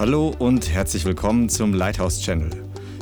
Hallo 0.00 0.34
und 0.38 0.70
herzlich 0.70 1.04
willkommen 1.04 1.50
zum 1.50 1.74
Lighthouse 1.74 2.22
Channel. 2.22 2.48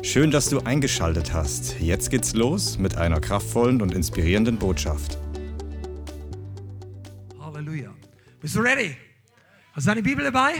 Schön, 0.02 0.32
dass 0.32 0.50
du 0.50 0.58
eingeschaltet 0.58 1.32
hast. 1.32 1.78
Jetzt 1.78 2.10
geht's 2.10 2.34
los 2.34 2.76
mit 2.76 2.96
einer 2.96 3.20
kraftvollen 3.20 3.80
und 3.80 3.94
inspirierenden 3.94 4.58
Botschaft. 4.58 5.16
Halleluja. 7.38 7.94
Bist 8.40 8.56
du 8.56 8.62
ready? 8.62 8.96
Hast 9.74 9.86
du 9.86 9.90
deine 9.92 10.02
Bibel 10.02 10.24
dabei? 10.24 10.54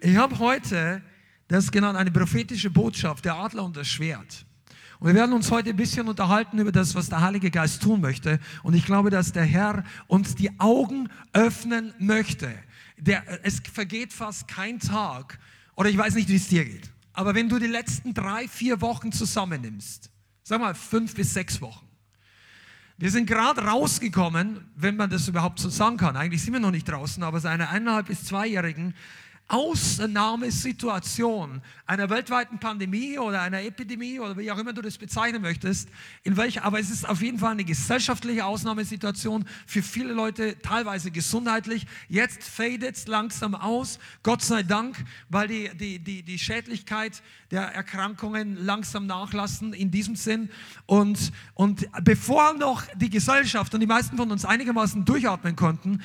Ich 0.00 0.16
habe 0.16 0.36
heute 0.40 1.02
das 1.46 1.70
genannt 1.70 1.96
eine 1.96 2.10
prophetische 2.10 2.68
Botschaft, 2.68 3.24
der 3.24 3.36
Adler 3.36 3.62
und 3.62 3.76
das 3.76 3.86
Schwert. 3.86 4.44
Und 4.98 5.06
wir 5.06 5.14
werden 5.14 5.34
uns 5.34 5.52
heute 5.52 5.70
ein 5.70 5.76
bisschen 5.76 6.08
unterhalten 6.08 6.58
über 6.58 6.72
das, 6.72 6.96
was 6.96 7.10
der 7.10 7.20
Heilige 7.20 7.52
Geist 7.52 7.80
tun 7.80 8.00
möchte. 8.00 8.40
Und 8.64 8.74
ich 8.74 8.86
glaube, 8.86 9.10
dass 9.10 9.30
der 9.30 9.44
Herr 9.44 9.84
uns 10.08 10.34
die 10.34 10.50
Augen 10.58 11.10
öffnen 11.32 11.94
möchte. 12.00 12.52
Der, 12.98 13.22
es 13.44 13.62
vergeht 13.72 14.12
fast 14.12 14.48
kein 14.48 14.80
Tag, 14.80 15.38
oder 15.76 15.88
ich 15.88 15.96
weiß 15.96 16.14
nicht, 16.14 16.28
wie 16.28 16.36
es 16.36 16.48
dir 16.48 16.64
geht. 16.64 16.90
Aber 17.12 17.34
wenn 17.34 17.48
du 17.48 17.58
die 17.58 17.66
letzten 17.66 18.12
drei, 18.12 18.48
vier 18.48 18.80
Wochen 18.80 19.12
zusammennimmst, 19.12 20.10
sag 20.42 20.60
mal 20.60 20.74
fünf 20.74 21.14
bis 21.14 21.32
sechs 21.32 21.60
Wochen, 21.60 21.86
wir 22.98 23.10
sind 23.10 23.26
gerade 23.26 23.62
rausgekommen, 23.62 24.64
wenn 24.74 24.96
man 24.96 25.10
das 25.10 25.28
überhaupt 25.28 25.58
so 25.58 25.68
sagen 25.68 25.98
kann. 25.98 26.16
Eigentlich 26.16 26.42
sind 26.42 26.54
wir 26.54 26.60
noch 26.60 26.70
nicht 26.70 26.88
draußen, 26.88 27.22
aber 27.22 27.40
seine 27.40 27.68
eineinhalb 27.68 28.06
bis 28.06 28.24
zweijährigen 28.24 28.94
Ausnahmesituation 29.48 31.62
einer 31.86 32.10
weltweiten 32.10 32.58
Pandemie 32.58 33.16
oder 33.18 33.40
einer 33.42 33.62
Epidemie 33.62 34.18
oder 34.18 34.36
wie 34.36 34.50
auch 34.50 34.58
immer 34.58 34.72
du 34.72 34.82
das 34.82 34.98
bezeichnen 34.98 35.40
möchtest, 35.40 35.88
in 36.24 36.36
welcher, 36.36 36.64
aber 36.64 36.80
es 36.80 36.90
ist 36.90 37.08
auf 37.08 37.22
jeden 37.22 37.38
Fall 37.38 37.52
eine 37.52 37.64
gesellschaftliche 37.64 38.44
Ausnahmesituation 38.44 39.44
für 39.66 39.82
viele 39.82 40.12
Leute, 40.12 40.58
teilweise 40.60 41.12
gesundheitlich. 41.12 41.86
Jetzt 42.08 42.42
fadet 42.42 42.96
es 42.96 43.06
langsam 43.06 43.54
aus, 43.54 44.00
Gott 44.24 44.42
sei 44.42 44.64
Dank, 44.64 44.96
weil 45.28 45.46
die, 45.46 45.70
die, 45.76 46.00
die, 46.00 46.24
die 46.24 46.38
Schädlichkeit 46.40 47.22
der 47.52 47.62
Erkrankungen 47.62 48.56
langsam 48.56 49.06
nachlassen 49.06 49.72
in 49.72 49.92
diesem 49.92 50.16
Sinn. 50.16 50.50
Und, 50.86 51.30
und 51.54 51.88
bevor 52.02 52.54
noch 52.54 52.82
die 52.96 53.10
Gesellschaft 53.10 53.72
und 53.74 53.80
die 53.80 53.86
meisten 53.86 54.16
von 54.16 54.32
uns 54.32 54.44
einigermaßen 54.44 55.04
durchatmen 55.04 55.54
konnten, 55.54 56.02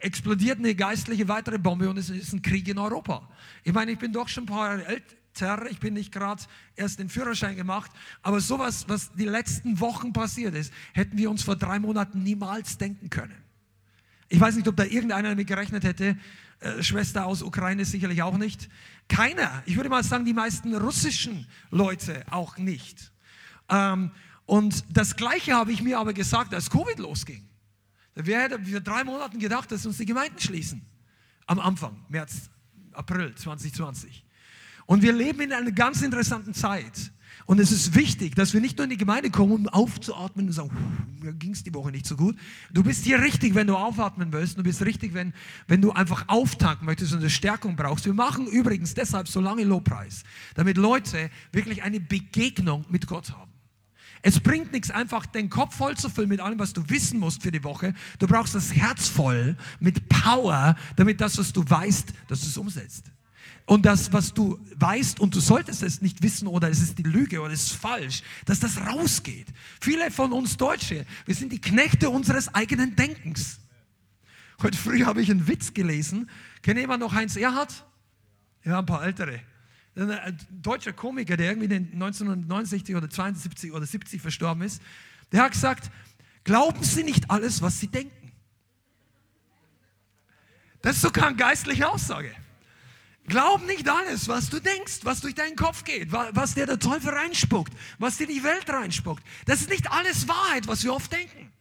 explodiert 0.00 0.58
eine 0.58 0.74
geistliche 0.74 1.28
weitere 1.28 1.58
Bombe 1.58 1.88
und 1.88 1.96
es 1.96 2.10
ist 2.10 2.32
ein 2.32 2.42
Krieg 2.42 2.68
in 2.68 2.78
Europa. 2.78 3.28
Ich 3.64 3.72
meine, 3.72 3.92
ich 3.92 3.98
bin 3.98 4.12
doch 4.12 4.28
schon 4.28 4.44
ein 4.44 4.46
paar 4.46 4.68
Jahre 4.68 4.86
älter, 4.86 5.70
ich 5.70 5.78
bin 5.78 5.94
nicht 5.94 6.12
gerade 6.12 6.42
erst 6.76 6.98
den 6.98 7.08
Führerschein 7.08 7.56
gemacht, 7.56 7.90
aber 8.22 8.40
sowas, 8.40 8.88
was 8.88 9.12
die 9.12 9.24
letzten 9.24 9.80
Wochen 9.80 10.12
passiert 10.12 10.54
ist, 10.54 10.72
hätten 10.92 11.16
wir 11.16 11.30
uns 11.30 11.42
vor 11.42 11.56
drei 11.56 11.78
Monaten 11.78 12.22
niemals 12.22 12.78
denken 12.78 13.10
können. 13.10 13.36
Ich 14.28 14.40
weiß 14.40 14.56
nicht, 14.56 14.68
ob 14.68 14.76
da 14.76 14.84
irgendeiner 14.84 15.30
damit 15.30 15.46
gerechnet 15.46 15.84
hätte, 15.84 16.18
äh, 16.60 16.82
Schwester 16.82 17.24
aus 17.26 17.42
Ukraine 17.42 17.84
sicherlich 17.84 18.22
auch 18.22 18.36
nicht. 18.36 18.68
Keiner. 19.08 19.62
Ich 19.64 19.76
würde 19.76 19.88
mal 19.88 20.02
sagen, 20.02 20.24
die 20.24 20.34
meisten 20.34 20.74
russischen 20.74 21.46
Leute 21.70 22.24
auch 22.30 22.58
nicht. 22.58 23.12
Ähm, 23.68 24.10
und 24.44 24.84
das 24.90 25.16
Gleiche 25.16 25.54
habe 25.54 25.72
ich 25.72 25.82
mir 25.82 25.98
aber 25.98 26.12
gesagt, 26.12 26.52
als 26.54 26.68
Covid 26.70 26.98
losging. 26.98 27.47
Wer 28.20 28.42
hätte 28.42 28.58
vor 28.58 28.80
drei 28.80 29.04
Monaten 29.04 29.38
gedacht, 29.38 29.70
dass 29.70 29.86
uns 29.86 29.98
die 29.98 30.04
Gemeinden 30.04 30.40
schließen? 30.40 30.82
Am 31.46 31.60
Anfang, 31.60 31.96
März, 32.08 32.50
April 32.92 33.32
2020. 33.34 34.24
Und 34.86 35.02
wir 35.02 35.12
leben 35.12 35.40
in 35.40 35.52
einer 35.52 35.70
ganz 35.70 36.02
interessanten 36.02 36.52
Zeit. 36.52 37.12
Und 37.46 37.60
es 37.60 37.70
ist 37.70 37.94
wichtig, 37.94 38.34
dass 38.34 38.52
wir 38.52 38.60
nicht 38.60 38.76
nur 38.76 38.84
in 38.84 38.90
die 38.90 38.96
Gemeinde 38.96 39.30
kommen, 39.30 39.52
um 39.52 39.68
aufzuatmen 39.68 40.46
und 40.46 40.52
sagen, 40.52 41.06
mir 41.20 41.32
ging 41.32 41.52
es 41.52 41.62
die 41.62 41.72
Woche 41.72 41.92
nicht 41.92 42.06
so 42.06 42.16
gut. 42.16 42.36
Du 42.72 42.82
bist 42.82 43.04
hier 43.04 43.20
richtig, 43.20 43.54
wenn 43.54 43.68
du 43.68 43.76
aufatmen 43.76 44.32
willst. 44.32 44.58
Du 44.58 44.64
bist 44.64 44.82
richtig, 44.82 45.14
wenn, 45.14 45.32
wenn 45.68 45.80
du 45.80 45.92
einfach 45.92 46.24
auftanken 46.26 46.86
möchtest 46.86 47.12
und 47.12 47.20
eine 47.20 47.30
Stärkung 47.30 47.76
brauchst. 47.76 48.04
Wir 48.04 48.14
machen 48.14 48.48
übrigens 48.48 48.94
deshalb 48.94 49.28
so 49.28 49.40
lange 49.40 49.62
Lobpreis, 49.62 50.24
damit 50.54 50.76
Leute 50.76 51.30
wirklich 51.52 51.84
eine 51.84 52.00
Begegnung 52.00 52.84
mit 52.88 53.06
Gott 53.06 53.30
haben. 53.30 53.47
Es 54.22 54.40
bringt 54.40 54.72
nichts, 54.72 54.90
einfach 54.90 55.26
den 55.26 55.48
Kopf 55.48 55.76
voll 55.76 55.96
zu 55.96 56.10
füllen 56.10 56.28
mit 56.28 56.40
allem, 56.40 56.58
was 56.58 56.72
du 56.72 56.88
wissen 56.88 57.20
musst 57.20 57.42
für 57.42 57.52
die 57.52 57.62
Woche. 57.64 57.94
Du 58.18 58.26
brauchst 58.26 58.54
das 58.54 58.74
Herz 58.74 59.08
voll 59.08 59.56
mit 59.80 60.08
Power, 60.08 60.76
damit 60.96 61.20
das, 61.20 61.38
was 61.38 61.52
du 61.52 61.68
weißt, 61.68 62.12
dass 62.28 62.40
du 62.40 62.46
es 62.46 62.56
umsetzt. 62.56 63.04
Und 63.66 63.84
das, 63.84 64.12
was 64.12 64.32
du 64.32 64.58
weißt 64.76 65.20
und 65.20 65.34
du 65.34 65.40
solltest 65.40 65.82
es 65.82 66.00
nicht 66.00 66.22
wissen 66.22 66.48
oder 66.48 66.70
es 66.70 66.80
ist 66.80 66.98
die 66.98 67.02
Lüge 67.02 67.40
oder 67.40 67.52
es 67.52 67.64
ist 67.64 67.74
falsch, 67.74 68.22
dass 68.46 68.60
das 68.60 68.78
rausgeht. 68.78 69.46
Viele 69.80 70.10
von 70.10 70.32
uns 70.32 70.56
Deutsche, 70.56 71.04
wir 71.26 71.34
sind 71.34 71.52
die 71.52 71.60
Knechte 71.60 72.08
unseres 72.08 72.54
eigenen 72.54 72.96
Denkens. 72.96 73.58
Heute 74.62 74.76
früh 74.76 75.04
habe 75.04 75.20
ich 75.20 75.30
einen 75.30 75.46
Witz 75.46 75.74
gelesen. 75.74 76.30
Kennt 76.62 76.80
jemand 76.80 77.00
noch 77.00 77.12
Heinz 77.12 77.36
Erhardt? 77.36 77.84
Ja, 78.64 78.78
ein 78.78 78.86
paar 78.86 79.04
ältere 79.04 79.40
ein 79.98 80.38
deutscher 80.50 80.92
Komiker, 80.92 81.36
der 81.36 81.50
irgendwie 81.50 81.74
in 81.74 81.92
1969 81.94 82.94
oder 82.94 83.10
72 83.10 83.72
oder 83.72 83.86
70 83.86 84.22
verstorben 84.22 84.62
ist, 84.62 84.80
der 85.32 85.42
hat 85.42 85.52
gesagt, 85.52 85.90
glauben 86.44 86.82
Sie 86.82 87.02
nicht 87.02 87.30
alles, 87.30 87.62
was 87.62 87.80
Sie 87.80 87.88
denken. 87.88 88.32
Das 90.82 90.96
ist 90.96 91.02
sogar 91.02 91.28
eine 91.28 91.36
geistliche 91.36 91.88
Aussage. 91.88 92.34
Glaub 93.26 93.66
nicht 93.66 93.86
alles, 93.88 94.28
was 94.28 94.48
du 94.48 94.58
denkst, 94.58 95.00
was 95.02 95.20
durch 95.20 95.34
deinen 95.34 95.56
Kopf 95.56 95.84
geht, 95.84 96.12
was 96.12 96.54
dir 96.54 96.64
der 96.64 96.78
Teufel 96.78 97.10
reinspuckt, 97.10 97.72
was 97.98 98.16
dir 98.16 98.26
die 98.26 98.42
Welt 98.42 98.70
reinspuckt. 98.70 99.22
Das 99.44 99.60
ist 99.60 99.68
nicht 99.68 99.90
alles 99.90 100.28
Wahrheit, 100.28 100.66
was 100.66 100.82
wir 100.84 100.94
oft 100.94 101.12
denken. 101.12 101.52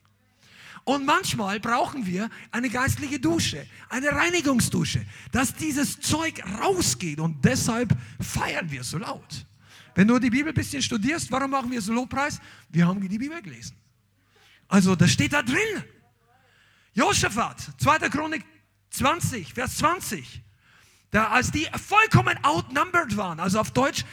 Und 0.88 1.06
manchmal 1.06 1.60
brauchen 1.60 2.06
wir 2.06 2.30
eine 2.50 2.70
geistliche 2.70 3.20
Dusche, 3.20 3.68
eine 3.90 4.08
Reinigungsdusche, 4.08 5.06
dass 5.34 5.54
dieses 5.54 6.00
Zeug 6.00 6.42
rausgeht 6.62 7.20
und 7.20 7.44
deshalb 7.44 7.94
feiern 8.22 8.72
wir 8.72 8.86
so 8.86 8.98
laut. 8.98 9.46
Wenn 9.96 10.08
du 10.08 10.18
die 10.18 10.30
Bibel 10.30 10.48
ein 10.48 10.56
bisschen 10.56 10.82
studierst, 10.82 11.30
warum 11.30 11.52
machen 11.52 11.70
wir 11.72 11.82
so 11.82 11.92
Lobpreis? 11.92 12.40
Wir 12.70 12.88
haben 12.88 13.06
die 13.06 13.18
Bibel 13.18 13.42
gelesen. 13.42 13.76
Also, 14.70 14.96
das 14.96 15.12
steht 15.12 15.34
da 15.34 15.44
drin. 15.44 15.84
Josaphat, 16.94 17.74
2. 17.80 18.08
Chronik 18.08 18.46
20, 18.92 19.54
Vers 19.54 19.80
20. 19.80 20.42
Da, 21.18 21.30
als 21.30 21.50
die 21.50 21.68
vollkommen 21.84 22.38
outnumbered 22.44 23.18
waren, 23.18 23.40
also 23.40 23.60
auf 23.60 23.72
Deutsch 23.72 24.06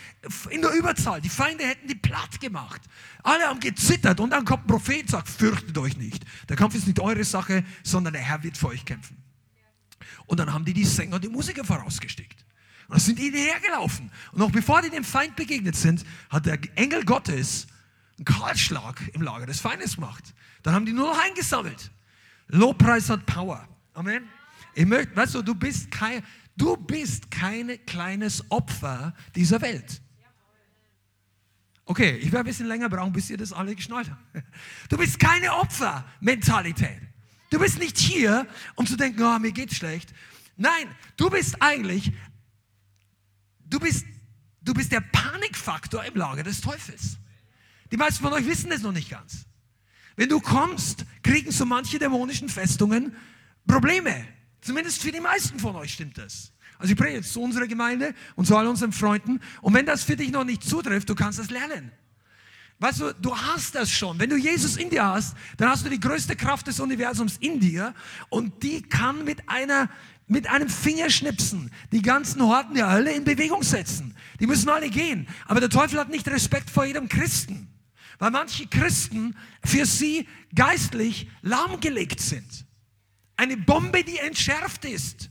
in 0.48 0.62
der 0.62 0.70
Überzahl, 0.70 1.20
die 1.20 1.28
Feinde 1.28 1.62
hätten 1.62 1.86
die 1.86 1.94
platt 1.94 2.40
gemacht. 2.40 2.80
Alle 3.22 3.44
haben 3.44 3.60
gezittert 3.60 4.20
und 4.20 4.30
dann 4.30 4.46
kommt 4.46 4.64
ein 4.64 4.68
Prophet 4.68 5.02
und 5.02 5.10
sagt, 5.10 5.28
fürchtet 5.28 5.76
euch 5.76 5.98
nicht. 5.98 6.24
Der 6.48 6.56
Kampf 6.56 6.74
ist 6.74 6.86
nicht 6.86 6.98
eure 7.00 7.22
Sache, 7.24 7.62
sondern 7.82 8.14
der 8.14 8.22
Herr 8.22 8.42
wird 8.42 8.56
für 8.56 8.68
euch 8.68 8.86
kämpfen. 8.86 9.22
Und 10.24 10.40
dann 10.40 10.50
haben 10.50 10.64
die 10.64 10.72
die 10.72 10.86
Sänger 10.86 11.16
und 11.16 11.24
die 11.24 11.28
Musiker 11.28 11.62
vorausgesteckt. 11.62 12.42
Und 12.88 12.98
sind 13.00 13.18
die 13.18 13.30
hergelaufen. 13.30 14.10
Und 14.32 14.38
noch 14.38 14.50
bevor 14.50 14.80
die 14.80 14.88
dem 14.88 15.04
Feind 15.04 15.36
begegnet 15.36 15.76
sind, 15.76 16.06
hat 16.30 16.46
der 16.46 16.58
Engel 16.74 17.04
Gottes 17.04 17.66
einen 18.16 18.24
Kahlschlag 18.24 18.98
im 19.12 19.20
Lager 19.20 19.44
des 19.44 19.60
Feindes 19.60 19.96
gemacht. 19.96 20.32
Dann 20.62 20.72
haben 20.72 20.86
die 20.86 20.94
nur 20.94 21.08
noch 21.10 21.22
eingesammelt. 21.22 21.90
Lobpreis 22.48 23.10
hat 23.10 23.26
Power. 23.26 23.68
Amen. 23.92 24.26
Ich 24.74 24.86
möchte, 24.86 25.14
weißt 25.14 25.34
du, 25.34 25.42
du 25.42 25.54
bist 25.54 25.90
kein, 25.90 26.22
Du 26.56 26.76
bist 26.76 27.30
kein 27.30 27.78
kleines 27.86 28.50
Opfer 28.50 29.14
dieser 29.34 29.60
Welt. 29.60 30.00
Okay, 31.86 32.16
ich 32.16 32.26
werde 32.26 32.38
ein 32.38 32.44
bisschen 32.46 32.66
länger 32.66 32.88
brauchen, 32.88 33.12
bis 33.12 33.28
ihr 33.28 33.36
das 33.36 33.52
alle 33.52 33.74
geschnallt 33.74 34.10
habt. 34.10 34.44
Du 34.88 34.96
bist 34.96 35.18
keine 35.18 35.52
Opfermentalität. 35.54 37.00
Du 37.50 37.58
bist 37.58 37.78
nicht 37.78 37.98
hier, 37.98 38.46
um 38.74 38.86
zu 38.86 38.96
denken, 38.96 39.22
oh, 39.22 39.38
mir 39.38 39.52
geht's 39.52 39.76
schlecht. 39.76 40.12
Nein, 40.56 40.88
du 41.16 41.28
bist 41.30 41.60
eigentlich, 41.60 42.12
du 43.66 43.78
bist, 43.78 44.06
du 44.62 44.72
bist 44.72 44.92
der 44.92 45.00
Panikfaktor 45.00 46.04
im 46.04 46.14
Lager 46.14 46.42
des 46.42 46.60
Teufels. 46.60 47.18
Die 47.90 47.96
meisten 47.96 48.22
von 48.22 48.32
euch 48.32 48.46
wissen 48.46 48.70
das 48.70 48.82
noch 48.82 48.92
nicht 48.92 49.10
ganz. 49.10 49.46
Wenn 50.16 50.28
du 50.28 50.40
kommst, 50.40 51.04
kriegen 51.22 51.50
so 51.50 51.66
manche 51.66 51.98
dämonischen 51.98 52.48
Festungen 52.48 53.14
Probleme. 53.66 54.26
Zumindest 54.64 55.02
für 55.02 55.12
die 55.12 55.20
meisten 55.20 55.58
von 55.58 55.76
euch 55.76 55.92
stimmt 55.92 56.16
das. 56.16 56.52
Also 56.78 56.92
ich 56.92 56.98
predige 56.98 57.18
jetzt 57.18 57.32
zu 57.32 57.42
unserer 57.42 57.66
Gemeinde 57.66 58.14
und 58.34 58.46
zu 58.46 58.56
all 58.56 58.66
unseren 58.66 58.92
Freunden. 58.92 59.40
Und 59.60 59.74
wenn 59.74 59.84
das 59.84 60.02
für 60.02 60.16
dich 60.16 60.30
noch 60.30 60.44
nicht 60.44 60.64
zutrifft, 60.64 61.08
du 61.10 61.14
kannst 61.14 61.38
das 61.38 61.50
lernen. 61.50 61.92
Weißt 62.78 63.00
du, 63.00 63.12
du 63.14 63.36
hast 63.36 63.74
das 63.74 63.90
schon. 63.90 64.18
Wenn 64.18 64.30
du 64.30 64.36
Jesus 64.36 64.76
in 64.76 64.88
dir 64.88 65.04
hast, 65.04 65.36
dann 65.58 65.68
hast 65.68 65.84
du 65.84 65.90
die 65.90 66.00
größte 66.00 66.34
Kraft 66.34 66.66
des 66.66 66.80
Universums 66.80 67.36
in 67.38 67.60
dir 67.60 67.94
und 68.30 68.62
die 68.62 68.82
kann 68.82 69.24
mit 69.24 69.48
einer 69.48 69.90
mit 70.26 70.48
einem 70.48 70.70
Fingerschnipsen 70.70 71.70
die 71.92 72.00
ganzen 72.00 72.40
Horten 72.40 72.74
der 72.74 72.90
Hölle 72.90 73.12
in 73.12 73.24
Bewegung 73.24 73.62
setzen. 73.62 74.16
Die 74.40 74.46
müssen 74.46 74.70
alle 74.70 74.88
gehen. 74.88 75.28
Aber 75.44 75.60
der 75.60 75.68
Teufel 75.68 76.00
hat 76.00 76.08
nicht 76.08 76.26
Respekt 76.26 76.70
vor 76.70 76.86
jedem 76.86 77.10
Christen, 77.10 77.68
weil 78.18 78.30
manche 78.30 78.66
Christen 78.66 79.36
für 79.62 79.84
sie 79.84 80.26
geistlich 80.54 81.28
lahmgelegt 81.42 82.20
sind. 82.20 82.64
Eine 83.36 83.56
Bombe, 83.56 84.04
die 84.04 84.18
entschärft 84.18 84.84
ist. 84.84 85.30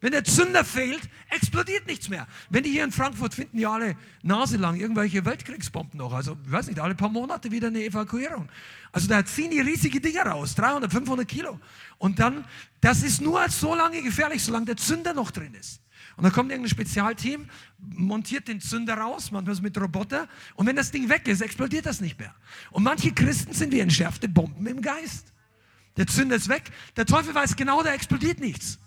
Wenn 0.00 0.12
der 0.12 0.24
Zünder 0.24 0.64
fehlt, 0.64 1.02
explodiert 1.28 1.86
nichts 1.86 2.08
mehr. 2.08 2.26
Wenn 2.48 2.62
die 2.62 2.70
hier 2.70 2.84
in 2.84 2.92
Frankfurt 2.92 3.34
finden 3.34 3.58
ja 3.58 3.72
alle 3.72 3.96
Nase 4.22 4.56
lang 4.56 4.80
irgendwelche 4.80 5.24
Weltkriegsbomben 5.26 5.98
noch. 5.98 6.14
Also, 6.14 6.38
ich 6.44 6.50
weiß 6.50 6.68
nicht, 6.68 6.80
alle 6.80 6.94
paar 6.94 7.10
Monate 7.10 7.50
wieder 7.50 7.68
eine 7.68 7.84
Evakuierung. 7.84 8.48
Also 8.92 9.08
da 9.08 9.24
ziehen 9.24 9.50
die 9.50 9.60
riesige 9.60 10.00
Dinger 10.00 10.22
raus, 10.22 10.54
300, 10.54 10.90
500 10.90 11.28
Kilo. 11.28 11.60
Und 11.98 12.18
dann, 12.18 12.46
das 12.80 13.02
ist 13.02 13.20
nur 13.20 13.46
so 13.50 13.74
lange 13.74 14.02
gefährlich, 14.02 14.42
solange 14.42 14.66
der 14.66 14.78
Zünder 14.78 15.12
noch 15.12 15.30
drin 15.30 15.54
ist. 15.54 15.82
Und 16.16 16.24
dann 16.24 16.32
kommt 16.32 16.50
irgendein 16.50 16.70
Spezialteam, 16.70 17.48
montiert 17.78 18.48
den 18.48 18.60
Zünder 18.60 18.94
raus, 18.94 19.30
manchmal 19.30 19.56
mit 19.60 19.78
Roboter. 19.78 20.28
Und 20.54 20.66
wenn 20.66 20.76
das 20.76 20.90
Ding 20.90 21.10
weg 21.10 21.28
ist, 21.28 21.42
explodiert 21.42 21.84
das 21.84 22.00
nicht 22.00 22.18
mehr. 22.18 22.34
Und 22.70 22.84
manche 22.84 23.12
Christen 23.12 23.52
sind 23.52 23.70
wie 23.72 23.80
entschärfte 23.80 24.28
Bomben 24.28 24.66
im 24.66 24.80
Geist. 24.80 25.32
Der 25.96 26.06
Zünder 26.06 26.36
ist 26.36 26.48
weg. 26.48 26.70
Der 26.96 27.06
Teufel 27.06 27.34
weiß 27.34 27.56
genau, 27.56 27.82
da 27.82 27.92
explodiert 27.92 28.40
nichts. 28.40 28.78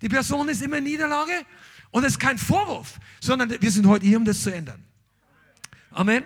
Die 0.00 0.08
Person 0.08 0.48
ist 0.48 0.62
immer 0.62 0.78
in 0.78 0.84
Niederlage 0.84 1.44
und 1.90 2.04
es 2.04 2.12
ist 2.12 2.18
kein 2.18 2.38
Vorwurf, 2.38 2.98
sondern 3.20 3.50
wir 3.50 3.70
sind 3.70 3.86
heute 3.86 4.06
hier, 4.06 4.18
um 4.18 4.24
das 4.24 4.42
zu 4.42 4.52
ändern. 4.52 4.84
Amen. 5.90 6.24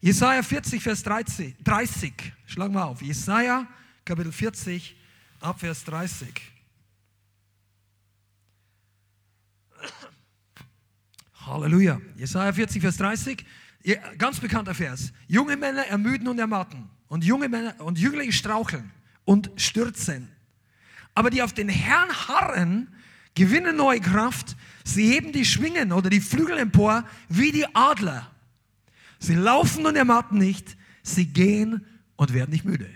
Jesaja 0.00 0.42
40, 0.42 0.82
Vers 0.82 1.02
30. 1.02 1.56
30. 1.64 2.12
Schlag 2.46 2.70
mal 2.70 2.84
auf. 2.84 3.02
Jesaja, 3.02 3.66
Kapitel 4.04 4.32
40, 4.32 4.96
ab 5.40 5.60
Vers 5.60 5.84
30. 5.84 6.28
Halleluja. 11.46 12.00
Jesaja 12.16 12.52
40, 12.52 12.82
Vers 12.82 12.96
30. 12.98 13.44
Ganz 14.18 14.40
bekannter 14.40 14.74
Vers. 14.74 15.12
Junge 15.26 15.56
Männer 15.56 15.86
ermüden 15.86 16.28
und 16.28 16.38
ermatten. 16.38 16.90
Und 17.08 17.24
junge 17.24 17.48
Männer 17.48 17.80
und 17.80 17.98
Jünglinge 17.98 18.32
straucheln 18.32 18.92
und 19.28 19.50
stürzen. 19.56 20.26
Aber 21.14 21.28
die 21.28 21.42
auf 21.42 21.52
den 21.52 21.68
Herrn 21.68 22.08
harren, 22.28 22.88
gewinnen 23.34 23.76
neue 23.76 24.00
Kraft. 24.00 24.56
Sie 24.84 25.12
heben 25.12 25.32
die 25.32 25.44
Schwingen 25.44 25.92
oder 25.92 26.08
die 26.08 26.22
Flügel 26.22 26.56
empor 26.56 27.04
wie 27.28 27.52
die 27.52 27.66
Adler. 27.74 28.30
Sie 29.18 29.34
laufen 29.34 29.84
und 29.84 29.96
ermatten 29.96 30.38
nicht. 30.38 30.78
Sie 31.02 31.26
gehen 31.26 31.84
und 32.16 32.32
werden 32.32 32.52
nicht 32.52 32.64
müde. 32.64 32.88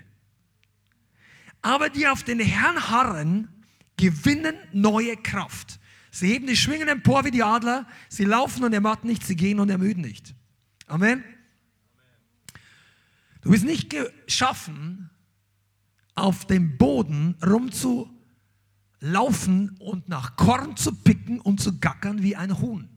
Aber 1.60 1.90
die 1.90 2.08
auf 2.08 2.22
den 2.22 2.40
Herrn 2.40 2.88
harren, 2.88 3.48
gewinnen 3.98 4.54
neue 4.72 5.18
Kraft. 5.18 5.80
Sie 6.10 6.28
heben 6.28 6.46
die 6.46 6.56
Schwingen 6.56 6.88
empor 6.88 7.26
wie 7.26 7.30
die 7.30 7.42
Adler. 7.42 7.86
Sie 8.08 8.24
laufen 8.24 8.64
und 8.64 8.72
ermatten 8.72 9.06
nicht. 9.06 9.26
Sie 9.26 9.36
gehen 9.36 9.60
und 9.60 9.68
ermüden 9.68 10.00
nicht. 10.00 10.34
Amen. 10.86 11.22
Du 13.42 13.50
bist 13.50 13.64
nicht 13.64 13.90
geschaffen, 13.90 15.10
auf 16.14 16.46
dem 16.46 16.78
Boden 16.78 17.34
rumzulaufen 17.44 19.76
und 19.78 20.08
nach 20.08 20.36
Korn 20.36 20.76
zu 20.76 20.94
picken 20.94 21.40
und 21.40 21.60
zu 21.60 21.78
gackern 21.78 22.22
wie 22.22 22.36
ein 22.36 22.60
Huhn. 22.60 22.88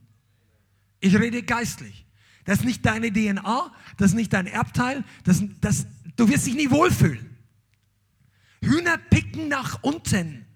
Ich 1.00 1.18
rede 1.18 1.42
geistlich. 1.42 2.06
Das 2.44 2.60
ist 2.60 2.64
nicht 2.64 2.86
deine 2.86 3.12
DNA, 3.12 3.72
das 3.96 4.10
ist 4.10 4.16
nicht 4.16 4.32
dein 4.32 4.46
Erbteil, 4.46 5.02
das, 5.24 5.42
das, 5.60 5.86
du 6.14 6.28
wirst 6.28 6.46
dich 6.46 6.54
nie 6.54 6.70
wohlfühlen. 6.70 7.36
Hühner 8.62 8.98
picken 8.98 9.48
nach 9.48 9.82
unten. 9.82 10.46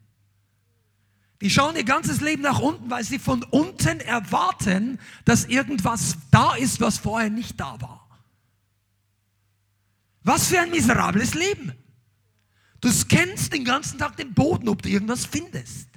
Die 1.41 1.51
schauen 1.51 1.75
ihr 1.75 1.85
ganzes 1.85 2.21
Leben 2.21 2.43
nach 2.43 2.61
unten, 2.61 2.91
weil 2.91 3.03
sie 3.03 3.19
von 3.19 3.43
unten 3.45 3.99
erwarten, 4.01 4.99
dass 5.25 5.47
irgendwas 5.47 6.19
da 6.31 6.55
ist, 6.55 6.81
was 6.81 6.99
vorher 6.99 7.31
nicht 7.31 7.59
da 7.59 7.81
war. 7.81 8.07
Was 10.23 10.49
für 10.49 10.61
ein 10.61 10.71
miserables 10.71 11.35
Leben. 11.35 11.73
Du 12.81 12.91
scannst 12.91 13.53
den 13.53 13.65
ganzen 13.65 13.99
Tag 13.99 14.17
den 14.17 14.33
Boden, 14.35 14.69
ob 14.69 14.83
du 14.83 14.89
irgendwas 14.89 15.27
findest. 15.27 15.89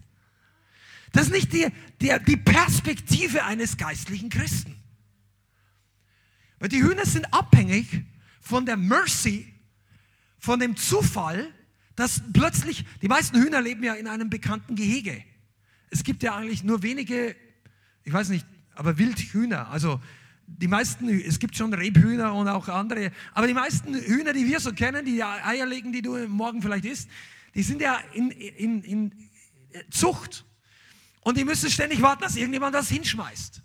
Das 1.11 1.27
ist 1.27 1.31
nicht 1.31 1.53
die, 1.53 1.67
die, 2.01 2.13
die 2.27 2.37
Perspektive 2.37 3.45
eines 3.45 3.77
geistlichen 3.77 4.29
Christen. 4.29 4.75
Weil 6.59 6.69
die 6.69 6.81
Hühner 6.81 7.05
sind 7.05 7.33
abhängig 7.33 8.03
von 8.41 8.65
der 8.65 8.77
Mercy, 8.77 9.53
von 10.39 10.59
dem 10.59 10.75
Zufall, 10.75 11.53
dass 11.95 12.21
plötzlich, 12.33 12.85
die 13.01 13.07
meisten 13.07 13.41
Hühner 13.41 13.61
leben 13.61 13.83
ja 13.83 13.93
in 13.93 14.07
einem 14.07 14.29
bekannten 14.29 14.75
Gehege. 14.75 15.23
Es 15.89 16.03
gibt 16.03 16.23
ja 16.23 16.35
eigentlich 16.35 16.63
nur 16.63 16.81
wenige, 16.81 17.35
ich 18.03 18.11
weiß 18.11 18.29
nicht, 18.29 18.45
aber 18.73 18.97
Wildhühner. 18.97 19.69
Also 19.69 20.01
die 20.45 20.67
meisten, 20.67 21.09
es 21.09 21.39
gibt 21.39 21.55
schon 21.55 21.73
Rebhühner 21.73 22.33
und 22.33 22.47
auch 22.47 22.67
andere, 22.67 23.11
aber 23.33 23.47
die 23.47 23.53
meisten 23.53 23.93
Hühner, 23.93 24.33
die 24.33 24.45
wir 24.47 24.59
so 24.59 24.73
kennen, 24.73 25.05
die 25.05 25.23
Eier 25.23 25.65
legen, 25.65 25.91
die 25.91 26.01
du 26.01 26.27
morgen 26.27 26.61
vielleicht 26.61 26.85
isst, 26.85 27.09
die 27.55 27.63
sind 27.63 27.81
ja 27.81 27.97
in, 28.13 28.31
in, 28.31 28.83
in 28.83 29.29
Zucht. 29.89 30.45
Und 31.21 31.37
die 31.37 31.45
müssen 31.45 31.69
ständig 31.69 32.01
warten, 32.01 32.21
dass 32.21 32.35
irgendjemand 32.35 32.75
das 32.75 32.89
hinschmeißt. 32.89 33.61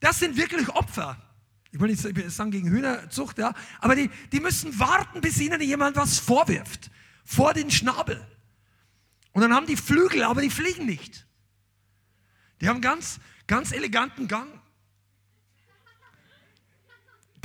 Das 0.00 0.18
sind 0.18 0.36
wirklich 0.36 0.68
Opfer. 0.68 1.16
Ich 1.72 1.80
will 1.80 1.88
nicht 1.88 2.30
sagen 2.30 2.50
gegen 2.50 2.68
Hühnerzucht, 2.68 3.38
ja, 3.38 3.54
aber 3.80 3.96
die, 3.96 4.10
die 4.30 4.40
müssen 4.40 4.78
warten, 4.78 5.20
bis 5.20 5.40
ihnen 5.40 5.60
jemand 5.60 5.96
was 5.96 6.18
vorwirft. 6.18 6.90
Vor 7.24 7.54
den 7.54 7.70
Schnabel. 7.70 8.20
Und 9.32 9.42
dann 9.42 9.54
haben 9.54 9.66
die 9.66 9.76
Flügel, 9.76 10.22
aber 10.22 10.42
die 10.42 10.50
fliegen 10.50 10.86
nicht. 10.86 11.26
Die 12.60 12.68
haben 12.68 12.80
ganz, 12.80 13.18
ganz 13.46 13.72
eleganten 13.72 14.28
Gang 14.28 14.48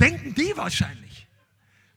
denken 0.00 0.34
die 0.34 0.52
wahrscheinlich. 0.56 1.26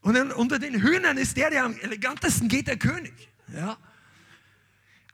Und 0.00 0.14
dann 0.14 0.32
unter 0.32 0.58
den 0.58 0.80
Hühnern 0.82 1.16
ist 1.16 1.36
der, 1.36 1.50
der 1.50 1.64
am 1.64 1.76
elegantesten 1.78 2.48
geht, 2.48 2.66
der 2.66 2.76
König. 2.76 3.14
Ja? 3.54 3.76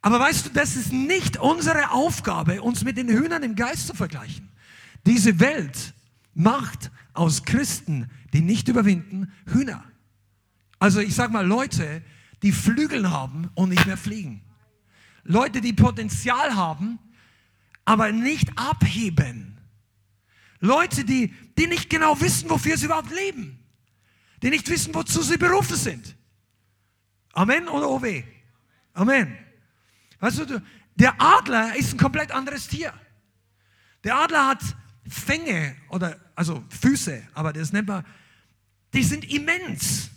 Aber 0.01 0.21
weißt 0.21 0.47
du, 0.47 0.51
das 0.51 0.77
ist 0.77 0.93
nicht 0.93 1.37
unsere 1.37 1.91
Aufgabe, 1.91 2.63
uns 2.63 2.85
mit 2.85 2.97
den 2.97 3.09
Hühnern 3.09 3.43
im 3.43 3.55
Geist 3.55 3.87
zu 3.87 3.95
vergleichen. 3.95 4.49
Diese 5.07 5.41
Welt 5.41 5.95
macht 6.35 6.91
aus 7.13 7.45
Christen, 7.45 8.09
die 8.33 8.41
nicht 8.41 8.69
überwinden, 8.69 9.33
Hühner. 9.47 9.85
Also 10.79 11.01
ich 11.01 11.15
sage 11.15 11.33
mal 11.33 11.47
Leute, 11.47 12.03
die 12.43 12.53
Flügeln 12.53 13.11
haben 13.11 13.51
und 13.55 13.71
nicht 13.71 13.87
mehr 13.87 13.97
fliegen. 13.97 14.43
Leute, 15.25 15.61
die 15.61 15.73
Potenzial 15.73 16.55
haben, 16.55 16.99
aber 17.85 18.13
nicht 18.13 18.51
abheben. 18.57 19.58
Leute, 20.61 21.05
die, 21.05 21.35
die 21.57 21.67
nicht 21.67 21.89
genau 21.91 22.21
wissen, 22.21 22.51
wofür 22.51 22.77
sie 22.77 22.87
überhaupt 22.87 23.11
leben. 23.15 23.59
Die 24.43 24.51
nicht 24.51 24.69
wissen, 24.69 24.95
wozu 24.95 25.23
sie 25.23 25.37
berufen 25.37 25.77
sind. 25.77 26.17
Amen 27.33 27.69
oder 27.69 27.89
OW? 27.89 28.25
Amen. 28.95 29.37
Weißt 30.21 30.39
du, 30.39 30.63
der 30.97 31.21
Adler 31.21 31.77
ist 31.77 31.95
ein 31.95 31.99
komplett 31.99 32.33
anderes 32.33 32.67
Tier. 32.67 32.93
Der 34.05 34.17
Adler 34.17 34.47
hat 34.47 34.63
Fänge 35.09 35.77
oder 35.91 36.19
also 36.35 36.65
Füße, 36.69 37.23
aber 37.35 37.53
das 37.53 37.73
nennt 37.73 37.89
man, 37.89 38.05
die 38.95 39.03
sind 39.03 39.25
immens. 39.33 40.11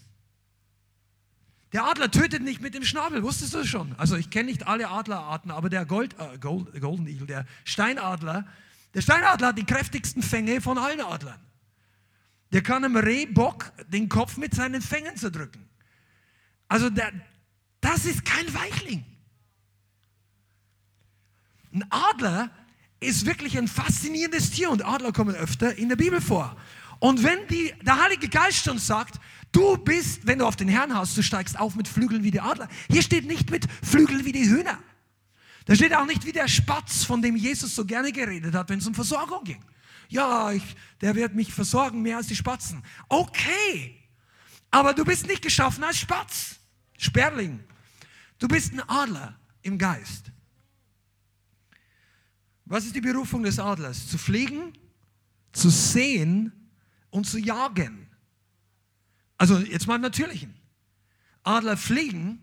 Der 1.73 1.85
Adler 1.85 2.11
tötet 2.11 2.41
nicht 2.41 2.61
mit 2.61 2.73
dem 2.73 2.83
Schnabel, 2.83 3.23
wusstest 3.23 3.53
du 3.53 3.59
das 3.59 3.67
schon? 3.67 3.95
Also 3.97 4.17
ich 4.17 4.29
kenne 4.29 4.49
nicht 4.49 4.67
alle 4.67 4.89
Adlerarten, 4.89 5.51
aber 5.51 5.69
der 5.69 5.85
Gold, 5.85 6.15
äh, 6.19 6.37
Gold, 6.37 6.79
Golden 6.81 7.07
Eagle, 7.07 7.27
der 7.27 7.45
Steinadler, 7.63 8.45
der 8.93 9.01
Steinadler 9.01 9.47
hat 9.47 9.57
die 9.57 9.65
kräftigsten 9.65 10.21
Fänge 10.21 10.61
von 10.61 10.77
allen 10.77 11.01
Adlern. 11.01 11.39
Der 12.51 12.61
kann 12.61 12.83
einem 12.83 12.97
Rehbock 12.97 13.71
den 13.87 14.09
Kopf 14.09 14.37
mit 14.37 14.53
seinen 14.53 14.81
Fängen 14.81 15.15
zerdrücken. 15.15 15.69
Also 16.67 16.89
der, 16.89 17.11
das 17.79 18.05
ist 18.05 18.25
kein 18.25 18.53
Weichling. 18.53 19.05
Ein 21.73 21.85
Adler 21.89 22.49
ist 22.99 23.25
wirklich 23.25 23.57
ein 23.57 23.67
faszinierendes 23.67 24.51
Tier 24.51 24.69
und 24.69 24.85
Adler 24.85 25.13
kommen 25.13 25.35
öfter 25.35 25.75
in 25.75 25.89
der 25.89 25.95
Bibel 25.95 26.19
vor. 26.19 26.55
Und 26.99 27.23
wenn 27.23 27.47
die, 27.47 27.73
der 27.81 28.01
Heilige 28.01 28.29
Geist 28.29 28.63
schon 28.63 28.77
sagt, 28.77 29.19
du 29.51 29.77
bist, 29.77 30.27
wenn 30.27 30.39
du 30.39 30.45
auf 30.45 30.55
den 30.55 30.67
Herrn 30.67 30.93
hast, 30.93 31.17
du 31.17 31.23
steigst 31.23 31.59
auf 31.59 31.75
mit 31.75 31.87
Flügeln 31.87 32.23
wie 32.23 32.31
die 32.31 32.41
Adler. 32.41 32.67
Hier 32.89 33.01
steht 33.01 33.25
nicht 33.25 33.49
mit 33.49 33.67
Flügeln 33.81 34.23
wie 34.25 34.31
die 34.31 34.47
Hühner. 34.47 34.77
Da 35.65 35.75
steht 35.75 35.93
auch 35.93 36.05
nicht 36.05 36.25
wie 36.25 36.31
der 36.31 36.47
Spatz, 36.47 37.03
von 37.03 37.21
dem 37.21 37.35
Jesus 37.35 37.75
so 37.75 37.85
gerne 37.85 38.11
geredet 38.11 38.55
hat, 38.55 38.69
wenn 38.69 38.79
es 38.79 38.87
um 38.87 38.95
Versorgung 38.95 39.43
ging. 39.43 39.63
Ja, 40.09 40.51
ich, 40.51 40.63
der 40.99 41.15
wird 41.15 41.35
mich 41.35 41.53
versorgen 41.53 42.01
mehr 42.01 42.17
als 42.17 42.27
die 42.27 42.35
Spatzen. 42.35 42.83
Okay, 43.07 43.97
aber 44.69 44.93
du 44.93 45.05
bist 45.05 45.27
nicht 45.27 45.41
geschaffen 45.41 45.83
als 45.83 45.99
Spatz, 45.99 46.55
Sperling. 46.97 47.63
Du 48.39 48.47
bist 48.47 48.73
ein 48.73 48.81
Adler 48.89 49.39
im 49.61 49.77
Geist. 49.77 50.31
Was 52.65 52.85
ist 52.85 52.95
die 52.95 53.01
Berufung 53.01 53.43
des 53.43 53.59
Adlers? 53.59 54.07
Zu 54.07 54.17
fliegen, 54.17 54.73
zu 55.51 55.69
sehen 55.69 56.51
und 57.09 57.27
zu 57.27 57.37
jagen. 57.37 58.07
Also 59.37 59.59
jetzt 59.59 59.87
mal 59.87 59.95
im 59.95 60.01
Natürlichen. 60.01 60.55
Adler 61.43 61.75
fliegen, 61.75 62.41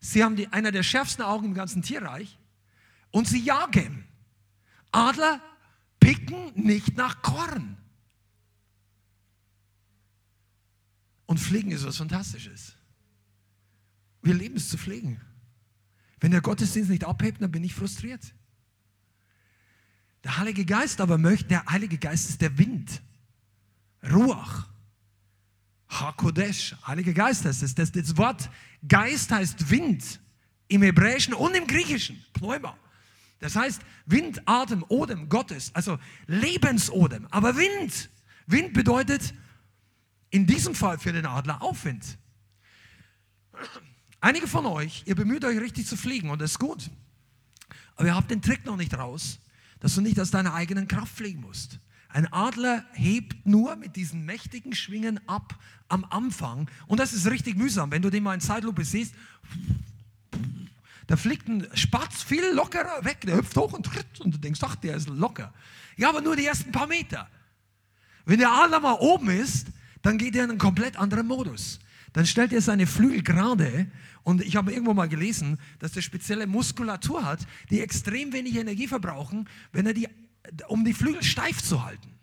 sie 0.00 0.24
haben 0.24 0.36
die, 0.36 0.48
einer 0.48 0.72
der 0.72 0.82
schärfsten 0.82 1.24
Augen 1.24 1.46
im 1.46 1.54
ganzen 1.54 1.82
Tierreich 1.82 2.38
und 3.10 3.26
sie 3.26 3.40
jagen. 3.40 4.06
Adler 4.92 5.40
picken 6.00 6.52
nicht 6.54 6.96
nach 6.96 7.22
Korn. 7.22 7.76
Und 11.26 11.38
Fliegen 11.38 11.70
ist 11.70 11.84
was 11.84 11.98
Fantastisches. 11.98 12.74
Wir 14.22 14.34
lieben 14.34 14.56
es 14.56 14.68
zu 14.68 14.78
fliegen. 14.78 15.20
Wenn 16.20 16.32
der 16.32 16.40
Gottesdienst 16.40 16.90
nicht 16.90 17.04
abhebt, 17.04 17.42
dann 17.42 17.50
bin 17.50 17.62
ich 17.64 17.74
frustriert. 17.74 18.34
Der 20.24 20.38
Heilige 20.38 20.64
Geist 20.64 21.00
aber 21.00 21.18
möchte, 21.18 21.48
der 21.48 21.66
Heilige 21.66 21.98
Geist 21.98 22.28
ist 22.28 22.40
der 22.40 22.58
Wind. 22.58 23.02
Ruach. 24.02 24.68
HaKodesh. 25.88 26.76
Heiliger 26.86 27.12
Geist 27.12 27.44
heißt 27.44 27.62
es. 27.62 27.74
Das, 27.74 27.92
das 27.92 28.16
Wort 28.16 28.50
Geist 28.86 29.30
heißt 29.30 29.70
Wind 29.70 30.20
im 30.68 30.82
Hebräischen 30.82 31.34
und 31.34 31.54
im 31.54 31.66
Griechischen. 31.66 32.22
Pneuma. 32.32 32.76
Das 33.40 33.56
heißt 33.56 33.82
Wind, 34.06 34.42
Atem, 34.46 34.84
Odem 34.88 35.28
Gottes. 35.28 35.74
Also 35.74 35.98
Lebensodem. 36.26 37.26
Aber 37.30 37.56
Wind. 37.56 38.10
Wind 38.46 38.72
bedeutet 38.72 39.34
in 40.30 40.46
diesem 40.46 40.74
Fall 40.74 40.98
für 40.98 41.12
den 41.12 41.26
Adler 41.26 41.62
Aufwind. 41.62 42.18
Einige 44.20 44.46
von 44.46 44.66
euch, 44.66 45.04
ihr 45.06 45.14
bemüht 45.14 45.44
euch 45.44 45.58
richtig 45.58 45.86
zu 45.86 45.96
fliegen 45.96 46.30
und 46.30 46.40
das 46.40 46.52
ist 46.52 46.58
gut. 46.58 46.90
Aber 47.96 48.06
ihr 48.06 48.14
habt 48.14 48.30
den 48.30 48.42
Trick 48.42 48.64
noch 48.64 48.76
nicht 48.76 48.96
raus, 48.96 49.38
dass 49.80 49.94
du 49.94 50.00
nicht 50.00 50.18
aus 50.20 50.30
deiner 50.30 50.54
eigenen 50.54 50.88
Kraft 50.88 51.16
fliegen 51.16 51.40
musst. 51.40 51.78
Ein 52.08 52.32
Adler 52.32 52.84
hebt 52.92 53.46
nur 53.46 53.76
mit 53.76 53.96
diesen 53.96 54.24
mächtigen 54.24 54.74
Schwingen 54.74 55.20
ab 55.28 55.58
am 55.88 56.04
Anfang 56.04 56.70
und 56.86 56.98
das 57.00 57.12
ist 57.12 57.26
richtig 57.26 57.56
mühsam. 57.56 57.90
Wenn 57.90 58.02
du 58.02 58.10
den 58.10 58.22
mal 58.22 58.34
in 58.34 58.40
Zeitlupe 58.40 58.84
siehst, 58.84 59.14
da 61.06 61.16
fliegt 61.16 61.48
ein 61.48 61.66
Spatz 61.74 62.22
viel 62.22 62.44
lockerer 62.52 63.04
weg, 63.04 63.22
der 63.22 63.36
hüpft 63.36 63.56
hoch 63.56 63.72
und 63.72 63.86
tritt 63.86 64.20
und 64.20 64.34
du 64.34 64.38
denkst, 64.38 64.60
ach, 64.62 64.76
der 64.76 64.96
ist 64.96 65.08
locker. 65.08 65.52
Ja, 65.96 66.10
aber 66.10 66.20
nur 66.20 66.36
die 66.36 66.44
ersten 66.44 66.70
paar 66.72 66.86
Meter. 66.86 67.28
Wenn 68.24 68.38
der 68.38 68.50
Adler 68.50 68.80
mal 68.80 68.98
oben 69.00 69.30
ist, 69.30 69.68
dann 70.02 70.18
geht 70.18 70.36
er 70.36 70.44
in 70.44 70.50
einen 70.50 70.58
komplett 70.58 70.98
anderen 70.98 71.26
Modus. 71.26 71.80
Dann 72.12 72.26
stellt 72.26 72.52
er 72.52 72.60
seine 72.60 72.86
Flügel 72.86 73.22
gerade 73.22 73.90
und 74.22 74.42
ich 74.42 74.56
habe 74.56 74.72
irgendwo 74.72 74.92
mal 74.92 75.08
gelesen, 75.08 75.58
dass 75.78 75.96
er 75.96 76.02
spezielle 76.02 76.46
Muskulatur 76.46 77.24
hat, 77.24 77.46
die 77.70 77.80
extrem 77.80 78.32
wenig 78.32 78.56
Energie 78.56 78.86
verbrauchen, 78.86 79.48
wenn 79.72 79.86
er 79.86 79.94
die, 79.94 80.08
um 80.68 80.84
die 80.84 80.94
Flügel 80.94 81.22
steif 81.22 81.62
zu 81.62 81.84
halten. 81.84 82.18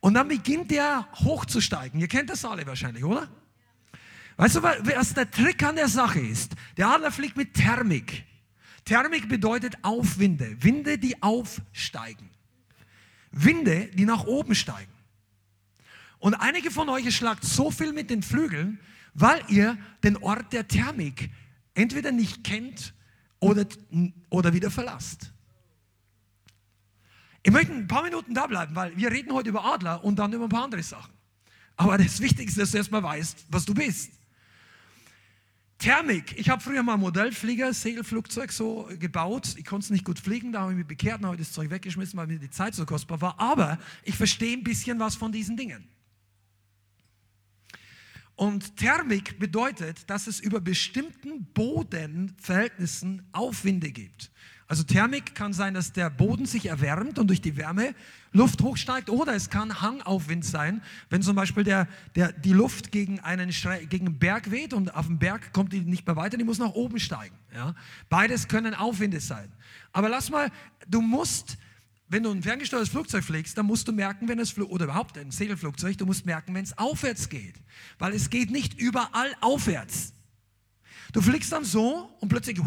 Und 0.00 0.14
dann 0.14 0.28
beginnt 0.28 0.72
er 0.72 1.08
hochzusteigen. 1.12 2.00
Ihr 2.00 2.08
kennt 2.08 2.30
das 2.30 2.44
alle 2.44 2.66
wahrscheinlich, 2.66 3.04
oder? 3.04 3.28
Weißt 4.36 4.56
du, 4.56 4.62
was 4.62 5.14
der 5.14 5.30
Trick 5.30 5.62
an 5.62 5.76
der 5.76 5.88
Sache 5.88 6.20
ist? 6.20 6.54
Der 6.76 6.88
Adler 6.88 7.12
fliegt 7.12 7.36
mit 7.36 7.54
Thermik. 7.54 8.24
Thermik 8.84 9.28
bedeutet 9.28 9.76
Aufwinde, 9.82 10.56
Winde, 10.60 10.98
die 10.98 11.22
aufsteigen. 11.22 12.30
Winde, 13.30 13.86
die 13.94 14.04
nach 14.04 14.24
oben 14.24 14.54
steigen. 14.54 14.92
Und 16.18 16.34
einige 16.34 16.70
von 16.70 16.88
euch 16.88 17.14
schlagt 17.14 17.44
so 17.44 17.70
viel 17.70 17.92
mit 17.92 18.10
den 18.10 18.22
Flügeln, 18.22 18.80
weil 19.14 19.42
ihr 19.48 19.78
den 20.02 20.16
Ort 20.16 20.52
der 20.52 20.66
Thermik 20.66 21.30
entweder 21.74 22.12
nicht 22.12 22.44
kennt 22.44 22.94
oder, 23.40 23.66
oder 24.30 24.52
wieder 24.52 24.70
verlasst. 24.70 25.32
Ich 27.42 27.50
möchte 27.50 27.72
ein 27.72 27.88
paar 27.88 28.02
Minuten 28.02 28.34
da 28.34 28.46
bleiben, 28.46 28.74
weil 28.74 28.96
wir 28.96 29.10
reden 29.10 29.32
heute 29.32 29.48
über 29.48 29.64
Adler 29.64 30.04
und 30.04 30.16
dann 30.18 30.32
über 30.32 30.44
ein 30.44 30.50
paar 30.50 30.64
andere 30.64 30.82
Sachen. 30.82 31.12
Aber 31.76 31.98
das 31.98 32.20
Wichtigste 32.20 32.60
ist, 32.60 32.66
dass 32.66 32.70
du 32.72 32.76
erstmal 32.78 33.02
weißt, 33.02 33.46
was 33.48 33.64
du 33.64 33.74
bist. 33.74 34.12
Thermik. 35.78 36.38
Ich 36.38 36.48
habe 36.48 36.62
früher 36.62 36.84
mal 36.84 36.96
Modellflieger, 36.96 37.74
Segelflugzeug 37.74 38.52
so 38.52 38.88
gebaut. 39.00 39.56
Ich 39.56 39.64
konnte 39.64 39.86
es 39.86 39.90
nicht 39.90 40.04
gut 40.04 40.20
fliegen, 40.20 40.52
da 40.52 40.60
habe 40.60 40.72
ich 40.72 40.78
mich 40.78 40.86
bekehrt 40.86 41.20
und 41.20 41.26
habe 41.26 41.36
das 41.36 41.50
Zeug 41.50 41.70
weggeschmissen, 41.70 42.16
weil 42.16 42.28
mir 42.28 42.38
die 42.38 42.50
Zeit 42.50 42.76
so 42.76 42.86
kostbar 42.86 43.20
war. 43.20 43.40
Aber 43.40 43.78
ich 44.04 44.14
verstehe 44.14 44.56
ein 44.56 44.62
bisschen 44.62 45.00
was 45.00 45.16
von 45.16 45.32
diesen 45.32 45.56
Dingen. 45.56 45.88
Und 48.36 48.76
Thermik 48.76 49.38
bedeutet, 49.38 50.08
dass 50.08 50.26
es 50.26 50.40
über 50.40 50.60
bestimmten 50.60 51.44
Bodenverhältnissen 51.52 53.28
Aufwinde 53.32 53.90
gibt. 53.90 54.31
Also 54.72 54.84
Thermik 54.84 55.34
kann 55.34 55.52
sein, 55.52 55.74
dass 55.74 55.92
der 55.92 56.08
Boden 56.08 56.46
sich 56.46 56.64
erwärmt 56.64 57.18
und 57.18 57.26
durch 57.26 57.42
die 57.42 57.58
Wärme 57.58 57.94
Luft 58.32 58.62
hochsteigt 58.62 59.10
oder 59.10 59.34
es 59.34 59.50
kann 59.50 59.82
Hangaufwind 59.82 60.46
sein, 60.46 60.80
wenn 61.10 61.20
zum 61.20 61.36
Beispiel 61.36 61.62
der, 61.62 61.86
der, 62.14 62.32
die 62.32 62.54
Luft 62.54 62.90
gegen 62.90 63.20
einen, 63.20 63.50
gegen 63.90 64.06
einen 64.06 64.18
Berg 64.18 64.50
weht 64.50 64.72
und 64.72 64.94
auf 64.94 65.08
dem 65.08 65.18
Berg 65.18 65.52
kommt 65.52 65.74
die 65.74 65.80
nicht 65.80 66.06
mehr 66.06 66.16
weiter, 66.16 66.38
die 66.38 66.44
muss 66.44 66.56
nach 66.56 66.70
oben 66.70 66.98
steigen. 67.00 67.36
Ja? 67.54 67.74
Beides 68.08 68.48
können 68.48 68.72
Aufwinde 68.72 69.20
sein. 69.20 69.52
Aber 69.92 70.08
lass 70.08 70.30
mal, 70.30 70.50
du 70.88 71.02
musst 71.02 71.58
wenn 72.08 72.22
du 72.22 72.30
ein 72.30 72.42
ferngesteuertes 72.42 72.88
Flugzeug 72.88 73.24
fliegst, 73.24 73.58
dann 73.58 73.66
musst 73.66 73.88
du 73.88 73.92
merken, 73.92 74.26
wenn 74.26 74.38
es 74.38 74.56
oder 74.56 74.84
überhaupt 74.86 75.18
ein 75.18 75.30
Segelflugzeug, 75.30 75.98
du 75.98 76.06
musst 76.06 76.24
merken, 76.24 76.54
wenn 76.54 76.64
es 76.64 76.78
aufwärts 76.78 77.28
geht, 77.28 77.56
weil 77.98 78.14
es 78.14 78.30
geht 78.30 78.50
nicht 78.50 78.80
überall 78.80 79.34
aufwärts. 79.42 80.14
Du 81.12 81.20
fliegst 81.20 81.52
dann 81.52 81.64
so 81.64 82.10
und 82.20 82.30
plötzlich 82.30 82.58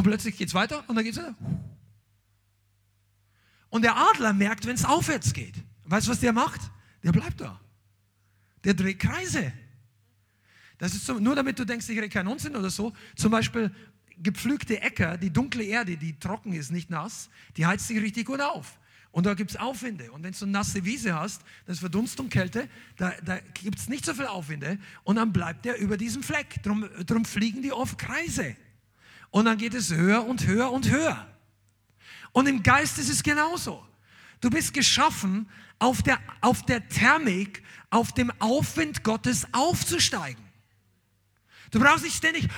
und 0.00 0.04
plötzlich 0.04 0.38
geht 0.38 0.48
es 0.48 0.54
weiter 0.54 0.82
und 0.88 0.96
dann 0.96 1.04
geht 1.04 1.12
es 1.12 1.18
weiter. 1.18 1.34
Und 3.68 3.82
der 3.82 3.98
Adler 3.98 4.32
merkt, 4.32 4.64
wenn 4.64 4.74
es 4.74 4.86
aufwärts 4.86 5.34
geht. 5.34 5.54
Weißt 5.84 6.06
du, 6.06 6.12
was 6.12 6.20
der 6.20 6.32
macht? 6.32 6.58
Der 7.04 7.12
bleibt 7.12 7.38
da. 7.38 7.60
Der 8.64 8.72
dreht 8.72 8.98
Kreise. 8.98 9.52
Das 10.78 10.94
ist 10.94 11.04
so, 11.04 11.18
nur 11.18 11.34
damit 11.34 11.58
du 11.58 11.66
denkst, 11.66 11.86
ich 11.90 11.98
rede 11.98 12.08
keinen 12.08 12.28
Unsinn 12.28 12.56
oder 12.56 12.70
so. 12.70 12.94
Zum 13.14 13.30
Beispiel 13.30 13.70
gepflügte 14.16 14.80
Äcker, 14.80 15.18
die 15.18 15.30
dunkle 15.30 15.64
Erde, 15.64 15.98
die 15.98 16.18
trocken 16.18 16.54
ist, 16.54 16.70
nicht 16.70 16.88
nass, 16.88 17.28
die 17.58 17.66
heizt 17.66 17.86
sich 17.86 18.00
richtig 18.00 18.24
gut 18.24 18.40
auf. 18.40 18.78
Und 19.10 19.26
da 19.26 19.34
gibt 19.34 19.50
es 19.50 19.58
Aufwinde. 19.58 20.12
Und 20.12 20.22
wenn 20.22 20.32
du 20.32 20.44
eine 20.44 20.52
nasse 20.52 20.82
Wiese 20.86 21.14
hast, 21.14 21.42
das 21.66 21.74
ist 21.74 21.80
Verdunstung, 21.80 22.30
Kälte, 22.30 22.70
da, 22.96 23.12
da 23.22 23.38
gibt 23.52 23.78
es 23.78 23.90
nicht 23.90 24.06
so 24.06 24.14
viel 24.14 24.28
Aufwinde. 24.28 24.78
Und 25.04 25.16
dann 25.16 25.30
bleibt 25.30 25.66
der 25.66 25.78
über 25.78 25.98
diesem 25.98 26.22
Fleck. 26.22 26.62
Drum, 26.62 26.88
drum 27.04 27.26
fliegen 27.26 27.60
die 27.60 27.72
oft 27.72 27.98
Kreise. 27.98 28.56
Und 29.30 29.44
dann 29.44 29.58
geht 29.58 29.74
es 29.74 29.92
höher 29.92 30.26
und 30.26 30.46
höher 30.46 30.72
und 30.72 30.90
höher. 30.90 31.26
Und 32.32 32.46
im 32.46 32.62
Geist 32.62 32.98
ist 32.98 33.08
es 33.08 33.22
genauso. 33.22 33.84
Du 34.40 34.50
bist 34.50 34.72
geschaffen, 34.74 35.48
auf 35.78 36.02
der, 36.02 36.18
auf 36.40 36.62
der 36.62 36.88
Thermik, 36.88 37.62
auf 37.90 38.12
dem 38.12 38.32
Aufwind 38.40 39.02
Gottes 39.04 39.46
aufzusteigen. 39.52 40.44
Du 41.70 41.78
brauchst 41.78 42.04
nicht 42.04 42.16
ständig 42.16 42.48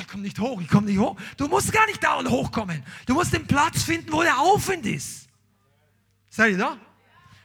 ich 0.00 0.08
komme 0.08 0.22
nicht 0.22 0.38
hoch, 0.38 0.60
ich 0.60 0.68
komme 0.68 0.86
nicht 0.86 0.98
hoch. 0.98 1.16
Du 1.36 1.46
musst 1.48 1.72
gar 1.72 1.86
nicht 1.86 2.02
dauernd 2.02 2.28
hochkommen. 2.28 2.82
Du 3.06 3.14
musst 3.14 3.32
den 3.32 3.46
Platz 3.46 3.82
finden, 3.82 4.12
wo 4.12 4.22
der 4.22 4.38
Aufwind 4.38 4.86
ist. 4.86 5.28
Seid 6.30 6.52
ihr 6.52 6.58
da? 6.58 6.78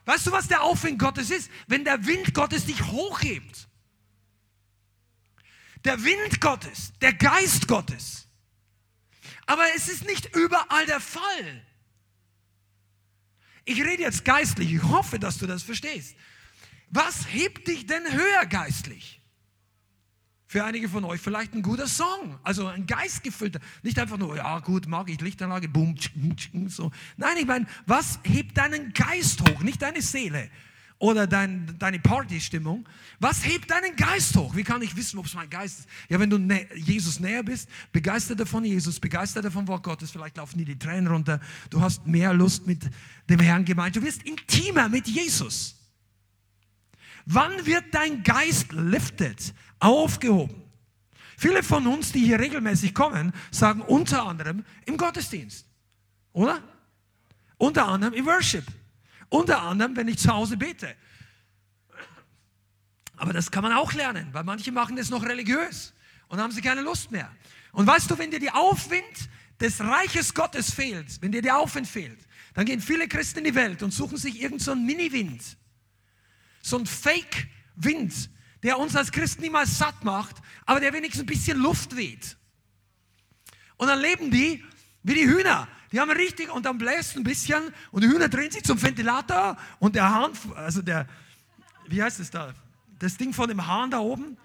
Weißt 0.05 0.27
du, 0.27 0.31
was 0.31 0.47
der 0.47 0.61
Aufwind 0.61 0.97
Gottes 0.97 1.29
ist? 1.29 1.51
Wenn 1.67 1.83
der 1.83 2.05
Wind 2.05 2.33
Gottes 2.33 2.65
dich 2.65 2.83
hochhebt. 2.83 3.67
Der 5.85 6.03
Wind 6.03 6.41
Gottes, 6.41 6.93
der 7.01 7.13
Geist 7.13 7.67
Gottes. 7.67 8.27
Aber 9.45 9.63
es 9.75 9.87
ist 9.87 10.05
nicht 10.05 10.35
überall 10.35 10.85
der 10.85 10.99
Fall. 10.99 11.65
Ich 13.65 13.81
rede 13.81 14.03
jetzt 14.03 14.25
geistlich. 14.25 14.73
Ich 14.73 14.83
hoffe, 14.83 15.19
dass 15.19 15.37
du 15.37 15.47
das 15.47 15.63
verstehst. 15.63 16.15
Was 16.89 17.27
hebt 17.31 17.67
dich 17.67 17.85
denn 17.85 18.03
höher 18.11 18.45
geistlich? 18.45 19.19
für 20.49 20.65
einige 20.65 20.89
von 20.89 21.05
euch 21.05 21.21
vielleicht 21.21 21.53
ein 21.53 21.61
guter 21.61 21.87
Song, 21.87 22.39
also 22.41 22.65
ein 22.65 22.87
geistgefüllter, 22.87 23.59
nicht 23.83 23.99
einfach 23.99 24.17
nur, 24.17 24.35
ja 24.35 24.57
gut, 24.61 24.87
mag 24.87 25.07
ich 25.07 25.21
Lichtanlage, 25.21 25.69
boom, 25.69 25.95
so. 26.65 26.91
Nein, 27.17 27.37
ich 27.37 27.45
meine, 27.45 27.67
was 27.85 28.19
hebt 28.23 28.57
deinen 28.57 28.91
Geist 28.93 29.47
hoch, 29.47 29.61
nicht 29.61 29.83
deine 29.83 30.01
Seele 30.01 30.49
oder 30.99 31.25
dein, 31.25 31.75
deine 31.79 31.99
Partystimmung. 31.99 32.87
Was 33.19 33.45
hebt 33.45 33.71
deinen 33.71 33.95
Geist 33.95 34.35
hoch? 34.35 34.55
Wie 34.55 34.63
kann 34.63 34.81
ich 34.81 34.95
wissen, 34.95 35.17
ob 35.17 35.25
es 35.25 35.33
mein 35.33 35.49
Geist 35.49 35.79
ist? 35.79 35.89
Ja, 36.09 36.19
wenn 36.19 36.29
du 36.29 36.37
nä 36.37 36.67
Jesus 36.75 37.19
näher 37.19 37.41
bist, 37.43 37.67
begeisterter 37.91 38.45
von 38.45 38.63
Jesus, 38.63 38.99
begeisterter 38.99 39.49
vom 39.49 39.67
Wort 39.67 39.83
Gottes, 39.83 40.11
vielleicht 40.11 40.37
laufen 40.37 40.59
dir 40.59 40.65
die 40.65 40.77
Tränen 40.77 41.07
runter, 41.07 41.39
du 41.69 41.81
hast 41.81 42.05
mehr 42.05 42.33
Lust 42.33 42.67
mit 42.67 42.89
dem 43.29 43.39
Herrn 43.39 43.65
gemeint, 43.65 43.95
du 43.95 44.03
wirst 44.03 44.23
intimer 44.23 44.87
mit 44.89 45.07
Jesus. 45.07 45.75
Wann 47.25 47.65
wird 47.65 47.85
dein 47.91 48.23
Geist 48.23 48.71
lifted? 48.71 49.53
aufgehoben. 49.79 50.63
Viele 51.37 51.63
von 51.63 51.87
uns, 51.87 52.11
die 52.11 52.25
hier 52.25 52.39
regelmäßig 52.39 52.93
kommen, 52.93 53.31
sagen 53.49 53.81
unter 53.81 54.25
anderem 54.25 54.65
im 54.85 54.97
Gottesdienst. 54.97 55.65
Oder? 56.33 56.61
Unter 57.57 57.87
anderem 57.87 58.13
im 58.13 58.25
Worship. 58.25 58.65
Unter 59.29 59.61
anderem, 59.61 59.95
wenn 59.95 60.07
ich 60.07 60.17
zu 60.17 60.33
Hause 60.33 60.57
bete. 60.57 60.95
Aber 63.15 63.33
das 63.33 63.51
kann 63.51 63.63
man 63.63 63.73
auch 63.73 63.93
lernen, 63.93 64.29
weil 64.31 64.43
manche 64.43 64.71
machen 64.71 64.95
das 64.95 65.09
noch 65.09 65.23
religiös 65.23 65.93
und 66.29 66.39
haben 66.39 66.51
sie 66.51 66.61
keine 66.61 66.81
Lust 66.81 67.11
mehr. 67.11 67.29
Und 67.71 67.85
weißt 67.85 68.09
du, 68.09 68.17
wenn 68.17 68.31
dir 68.31 68.39
die 68.39 68.51
Aufwind 68.51 69.29
des 69.59 69.81
Reiches 69.81 70.33
Gottes 70.33 70.73
fehlt, 70.73 71.21
wenn 71.21 71.31
dir 71.31 71.41
der 71.41 71.57
Aufwind 71.57 71.87
fehlt, 71.87 72.19
dann 72.53 72.65
gehen 72.65 72.81
viele 72.81 73.07
Christen 73.07 73.39
in 73.39 73.45
die 73.45 73.55
Welt 73.55 73.83
und 73.83 73.91
suchen 73.91 74.17
sich 74.17 74.41
irgendeinen 74.41 74.59
so 74.59 74.75
Mini-Wind, 74.75 75.57
so 76.61 76.77
ein 76.77 76.85
Fake-Wind, 76.85 78.29
der 78.63 78.79
uns 78.79 78.95
als 78.95 79.11
Christen 79.11 79.41
niemals 79.41 79.77
satt 79.77 80.03
macht, 80.03 80.37
aber 80.65 80.79
der 80.79 80.93
wenigstens 80.93 81.23
ein 81.23 81.27
bisschen 81.27 81.57
Luft 81.57 81.95
weht. 81.95 82.37
Und 83.77 83.87
dann 83.87 83.99
leben 83.99 84.31
die 84.31 84.63
wie 85.03 85.13
die 85.13 85.27
Hühner. 85.27 85.67
Die 85.91 85.99
haben 85.99 86.11
richtig, 86.11 86.53
und 86.53 86.65
dann 86.65 86.77
bläst 86.77 87.17
ein 87.17 87.23
bisschen 87.23 87.61
und 87.91 88.03
die 88.03 88.07
Hühner 88.07 88.29
drehen 88.29 88.51
sich 88.51 88.63
zum 88.63 88.81
Ventilator 88.81 89.57
und 89.79 89.95
der 89.95 90.09
Hahn, 90.09 90.31
also 90.55 90.81
der, 90.81 91.07
wie 91.87 92.01
heißt 92.01 92.19
es 92.19 92.29
da? 92.29 92.53
Das 92.99 93.17
Ding 93.17 93.33
von 93.33 93.47
dem 93.47 93.65
Hahn 93.65 93.91
da 93.91 93.99
oben, 93.99 94.37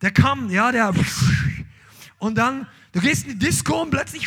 der 0.00 0.10
kam, 0.10 0.48
ja, 0.50 0.72
der, 0.72 0.94
Und 2.18 2.38
dann, 2.38 2.66
du 2.92 3.00
gehst 3.00 3.26
in 3.26 3.38
die 3.38 3.46
Disco 3.46 3.82
und 3.82 3.90
plötzlich, 3.90 4.26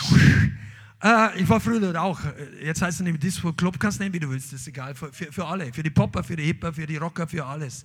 äh, 1.03 1.41
ich 1.41 1.49
war 1.49 1.59
früher 1.59 1.79
dort 1.79 1.97
auch, 1.97 2.19
jetzt 2.61 2.81
heißt 2.81 2.99
es 2.99 3.05
nicht 3.05 3.21
Disco 3.21 3.51
Club, 3.53 3.79
kannst 3.79 3.99
nehmen, 3.99 4.13
wie 4.13 4.19
du 4.19 4.29
willst, 4.29 4.53
das 4.53 4.61
ist 4.61 4.67
egal, 4.67 4.93
für, 4.93 5.11
für, 5.11 5.31
für 5.31 5.45
alle, 5.45 5.73
für 5.73 5.83
die 5.83 5.89
Popper, 5.89 6.23
für 6.23 6.35
die 6.35 6.43
Hipper, 6.43 6.73
für 6.73 6.85
die 6.85 6.97
Rocker, 6.97 7.27
für 7.27 7.45
alles. 7.45 7.83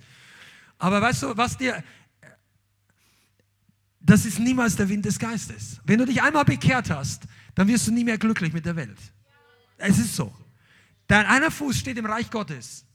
Aber 0.77 1.01
weißt 1.01 1.23
du, 1.23 1.37
was 1.37 1.57
dir, 1.57 1.83
das 3.99 4.25
ist 4.25 4.39
niemals 4.39 4.75
der 4.75 4.87
Wind 4.87 5.05
des 5.05 5.17
Geistes. 5.17 5.81
Wenn 5.83 5.97
du 5.97 6.05
dich 6.05 6.21
einmal 6.21 6.45
bekehrt 6.45 6.91
hast, 6.91 7.23
dann 7.55 7.67
wirst 7.67 7.87
du 7.87 7.91
nie 7.91 8.03
mehr 8.03 8.17
glücklich 8.17 8.53
mit 8.53 8.65
der 8.65 8.75
Welt. 8.75 8.97
Es 9.77 9.97
ist 9.97 10.15
so. 10.15 10.33
Dein 11.07 11.25
einer 11.25 11.51
Fuß 11.51 11.77
steht 11.77 11.97
im 11.97 12.05
Reich 12.05 12.29
Gottes 12.29 12.85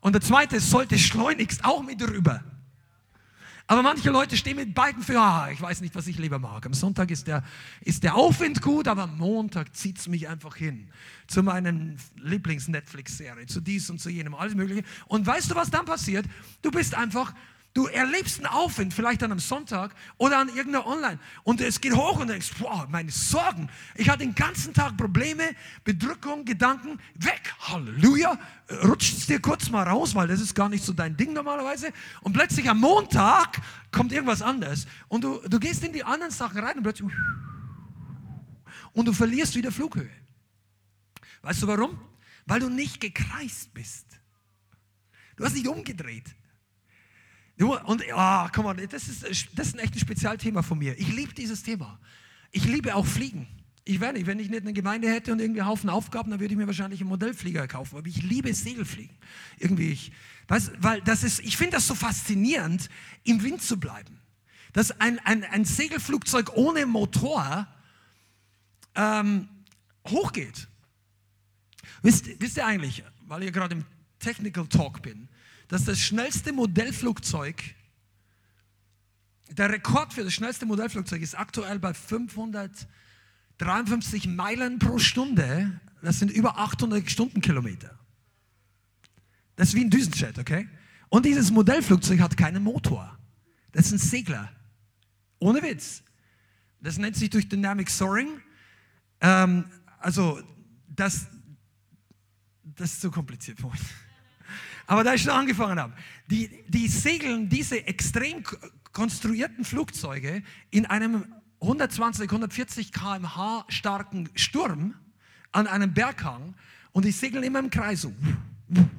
und 0.00 0.14
der 0.14 0.22
zweite 0.22 0.60
sollte 0.60 0.98
schleunigst 0.98 1.64
auch 1.64 1.82
mit 1.82 2.02
rüber. 2.02 2.42
Aber 3.70 3.82
manche 3.82 4.10
Leute 4.10 4.36
stehen 4.36 4.56
mit 4.56 4.74
beiden 4.74 5.00
für, 5.00 5.20
ah, 5.20 5.48
ich 5.52 5.60
weiß 5.60 5.80
nicht, 5.80 5.94
was 5.94 6.08
ich 6.08 6.18
lieber 6.18 6.40
mag. 6.40 6.66
Am 6.66 6.74
Sonntag 6.74 7.08
ist 7.12 7.28
der, 7.28 7.44
ist 7.82 8.02
der 8.02 8.16
Aufwind 8.16 8.62
gut, 8.62 8.88
aber 8.88 9.04
am 9.04 9.16
Montag 9.16 9.76
zieht 9.76 9.96
es 9.96 10.08
mich 10.08 10.28
einfach 10.28 10.56
hin 10.56 10.88
zu 11.28 11.44
meinen 11.44 11.96
Lieblings-Netflix-Serie, 12.16 13.46
zu 13.46 13.60
dies 13.60 13.88
und 13.88 14.00
zu 14.00 14.10
jenem, 14.10 14.34
alles 14.34 14.56
Mögliche. 14.56 14.82
Und 15.06 15.24
weißt 15.24 15.52
du, 15.52 15.54
was 15.54 15.70
dann 15.70 15.84
passiert? 15.84 16.26
Du 16.62 16.72
bist 16.72 16.96
einfach 16.96 17.32
Du 17.72 17.86
erlebst 17.86 18.38
einen 18.38 18.46
Aufwind, 18.46 18.92
vielleicht 18.92 19.22
an 19.22 19.30
einem 19.30 19.38
Sonntag 19.38 19.94
oder 20.18 20.38
an 20.38 20.48
irgendeiner 20.48 20.86
Online. 20.86 21.20
Und 21.44 21.60
es 21.60 21.80
geht 21.80 21.94
hoch 21.94 22.18
und 22.18 22.26
denkst, 22.26 22.50
wow, 22.58 22.88
meine 22.88 23.12
Sorgen. 23.12 23.68
Ich 23.94 24.08
hatte 24.08 24.20
den 24.20 24.34
ganzen 24.34 24.74
Tag 24.74 24.96
Probleme, 24.96 25.44
Bedrückung, 25.84 26.44
Gedanken, 26.44 26.98
weg. 27.14 27.54
Halleluja. 27.60 28.36
Rutscht 28.82 29.18
es 29.18 29.26
dir 29.26 29.40
kurz 29.40 29.70
mal 29.70 29.86
raus, 29.86 30.16
weil 30.16 30.26
das 30.26 30.40
ist 30.40 30.54
gar 30.54 30.68
nicht 30.68 30.84
so 30.84 30.92
dein 30.92 31.16
Ding 31.16 31.32
normalerweise. 31.32 31.92
Und 32.22 32.32
plötzlich 32.32 32.68
am 32.68 32.80
Montag 32.80 33.60
kommt 33.92 34.10
irgendwas 34.10 34.42
anderes. 34.42 34.86
Und 35.06 35.22
du, 35.22 35.40
du 35.48 35.60
gehst 35.60 35.84
in 35.84 35.92
die 35.92 36.02
anderen 36.02 36.32
Sachen 36.32 36.58
rein 36.58 36.76
und 36.76 36.82
plötzlich. 36.82 37.08
Und 38.92 39.06
du 39.06 39.12
verlierst 39.12 39.54
wieder 39.54 39.70
Flughöhe. 39.70 40.10
Weißt 41.42 41.62
du 41.62 41.68
warum? 41.68 42.00
Weil 42.46 42.58
du 42.58 42.68
nicht 42.68 43.00
gekreist 43.00 43.72
bist. 43.72 44.06
Du 45.36 45.44
hast 45.44 45.54
nicht 45.54 45.68
umgedreht. 45.68 46.34
Und 47.66 48.02
oh, 48.14 48.46
komm 48.52 48.66
on, 48.66 48.78
das 48.88 49.08
ist, 49.08 49.24
das 49.54 49.68
ist 49.68 49.78
ein 49.78 49.98
Spezialthema 49.98 50.62
von 50.62 50.78
mir. 50.78 50.98
Ich 50.98 51.08
liebe 51.12 51.34
dieses 51.34 51.62
Thema. 51.62 51.98
Ich 52.52 52.64
liebe 52.64 52.94
auch 52.94 53.06
Fliegen. 53.06 53.46
Ich 53.84 54.00
wäre 54.00 54.12
nicht, 54.12 54.26
wenn 54.26 54.38
ich 54.38 54.48
nicht 54.48 54.62
eine 54.62 54.72
Gemeinde 54.72 55.10
hätte 55.10 55.32
und 55.32 55.40
irgendwie 55.40 55.60
einen 55.60 55.68
Haufen 55.68 55.90
Aufgaben, 55.90 56.30
dann 56.30 56.40
würde 56.40 56.54
ich 56.54 56.58
mir 56.58 56.66
wahrscheinlich 56.66 57.00
einen 57.00 57.10
Modellflieger 57.10 57.66
kaufen. 57.68 57.98
Aber 57.98 58.06
ich 58.06 58.22
liebe 58.22 58.52
Segelfliegen. 58.54 59.16
Irgendwie, 59.58 59.90
ich, 59.90 60.12
weiß, 60.48 60.72
weil 60.78 61.00
das 61.02 61.22
ist, 61.22 61.40
ich 61.40 61.56
finde 61.56 61.72
das 61.72 61.86
so 61.86 61.94
faszinierend, 61.94 62.88
im 63.24 63.42
Wind 63.42 63.62
zu 63.62 63.78
bleiben. 63.78 64.20
Dass 64.72 64.98
ein, 65.00 65.18
ein, 65.20 65.44
ein 65.44 65.64
Segelflugzeug 65.64 66.56
ohne 66.56 66.86
Motor 66.86 67.66
ähm, 68.94 69.48
hochgeht. 70.08 70.68
Wisst, 72.02 72.40
wisst 72.40 72.56
ihr 72.56 72.66
eigentlich, 72.66 73.04
weil 73.26 73.42
ich 73.42 73.52
gerade 73.52 73.74
im 73.74 73.84
Technical 74.18 74.66
Talk 74.66 75.02
bin, 75.02 75.28
dass 75.70 75.84
das 75.84 75.98
schnellste 76.00 76.52
Modellflugzeug, 76.52 77.62
der 79.50 79.70
Rekord 79.70 80.12
für 80.12 80.24
das 80.24 80.32
schnellste 80.32 80.66
Modellflugzeug 80.66 81.22
ist 81.22 81.38
aktuell 81.38 81.78
bei 81.78 81.94
553 81.94 84.26
Meilen 84.26 84.80
pro 84.80 84.98
Stunde. 84.98 85.80
Das 86.02 86.18
sind 86.18 86.32
über 86.32 86.58
800 86.58 87.08
Stundenkilometer. 87.08 87.96
Das 89.54 89.68
ist 89.68 89.76
wie 89.76 89.84
ein 89.84 89.90
Düsenjet, 89.90 90.40
okay? 90.40 90.68
Und 91.08 91.24
dieses 91.24 91.52
Modellflugzeug 91.52 92.18
hat 92.18 92.36
keinen 92.36 92.64
Motor. 92.64 93.16
Das 93.70 93.86
ist 93.86 93.92
ein 93.92 93.98
Segler. 93.98 94.50
Ohne 95.38 95.62
Witz. 95.62 96.02
Das 96.80 96.98
nennt 96.98 97.14
sich 97.14 97.30
durch 97.30 97.48
Dynamic 97.48 97.90
Soaring. 97.90 98.40
Ähm, 99.20 99.66
also, 100.00 100.42
das, 100.88 101.28
das 102.64 102.94
ist 102.94 103.02
zu 103.02 103.12
kompliziert 103.12 103.60
für 103.60 103.68
uns. 103.68 103.82
Aber 104.90 105.04
da 105.04 105.14
ich 105.14 105.22
schon 105.22 105.30
angefangen 105.30 105.78
habe, 105.78 105.92
die, 106.26 106.50
die 106.66 106.88
segeln 106.88 107.48
diese 107.48 107.86
extrem 107.86 108.42
konstruierten 108.90 109.64
Flugzeuge 109.64 110.42
in 110.72 110.84
einem 110.84 111.32
120, 111.60 112.28
140 112.28 112.92
km/h 112.92 113.66
starken 113.68 114.28
Sturm 114.34 114.96
an 115.52 115.68
einem 115.68 115.94
Berghang 115.94 116.56
und 116.90 117.04
die 117.04 117.12
segeln 117.12 117.44
immer 117.44 117.60
im 117.60 117.70
Kreis. 117.70 118.04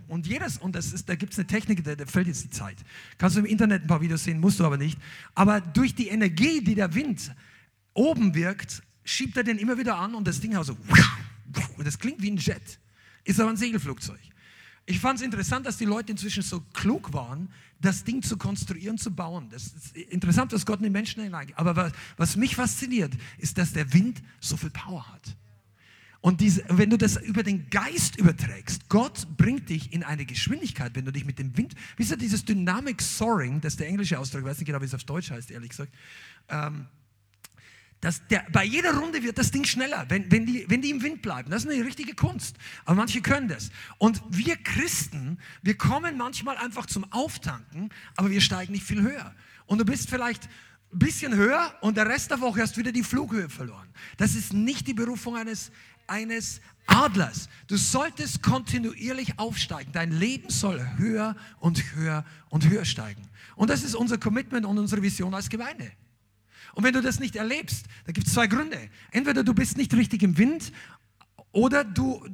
Und 0.07 0.27
jedes, 0.27 0.59
und 0.59 0.77
das 0.77 0.93
ist, 0.93 1.09
da 1.09 1.15
gibt 1.15 1.33
es 1.33 1.39
eine 1.39 1.47
Technik, 1.47 1.83
da, 1.83 1.93
da 1.93 2.05
fällt 2.05 2.27
jetzt 2.27 2.45
die 2.45 2.51
Zeit. 2.51 2.77
Kannst 3.17 3.35
du 3.35 3.41
im 3.41 3.45
Internet 3.45 3.81
ein 3.81 3.87
paar 3.87 3.99
Videos 3.99 4.23
sehen, 4.23 4.39
musst 4.39 4.61
du 4.61 4.65
aber 4.65 4.77
nicht. 4.77 4.97
Aber 5.35 5.59
durch 5.59 5.93
die 5.93 6.07
Energie, 6.07 6.63
die 6.63 6.75
der 6.75 6.95
Wind 6.95 7.35
oben 7.93 8.33
wirkt, 8.33 8.81
schiebt 9.03 9.35
er 9.35 9.43
den 9.43 9.57
immer 9.57 9.77
wieder 9.77 9.97
an 9.97 10.15
und 10.15 10.25
das 10.25 10.39
Ding 10.39 10.53
so. 10.63 10.77
Und 11.77 11.85
das 11.85 11.99
klingt 11.99 12.21
wie 12.21 12.31
ein 12.31 12.37
Jet. 12.37 12.79
Ist 13.25 13.41
aber 13.41 13.49
ein 13.49 13.57
Segelflugzeug. 13.57 14.30
Ich 14.85 14.99
fand 14.99 15.19
es 15.19 15.25
interessant, 15.25 15.65
dass 15.65 15.77
die 15.77 15.85
Leute 15.85 16.11
inzwischen 16.11 16.43
so 16.43 16.61
klug 16.73 17.13
waren, 17.13 17.49
das 17.79 18.03
Ding 18.03 18.21
zu 18.21 18.37
konstruieren, 18.37 18.97
zu 18.97 19.11
bauen. 19.11 19.47
Das 19.49 19.67
ist 19.67 19.95
interessant, 19.95 20.53
dass 20.53 20.65
Gott 20.65 20.79
in 20.79 20.83
den 20.83 20.91
Menschen 20.91 21.23
hineingeht. 21.23 21.57
Aber 21.57 21.75
was, 21.75 21.93
was, 22.17 22.35
mich 22.35 22.55
fasziniert, 22.55 23.13
ist, 23.37 23.57
dass 23.57 23.73
der 23.73 23.91
Wind 23.93 24.21
so 24.39 24.57
viel 24.57 24.69
Power 24.69 25.07
hat. 25.11 25.35
Und 26.21 26.39
diese, 26.39 26.63
wenn 26.69 26.91
du 26.91 26.97
das 26.97 27.17
über 27.17 27.41
den 27.41 27.67
Geist 27.71 28.15
überträgst, 28.17 28.89
Gott 28.89 29.27
bringt 29.37 29.69
dich 29.69 29.91
in 29.91 30.03
eine 30.03 30.23
Geschwindigkeit, 30.25 30.95
wenn 30.95 31.05
du 31.05 31.11
dich 31.11 31.25
mit 31.25 31.39
dem 31.39 31.57
Wind, 31.57 31.73
wisst 31.97 32.11
ihr, 32.11 32.17
dieses 32.17 32.45
Dynamic 32.45 33.01
Soaring, 33.01 33.59
das 33.59 33.73
ist 33.73 33.79
der 33.79 33.87
englische 33.87 34.19
Ausdruck, 34.19 34.41
ich 34.41 34.47
weiß 34.47 34.59
nicht 34.59 34.67
genau, 34.67 34.81
wie 34.81 34.85
es 34.85 34.93
auf 34.93 35.03
Deutsch 35.03 35.31
heißt, 35.31 35.49
ehrlich 35.49 35.69
gesagt, 35.69 35.91
ähm, 36.49 36.85
das, 38.01 38.25
der, 38.29 38.43
bei 38.51 38.65
jeder 38.65 38.95
Runde 38.95 39.21
wird 39.21 39.37
das 39.37 39.51
Ding 39.51 39.63
schneller, 39.63 40.05
wenn, 40.09 40.31
wenn, 40.31 40.47
die, 40.47 40.65
wenn 40.67 40.81
die 40.81 40.89
im 40.89 41.03
Wind 41.03 41.21
bleiben. 41.21 41.51
Das 41.51 41.63
ist 41.63 41.69
eine 41.69 41.85
richtige 41.85 42.15
Kunst. 42.15 42.57
Aber 42.83 42.95
manche 42.95 43.21
können 43.21 43.47
das. 43.47 43.69
Und 43.99 44.21
wir 44.27 44.57
Christen, 44.57 45.37
wir 45.61 45.77
kommen 45.77 46.17
manchmal 46.17 46.57
einfach 46.57 46.87
zum 46.87 47.05
Auftanken, 47.11 47.89
aber 48.15 48.31
wir 48.31 48.41
steigen 48.41 48.73
nicht 48.73 48.83
viel 48.83 49.03
höher. 49.03 49.35
Und 49.67 49.77
du 49.77 49.85
bist 49.85 50.09
vielleicht 50.09 50.49
ein 50.91 50.99
bisschen 50.99 51.35
höher 51.35 51.75
und 51.81 51.95
der 51.95 52.07
Rest 52.07 52.31
der 52.31 52.41
Woche 52.41 52.61
hast 52.61 52.75
wieder 52.75 52.91
die 52.91 53.03
Flughöhe 53.03 53.49
verloren. 53.49 53.87
Das 54.17 54.33
ist 54.33 54.51
nicht 54.51 54.87
die 54.87 54.95
Berufung 54.95 55.37
eines, 55.37 55.71
eines 56.07 56.59
Adlers. 56.87 57.49
Du 57.67 57.77
solltest 57.77 58.41
kontinuierlich 58.41 59.37
aufsteigen. 59.37 59.91
Dein 59.93 60.11
Leben 60.11 60.49
soll 60.49 60.83
höher 60.97 61.35
und 61.59 61.95
höher 61.95 62.25
und 62.49 62.67
höher 62.67 62.83
steigen. 62.83 63.29
Und 63.55 63.69
das 63.69 63.83
ist 63.83 63.93
unser 63.93 64.17
Commitment 64.17 64.65
und 64.65 64.79
unsere 64.79 65.03
Vision 65.03 65.35
als 65.35 65.49
Gemeinde. 65.49 65.91
Und 66.73 66.83
wenn 66.83 66.93
du 66.93 67.01
das 67.01 67.19
nicht 67.19 67.35
erlebst, 67.35 67.85
da 68.05 68.11
gibt 68.11 68.27
es 68.27 68.33
zwei 68.33 68.47
Gründe. 68.47 68.77
Entweder 69.11 69.43
du 69.43 69.53
bist 69.53 69.77
nicht 69.77 69.93
richtig 69.93 70.23
im 70.23 70.37
Wind 70.37 70.71
oder 71.51 71.83
du, 71.83 72.25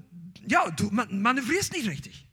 ja, 0.48 0.70
du 0.72 0.90
manövrierst 0.92 1.74
nicht 1.74 1.88
richtig. 1.88 2.28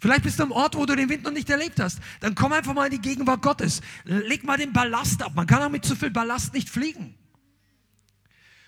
Vielleicht 0.00 0.22
bist 0.22 0.38
du 0.38 0.42
am 0.42 0.52
Ort, 0.52 0.76
wo 0.76 0.84
du 0.84 0.94
den 0.94 1.08
Wind 1.08 1.24
noch 1.24 1.30
nicht 1.30 1.48
erlebt 1.48 1.80
hast. 1.80 1.98
Dann 2.20 2.34
komm 2.34 2.52
einfach 2.52 2.74
mal 2.74 2.84
in 2.86 2.90
die 2.90 3.00
Gegenwart 3.00 3.42
Gottes. 3.42 3.80
Leg 4.04 4.44
mal 4.44 4.58
den 4.58 4.72
Ballast 4.72 5.22
ab. 5.22 5.32
Man 5.34 5.46
kann 5.46 5.62
auch 5.62 5.70
mit 5.70 5.84
zu 5.84 5.96
viel 5.96 6.10
Ballast 6.10 6.52
nicht 6.52 6.68
fliegen. 6.68 7.14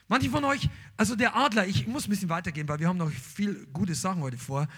Manche 0.09 0.31
von 0.31 0.45
euch, 0.45 0.69
also 0.97 1.17
der 1.17 1.37
Adler, 1.37 1.67
ich 1.67 1.87
muss 1.87 2.07
ein 2.07 2.11
bisschen 2.11 2.29
weitergehen, 2.29 2.69
weil 2.69 2.79
wir 2.79 2.89
haben 2.89 2.97
noch 2.97 3.11
viel 3.11 3.67
gute 3.73 3.95
Sachen 3.95 4.23
heute 4.23 4.39
vor. 4.39 4.69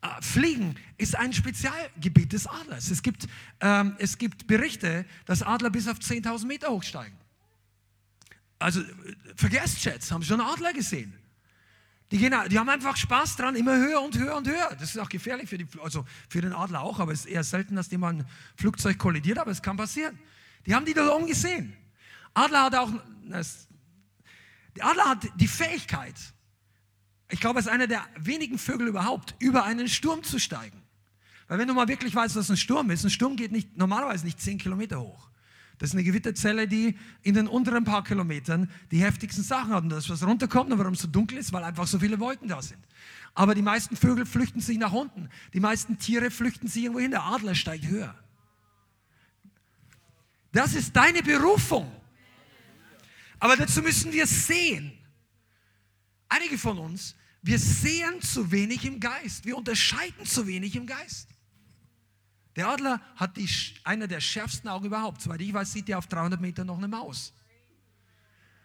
Äh, 0.00 0.06
Fliegen 0.22 0.76
ist 0.96 1.16
ein 1.16 1.32
Spezialgebiet 1.32 2.32
des 2.32 2.46
Adlers. 2.46 2.90
Es 2.90 3.02
gibt, 3.02 3.26
ähm, 3.60 3.96
es 3.98 4.16
gibt 4.16 4.46
Berichte, 4.46 5.04
dass 5.26 5.42
Adler 5.42 5.70
bis 5.70 5.88
auf 5.88 5.98
10.000 5.98 6.46
Meter 6.46 6.70
hochsteigen. 6.70 7.17
Also 8.58 8.82
Verkehrsjets 9.36 10.10
haben 10.10 10.22
schon 10.22 10.40
Adler 10.40 10.72
gesehen. 10.72 11.14
Die, 12.10 12.18
gehen, 12.18 12.34
die 12.50 12.58
haben 12.58 12.68
einfach 12.68 12.96
Spaß 12.96 13.36
dran, 13.36 13.54
immer 13.54 13.76
höher 13.76 14.00
und 14.00 14.18
höher 14.18 14.36
und 14.36 14.48
höher. 14.48 14.74
Das 14.80 14.90
ist 14.90 14.98
auch 14.98 15.10
gefährlich 15.10 15.48
für, 15.48 15.58
die, 15.58 15.66
also 15.82 16.06
für 16.28 16.40
den 16.40 16.54
Adler 16.54 16.80
auch, 16.80 17.00
aber 17.00 17.12
es 17.12 17.20
ist 17.20 17.26
eher 17.26 17.44
selten, 17.44 17.76
dass 17.76 17.90
dem 17.90 18.02
ein 18.02 18.26
Flugzeug 18.56 18.98
kollidiert, 18.98 19.38
aber 19.38 19.50
es 19.50 19.60
kann 19.60 19.76
passieren. 19.76 20.18
Die 20.66 20.74
haben 20.74 20.86
die 20.86 20.94
da 20.94 21.08
oben 21.14 21.26
gesehen. 21.26 21.76
Adler 22.32 22.64
hat 22.64 22.74
auch, 22.76 22.90
das, 23.24 23.68
der 24.74 24.86
Adler 24.86 25.04
hat 25.04 25.28
die 25.36 25.48
Fähigkeit, 25.48 26.14
ich 27.30 27.40
glaube, 27.40 27.58
er 27.58 27.60
ist 27.60 27.68
einer 27.68 27.86
der 27.86 28.06
wenigen 28.18 28.58
Vögel 28.58 28.88
überhaupt, 28.88 29.34
über 29.38 29.64
einen 29.64 29.86
Sturm 29.88 30.22
zu 30.22 30.38
steigen. 30.38 30.82
Weil 31.46 31.58
wenn 31.58 31.68
du 31.68 31.74
mal 31.74 31.88
wirklich 31.88 32.14
weißt, 32.14 32.36
was 32.36 32.50
ein 32.50 32.56
Sturm 32.56 32.90
ist, 32.90 33.04
ein 33.04 33.10
Sturm 33.10 33.36
geht 33.36 33.52
nicht, 33.52 33.76
normalerweise 33.76 34.24
nicht 34.24 34.40
zehn 34.40 34.56
Kilometer 34.56 35.00
hoch. 35.00 35.28
Das 35.78 35.90
ist 35.90 35.94
eine 35.94 36.02
Gewitterzelle, 36.02 36.66
die 36.66 36.98
in 37.22 37.34
den 37.34 37.46
unteren 37.46 37.84
paar 37.84 38.02
Kilometern 38.02 38.70
die 38.90 39.00
heftigsten 39.00 39.44
Sachen 39.44 39.72
hat. 39.72 39.84
Und 39.84 39.90
das, 39.90 40.10
was 40.10 40.26
runterkommt 40.26 40.72
und 40.72 40.78
warum 40.78 40.94
es 40.94 41.00
so 41.00 41.08
dunkel 41.08 41.38
ist, 41.38 41.52
weil 41.52 41.62
einfach 41.62 41.86
so 41.86 42.00
viele 42.00 42.18
Wolken 42.18 42.48
da 42.48 42.60
sind. 42.60 42.80
Aber 43.34 43.54
die 43.54 43.62
meisten 43.62 43.96
Vögel 43.96 44.26
flüchten 44.26 44.60
sich 44.60 44.78
nach 44.78 44.92
unten. 44.92 45.28
Die 45.54 45.60
meisten 45.60 45.98
Tiere 45.98 46.30
flüchten 46.32 46.66
sich 46.66 46.82
irgendwo 46.82 47.00
hin. 47.00 47.12
Der 47.12 47.22
Adler 47.22 47.54
steigt 47.54 47.86
höher. 47.86 48.14
Das 50.50 50.74
ist 50.74 50.96
deine 50.96 51.22
Berufung. 51.22 51.90
Aber 53.38 53.56
dazu 53.56 53.80
müssen 53.80 54.12
wir 54.12 54.26
sehen. 54.26 54.92
Einige 56.28 56.58
von 56.58 56.78
uns, 56.78 57.14
wir 57.42 57.58
sehen 57.58 58.20
zu 58.20 58.50
wenig 58.50 58.84
im 58.84 58.98
Geist. 58.98 59.44
Wir 59.44 59.56
unterscheiden 59.56 60.26
zu 60.26 60.46
wenig 60.46 60.74
im 60.74 60.86
Geist. 60.86 61.28
Der 62.58 62.68
Adler 62.68 63.00
hat 63.14 63.36
die, 63.36 63.48
einer 63.84 64.08
der 64.08 64.20
schärfsten 64.20 64.68
Augen 64.68 64.86
überhaupt. 64.86 65.22
Soweit 65.22 65.40
ich 65.40 65.54
weiß, 65.54 65.72
sieht 65.72 65.88
er 65.88 65.98
auf 65.98 66.08
300 66.08 66.40
Meter 66.40 66.64
noch 66.64 66.76
eine 66.76 66.88
Maus. 66.88 67.32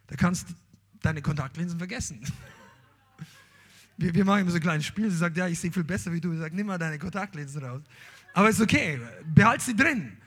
da 0.08 0.16
kannst 0.16 0.50
du 0.50 0.54
deine 1.00 1.22
Kontaktlinsen 1.22 1.78
vergessen. 1.78 2.22
Wir, 3.96 4.12
wir 4.12 4.26
machen 4.26 4.42
immer 4.42 4.50
so 4.50 4.58
ein 4.58 4.64
kleines 4.64 4.88
Spiel. 4.88 5.12
Sie 5.12 5.18
sagt, 5.18 5.38
ja, 5.38 5.48
ich 5.48 5.60
sehe 5.60 5.72
viel 5.72 5.84
besser 5.84 6.12
wie 6.12 6.20
du. 6.20 6.34
Ich 6.34 6.40
sage, 6.40 6.56
nimm 6.56 6.66
mal 6.66 6.80
deine 6.80 6.98
Kontaktlinsen 6.98 7.64
raus. 7.64 7.84
Aber 8.34 8.50
ist 8.50 8.60
okay, 8.60 9.00
behalt 9.36 9.62
sie 9.62 9.76
drin. 9.76 10.18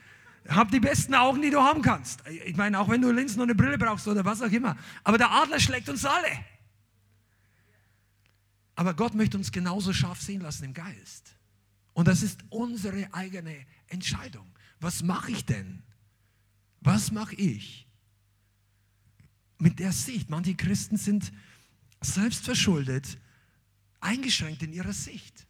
Hab 0.47 0.71
die 0.71 0.79
besten 0.79 1.13
Augen, 1.13 1.41
die 1.41 1.49
du 1.49 1.59
haben 1.59 1.81
kannst. 1.81 2.23
Ich 2.45 2.55
meine, 2.55 2.79
auch 2.79 2.87
wenn 2.87 3.01
du 3.01 3.11
Linsen 3.11 3.41
und 3.41 3.49
eine 3.49 3.55
Brille 3.55 3.77
brauchst 3.77 4.07
oder 4.07 4.23
was 4.23 4.41
auch 4.41 4.49
immer. 4.49 4.77
Aber 5.03 5.17
der 5.17 5.29
Adler 5.29 5.59
schlägt 5.59 5.89
uns 5.89 6.05
alle. 6.05 6.31
Aber 8.75 8.93
Gott 8.93 9.15
möchte 9.15 9.35
uns 9.37 9.51
genauso 9.51 9.91
scharf 9.91 10.21
sehen 10.21 10.39
lassen 10.39 10.63
im 10.63 10.73
Geist. 10.73 11.36
Und 11.97 12.07
das 12.07 12.21
ist 12.21 12.41
unsere 12.51 13.11
eigene 13.11 13.65
Entscheidung. 13.87 14.45
Was 14.79 15.01
mache 15.01 15.31
ich 15.31 15.45
denn? 15.45 15.81
Was 16.79 17.11
mache 17.11 17.33
ich 17.33 17.87
mit 19.57 19.79
der 19.79 19.91
Sicht? 19.91 20.29
Manche 20.29 20.53
Christen 20.53 20.97
sind 20.97 21.33
selbstverschuldet 22.01 23.17
eingeschränkt 23.99 24.61
in 24.61 24.73
ihrer 24.73 24.93
Sicht. 24.93 25.47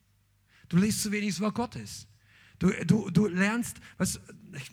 Du 0.70 0.78
liest 0.78 1.04
zu 1.04 1.12
wenig 1.12 1.32
das 1.32 1.42
Wort 1.42 1.56
Gottes. 1.56 2.08
Du, 2.60 2.72
du, 2.86 3.10
du 3.10 3.28
lernst, 3.28 3.82
was, 3.98 4.18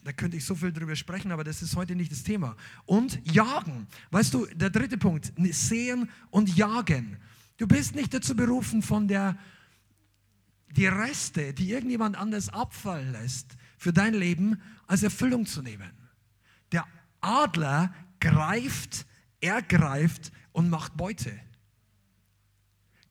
da 0.04 0.12
könnte 0.12 0.37
ich 0.37 0.44
so 0.44 0.54
viel 0.54 0.72
drüber 0.72 0.94
sprechen, 0.94 1.32
aber 1.32 1.42
das 1.42 1.60
ist 1.60 1.74
heute 1.74 1.96
nicht 1.96 2.12
das 2.12 2.22
Thema. 2.22 2.56
Und 2.87 3.20
jagen. 3.28 3.88
Weißt 4.12 4.32
du, 4.32 4.46
der 4.46 4.70
dritte 4.70 4.96
Punkt, 4.96 5.32
sehen 5.50 6.08
und 6.30 6.54
jagen. 6.56 7.16
Du 7.56 7.66
bist 7.66 7.96
nicht 7.96 8.14
dazu 8.14 8.37
berufen, 8.37 8.80
von 8.80 9.08
der, 9.08 9.37
die 10.76 10.87
Reste, 10.87 11.54
die 11.54 11.70
irgendjemand 11.70 12.16
anders 12.16 12.48
abfallen 12.48 13.12
lässt, 13.12 13.56
für 13.78 13.92
dein 13.92 14.14
Leben 14.14 14.60
als 14.87 15.02
Erfüllung 15.02 15.46
zu 15.46 15.62
nehmen. 15.62 15.90
Der 16.72 16.87
Adler 17.20 17.94
greift, 18.20 19.06
ergreift 19.40 20.32
und 20.52 20.70
macht 20.70 20.96
Beute. 20.96 21.38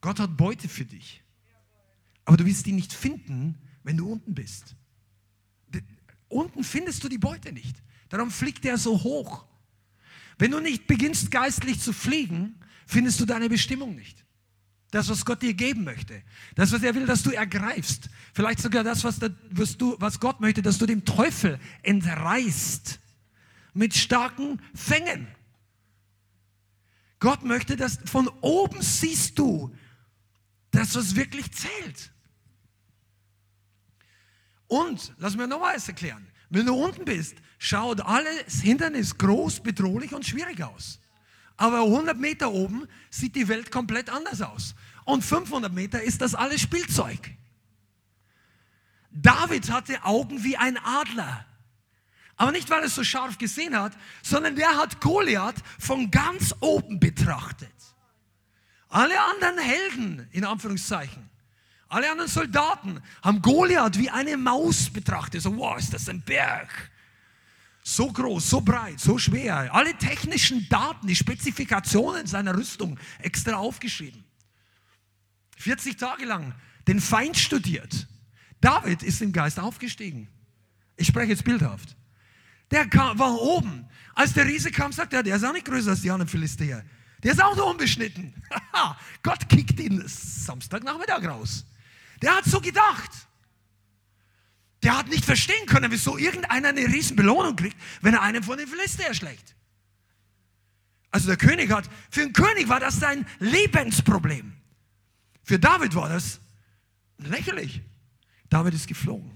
Gott 0.02 0.19
hat 0.19 0.36
Beute 0.36 0.67
für 0.67 0.86
dich. 0.86 1.23
Aber 2.26 2.38
du 2.38 2.45
wirst 2.45 2.65
die 2.65 2.71
nicht 2.71 2.93
finden, 2.93 3.58
wenn 3.84 3.97
du 3.97 4.12
unten 4.12 4.34
bist. 4.34 4.76
Unten 6.28 6.63
findest 6.63 7.04
du 7.04 7.10
die 7.10 7.17
Beute 7.17 7.52
nicht. 7.52 7.82
Darum 8.10 8.32
fliegt 8.32 8.65
er 8.65 8.78
so 8.78 9.04
hoch. 9.04 9.45
Wenn 10.38 10.52
du 10.52 10.60
nicht 10.60 10.88
beginnst 10.88 11.32
geistlich 11.32 11.80
zu 11.80 11.93
fliegen, 11.93 12.60
findest 12.88 13.19
du 13.19 13.26
deine 13.26 13.49
Bestimmung 13.49 13.95
nicht. 13.95 14.23
Das, 14.94 15.10
was 15.10 15.26
Gott 15.26 15.42
dir 15.42 15.56
geben 15.56 15.86
möchte. 15.86 16.22
Das, 16.54 16.72
was 16.72 16.84
er 16.84 16.94
will, 16.94 17.08
dass 17.08 17.24
du 17.24 17.32
ergreifst. 17.32 18.12
Vielleicht 18.32 18.60
sogar 18.60 18.84
das, 18.84 19.04
was, 19.04 19.18
du, 19.76 19.96
was 19.98 20.20
Gott 20.20 20.40
möchte, 20.40 20.62
dass 20.62 20.78
du 20.78 20.86
dem 20.86 21.04
Teufel 21.04 21.60
entreißt. 21.82 23.00
Mit 23.74 23.96
starken 23.96 24.62
Fängen. 24.76 25.28
Gott 27.20 27.44
möchte, 27.44 27.76
dass 27.76 27.98
von 28.06 28.28
oben 28.42 28.84
siehst 28.84 29.40
du 29.40 29.76
das, 30.70 30.94
was 30.94 31.16
wirklich 31.16 31.52
zählt. 31.52 32.12
Und, 34.68 35.12
lass 35.18 35.36
mir 35.36 35.48
nochmal 35.48 35.74
eins 35.74 35.88
erklären. 35.88 36.28
Wenn 36.52 36.68
du 36.68 36.76
unten 36.76 37.04
bist, 37.04 37.38
schaut 37.58 38.00
alles 38.02 38.62
Hindernis 38.62 39.18
groß, 39.18 39.62
bedrohlich 39.62 40.14
und 40.14 40.24
schwierig 40.24 40.62
aus. 40.62 41.00
Aber 41.58 41.82
100 41.82 42.16
Meter 42.18 42.52
oben 42.52 42.88
sieht 43.10 43.36
die 43.36 43.48
Welt 43.48 43.72
komplett 43.72 44.12
anders 44.12 44.42
aus. 44.42 44.76
Und 45.06 45.24
500 45.24 45.72
Meter 45.72 46.02
ist 46.02 46.22
das 46.22 46.36
alles 46.36 46.62
Spielzeug. 46.62 47.32
David 49.12 49.70
hatte 49.70 50.04
Augen 50.04 50.44
wie 50.44 50.58
ein 50.58 50.78
Adler. 50.78 51.46
Aber 52.36 52.52
nicht, 52.52 52.70
weil 52.70 52.80
er 52.80 52.86
es 52.86 52.96
so 52.96 53.04
scharf 53.04 53.38
gesehen 53.38 53.78
hat, 53.78 53.94
sondern 54.24 54.56
der 54.56 54.76
hat 54.76 55.00
Goliath 55.00 55.56
von 55.80 56.10
ganz 56.10 56.54
oben 56.62 57.00
betrachtet. 57.00 57.70
Alle 58.89 59.16
anderen 59.24 59.60
Helden, 59.60 60.28
in 60.32 60.46
Anführungszeichen, 60.46 61.30
alle 61.89 62.10
anderen 62.10 62.30
Soldaten 62.30 63.02
haben 63.22 63.42
Goliath 63.42 64.00
wie 64.00 64.10
eine 64.10 64.36
Maus 64.36 64.89
betrachtet. 64.89 65.44
So, 65.44 65.56
wow, 65.56 65.78
ist 65.78 65.94
das 65.94 66.10
ein 66.10 66.22
Berg. 66.22 66.92
So 67.84 68.12
groß, 68.12 68.50
so 68.50 68.62
breit, 68.62 69.00
so 69.00 69.18
schwer. 69.18 69.74
Alle 69.74 69.94
technischen 69.96 70.68
Daten, 70.70 71.06
die 71.06 71.16
Spezifikationen 71.16 72.26
seiner 72.26 72.56
Rüstung 72.56 72.98
extra 73.20 73.58
aufgeschrieben. 73.58 74.23
40 75.63 75.97
Tage 75.97 76.26
lang 76.26 76.54
den 76.88 76.99
Feind 76.99 77.38
studiert. 77.38 78.08
David 78.60 79.02
ist 79.02 79.21
im 79.21 79.32
Geist 79.32 79.60
aufgestiegen. 79.60 80.28
Ich 80.97 81.08
spreche 81.08 81.32
jetzt 81.32 81.45
bildhaft. 81.45 81.95
Der 82.71 82.88
kam, 82.88 83.17
war 83.17 83.34
oben. 83.34 83.88
Als 84.13 84.34
der 84.34 84.45
Riese 84.45 84.71
kam, 84.71 84.91
sagt 84.91 85.13
er, 85.13 85.23
der 85.23 85.38
ist 85.38 85.43
auch 85.43 85.54
nicht 85.54 85.65
größer 85.65 85.91
als 85.91 86.02
die 86.02 86.12
anderen 86.12 86.30
Philister. 86.30 86.84
Der 87.23 87.32
ist 87.32 87.41
auch 87.41 87.56
nur 87.56 87.67
unbeschnitten. 87.67 88.34
Gott 89.23 89.47
kickt 89.47 89.80
ihn 89.80 90.04
Samstagnachmittag 90.06 91.23
raus. 91.26 91.65
Der 92.21 92.36
hat 92.36 92.45
so 92.45 92.60
gedacht. 92.60 93.12
Der 94.84 94.97
hat 94.97 95.08
nicht 95.08 95.23
verstehen 95.23 95.65
können, 95.65 95.91
wieso 95.91 96.17
irgendeiner 96.17 96.69
eine 96.69 96.86
riesen 96.88 97.15
Belohnung 97.15 97.56
kriegt, 97.56 97.78
wenn 98.02 98.13
er 98.13 98.21
einen 98.21 98.43
von 98.43 98.58
den 98.58 98.67
Philister 98.67 99.06
erschlägt. 99.06 99.56
Also 101.10 101.28
der 101.28 101.38
König 101.38 101.71
hat, 101.71 101.89
für 102.10 102.21
den 102.21 102.34
König 102.34 102.67
war 102.67 102.82
das 102.82 102.97
sein 102.97 103.26
Lebensproblem. 103.39 104.54
Für 105.44 105.60
David 105.60 105.94
war 105.96 106.10
das 106.10 106.40
lächerlich. 107.18 107.82
David 108.50 108.74
ist 108.74 108.88
geflogen. 108.88 109.32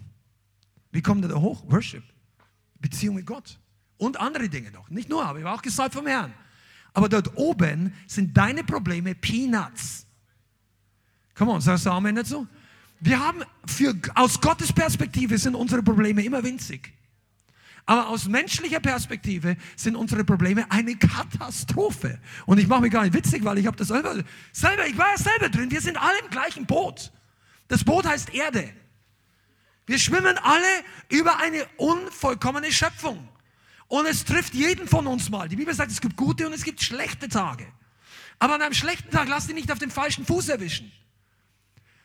Wie 0.92 1.02
kommt 1.02 1.24
er 1.24 1.30
da 1.30 1.36
hoch? 1.36 1.64
Worship. 1.70 2.04
Beziehung 2.80 3.16
mit 3.16 3.26
Gott. 3.26 3.60
Und 3.98 4.20
andere 4.20 4.48
Dinge 4.48 4.72
noch. 4.72 4.90
Nicht 4.90 5.10
nur, 5.10 5.26
aber 5.26 5.40
ich 5.40 5.46
war 5.46 5.56
auch 5.56 5.62
gesagt 5.62 5.94
vom 5.94 6.08
Herrn. 6.08 6.34
Aber 6.94 7.10
dort 7.10 7.36
oben 7.36 7.94
sind 8.08 8.36
deine 8.36 8.64
Probleme 8.64 9.16
Peanuts. 9.16 10.06
Come 11.36 11.52
on, 11.52 11.62
sagst 11.62 11.86
du 11.86 11.92
Amen 11.92 12.16
dazu? 12.16 12.48
Wir 13.00 13.20
haben 13.20 13.44
für, 13.66 13.94
aus 14.16 14.42
Gottes 14.42 14.74
Perspektive 14.74 15.38
sind 15.38 15.56
unsere 15.56 15.84
Probleme 15.84 16.24
immer 16.24 16.44
winzig. 16.44 16.94
Aber 17.88 18.10
aus 18.10 18.28
menschlicher 18.28 18.82
Perspektive 18.82 19.56
sind 19.78 19.96
unsere 19.96 20.26
Probleme 20.26 20.70
eine 20.70 20.98
Katastrophe. 20.98 22.20
Und 22.46 22.58
ich 22.60 22.68
mache 22.68 22.82
mich 22.82 22.92
gar 22.92 23.04
nicht 23.04 23.14
witzig, 23.14 23.46
weil 23.46 23.58
ich 23.58 23.66
habe 23.66 23.78
das 23.78 23.88
selber, 23.88 24.22
selber, 24.52 24.86
ich 24.88 24.98
war 24.98 25.10
ja 25.10 25.18
selber 25.18 25.48
drin. 25.48 25.72
Wir 25.72 25.80
sind 25.80 25.96
alle 25.96 26.20
im 26.20 26.30
gleichen 26.30 26.66
Boot. 26.66 27.14
Das 27.70 27.86
Boot 27.86 28.06
heißt 28.06 28.34
Erde. 28.34 28.70
Wir 29.86 29.98
schwimmen 30.00 30.38
alle 30.38 30.68
über 31.08 31.40
eine 31.40 31.66
unvollkommene 31.78 32.74
Schöpfung. 32.74 33.26
Und 33.88 34.06
es 34.06 34.26
trifft 34.26 34.54
jeden 34.54 34.86
von 34.90 35.08
uns 35.08 35.30
mal. 35.30 35.48
Die 35.48 35.56
Bibel 35.56 35.74
sagt, 35.74 35.90
es 35.90 36.02
gibt 36.02 36.18
gute 36.18 36.46
und 36.46 36.52
es 36.52 36.66
gibt 36.66 36.82
schlechte 36.82 37.30
Tage. 37.30 37.66
Aber 38.38 38.56
an 38.56 38.62
einem 38.62 38.74
schlechten 38.74 39.10
Tag 39.12 39.30
lass 39.30 39.48
dich 39.48 39.56
nicht 39.56 39.72
auf 39.72 39.80
den 39.80 39.92
falschen 39.92 40.26
Fuß 40.26 40.50
erwischen. 40.50 40.92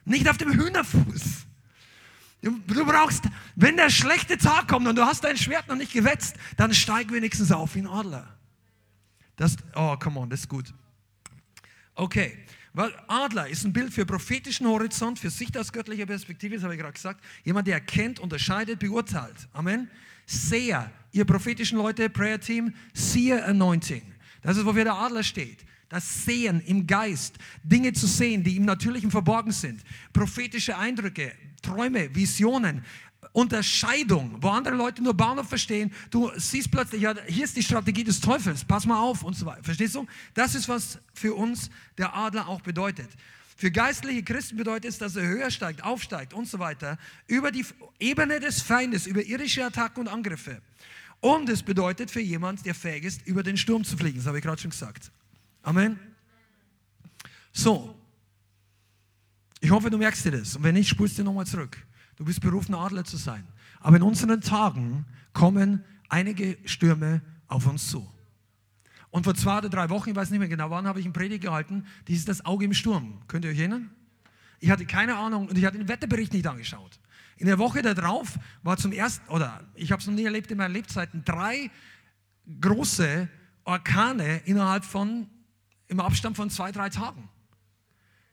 Nicht 0.05 0.29
auf 0.29 0.39
dem 0.39 0.53
Hühnerfuß. 0.53 1.47
Du 2.43 2.85
brauchst, 2.85 3.25
wenn 3.55 3.77
der 3.77 3.89
schlechte 3.89 4.37
Tag 4.37 4.67
kommt 4.67 4.89
und 4.89 4.97
du 4.97 5.03
hast 5.03 5.23
dein 5.23 5.37
Schwert 5.37 5.69
noch 5.69 5.77
nicht 5.77 5.93
gewetzt, 5.93 6.37
dann 6.57 6.75
steig 6.75 7.13
wenigstens 7.13 7.53
auf 7.53 7.77
wie 7.77 7.81
ein 7.81 7.87
Adler. 7.87 8.37
Das, 9.37 9.57
oh, 9.77 9.97
come 9.97 10.19
on, 10.19 10.29
das 10.29 10.41
ist 10.41 10.49
gut. 10.49 10.75
Okay, 11.95 12.37
weil 12.73 12.93
Adler 13.07 13.49
ist 13.49 13.65
ein 13.65 13.73
Bild 13.73 13.93
für 13.93 14.05
prophetischen 14.05 14.67
Horizont, 14.67 15.21
für 15.21 15.31
Sicht 15.31 15.57
aus 15.57 15.73
göttlicher 15.73 16.07
Perspektive, 16.07 16.57
das 16.57 16.65
habe 16.65 16.75
ich 16.75 16.81
gerade 16.81 16.95
gesagt. 16.95 17.25
Jemand, 17.45 17.69
der 17.69 17.75
erkennt, 17.75 18.19
unterscheidet, 18.19 18.81
beurteilt. 18.81 19.49
Amen. 19.53 19.89
Seher, 20.27 20.91
ihr 21.13 21.25
prophetischen 21.25 21.79
Leute, 21.79 22.11
Prayer 22.11 22.41
Team, 22.41 22.75
Seer 22.93 23.47
Anointing. 23.47 24.03
Das 24.43 24.57
ist, 24.57 24.65
wofür 24.65 24.85
der 24.85 24.95
Adler 24.95 25.23
steht 25.23 25.65
das 25.93 26.25
Sehen 26.25 26.63
im 26.63 26.87
Geist, 26.87 27.37
Dinge 27.63 27.93
zu 27.93 28.07
sehen, 28.07 28.43
die 28.43 28.57
im 28.57 28.65
Natürlichen 28.65 29.11
verborgen 29.11 29.53
sind, 29.53 29.83
prophetische 30.15 30.79
Eindrücke, 30.79 31.33
Träume, 31.63 32.15
Visionen, 32.15 32.85
Unterscheidung, 33.33 34.37
wo 34.41 34.49
andere 34.49 34.75
Leute 34.75 35.03
nur 35.03 35.15
Bahnhof 35.15 35.49
verstehen, 35.49 35.93
du 36.11 36.31
siehst 36.37 36.71
plötzlich, 36.71 37.01
ja, 37.01 37.15
hier 37.27 37.45
ist 37.45 37.57
die 37.57 37.63
Strategie 37.63 38.05
des 38.05 38.21
Teufels, 38.21 38.65
pass 38.65 38.85
mal 38.85 39.01
auf 39.01 39.23
und 39.23 39.35
so 39.35 39.47
weiter. 39.47 39.63
Verstehst 39.63 39.95
du? 39.95 40.07
Das 40.35 40.55
ist, 40.55 40.69
was 40.69 40.99
für 41.15 41.35
uns 41.35 41.71
der 41.97 42.15
Adler 42.15 42.49
auch 42.49 42.61
bedeutet. 42.61 43.09
Für 43.57 43.71
geistliche 43.71 44.23
Christen 44.23 44.57
bedeutet 44.57 44.91
es, 44.91 44.99
dass 44.99 45.17
er 45.17 45.27
höher 45.27 45.51
steigt, 45.51 45.85
aufsteigt 45.85 46.35
und 46.35 46.49
so 46.49 46.59
weiter, 46.59 46.99
über 47.27 47.53
die 47.53 47.65
Ebene 48.01 48.41
des 48.41 48.61
Feindes, 48.61 49.07
über 49.07 49.23
irdische 49.23 49.65
Attacken 49.65 50.01
und 50.01 50.09
Angriffe. 50.09 50.61
Und 51.21 51.49
es 51.49 51.63
bedeutet 51.63 52.11
für 52.11 52.21
jemand, 52.21 52.67
der 52.67 52.75
fähig 52.75 53.05
ist, 53.05 53.27
über 53.27 53.43
den 53.45 53.57
Sturm 53.57 53.85
zu 53.85 53.97
fliegen. 53.97 54.19
Das 54.19 54.27
habe 54.27 54.39
ich 54.39 54.45
gerade 54.45 54.61
schon 54.61 54.73
gesagt. 54.73 55.13
Amen. 55.63 55.99
So. 57.53 58.02
Ich 59.63 59.71
hoffe, 59.71 59.91
du 59.91 59.97
merkst 59.97 60.25
dir 60.25 60.33
das. 60.33 60.57
Und 60.57 60.65
wenn 60.65 60.75
nicht, 60.75 60.89
spulst 60.89 61.17
du 61.19 61.23
nochmal 61.23 61.47
zurück. 61.47 61.79
Du 62.17 62.25
bist 62.25 62.41
berufen, 62.41 62.75
Adler 62.75 63.05
zu 63.05 63.17
sein. 63.17 63.47
Aber 63.79 63.97
in 63.97 64.03
unseren 64.03 64.41
Tagen 64.41 65.07
kommen 65.33 65.85
einige 66.09 66.59
Stürme 66.65 67.23
auf 67.47 67.65
uns 67.69 67.89
zu. 67.89 68.07
Und 69.11 69.23
vor 69.23 69.37
zwei 69.37 69.59
oder 69.59 69.69
drei 69.69 69.89
Wochen, 69.89 70.11
ich 70.11 70.17
weiß 70.17 70.31
nicht 70.31 70.41
mehr 70.41 70.49
genau 70.49 70.69
wann, 70.71 70.89
habe 70.89 70.99
ich 70.99 71.07
einen 71.07 71.13
Predigt 71.13 71.43
gehalten, 71.43 71.87
dies 72.09 72.19
ist 72.19 72.29
das 72.29 72.45
Auge 72.45 72.65
im 72.65 72.75
Sturm. 72.75 73.23
Könnt 73.29 73.45
ihr 73.45 73.53
euch 73.53 73.59
erinnern? 73.59 73.91
Ich 74.59 74.69
hatte 74.69 74.85
keine 74.85 75.15
Ahnung 75.15 75.47
und 75.47 75.57
ich 75.57 75.65
hatte 75.65 75.79
den 75.79 75.87
Wetterbericht 75.87 76.33
nicht 76.33 76.47
angeschaut. 76.47 76.99
In 77.37 77.47
der 77.47 77.61
Woche 77.61 77.83
darauf 77.83 78.41
war 78.65 78.77
zum 78.79 78.91
ersten, 78.91 79.29
oder 79.29 79.63
ich 79.77 79.93
habe 79.93 80.01
es 80.01 80.09
noch 80.09 80.15
nie 80.15 80.25
erlebt 80.25 80.51
in 80.51 80.59
meinen 80.59 80.73
Lebzeiten, 80.73 81.25
drei 81.25 81.71
große 82.61 83.29
Orkane 83.63 84.39
innerhalb 84.45 84.85
von, 84.85 85.29
im 85.87 86.01
Abstand 86.01 86.37
von 86.37 86.51
zwei, 86.51 86.73
drei 86.73 86.89
Tagen. 86.89 87.29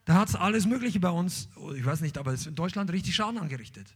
Da 0.10 0.16
hat 0.16 0.30
es 0.30 0.34
alles 0.34 0.66
Mögliche 0.66 1.00
bei 1.00 1.12
uns, 1.12 1.50
ich 1.76 1.86
weiß 1.86 2.02
nicht, 2.02 2.18
aber 2.18 2.34
es 2.34 2.42
ist 2.42 2.48
in 2.48 2.56
Deutschland 2.56 2.92
richtig 2.92 3.14
Schaden 3.14 3.38
angerichtet. 3.38 3.96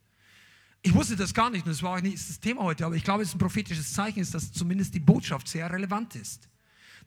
Ich 0.84 0.94
wusste 0.94 1.16
das 1.16 1.34
gar 1.34 1.50
nicht 1.50 1.66
und 1.66 1.72
das 1.72 1.82
war 1.82 1.98
auch 1.98 2.02
nicht 2.02 2.30
das 2.30 2.40
Thema 2.40 2.62
heute, 2.62 2.86
aber 2.86 2.94
ich 2.94 3.04
glaube, 3.04 3.24
es 3.24 3.30
ist 3.30 3.36
ein 3.36 3.40
prophetisches 3.40 3.94
Zeichen, 3.94 4.24
dass 4.32 4.52
zumindest 4.52 4.94
die 4.94 5.00
Botschaft 5.00 5.48
sehr 5.48 5.72
relevant 5.72 6.14
ist. 6.16 6.48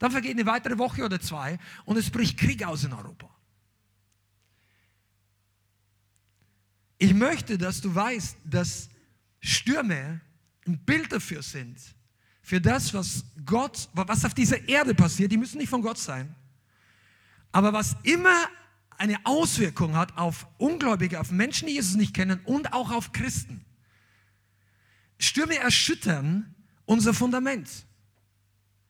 Dann 0.01 0.11
vergeht 0.11 0.33
eine 0.33 0.45
weitere 0.45 0.77
Woche 0.77 1.05
oder 1.05 1.21
zwei 1.21 1.57
und 1.85 1.97
es 1.97 2.11
bricht 2.11 2.37
Krieg 2.37 2.67
aus 2.67 2.83
in 2.83 2.93
Europa. 2.93 3.31
Ich 6.99 7.15
möchte, 7.15 7.57
dass 7.59 7.81
du 7.81 7.95
weißt, 7.95 8.39
dass 8.43 8.89
Stürme 9.39 10.21
ein 10.67 10.85
Bild 10.85 11.13
dafür 11.13 11.45
sind, 11.45 11.79
für 12.43 12.61
das, 12.61 12.93
was 12.93 13.25
Gott, 13.45 13.89
was 13.93 14.25
auf 14.25 14.35
dieser 14.35 14.69
Erde 14.69 14.97
passiert. 14.97 15.31
Die 15.31 15.37
müssen 15.37 15.59
nicht 15.59 15.71
von 15.71 15.83
Gott 15.83 15.99
sein. 15.99 16.35
Aber 17.53 17.73
was 17.73 17.95
immer 18.03 18.49
eine 18.99 19.25
Auswirkung 19.25 19.97
hat 19.97 20.17
auf 20.17 20.47
Ungläubige, 20.59 21.21
auf 21.21 21.31
Menschen, 21.31 21.69
die 21.69 21.75
Jesus 21.75 21.97
nicht 21.97 22.15
kennen 22.15 22.41
und 22.45 22.73
auch 22.73 22.91
auf 22.91 23.13
Christen. 23.13 23.65
Stürme 25.19 25.57
erschüttern 25.57 26.55
unser 26.85 27.15
Fundament. 27.15 27.69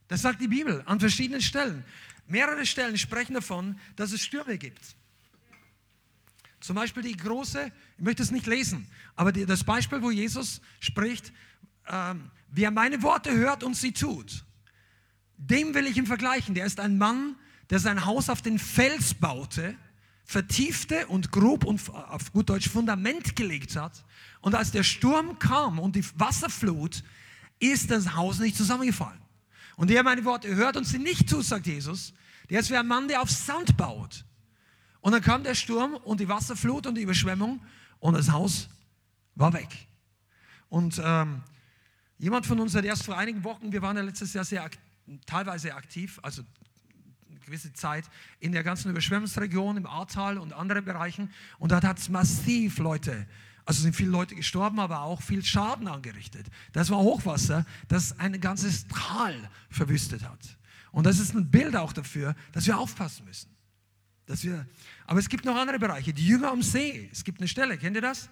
Das 0.09 0.23
sagt 0.23 0.41
die 0.41 0.49
Bibel 0.49 0.83
an 0.87 1.01
verschiedenen 1.01 1.41
Stellen. 1.41 1.85
Mehrere 2.29 2.67
Stellen 2.67 2.99
sprechen 2.99 3.35
davon, 3.35 3.79
dass 3.97 4.13
es 4.13 4.23
Stürme 4.23 4.59
gibt. 4.59 4.97
Zum 6.61 6.77
Beispiel 6.77 7.03
die 7.03 7.17
große, 7.17 7.71
ich 7.99 8.05
möchte 8.05 8.23
es 8.23 8.31
nicht 8.31 8.47
lesen, 8.47 8.89
aber 9.15 9.31
die, 9.33 9.47
das 9.47 9.63
Beispiel, 9.63 10.03
wo 10.03 10.11
Jesus 10.11 10.61
spricht, 10.81 11.33
ähm, 11.89 12.31
wer 12.49 12.71
meine 12.71 13.03
Worte 13.03 13.33
hört 13.33 13.63
und 13.63 13.75
sie 13.75 13.93
tut, 13.93 14.45
dem 15.37 15.75
will 15.75 15.87
ich 15.87 15.97
ihn 15.97 16.07
vergleichen. 16.07 16.55
Der 16.55 16.67
ist 16.67 16.81
ein 16.81 16.99
Mann, 16.99 17.37
der 17.71 17.79
sein 17.79 18.05
Haus 18.05 18.31
auf 18.31 18.43
den 18.43 18.59
Fels 18.59 19.15
baute, 19.15 19.77
vertiefte 20.27 21.07
und 21.07 21.31
grob 21.31 21.65
und 21.65 21.89
auf 21.89 22.33
gut 22.33 22.51
Deutsch 22.51 22.69
Fundament 22.69 23.37
gelegt 23.37 23.77
hat. 23.77 24.05
Und 24.41 24.55
als 24.55 24.73
der 24.73 24.83
Sturm 24.83 25.39
kam 25.39 25.79
und 25.79 25.97
die 25.97 26.05
Wasserflut, 26.19 27.03
ist 27.59 27.91
das 27.91 28.15
Haus 28.15 28.39
nicht 28.39 28.57
zusammengefallen. 28.57 29.21
Und 29.77 29.89
der 29.89 30.03
meine 30.03 30.25
Worte 30.25 30.55
hört 30.55 30.77
und 30.77 30.85
sie 30.85 30.99
nicht 30.99 31.31
tut, 31.31 31.45
sagt 31.45 31.67
Jesus, 31.67 32.13
der 32.51 32.61
ist 32.61 32.71
wie 32.71 32.77
ein 32.77 32.87
Mann, 32.87 33.09
der 33.09 33.23
auf 33.23 33.31
Sand 33.31 33.77
baut. 33.77 34.25
Und 35.01 35.13
dann 35.13 35.23
kam 35.23 35.45
der 35.45 35.55
Sturm 35.55 35.95
und 35.95 36.21
die 36.21 36.29
Wasserflut 36.29 36.87
und 36.87 36.97
die 36.97 37.03
Überschwemmung 37.03 37.63
und 38.01 38.15
das 38.15 38.31
Haus 38.31 38.69
war 39.37 39.53
weg. 39.53 39.69
Und 40.69 41.01
ähm, 41.03 41.43
jemand 42.19 42.47
von 42.47 42.59
uns 42.59 42.75
hat 42.75 42.85
erst 42.85 43.05
vor 43.05 43.17
einigen 43.17 43.45
Wochen, 43.45 43.71
wir 43.73 43.81
waren 43.81 43.97
ja 43.97 44.03
letztes 44.03 44.35
Jahr 44.35 44.45
sehr 44.45 44.69
teilweise 45.25 45.75
aktiv, 45.75 46.19
also 46.23 46.43
gewisse 47.47 47.73
Zeit 47.73 48.05
in 48.41 48.53
der 48.53 48.63
ganzen 48.63 48.91
Überschwemmungsregion, 48.91 49.79
im 49.79 49.87
Ahrtal 49.87 50.39
und 50.39 50.53
anderen 50.53 50.85
Bereichen. 50.85 51.33
Und 51.59 51.73
dort 51.73 51.85
hat 51.85 51.99
es 51.99 52.09
massiv 52.09 52.79
Leute 52.79 53.27
also 53.67 53.83
sind 53.83 53.97
viele 53.97 54.11
Leute 54.11 54.37
gestorben, 54.37 54.79
aber 54.79 55.03
auch 55.03 55.21
viel 55.21 55.45
Schaden 55.45 55.89
angerichtet. 55.89 56.47
Das 56.73 56.89
war 56.89 56.99
Hochwasser, 56.99 57.67
das 57.89 58.17
ein 58.19 58.41
ganzes 58.41 58.87
Tal 58.87 59.51
verwüstet 59.71 60.23
hat. 60.23 60.57
Und 60.93 61.05
das 61.05 61.19
ist 61.19 61.35
ein 61.35 61.51
Bild 61.51 61.75
auch 61.75 61.93
dafür, 61.93 62.37
dass 62.53 62.67
wir 62.67 62.79
aufpassen 62.79 63.25
müssen. 63.27 63.51
Dass 64.27 64.45
wir, 64.45 64.67
aber 65.05 65.19
es 65.19 65.29
gibt 65.29 65.45
noch 65.45 65.57
andere 65.57 65.81
Bereiche. 65.81 66.15
Die 66.15 66.27
Jünger 66.27 66.53
am 66.53 66.63
See. 66.63 67.09
Es 67.13 67.25
gibt 67.25 67.41
eine 67.41 67.49
Stelle, 67.49 67.77
kennt 67.77 67.97
ihr 67.97 68.03
das? 68.03 68.31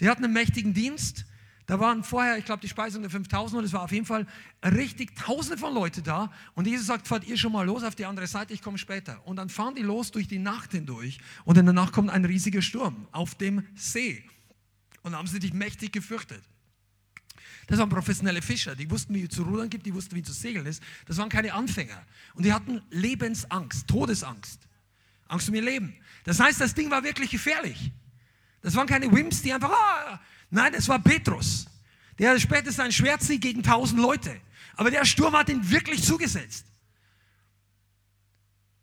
Die 0.00 0.08
hatten 0.08 0.24
einen 0.24 0.32
mächtigen 0.32 0.72
Dienst. 0.72 1.26
Da 1.70 1.78
waren 1.78 2.02
vorher, 2.02 2.36
ich 2.36 2.44
glaube, 2.44 2.60
die 2.60 2.68
Speisung 2.68 3.02
der 3.02 3.12
5000 3.12 3.60
und 3.60 3.64
es 3.64 3.72
war 3.72 3.82
auf 3.82 3.92
jeden 3.92 4.04
Fall 4.04 4.26
richtig 4.64 5.14
tausende 5.14 5.56
von 5.56 5.72
Leuten 5.72 6.02
da. 6.02 6.32
Und 6.54 6.66
Jesus 6.66 6.88
sagt, 6.88 7.06
fahrt 7.06 7.24
ihr 7.28 7.36
schon 7.36 7.52
mal 7.52 7.64
los 7.64 7.84
auf 7.84 7.94
die 7.94 8.06
andere 8.06 8.26
Seite, 8.26 8.52
ich 8.52 8.60
komme 8.60 8.76
später. 8.76 9.24
Und 9.24 9.36
dann 9.36 9.48
fahren 9.48 9.76
die 9.76 9.82
los 9.82 10.10
durch 10.10 10.26
die 10.26 10.40
Nacht 10.40 10.72
hindurch 10.72 11.20
und 11.44 11.56
in 11.56 11.66
der 11.66 11.72
Nacht 11.72 11.92
kommt 11.92 12.10
ein 12.10 12.24
riesiger 12.24 12.60
Sturm 12.60 13.06
auf 13.12 13.36
dem 13.36 13.64
See. 13.76 14.24
Und 15.02 15.14
haben 15.14 15.28
sie 15.28 15.38
sich 15.38 15.52
mächtig 15.52 15.92
gefürchtet. 15.92 16.42
Das 17.68 17.78
waren 17.78 17.88
professionelle 17.88 18.42
Fischer, 18.42 18.74
die 18.74 18.90
wussten, 18.90 19.14
wie 19.14 19.22
es 19.22 19.28
zu 19.30 19.44
rudern 19.44 19.70
gibt, 19.70 19.86
die 19.86 19.94
wussten, 19.94 20.16
wie 20.16 20.22
zu 20.22 20.32
segeln 20.32 20.66
ist. 20.66 20.82
Das 21.06 21.18
waren 21.18 21.28
keine 21.28 21.54
Anfänger. 21.54 22.04
Und 22.34 22.44
die 22.44 22.52
hatten 22.52 22.82
Lebensangst, 22.90 23.86
Todesangst. 23.86 24.66
Angst 25.28 25.48
um 25.48 25.54
ihr 25.54 25.62
Leben. 25.62 25.94
Das 26.24 26.40
heißt, 26.40 26.60
das 26.60 26.74
Ding 26.74 26.90
war 26.90 27.04
wirklich 27.04 27.30
gefährlich. 27.30 27.92
Das 28.60 28.74
waren 28.74 28.88
keine 28.88 29.10
Wimps, 29.12 29.42
die 29.42 29.52
einfach, 29.52 29.70
ah, 29.70 30.20
nein, 30.50 30.72
das 30.72 30.88
war 30.88 30.98
Petrus. 30.98 31.66
Der 32.18 32.30
hatte 32.30 32.40
später 32.40 32.70
sein 32.70 32.92
Schwert 32.92 33.26
gegen 33.26 33.62
tausend 33.62 34.00
Leute. 34.00 34.40
Aber 34.76 34.90
der 34.90 35.04
Sturm 35.04 35.34
hat 35.34 35.48
ihn 35.48 35.70
wirklich 35.70 36.02
zugesetzt. 36.02 36.66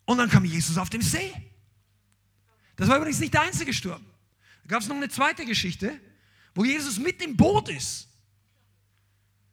Und 0.06 0.17
dann 0.17 0.30
kam 0.30 0.45
Jesus 0.45 0.77
auf 0.77 0.89
dem 0.89 1.01
See. 1.01 1.34
Das 2.77 2.88
war 2.88 2.97
übrigens 2.97 3.19
nicht 3.19 3.34
der 3.34 3.41
einzige 3.41 3.73
Sturm. 3.73 4.03
Da 4.63 4.69
gab 4.69 4.82
es 4.82 4.88
noch 4.88 4.95
eine 4.95 5.10
zweite 5.10 5.45
Geschichte, 5.45 5.99
wo 6.56 6.63
Jesus 6.63 6.97
mit 6.97 7.21
im 7.21 7.36
Boot 7.36 7.69
ist. 7.69 8.08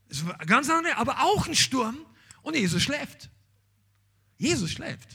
Es 0.08 0.24
war 0.24 0.36
ganz 0.38 0.70
andere, 0.70 0.96
aber 0.96 1.20
auch 1.20 1.46
ein 1.46 1.54
Sturm 1.54 1.98
und 2.42 2.54
Jesus 2.54 2.82
schläft. 2.82 3.30
Jesus 4.36 4.70
schläft. 4.70 5.08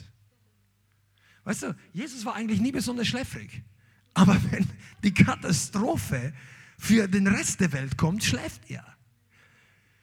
Weißt 1.44 1.64
du, 1.64 1.76
Jesus 1.94 2.26
war 2.26 2.36
eigentlich 2.36 2.60
nie 2.60 2.72
besonders 2.72 3.08
schläfrig. 3.08 3.64
Aber 4.14 4.38
wenn 4.52 4.68
die 5.04 5.14
Katastrophe 5.14 6.34
für 6.80 7.08
den 7.08 7.28
Rest 7.28 7.60
der 7.60 7.74
Welt 7.74 7.98
kommt, 7.98 8.24
schläft 8.24 8.72
er. 8.72 8.86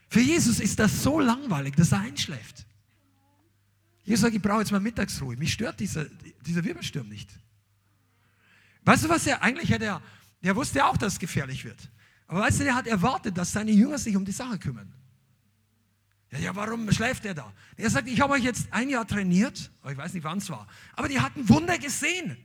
Für 0.09 0.21
Jesus 0.21 0.61
ist 0.61 0.79
das 0.79 1.03
so 1.03 1.19
langweilig, 1.19 1.75
dass 1.75 1.91
er 1.91 2.01
einschläft. 2.01 2.67
Jesus 4.05 4.21
sagt, 4.21 4.35
ich 4.35 4.43
brauche 4.43 4.61
jetzt 4.61 4.71
mal 4.71 4.79
Mittagsruhe. 4.79 5.37
Mich 5.37 5.55
stört 5.55 5.81
dieser, 5.81 6.05
dieser 6.47 6.63
Wirbelsturm 6.63 7.09
nicht. 7.09 7.31
Weißt 8.85 9.05
du, 9.05 9.09
was 9.09 9.27
er 9.27 9.43
eigentlich 9.43 9.71
hätte? 9.71 9.87
Er, 9.87 10.03
der 10.43 10.55
wusste 10.55 10.85
auch, 10.85 10.97
dass 10.97 11.15
es 11.15 11.19
gefährlich 11.19 11.65
wird. 11.65 11.91
Aber 12.29 12.41
weißt 12.41 12.61
du, 12.61 12.65
der 12.65 12.75
hat 12.75 12.87
erwartet, 12.87 13.37
dass 13.37 13.53
seine 13.53 13.73
Jünger 13.73 13.99
sich 13.99 14.15
um 14.15 14.25
die 14.25 14.33
Sache 14.33 14.59
kümmern. 14.59 14.93
Ja, 16.31 16.39
ja 16.39 16.55
warum 16.55 16.93
schläft 16.93 17.25
er 17.25 17.35
da? 17.35 17.53
Er 17.77 17.91
sagt, 17.91 18.07
ich 18.07 18.21
habe 18.21 18.35
euch 18.35 18.45
jetzt 18.45 18.73
ein 18.73 18.91
Jahr 18.91 19.07
trainiert, 19.07 19.73
ich 19.91 19.97
weiß 19.97 20.13
nicht, 20.13 20.25
wann 20.25 20.39
es 20.39 20.51
war, 20.51 20.69
aber 20.93 21.09
die 21.09 21.21
hatten 21.21 21.49
Wunder 21.49 21.79
gesehen. 21.79 22.37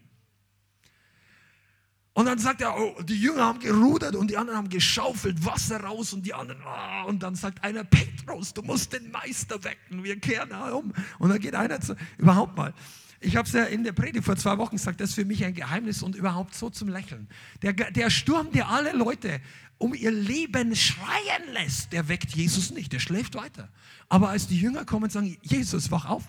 Und 2.22 2.28
dann 2.28 2.38
sagt 2.38 2.62
er, 2.62 2.78
oh, 2.78 3.02
die 3.02 3.20
Jünger 3.20 3.46
haben 3.46 3.60
gerudert 3.60 4.16
und 4.16 4.30
die 4.30 4.38
anderen 4.38 4.60
haben 4.60 4.70
geschaufelt 4.70 5.44
Wasser 5.44 5.82
raus 5.82 6.14
und 6.14 6.24
die 6.24 6.36
anderen, 6.36 6.62
oh, 6.64 7.10
und 7.10 7.24
dann 7.24 7.34
sagt 7.34 7.64
einer, 7.64 7.84
Petrus, 7.84 8.54
du 8.54 8.62
musst 8.62 8.94
den 8.94 9.10
Meister 9.10 9.64
wecken, 9.64 10.04
wir 10.04 10.20
kehren 10.20 10.52
um. 10.72 10.94
Und 11.18 11.30
dann 11.32 11.40
geht 11.40 11.56
einer 11.56 11.82
zu, 11.82 11.96
überhaupt 12.20 12.56
mal. 12.56 12.76
Ich 13.22 13.36
habe 13.38 13.48
es 13.48 13.54
ja 13.56 13.64
in 13.64 13.84
der 13.84 13.94
Predigt 13.94 14.24
vor 14.24 14.36
zwei 14.36 14.56
Wochen 14.60 14.76
gesagt, 14.76 15.02
das 15.02 15.10
ist 15.10 15.16
für 15.16 15.26
mich 15.26 15.44
ein 15.44 15.56
Geheimnis 15.56 16.04
und 16.04 16.16
überhaupt 16.16 16.54
so 16.54 16.70
zum 16.70 16.90
Lächeln. 16.90 17.28
Der, 17.64 17.74
der 17.74 18.12
Sturm, 18.12 18.52
der 18.52 18.70
alle 18.70 18.92
Leute 18.92 19.42
um 19.80 19.96
ihr 19.96 20.12
Leben 20.12 20.76
schreien 20.76 21.54
lässt, 21.54 21.92
der 21.92 22.08
weckt 22.08 22.36
Jesus 22.36 22.70
nicht, 22.70 22.94
der 22.94 23.00
schläft 23.00 23.34
weiter. 23.34 23.68
Aber 24.10 24.30
als 24.30 24.46
die 24.46 24.60
Jünger 24.60 24.86
kommen 24.86 25.06
und 25.06 25.12
sagen, 25.12 25.40
Jesus, 25.42 25.90
wach 25.90 26.06
auf, 26.06 26.26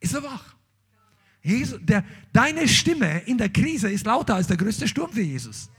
ist 0.00 0.14
er 0.14 0.22
wach. 0.22 0.56
Jesus, 1.46 1.78
der, 1.82 2.04
deine 2.32 2.68
Stimme 2.68 3.20
in 3.26 3.38
der 3.38 3.48
Krise 3.48 3.90
ist 3.90 4.06
lauter 4.06 4.34
als 4.34 4.46
der 4.46 4.56
größte 4.56 4.88
Sturm 4.88 5.12
für 5.12 5.22
Jesus. 5.22 5.70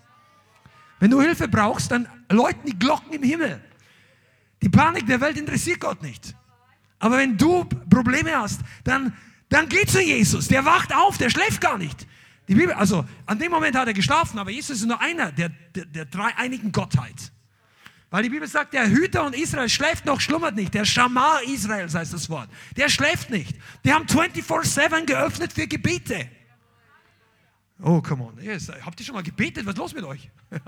Wenn 0.99 1.12
du 1.12 1.21
Hilfe 1.21 1.47
brauchst, 1.47 1.91
dann 1.91 2.08
läuten 2.32 2.65
die 2.65 2.77
Glocken 2.77 3.13
im 3.13 3.23
Himmel. 3.23 3.62
Die 4.62 4.69
Panik 4.69 5.06
der 5.06 5.21
Welt 5.21 5.38
interessiert 5.38 5.80
Gott 5.80 6.01
nicht. 6.01 6.36
Aber 6.99 7.17
wenn 7.17 7.38
du 7.38 7.65
Probleme 7.89 8.36
hast, 8.36 8.62
dann 8.84 9.13
dann 9.49 9.69
geh 9.69 9.86
zu 9.86 10.01
Jesus. 10.01 10.47
Der 10.47 10.65
wacht 10.65 10.93
auf, 10.93 11.17
der 11.17 11.30
schläft 11.30 11.62
gar 11.62 11.77
nicht. 11.77 12.08
Die 12.47 12.56
Bibel, 12.56 12.73
also 12.73 13.06
an 13.25 13.39
dem 13.39 13.51
Moment 13.51 13.75
hat 13.75 13.88
er 13.88 13.93
geschlafen, 13.93 14.39
aber 14.39 14.51
Jesus 14.51 14.77
ist 14.77 14.86
nur 14.86 15.01
einer 15.01 15.32
der, 15.32 15.49
der, 15.75 15.86
der 15.86 16.06
dreieinigen 16.06 16.71
Gottheit. 16.71 17.32
Weil 18.10 18.24
die 18.24 18.30
Bibel 18.30 18.48
sagt, 18.48 18.74
der 18.74 18.89
Hüter 18.89 19.26
und 19.26 19.36
Israel 19.36 19.67
schläft 19.67 20.06
noch, 20.06 20.22
schlummert 20.22 20.56
nicht. 20.56 20.74
Der 20.74 20.86
Schamar 20.86 21.41
Israels 21.43 21.93
heißt 21.93 22.13
das 22.13 22.30
Wort. 22.30 22.50
Der 22.78 22.88
schläft 22.88 23.30
nicht. 23.30 23.56
Die 23.84 23.91
haben 23.91 24.06
24-7 24.06 25.06
geöffnet 25.06 25.52
für 25.52 25.67
Gebete. 25.67 26.30
Oh, 27.82 28.02
come 28.02 28.24
on. 28.24 28.38
Habt 28.86 29.00
ihr 29.00 29.06
schon 29.06 29.15
mal 29.15 29.24
gebetet? 29.24 29.65
Was 29.65 29.74
ist 29.74 29.80
los 29.80 29.93
mit 29.93 30.06
euch? 30.06 30.30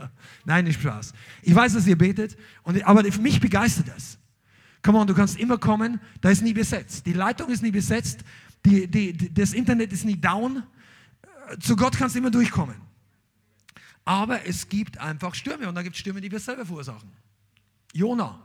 Nein, 0.45 0.65
nicht 0.65 0.81
Spaß. 0.81 1.13
Ich 1.41 1.55
weiß, 1.55 1.73
dass 1.73 1.87
ihr 1.87 1.97
betet, 1.97 2.37
aber 2.63 3.03
für 3.11 3.21
mich 3.21 3.39
begeistert 3.39 3.87
das. 3.87 4.17
Come 4.83 4.99
on, 4.99 5.07
du 5.07 5.13
kannst 5.13 5.37
immer 5.39 5.57
kommen, 5.57 5.99
da 6.21 6.29
ist 6.29 6.41
nie 6.41 6.53
besetzt. 6.53 7.05
Die 7.05 7.13
Leitung 7.13 7.49
ist 7.49 7.63
nie 7.63 7.71
besetzt. 7.71 8.19
Die, 8.65 8.87
die, 8.87 9.33
das 9.33 9.53
Internet 9.53 9.91
ist 9.93 10.05
nie 10.05 10.19
down. 10.19 10.63
Zu 11.59 11.75
Gott 11.75 11.97
kannst 11.97 12.15
du 12.15 12.19
immer 12.19 12.31
durchkommen. 12.31 12.75
Aber 14.05 14.45
es 14.45 14.67
gibt 14.69 14.97
einfach 14.97 15.35
Stürme 15.35 15.67
und 15.67 15.75
da 15.75 15.81
gibt 15.81 15.95
es 15.95 15.99
Stürme, 15.99 16.21
die 16.21 16.31
wir 16.31 16.39
selber 16.39 16.65
verursachen. 16.65 17.11
Jona. 17.93 18.39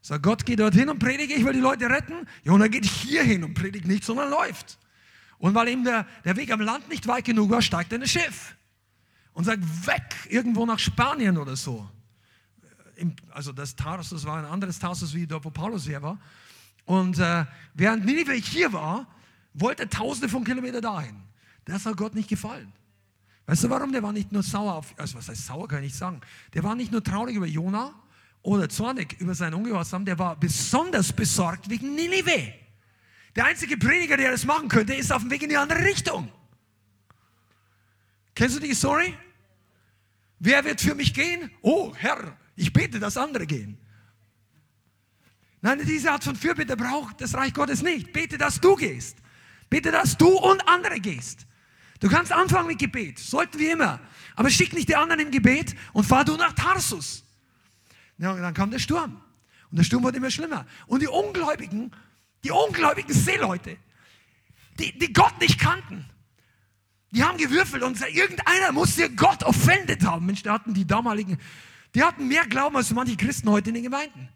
Sagt 0.00 0.22
Gott, 0.22 0.44
geh 0.44 0.54
dorthin 0.54 0.90
und 0.90 0.98
predige, 0.98 1.34
ich 1.34 1.44
will 1.44 1.54
die 1.54 1.60
Leute 1.60 1.88
retten. 1.88 2.26
Jona 2.42 2.68
geht 2.68 2.84
hier 2.84 3.22
hin 3.22 3.42
und 3.42 3.54
predigt 3.54 3.86
nicht, 3.86 4.04
sondern 4.04 4.30
läuft. 4.30 4.78
Und 5.38 5.54
weil 5.54 5.68
ihm 5.68 5.84
der, 5.84 6.06
der 6.24 6.36
Weg 6.36 6.50
am 6.52 6.60
Land 6.60 6.88
nicht 6.88 7.06
weit 7.06 7.24
genug 7.24 7.50
war, 7.50 7.62
steigt 7.62 7.92
er 7.92 7.96
in 7.96 8.02
ein 8.02 8.08
Schiff 8.08 8.54
und 9.32 9.44
sagt, 9.44 9.62
weg, 9.86 10.14
irgendwo 10.28 10.66
nach 10.66 10.78
Spanien 10.78 11.38
oder 11.38 11.56
so. 11.56 11.88
Also 13.30 13.52
das 13.52 13.74
Tarsus 13.74 14.24
war 14.24 14.38
ein 14.38 14.44
anderes 14.44 14.78
Tarsus, 14.78 15.14
wie 15.14 15.26
dort, 15.26 15.44
wo 15.44 15.50
Paulus 15.50 15.88
her 15.88 16.02
war. 16.02 16.18
Und 16.84 17.18
äh, 17.18 17.44
während 17.72 18.04
Ninive 18.04 18.32
hier 18.34 18.72
war, 18.72 19.06
wollte 19.54 19.88
Tausende 19.88 20.28
von 20.28 20.44
Kilometern 20.44 20.82
dahin. 20.82 21.16
Das 21.64 21.86
hat 21.86 21.96
Gott 21.96 22.14
nicht 22.14 22.28
gefallen. 22.28 22.72
Weißt 23.46 23.64
du 23.64 23.70
warum? 23.70 23.92
Der 23.92 24.02
war 24.02 24.12
nicht 24.12 24.32
nur 24.32 24.42
sauer 24.42 24.74
auf, 24.74 24.94
also 24.98 25.18
was 25.18 25.28
heißt 25.28 25.46
sauer, 25.46 25.66
kann 25.66 25.78
ich 25.78 25.92
nicht 25.92 25.96
sagen. 25.96 26.20
Der 26.52 26.62
war 26.62 26.74
nicht 26.74 26.92
nur 26.92 27.02
traurig 27.02 27.36
über 27.36 27.46
Jona 27.46 27.94
oder 28.44 28.68
zornig 28.68 29.16
über 29.20 29.34
seinen 29.34 29.54
Ungehorsam, 29.54 30.04
der 30.04 30.18
war 30.18 30.38
besonders 30.38 31.12
besorgt 31.12 31.68
wegen 31.70 31.94
Ninive. 31.94 32.52
Der 33.34 33.46
einzige 33.46 33.76
Prediger, 33.76 34.16
der 34.16 34.30
das 34.30 34.44
machen 34.44 34.68
könnte, 34.68 34.94
ist 34.94 35.10
auf 35.10 35.22
dem 35.22 35.30
Weg 35.30 35.42
in 35.42 35.48
die 35.48 35.56
andere 35.56 35.82
Richtung. 35.82 36.30
Kennst 38.34 38.56
du 38.56 38.60
die 38.60 38.74
Story? 38.74 39.14
Wer 40.38 40.62
wird 40.64 40.80
für 40.80 40.94
mich 40.94 41.14
gehen? 41.14 41.50
Oh, 41.62 41.94
Herr, 41.96 42.36
ich 42.54 42.72
bete, 42.72 43.00
dass 43.00 43.16
andere 43.16 43.46
gehen. 43.46 43.78
Nein, 45.62 45.80
diese 45.86 46.12
Art 46.12 46.22
von 46.22 46.36
Fürbitte 46.36 46.76
braucht 46.76 47.22
das 47.22 47.34
Reich 47.34 47.54
Gottes 47.54 47.80
nicht. 47.80 48.12
Bete, 48.12 48.36
dass 48.36 48.60
du 48.60 48.76
gehst. 48.76 49.16
Bete, 49.70 49.90
dass 49.90 50.18
du 50.18 50.28
und 50.28 50.68
andere 50.68 51.00
gehst. 51.00 51.46
Du 52.00 52.10
kannst 52.10 52.30
anfangen 52.30 52.66
mit 52.66 52.78
Gebet, 52.78 53.18
sollten 53.18 53.58
wir 53.58 53.72
immer. 53.72 54.00
Aber 54.36 54.50
schick 54.50 54.74
nicht 54.74 54.90
die 54.90 54.96
anderen 54.96 55.20
im 55.20 55.30
Gebet 55.30 55.74
und 55.94 56.04
fahr 56.04 56.26
du 56.26 56.36
nach 56.36 56.52
Tarsus. 56.52 57.24
Ja, 58.18 58.34
dann 58.34 58.54
kam 58.54 58.70
der 58.70 58.78
Sturm. 58.78 59.20
Und 59.70 59.76
der 59.76 59.84
Sturm 59.84 60.02
wurde 60.02 60.18
immer 60.18 60.30
schlimmer. 60.30 60.66
Und 60.86 61.02
die 61.02 61.08
Ungläubigen, 61.08 61.90
die 62.44 62.50
ungläubigen 62.50 63.14
Seeleute, 63.14 63.76
die, 64.78 64.96
die 64.98 65.12
Gott 65.12 65.40
nicht 65.40 65.58
kannten, 65.58 66.04
die 67.10 67.22
haben 67.22 67.38
gewürfelt 67.38 67.82
und 67.82 68.00
irgendeiner 68.00 68.72
musste 68.72 69.08
Gott 69.14 69.44
offended 69.44 70.04
haben. 70.04 70.26
Mensch, 70.26 70.42
da 70.42 70.54
hatten 70.54 70.74
die 70.74 70.84
damaligen, 70.84 71.38
die 71.94 72.02
hatten 72.02 72.26
mehr 72.26 72.44
Glauben 72.46 72.76
als 72.76 72.90
manche 72.90 73.16
Christen 73.16 73.48
heute 73.50 73.70
in 73.70 73.74
den 73.74 73.84
Gemeinden. 73.84 74.28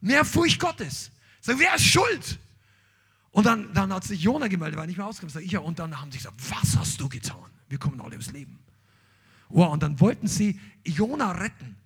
Mehr 0.00 0.24
Furcht 0.24 0.60
Gottes. 0.60 1.12
Sagen, 1.40 1.60
wer 1.60 1.74
ist 1.76 1.84
schuld? 1.84 2.38
Und 3.30 3.46
dann, 3.46 3.72
dann 3.72 3.92
hat 3.92 4.02
sich 4.02 4.20
Jona 4.20 4.48
gemeldet, 4.48 4.76
weil 4.76 4.84
er 4.84 4.88
nicht 4.88 4.96
mehr 4.96 5.06
ausgekommen. 5.06 5.32
Sag 5.32 5.42
ich 5.42 5.52
ja. 5.52 5.60
Und 5.60 5.78
dann 5.78 6.00
haben 6.00 6.10
sie 6.10 6.18
gesagt, 6.18 6.36
was 6.50 6.76
hast 6.76 7.00
du 7.00 7.08
getan? 7.08 7.50
Wir 7.68 7.78
kommen 7.78 8.00
alle 8.00 8.12
ums 8.12 8.32
Leben. 8.32 8.58
Wow, 9.48 9.72
und 9.72 9.82
dann 9.82 10.00
wollten 10.00 10.26
sie 10.26 10.58
Jona 10.84 11.32
retten. 11.32 11.76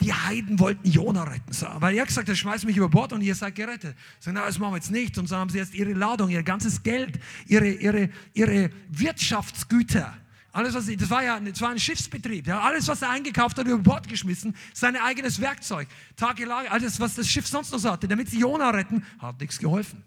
Die 0.00 0.12
Heiden 0.12 0.58
wollten 0.58 0.88
Jona 0.88 1.24
retten. 1.24 1.52
Weil 1.80 1.96
er 1.96 2.04
gesagt 2.04 2.28
hat, 2.28 2.36
schmeißt 2.36 2.66
mich 2.66 2.76
über 2.76 2.88
Bord 2.88 3.12
und 3.12 3.22
ihr 3.22 3.34
seid 3.34 3.54
gerettet. 3.54 3.96
Sagen, 4.20 4.36
na, 4.38 4.46
das 4.46 4.58
machen 4.58 4.72
wir 4.72 4.76
jetzt 4.76 4.90
nicht. 4.90 5.16
Und 5.16 5.26
so 5.26 5.36
haben 5.36 5.48
sie 5.48 5.58
jetzt 5.58 5.74
ihre 5.74 5.92
Ladung, 5.92 6.28
ihr 6.28 6.42
ganzes 6.42 6.82
Geld, 6.82 7.18
ihre, 7.46 7.68
ihre, 7.68 8.10
ihre 8.34 8.70
Wirtschaftsgüter. 8.90 10.14
Alles, 10.52 10.74
was, 10.74 10.86
das 10.86 11.10
war 11.10 11.22
ja 11.22 11.38
das 11.38 11.60
war 11.60 11.70
ein 11.70 11.78
Schiffsbetrieb. 11.78 12.46
Ja, 12.46 12.60
alles, 12.60 12.88
was 12.88 13.02
er 13.02 13.10
eingekauft 13.10 13.58
hat, 13.58 13.66
über 13.66 13.78
Bord 13.78 14.08
geschmissen. 14.08 14.54
Sein 14.72 14.96
eigenes 14.96 15.40
Werkzeug. 15.40 15.86
Tagelage, 16.16 16.70
alles, 16.70 16.98
was 16.98 17.14
das 17.14 17.28
Schiff 17.28 17.46
sonst 17.46 17.72
noch 17.72 17.84
hatte, 17.84 18.08
damit 18.08 18.30
sie 18.30 18.38
Jona 18.38 18.70
retten, 18.70 19.04
hat 19.18 19.38
nichts 19.40 19.58
geholfen. 19.58 20.02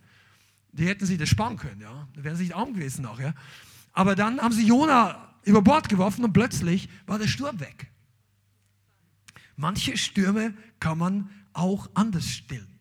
Die 0.72 0.88
hätten 0.88 1.06
sich 1.06 1.18
das 1.18 1.30
sparen 1.30 1.58
können, 1.58 1.82
ja. 1.82 2.08
Da 2.16 2.24
wären 2.24 2.36
sie 2.36 2.44
nicht 2.44 2.56
arm 2.56 2.74
gewesen 2.74 3.04
nachher. 3.04 3.36
Aber 3.94 4.16
dann 4.16 4.40
haben 4.40 4.54
sie 4.54 4.66
Jona 4.66 5.34
über 5.44 5.62
Bord 5.62 5.90
geworfen 5.90 6.24
und 6.24 6.34
plötzlich 6.34 6.90
war 7.06 7.20
der 7.20 7.28
Sturm 7.28 7.60
weg. 7.60 7.89
Manche 9.60 9.98
Stürme 9.98 10.54
kann 10.80 10.98
man 10.98 11.30
auch 11.52 11.90
anders 11.94 12.30
stillen. 12.30 12.80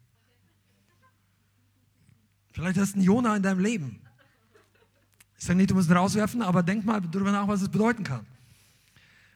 Vielleicht 2.53 2.79
hast 2.79 2.93
du 2.93 2.99
einen 2.99 3.05
Jona 3.05 3.35
in 3.35 3.43
deinem 3.43 3.59
Leben. 3.59 4.01
Ich 5.37 5.45
sage 5.45 5.57
nicht, 5.57 5.73
du 5.73 5.75
musst 5.75 5.91
ihn 5.91 5.97
rauswerfen, 5.97 6.41
aber 6.41 6.63
denk 6.63 6.85
mal 6.85 7.01
darüber 7.01 7.33
nach, 7.33 7.49
was 7.49 7.63
es 7.63 7.69
bedeuten 7.69 8.05
kann. 8.05 8.25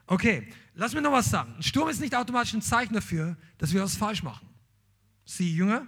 Okay, 0.07 0.47
lass 0.75 0.95
mir 0.95 1.03
noch 1.03 1.11
was 1.11 1.31
sagen. 1.31 1.53
Ein 1.57 1.65
Sturm 1.65 1.89
ist 1.89 2.01
nicht 2.01 2.15
automatisch 2.15 2.55
ein 2.55 2.63
Zeichen 2.63 2.95
dafür, 2.95 3.37
dass 3.59 3.73
wir 3.73 3.83
was 3.83 3.97
falsch 3.97 4.23
machen. 4.23 4.49
Sie 5.25 5.53
Jünger, 5.53 5.85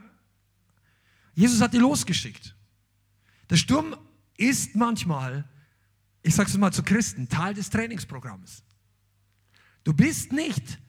Jesus 1.34 1.60
hat 1.60 1.72
die 1.72 1.78
losgeschickt. 1.78 2.56
Der 3.48 3.56
Sturm 3.56 3.94
ist 4.36 4.74
manchmal, 4.74 5.48
ich 6.20 6.34
sage 6.34 6.50
es 6.50 6.56
mal 6.56 6.72
zu 6.72 6.82
Christen, 6.82 7.28
Teil 7.28 7.54
des 7.54 7.70
Trainingsprogramms. 7.70 8.64
Du 9.84 9.94
bist 9.94 10.32
nicht 10.32 10.80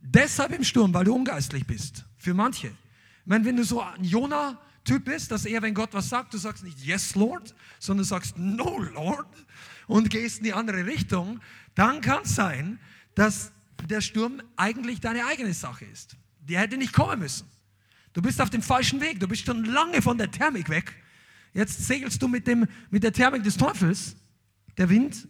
deshalb 0.00 0.52
im 0.52 0.64
Sturm, 0.64 0.92
weil 0.94 1.04
du 1.04 1.14
ungeistlich 1.14 1.66
bist. 1.66 2.04
Für 2.16 2.34
manche. 2.34 2.68
Ich 2.68 3.26
meine, 3.26 3.44
wenn 3.44 3.56
du 3.56 3.64
so 3.64 3.80
ein 3.80 4.04
Jonah-Typ 4.04 5.04
bist, 5.04 5.30
dass 5.30 5.44
eher, 5.44 5.62
wenn 5.62 5.74
Gott 5.74 5.90
was 5.92 6.08
sagt, 6.08 6.34
du 6.34 6.38
sagst 6.38 6.64
nicht 6.64 6.78
Yes, 6.84 7.14
Lord, 7.14 7.54
sondern 7.78 8.04
du 8.04 8.08
sagst 8.08 8.38
No, 8.38 8.78
Lord 8.78 9.26
und 9.86 10.10
gehst 10.10 10.38
in 10.38 10.44
die 10.44 10.52
andere 10.52 10.86
Richtung, 10.86 11.40
dann 11.74 12.00
kann 12.00 12.22
es 12.24 12.34
sein, 12.34 12.78
dass 13.14 13.52
der 13.84 14.00
Sturm 14.00 14.42
eigentlich 14.56 15.00
deine 15.00 15.26
eigene 15.26 15.54
Sache 15.54 15.84
ist. 15.84 16.16
Der 16.40 16.60
hätte 16.60 16.76
nicht 16.76 16.92
kommen 16.92 17.18
müssen. 17.18 17.46
Du 18.12 18.22
bist 18.22 18.40
auf 18.40 18.50
dem 18.50 18.62
falschen 18.62 19.00
Weg. 19.00 19.20
Du 19.20 19.28
bist 19.28 19.44
schon 19.44 19.64
lange 19.64 20.00
von 20.00 20.16
der 20.16 20.30
Thermik 20.30 20.68
weg. 20.70 20.94
Jetzt 21.52 21.86
segelst 21.86 22.20
du 22.22 22.28
mit, 22.28 22.46
dem, 22.46 22.66
mit 22.90 23.02
der 23.02 23.12
Thermik 23.12 23.42
des 23.42 23.56
Teufels, 23.56 24.16
der 24.78 24.88
Wind, 24.88 25.28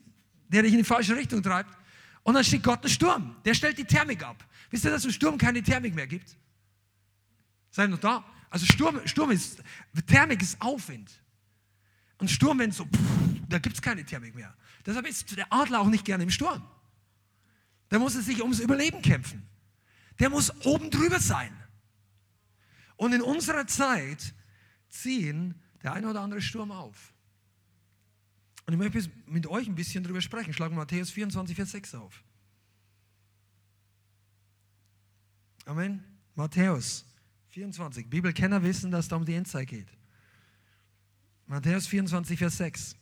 der 0.49 0.63
dich 0.63 0.73
in 0.73 0.79
die 0.79 0.85
falsche 0.85 1.17
Richtung 1.17 1.43
treibt. 1.43 1.77
Und 2.23 2.35
dann 2.35 2.45
steht 2.45 2.63
Gott 2.63 2.85
ein 2.85 2.89
Sturm. 2.89 3.37
Der 3.45 3.55
stellt 3.55 3.79
die 3.79 3.85
Thermik 3.85 4.25
ab. 4.25 4.45
Wisst 4.71 4.85
ihr, 4.85 4.91
dass 4.91 5.05
im 5.05 5.11
Sturm 5.13 5.39
keine 5.39 5.63
Thermik 5.63 5.95
mehr 5.95 6.07
gibt? 6.07 6.37
Seid 7.71 7.91
noch 7.91 7.99
da? 7.99 8.25
Also 8.51 8.67
Sturm, 8.67 9.07
Sturm 9.07 9.31
ist, 9.31 9.63
Thermik 10.07 10.43
ist 10.43 10.61
Aufwind. 10.61 11.11
Und 12.19 12.31
Sturm, 12.31 12.59
wenn 12.59 12.73
so, 12.73 12.85
pff, 12.85 13.01
da 13.49 13.59
gibt 13.59 13.77
es 13.77 13.83
keine 13.83 14.05
Thermik 14.05 14.35
mehr. 14.35 14.55
Deshalb 14.85 15.07
ist 15.07 15.37
der 15.37 15.53
Adler 15.53 15.81
auch 15.81 15.89
nicht 15.89 16.05
gerne 16.05 16.25
im 16.25 16.31
Sturm. 16.31 16.63
Da 17.89 17.99
muss 17.99 18.15
er 18.15 18.23
sich 18.23 18.41
ums 18.43 18.61
Überleben 18.61 19.03
kämpfen. 19.03 19.47
Der 20.19 20.31
muss 20.31 20.51
oben 20.65 20.91
drüber 20.91 21.21
sein. 21.21 21.53
Und 22.97 23.13
in 23.13 23.21
unserer 23.21 23.67
Zeit 23.67 24.35
ziehen 24.89 25.55
der 25.83 25.93
eine 25.93 26.09
oder 26.09 26.23
andere 26.23 26.41
Sturm 26.41 26.73
auf. 26.73 27.13
Und 28.65 28.73
ich 28.73 28.79
möchte 28.79 29.11
mit 29.27 29.47
euch 29.47 29.69
ein 29.69 29.75
bisschen 29.75 30.03
darüber 30.03 30.21
sprechen. 30.21 30.53
Schlagen 30.53 30.75
Matthäus 30.75 31.11
24, 31.11 31.55
Vers 31.55 31.71
6 31.73 31.95
auf. 31.97 32.25
Amen. 35.67 36.03
Matthäus 36.37 37.05
24. 37.49 38.09
Bibelkenner 38.09 38.63
wissen, 38.63 38.93
dass 38.93 39.07
es 39.07 39.09
da 39.09 39.17
um 39.17 39.25
die 39.25 39.35
Endzeit 39.35 39.67
geht. 39.67 39.89
Matthäus 41.47 41.89
24, 41.89 42.39
Vers 42.39 42.57
6. 42.59 42.97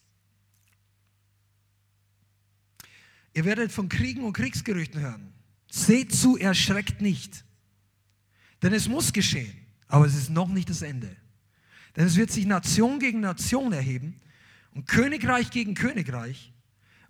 Ihr 3.35 3.45
werdet 3.45 3.71
von 3.71 3.89
Kriegen 3.91 4.25
und 4.25 4.33
Kriegsgerüchten 4.33 5.01
hören. 5.01 5.35
Seht 5.71 6.15
zu, 6.15 6.39
erschreckt 6.39 7.03
nicht. 7.03 7.45
Denn 8.63 8.73
es 8.73 8.89
muss 8.89 9.13
geschehen. 9.13 9.67
Aber 9.89 10.07
es 10.07 10.15
ist 10.15 10.31
noch 10.31 10.49
nicht 10.49 10.71
das 10.71 10.81
Ende. 10.81 11.15
Denn 11.97 12.07
es 12.07 12.17
wird 12.17 12.31
sich 12.31 12.47
Nation 12.47 12.99
gegen 12.99 13.21
Nation 13.21 13.73
erheben 13.73 14.21
und 14.73 14.87
Königreich 14.87 15.51
gegen 15.51 15.75
Königreich. 15.75 16.55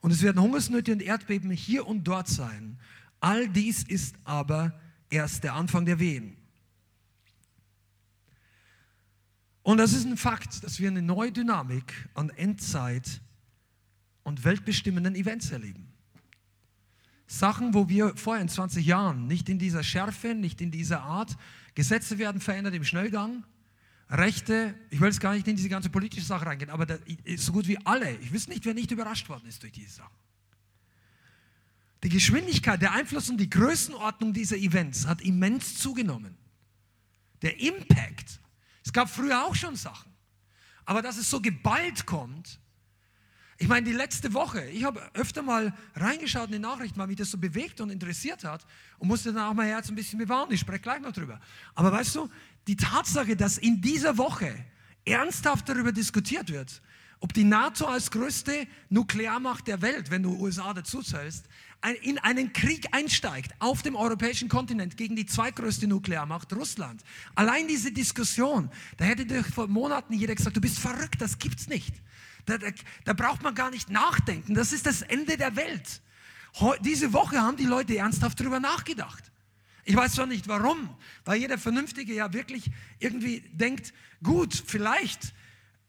Und 0.00 0.10
es 0.10 0.22
werden 0.22 0.42
Hungersnöte 0.42 0.92
und 0.92 1.00
Erdbeben 1.00 1.52
hier 1.52 1.86
und 1.86 2.04
dort 2.04 2.26
sein. 2.26 2.80
All 3.20 3.48
dies 3.48 3.84
ist 3.84 4.16
aber 4.24 4.78
erst 5.14 5.44
der 5.44 5.54
Anfang 5.54 5.86
der 5.86 5.98
Wehen. 5.98 6.36
Und 9.62 9.78
das 9.78 9.94
ist 9.94 10.04
ein 10.04 10.16
Fakt, 10.16 10.62
dass 10.62 10.78
wir 10.78 10.88
eine 10.88 11.00
neue 11.00 11.32
Dynamik 11.32 12.08
an 12.14 12.28
Endzeit 12.30 13.22
und 14.22 14.44
weltbestimmenden 14.44 15.14
Events 15.14 15.50
erleben. 15.50 15.88
Sachen, 17.26 17.72
wo 17.72 17.88
wir 17.88 18.14
vorher 18.16 18.42
in 18.42 18.48
20 18.48 18.84
Jahren 18.84 19.26
nicht 19.26 19.48
in 19.48 19.58
dieser 19.58 19.82
Schärfe, 19.82 20.34
nicht 20.34 20.60
in 20.60 20.70
dieser 20.70 21.02
Art 21.02 21.36
Gesetze 21.74 22.18
werden 22.18 22.40
verändert 22.40 22.74
im 22.74 22.84
Schnellgang. 22.84 23.44
Rechte, 24.10 24.74
ich 24.90 25.00
will 25.00 25.08
jetzt 25.08 25.20
gar 25.20 25.32
nicht 25.32 25.48
in 25.48 25.56
diese 25.56 25.70
ganze 25.70 25.88
politische 25.88 26.26
Sache 26.26 26.44
reingehen, 26.44 26.70
aber 26.70 26.84
da, 26.84 26.98
so 27.36 27.52
gut 27.52 27.66
wie 27.66 27.78
alle, 27.86 28.10
ich 28.18 28.32
weiß 28.32 28.48
nicht, 28.48 28.64
wer 28.66 28.74
nicht 28.74 28.90
überrascht 28.90 29.28
worden 29.30 29.46
ist 29.48 29.62
durch 29.62 29.72
diese 29.72 29.90
Sachen. 29.90 30.14
Die 32.04 32.10
Geschwindigkeit, 32.10 32.82
der 32.82 32.92
Einfluss 32.92 33.30
und 33.30 33.38
die 33.38 33.48
Größenordnung 33.48 34.34
dieser 34.34 34.56
Events 34.56 35.06
hat 35.06 35.22
immens 35.22 35.78
zugenommen. 35.78 36.36
Der 37.40 37.58
Impact. 37.60 38.40
Es 38.84 38.92
gab 38.92 39.08
früher 39.08 39.42
auch 39.42 39.54
schon 39.54 39.74
Sachen. 39.74 40.12
Aber 40.84 41.00
dass 41.00 41.16
es 41.16 41.30
so 41.30 41.40
geballt 41.40 42.04
kommt, 42.04 42.60
ich 43.56 43.68
meine, 43.68 43.86
die 43.86 43.92
letzte 43.92 44.34
Woche, 44.34 44.66
ich 44.66 44.84
habe 44.84 45.00
öfter 45.14 45.40
mal 45.40 45.72
reingeschaut 45.94 46.46
in 46.46 46.52
die 46.52 46.58
Nachrichten, 46.58 46.98
weil 46.98 47.06
mich 47.06 47.16
das 47.16 47.30
so 47.30 47.38
bewegt 47.38 47.80
und 47.80 47.88
interessiert 47.88 48.44
hat 48.44 48.66
und 48.98 49.08
musste 49.08 49.32
dann 49.32 49.44
auch 49.44 49.54
mein 49.54 49.68
Herz 49.68 49.88
ein 49.88 49.94
bisschen 49.94 50.18
bewahren. 50.18 50.50
Ich 50.50 50.60
spreche 50.60 50.80
gleich 50.80 51.00
noch 51.00 51.12
drüber. 51.12 51.40
Aber 51.74 51.90
weißt 51.90 52.16
du, 52.16 52.28
die 52.66 52.76
Tatsache, 52.76 53.34
dass 53.34 53.56
in 53.56 53.80
dieser 53.80 54.18
Woche 54.18 54.54
ernsthaft 55.06 55.68
darüber 55.70 55.92
diskutiert 55.92 56.50
wird, 56.50 56.82
ob 57.20 57.32
die 57.32 57.44
NATO 57.44 57.86
als 57.86 58.10
größte 58.10 58.66
Nuklearmacht 58.90 59.66
der 59.66 59.80
Welt, 59.80 60.10
wenn 60.10 60.22
du 60.22 60.38
USA 60.38 60.74
dazu 60.74 61.00
zählst, 61.00 61.46
in 62.02 62.18
einen 62.18 62.52
Krieg 62.52 62.86
einsteigt 62.92 63.52
auf 63.58 63.82
dem 63.82 63.94
europäischen 63.94 64.48
Kontinent 64.48 64.96
gegen 64.96 65.16
die 65.16 65.26
zweitgrößte 65.26 65.86
Nuklearmacht 65.86 66.52
Russland. 66.54 67.02
Allein 67.34 67.68
diese 67.68 67.92
Diskussion, 67.92 68.70
da 68.96 69.04
hätte 69.04 69.44
vor 69.44 69.68
Monaten 69.68 70.14
jeder 70.14 70.34
gesagt, 70.34 70.56
du 70.56 70.60
bist 70.60 70.78
verrückt, 70.78 71.20
das 71.20 71.38
gibt's 71.38 71.68
nicht. 71.68 71.94
Da, 72.46 72.58
da, 72.58 72.68
da 73.04 73.12
braucht 73.12 73.42
man 73.42 73.54
gar 73.54 73.70
nicht 73.70 73.90
nachdenken. 73.90 74.54
Das 74.54 74.72
ist 74.72 74.86
das 74.86 75.02
Ende 75.02 75.36
der 75.36 75.56
Welt. 75.56 76.00
Diese 76.80 77.12
Woche 77.12 77.40
haben 77.40 77.56
die 77.56 77.64
Leute 77.64 77.96
ernsthaft 77.96 78.40
darüber 78.40 78.60
nachgedacht. 78.60 79.30
Ich 79.84 79.94
weiß 79.96 80.14
zwar 80.14 80.26
nicht 80.26 80.48
warum, 80.48 80.88
weil 81.24 81.40
jeder 81.40 81.58
Vernünftige 81.58 82.14
ja 82.14 82.32
wirklich 82.32 82.70
irgendwie 82.98 83.40
denkt, 83.52 83.92
gut, 84.22 84.54
vielleicht, 84.66 85.34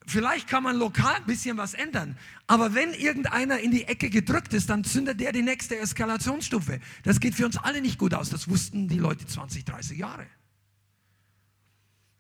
vielleicht 0.08 0.48
kann 0.48 0.64
man 0.64 0.78
lokal 0.78 1.16
ein 1.16 1.26
bisschen 1.26 1.58
was 1.58 1.74
ändern. 1.74 2.18
Aber 2.48 2.74
wenn 2.74 2.94
irgendeiner 2.94 3.60
in 3.60 3.72
die 3.72 3.86
Ecke 3.86 4.10
gedrückt 4.10 4.54
ist, 4.54 4.70
dann 4.70 4.84
zündet 4.84 5.20
der 5.20 5.32
die 5.32 5.42
nächste 5.42 5.78
Eskalationsstufe. 5.78 6.80
Das 7.04 7.20
geht 7.20 7.36
für 7.36 7.46
uns 7.46 7.58
alle 7.58 7.82
nicht 7.82 7.98
gut 7.98 8.14
aus. 8.14 8.30
Das 8.30 8.48
wussten 8.48 8.88
die 8.88 9.00
Leute 9.00 9.26
20, 9.26 9.66
30 9.66 9.98
Jahre. 9.98 10.28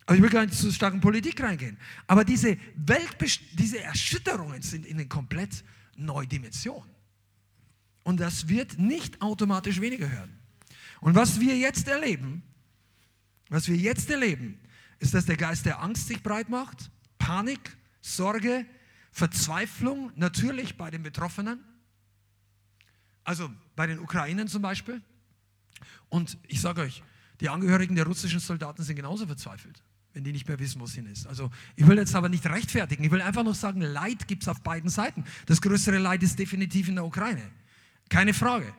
Aber 0.05 0.15
ich 0.15 0.21
will 0.21 0.29
gar 0.29 0.45
nicht 0.45 0.57
zu 0.57 0.71
stark 0.71 0.93
in 0.93 1.01
Politik 1.01 1.41
reingehen. 1.41 1.77
Aber 2.07 2.23
diese, 2.23 2.57
Welt, 2.75 3.17
diese 3.53 3.79
Erschütterungen 3.79 4.61
sind 4.61 4.85
in 4.85 4.97
eine 4.97 5.07
komplett 5.07 5.63
neue 5.95 6.27
Dimension. 6.27 6.85
Und 8.03 8.19
das 8.19 8.47
wird 8.47 8.77
nicht 8.77 9.21
automatisch 9.21 9.81
weniger 9.81 10.09
hören. 10.09 10.39
Und 11.01 11.15
was 11.15 11.39
wir 11.39 11.57
jetzt 11.57 11.87
erleben, 11.87 12.43
was 13.49 13.67
wir 13.67 13.75
jetzt 13.75 14.09
erleben, 14.09 14.59
ist, 14.99 15.13
dass 15.13 15.25
der 15.25 15.37
Geist 15.37 15.65
der 15.65 15.81
Angst 15.81 16.07
sich 16.07 16.21
breit 16.21 16.49
macht, 16.49 16.91
Panik, 17.25 17.75
Sorge, 18.01 18.67
Verzweiflung, 19.11 20.11
natürlich 20.15 20.77
bei 20.77 20.91
den 20.91 21.01
Betroffenen, 21.01 21.59
also 23.23 23.49
bei 23.75 23.87
den 23.87 23.97
Ukrainern 23.97 24.47
zum 24.47 24.61
Beispiel. 24.61 25.01
Und 26.09 26.37
ich 26.47 26.61
sage 26.61 26.81
euch, 26.81 27.01
die 27.39 27.49
Angehörigen 27.49 27.95
der 27.95 28.05
russischen 28.05 28.39
Soldaten 28.39 28.83
sind 28.83 28.95
genauso 28.95 29.25
verzweifelt, 29.25 29.81
wenn 30.13 30.23
die 30.23 30.33
nicht 30.33 30.47
mehr 30.47 30.59
wissen, 30.59 30.79
wo 30.79 30.85
es 30.85 30.93
hin 30.93 31.07
ist. 31.07 31.25
Also 31.25 31.49
ich 31.75 31.87
will 31.87 31.97
jetzt 31.97 32.13
aber 32.13 32.29
nicht 32.29 32.45
rechtfertigen, 32.45 33.03
ich 33.03 33.09
will 33.09 33.23
einfach 33.23 33.43
nur 33.43 33.55
sagen, 33.55 33.81
Leid 33.81 34.27
gibt 34.27 34.43
es 34.43 34.47
auf 34.47 34.61
beiden 34.61 34.91
Seiten. 34.91 35.23
Das 35.47 35.63
größere 35.63 35.97
Leid 35.97 36.21
ist 36.21 36.37
definitiv 36.37 36.89
in 36.89 36.95
der 36.95 37.05
Ukraine, 37.05 37.49
keine 38.07 38.35
Frage. 38.35 38.71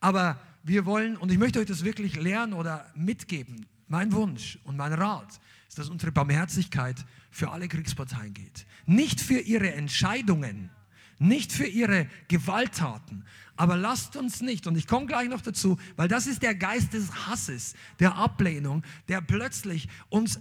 Aber 0.00 0.38
wir 0.62 0.84
wollen, 0.84 1.16
und 1.16 1.32
ich 1.32 1.38
möchte 1.38 1.58
euch 1.58 1.66
das 1.66 1.84
wirklich 1.84 2.16
lernen 2.16 2.52
oder 2.52 2.92
mitgeben, 2.94 3.64
mein 3.88 4.12
Wunsch 4.12 4.58
und 4.64 4.76
mein 4.76 4.92
Rat 4.92 5.40
ist, 5.74 5.78
dass 5.80 5.88
unsere 5.88 6.12
Barmherzigkeit 6.12 7.04
für 7.32 7.50
alle 7.50 7.66
Kriegsparteien 7.66 8.32
geht. 8.32 8.64
Nicht 8.86 9.20
für 9.20 9.40
ihre 9.40 9.72
Entscheidungen, 9.72 10.70
nicht 11.18 11.52
für 11.52 11.66
ihre 11.66 12.06
Gewalttaten. 12.28 13.24
Aber 13.56 13.76
lasst 13.76 14.14
uns 14.14 14.40
nicht, 14.40 14.68
und 14.68 14.76
ich 14.76 14.86
komme 14.86 15.06
gleich 15.06 15.28
noch 15.28 15.40
dazu, 15.40 15.76
weil 15.96 16.06
das 16.06 16.28
ist 16.28 16.42
der 16.42 16.54
Geist 16.54 16.92
des 16.92 17.26
Hasses, 17.26 17.74
der 17.98 18.14
Ablehnung, 18.14 18.84
der 19.08 19.20
plötzlich 19.20 19.88
uns 20.10 20.38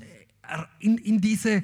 in, 0.79 0.99
in 0.99 1.19
diese 1.19 1.63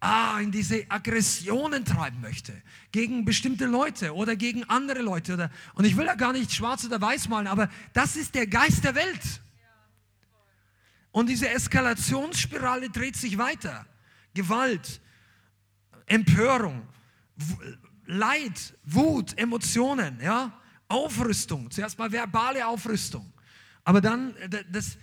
ah, 0.00 0.38
in 0.40 0.52
diese 0.52 0.84
Aggressionen 0.90 1.86
treiben 1.86 2.20
möchte 2.20 2.52
gegen 2.92 3.24
bestimmte 3.24 3.64
Leute 3.64 4.14
oder 4.14 4.36
gegen 4.36 4.64
andere 4.64 5.00
Leute. 5.00 5.32
Oder, 5.32 5.50
und 5.74 5.86
ich 5.86 5.96
will 5.96 6.04
da 6.04 6.16
gar 6.16 6.34
nicht 6.34 6.52
schwarz 6.52 6.84
oder 6.84 7.00
weiß 7.00 7.30
malen, 7.30 7.46
aber 7.46 7.70
das 7.94 8.14
ist 8.16 8.34
der 8.34 8.46
Geist 8.46 8.84
der 8.84 8.94
Welt. 8.94 9.40
Und 11.16 11.30
diese 11.30 11.48
Eskalationsspirale 11.48 12.90
dreht 12.90 13.16
sich 13.16 13.38
weiter. 13.38 13.86
Gewalt, 14.34 15.00
Empörung, 16.04 16.86
Leid, 18.04 18.74
Wut, 18.84 19.32
Emotionen, 19.38 20.20
ja, 20.20 20.52
Aufrüstung. 20.88 21.70
Zuerst 21.70 21.98
mal 21.98 22.12
verbale 22.12 22.66
Aufrüstung. 22.66 23.32
Aber 23.82 24.02
dann, 24.02 24.34
das, 24.70 24.98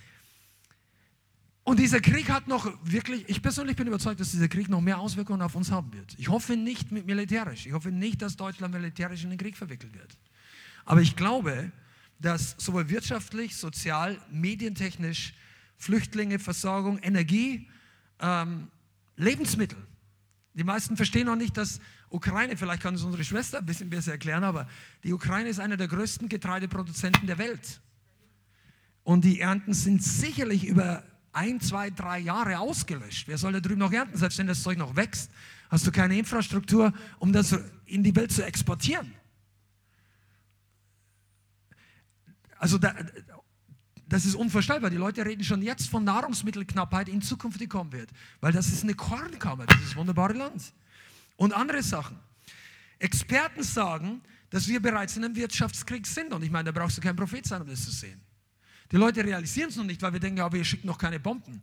und 1.63 1.79
dieser 1.79 1.99
Krieg 1.99 2.29
hat 2.29 2.47
noch 2.47 2.71
wirklich, 2.83 3.27
ich 3.27 3.41
persönlich 3.41 3.75
bin 3.75 3.87
überzeugt, 3.87 4.19
dass 4.19 4.29
dieser 4.29 4.49
Krieg 4.49 4.69
noch 4.69 4.81
mehr 4.81 4.99
Auswirkungen 4.99 5.41
auf 5.41 5.55
uns 5.55 5.71
haben 5.71 5.91
wird. 5.93 6.13
Ich 6.19 6.29
hoffe 6.29 6.55
nicht 6.55 6.91
mit 6.91 7.07
militärisch. 7.07 7.65
Ich 7.65 7.73
hoffe 7.73 7.89
nicht, 7.89 8.21
dass 8.21 8.35
Deutschland 8.35 8.71
militärisch 8.71 9.23
in 9.23 9.31
den 9.31 9.39
Krieg 9.39 9.57
verwickelt 9.57 9.95
wird. 9.95 10.15
Aber 10.85 11.01
ich 11.01 11.15
glaube, 11.15 11.71
dass 12.19 12.53
sowohl 12.59 12.87
wirtschaftlich, 12.89 13.55
sozial, 13.55 14.21
medientechnisch, 14.29 15.33
Flüchtlinge, 15.83 16.39
Versorgung, 16.39 16.97
Energie, 16.99 17.67
ähm, 18.19 18.69
Lebensmittel. 19.17 19.77
Die 20.53 20.63
meisten 20.63 20.95
verstehen 20.95 21.25
noch 21.25 21.35
nicht, 21.35 21.57
dass 21.57 21.81
Ukraine, 22.09 22.55
vielleicht 22.55 22.81
kann 22.81 22.95
es 22.95 23.03
unsere 23.03 23.23
Schwester 23.25 23.57
ein 23.57 23.65
bisschen 23.65 23.89
besser 23.89 24.13
erklären, 24.13 24.43
aber 24.43 24.69
die 25.03 25.11
Ukraine 25.11 25.49
ist 25.49 25.59
einer 25.59 25.75
der 25.75 25.89
größten 25.89 26.29
Getreideproduzenten 26.29 27.27
der 27.27 27.37
Welt. 27.37 27.81
Und 29.03 29.25
die 29.25 29.41
Ernten 29.41 29.73
sind 29.73 30.01
sicherlich 30.01 30.65
über 30.65 31.03
ein, 31.33 31.59
zwei, 31.59 31.89
drei 31.89 32.19
Jahre 32.19 32.59
ausgelöscht. 32.59 33.27
Wer 33.27 33.37
soll 33.37 33.51
da 33.51 33.59
drüben 33.59 33.79
noch 33.79 33.91
ernten? 33.91 34.17
Selbst 34.17 34.37
wenn 34.37 34.47
das 34.47 34.63
Zeug 34.63 34.77
noch 34.77 34.95
wächst, 34.95 35.31
hast 35.69 35.85
du 35.85 35.91
keine 35.91 36.17
Infrastruktur, 36.17 36.93
um 37.19 37.33
das 37.33 37.57
in 37.85 38.03
die 38.03 38.15
Welt 38.15 38.31
zu 38.31 38.45
exportieren. 38.45 39.11
Also 42.57 42.77
da, 42.77 42.95
das 44.07 44.25
ist 44.25 44.35
unvorstellbar. 44.35 44.89
Die 44.89 44.97
Leute 44.97 45.25
reden 45.25 45.43
schon 45.43 45.61
jetzt 45.61 45.89
von 45.89 46.03
Nahrungsmittelknappheit 46.03 47.09
in 47.09 47.21
Zukunft, 47.21 47.59
die 47.59 47.67
kommen 47.67 47.91
wird. 47.91 48.09
Weil 48.41 48.51
das 48.51 48.67
ist 48.67 48.83
eine 48.83 48.93
Kornkammer, 48.93 49.65
dieses 49.65 49.95
wunderbare 49.95 50.33
Land. 50.33 50.73
Und 51.35 51.53
andere 51.53 51.81
Sachen. 51.81 52.19
Experten 52.99 53.63
sagen, 53.63 54.21
dass 54.49 54.67
wir 54.67 54.81
bereits 54.81 55.17
in 55.17 55.25
einem 55.25 55.35
Wirtschaftskrieg 55.35 56.05
sind. 56.05 56.33
Und 56.33 56.43
ich 56.43 56.51
meine, 56.51 56.71
da 56.71 56.79
brauchst 56.79 56.97
du 56.97 57.01
kein 57.01 57.15
Prophet 57.15 57.45
sein, 57.45 57.61
um 57.61 57.67
das 57.67 57.83
zu 57.83 57.91
sehen. 57.91 58.21
Die 58.91 58.97
Leute 58.97 59.23
realisieren 59.23 59.69
es 59.69 59.75
noch 59.75 59.83
nicht, 59.83 60.01
weil 60.01 60.13
wir 60.13 60.19
denken, 60.19 60.37
ja, 60.37 60.51
wir 60.51 60.63
schicken 60.63 60.87
noch 60.87 60.97
keine 60.97 61.19
Bomben. 61.19 61.61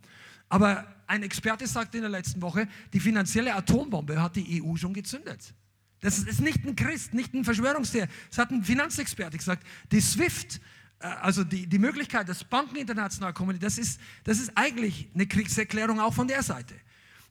Aber 0.49 0.85
ein 1.07 1.23
Experte 1.23 1.65
sagte 1.65 1.97
in 1.97 2.03
der 2.03 2.11
letzten 2.11 2.41
Woche, 2.41 2.67
die 2.91 2.99
finanzielle 2.99 3.55
Atombombe 3.55 4.21
hat 4.21 4.35
die 4.35 4.61
EU 4.61 4.75
schon 4.75 4.93
gezündet. 4.93 5.53
Das 6.01 6.19
ist 6.19 6.41
nicht 6.41 6.65
ein 6.65 6.75
Christ, 6.75 7.13
nicht 7.13 7.33
ein 7.33 7.45
Verschwörungstheer. 7.45 8.09
Das 8.29 8.39
hat 8.39 8.51
ein 8.51 8.63
Finanzexperte 8.63 9.37
gesagt. 9.37 9.65
Die 9.91 10.01
SWIFT, 10.01 10.59
also 11.01 11.43
die, 11.43 11.67
die 11.67 11.79
Möglichkeit, 11.79 12.29
dass 12.29 12.43
Banken 12.43 12.75
international 12.75 13.33
kommen, 13.33 13.59
das 13.59 13.77
ist, 13.77 13.99
das 14.23 14.39
ist 14.39 14.51
eigentlich 14.55 15.09
eine 15.13 15.27
Kriegserklärung 15.27 15.99
auch 15.99 16.13
von 16.13 16.27
der 16.27 16.43
Seite. 16.43 16.75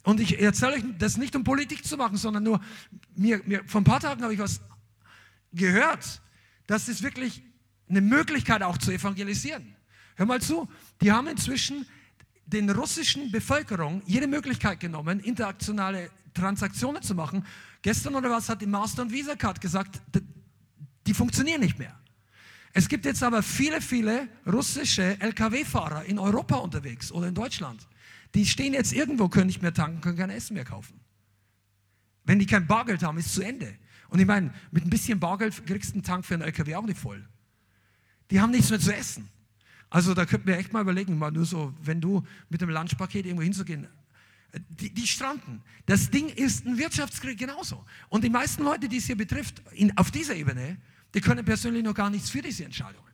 Und 0.02 0.20
ich 0.20 0.40
erzähle 0.40 0.74
euch 0.74 0.84
das 0.98 1.16
nicht, 1.16 1.36
um 1.36 1.44
Politik 1.44 1.84
zu 1.84 1.96
machen, 1.96 2.16
sondern 2.16 2.42
nur, 2.42 2.60
mir, 3.14 3.40
mir, 3.44 3.62
vor 3.66 3.80
ein 3.80 3.84
paar 3.84 4.00
Tagen 4.00 4.22
habe 4.22 4.32
ich 4.32 4.40
was 4.40 4.60
gehört, 5.52 6.22
dass 6.66 6.88
es 6.88 7.02
wirklich 7.02 7.42
eine 7.88 8.00
Möglichkeit 8.00 8.62
auch 8.62 8.78
zu 8.78 8.92
evangelisieren. 8.92 9.74
Hör 10.16 10.26
mal 10.26 10.40
zu, 10.40 10.68
die 11.00 11.12
haben 11.12 11.26
inzwischen 11.28 11.86
den 12.46 12.70
russischen 12.70 13.30
Bevölkerung 13.30 14.02
jede 14.06 14.26
Möglichkeit 14.26 14.80
genommen, 14.80 15.20
interaktionale 15.20 16.10
Transaktionen 16.34 17.02
zu 17.02 17.14
machen. 17.14 17.44
Gestern 17.82 18.14
oder 18.14 18.30
was 18.30 18.48
hat 18.48 18.60
die 18.60 18.66
Master- 18.66 19.02
und 19.02 19.12
Visa-Card 19.12 19.60
gesagt, 19.60 20.00
die 21.06 21.14
funktionieren 21.14 21.60
nicht 21.60 21.78
mehr. 21.78 21.99
Es 22.72 22.88
gibt 22.88 23.04
jetzt 23.04 23.22
aber 23.22 23.42
viele, 23.42 23.80
viele 23.80 24.28
russische 24.46 25.20
Lkw-Fahrer 25.20 26.04
in 26.04 26.18
Europa 26.18 26.56
unterwegs 26.56 27.10
oder 27.10 27.28
in 27.28 27.34
Deutschland. 27.34 27.86
Die 28.34 28.46
stehen 28.46 28.74
jetzt 28.74 28.92
irgendwo, 28.92 29.28
können 29.28 29.48
nicht 29.48 29.62
mehr 29.62 29.74
tanken, 29.74 30.00
können 30.00 30.16
kein 30.16 30.30
Essen 30.30 30.54
mehr 30.54 30.64
kaufen. 30.64 31.00
Wenn 32.24 32.38
die 32.38 32.46
kein 32.46 32.66
Bargeld 32.66 33.02
haben, 33.02 33.18
ist 33.18 33.26
es 33.26 33.34
zu 33.34 33.42
Ende. 33.42 33.76
Und 34.08 34.20
ich 34.20 34.26
meine, 34.26 34.52
mit 34.70 34.84
ein 34.84 34.90
bisschen 34.90 35.18
Bargeld 35.18 35.66
kriegst 35.66 35.90
du 35.90 35.94
einen 35.94 36.02
Tank 36.04 36.24
für 36.24 36.34
einen 36.34 36.44
LKW 36.44 36.76
auch 36.76 36.86
nicht 36.86 36.98
voll. 36.98 37.26
Die 38.30 38.40
haben 38.40 38.50
nichts 38.50 38.70
mehr 38.70 38.78
zu 38.78 38.94
essen. 38.94 39.28
Also 39.88 40.14
da 40.14 40.24
könnten 40.24 40.46
wir 40.46 40.56
echt 40.56 40.72
mal 40.72 40.82
überlegen, 40.82 41.18
mal 41.18 41.32
nur 41.32 41.44
so, 41.44 41.74
wenn 41.82 42.00
du 42.00 42.22
mit 42.48 42.60
dem 42.60 42.70
Lunchpaket 42.70 43.26
irgendwo 43.26 43.42
hinzugehen, 43.42 43.88
die, 44.68 44.92
die 44.92 45.06
stranden. 45.06 45.62
Das 45.86 46.10
Ding 46.10 46.28
ist 46.28 46.66
ein 46.66 46.78
Wirtschaftskrieg 46.78 47.38
genauso. 47.38 47.84
Und 48.08 48.22
die 48.22 48.30
meisten 48.30 48.62
Leute, 48.62 48.88
die 48.88 48.98
es 48.98 49.06
hier 49.06 49.16
betrifft, 49.16 49.62
in, 49.72 49.96
auf 49.96 50.10
dieser 50.10 50.34
Ebene, 50.34 50.76
die 51.14 51.20
können 51.20 51.44
persönlich 51.44 51.82
noch 51.82 51.94
gar 51.94 52.11
nichts 52.11 52.30
für 52.30 52.42
diese 52.42 52.64
Entscheidungen. 52.64 53.12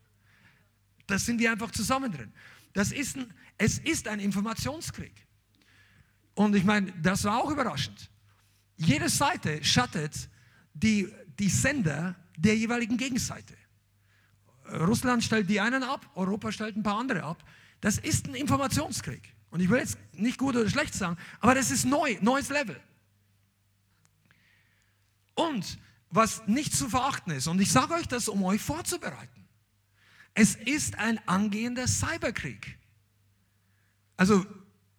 Da 1.07 1.18
sind 1.18 1.38
wir 1.38 1.53
einfach 1.53 1.70
zusammen 1.70 2.12
drin. 2.12 2.32
Das 2.72 2.92
ist 2.92 3.16
ein, 3.16 3.32
es 3.59 3.78
ist 3.78 4.09
ein 4.09 4.20
Informationskrieg. 4.20 5.26
Und 6.34 6.55
ich 6.55 6.64
meine, 6.64 6.92
das 7.01 7.24
war 7.24 7.42
auch 7.42 7.51
überraschend. 7.51 8.11
Jede 8.76 9.09
Seite 9.09 9.64
schattet 9.64 10.28
die, 10.74 11.11
die 11.38 11.49
Sender 11.49 12.14
der 12.36 12.57
jeweiligen 12.57 12.99
Gegenseite. 12.99 13.55
Russland 14.72 15.24
stellt 15.24 15.49
die 15.49 15.61
einen 15.61 15.82
ab, 15.82 16.11
Europa 16.14 16.53
stellt 16.53 16.76
ein 16.76 16.82
paar 16.82 16.99
andere 16.99 17.22
ab. 17.22 17.42
Das 17.80 17.99
ist 17.99 18.28
ein 18.28 18.34
Informationskrieg. 18.34 19.34
Und 19.51 19.61
ich 19.61 19.70
will 19.70 19.78
jetzt 19.78 19.97
nicht 20.12 20.38
gut 20.38 20.57
oder 20.57 20.68
schlecht 20.68 20.92
sagen, 20.92 21.16
aber 21.40 21.55
das 21.55 21.70
ist 21.70 21.84
neu, 21.86 22.18
neues 22.20 22.51
Level. 22.51 22.78
Und 25.34 25.78
was 26.16 26.46
nicht 26.46 26.74
zu 26.74 26.88
verachten 26.88 27.32
ist, 27.32 27.46
und 27.46 27.60
ich 27.60 27.70
sage 27.70 27.94
euch 27.94 28.08
das, 28.08 28.28
um 28.28 28.42
euch 28.42 28.60
vorzubereiten, 28.60 29.46
es 30.34 30.54
ist 30.54 30.98
ein 30.98 31.20
angehender 31.26 31.86
Cyberkrieg. 31.86 32.78
Also 34.16 34.44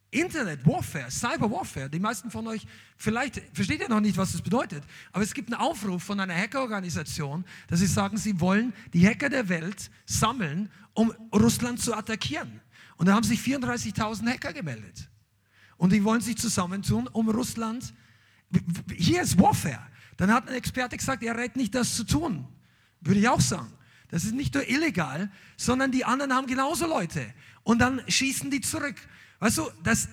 Internet 0.09 0.65
Warfare, 0.65 1.11
Cyber 1.11 1.51
Warfare, 1.51 1.89
die 1.89 1.99
meisten 1.99 2.31
von 2.31 2.47
euch, 2.47 2.65
vielleicht 2.95 3.41
versteht 3.53 3.81
ihr 3.81 3.89
noch 3.89 3.99
nicht, 3.99 4.17
was 4.17 4.31
das 4.31 4.41
bedeutet, 4.41 4.83
aber 5.11 5.23
es 5.23 5.33
gibt 5.33 5.51
einen 5.51 5.61
Aufruf 5.61 6.01
von 6.01 6.19
einer 6.19 6.35
Hackerorganisation, 6.35 7.43
dass 7.67 7.79
sie 7.79 7.87
sagen, 7.87 8.17
sie 8.17 8.39
wollen 8.39 8.73
die 8.93 9.05
Hacker 9.05 9.29
der 9.29 9.49
Welt 9.49 9.91
sammeln, 10.05 10.71
um 10.93 11.11
Russland 11.33 11.81
zu 11.81 11.93
attackieren. 11.93 12.61
Und 12.95 13.07
da 13.07 13.13
haben 13.13 13.23
sich 13.23 13.39
34.000 13.41 14.27
Hacker 14.27 14.53
gemeldet. 14.53 15.09
Und 15.77 15.91
die 15.91 16.03
wollen 16.03 16.21
sich 16.21 16.37
zusammentun, 16.37 17.07
um 17.07 17.29
Russland, 17.29 17.93
hier 18.95 19.21
ist 19.21 19.37
Warfare. 19.37 19.85
Dann 20.17 20.31
hat 20.31 20.47
ein 20.47 20.55
Experte 20.55 20.97
gesagt, 20.97 21.23
er 21.23 21.37
rät 21.37 21.55
nicht, 21.55 21.73
das 21.75 21.95
zu 21.95 22.03
tun. 22.03 22.47
Würde 23.01 23.19
ich 23.19 23.29
auch 23.29 23.41
sagen. 23.41 23.71
Das 24.09 24.23
ist 24.23 24.33
nicht 24.33 24.53
nur 24.53 24.67
illegal, 24.67 25.31
sondern 25.57 25.91
die 25.91 26.05
anderen 26.05 26.33
haben 26.33 26.47
genauso 26.47 26.87
Leute. 26.87 27.33
Und 27.63 27.79
dann 27.79 28.01
schießen 28.07 28.49
die 28.49 28.61
zurück. 28.61 28.95
Weißt 29.39 29.57
du, 29.57 29.69
das, 29.83 30.07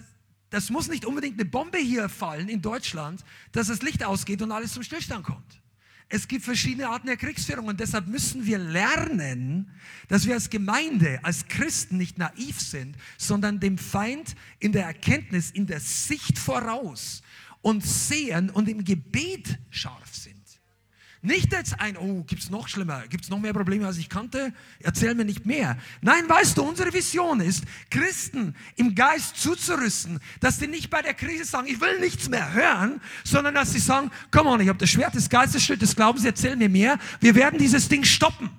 das 0.50 0.70
muss 0.70 0.88
nicht 0.88 1.05
unbedingt 1.05 1.40
eine 1.40 1.48
Bombe 1.48 1.78
hier 1.78 2.09
fallen 2.09 2.48
in 2.48 2.61
Deutschland, 2.61 3.24
dass 3.52 3.68
das 3.68 3.82
Licht 3.82 4.05
ausgeht 4.05 4.42
und 4.42 4.52
alles 4.52 4.72
zum 4.72 4.82
Stillstand 4.82 5.24
kommt. 5.24 5.61
Es 6.09 6.28
gibt 6.28 6.44
verschiedene 6.44 6.88
Arten 6.88 7.07
der 7.07 7.16
Kriegsführung 7.16 7.66
und 7.66 7.80
deshalb 7.80 8.07
müssen 8.07 8.44
wir 8.44 8.59
lernen, 8.59 9.70
dass 10.09 10.26
wir 10.26 10.34
als 10.34 10.50
Gemeinde, 10.50 11.18
als 11.22 11.48
Christen 11.48 11.96
nicht 11.96 12.18
naiv 12.18 12.61
sind, 12.61 12.96
sondern 13.16 13.59
dem 13.59 13.78
Feind 13.78 14.36
in 14.59 14.72
der 14.72 14.84
Erkenntnis, 14.84 15.50
in 15.50 15.66
der 15.66 15.80
Sicht 15.80 16.38
voraus 16.38 17.22
und 17.65 17.83
sehen 17.83 18.51
und 18.51 18.69
im 18.69 18.85
Gebet 18.85 19.59
scharf 19.71 20.15
sind. 20.15 20.35
Nicht 21.23 21.51
jetzt 21.53 21.81
ein, 21.81 21.97
oh, 21.97 22.23
gibt 22.25 22.43
es 22.43 22.51
noch 22.51 22.69
schlimmer, 22.69 23.09
gibt 23.09 23.25
es 23.25 23.31
noch 23.31 23.39
mehr 23.39 23.55
Probleme, 23.55 23.87
als 23.87 23.97
ich 23.97 24.11
kannte? 24.11 24.53
Erzähl 24.81 25.15
mir 25.15 25.25
nicht 25.25 25.47
mehr. 25.47 25.79
Nein, 26.03 26.29
weißt 26.29 26.59
du, 26.59 26.62
unsere 26.62 26.93
Vision 26.93 27.41
ist, 27.41 27.65
Christen 27.89 28.55
im 28.77 28.95
Geist 28.95 29.39
zuzurüsten, 29.39 30.21
dass 30.41 30.59
sie 30.59 30.67
nicht 30.67 30.91
bei 30.91 31.01
der 31.01 31.15
Krise 31.15 31.47
sagen, 31.47 31.67
ich 31.67 31.81
will 31.81 31.99
nichts 31.99 32.29
mehr 32.29 32.53
hören, 32.53 33.01
sondern 33.25 33.55
dass 33.55 33.73
sie 33.73 33.79
sagen, 33.79 34.11
komm 34.31 34.47
on, 34.47 34.61
ich 34.61 34.69
habe 34.69 34.79
das 34.79 34.91
Schwert 34.91 35.15
des 35.15 35.31
Geistes, 35.31 35.62
Schild 35.62 35.81
des 35.81 35.97
Glaubens, 35.97 36.27
erzähl 36.27 36.57
mir 36.57 36.69
mehr, 36.69 36.99
wir 37.21 37.35
werden 37.35 37.59
dieses 37.59 37.89
Ding 37.89 38.05
stoppen. 38.05 38.51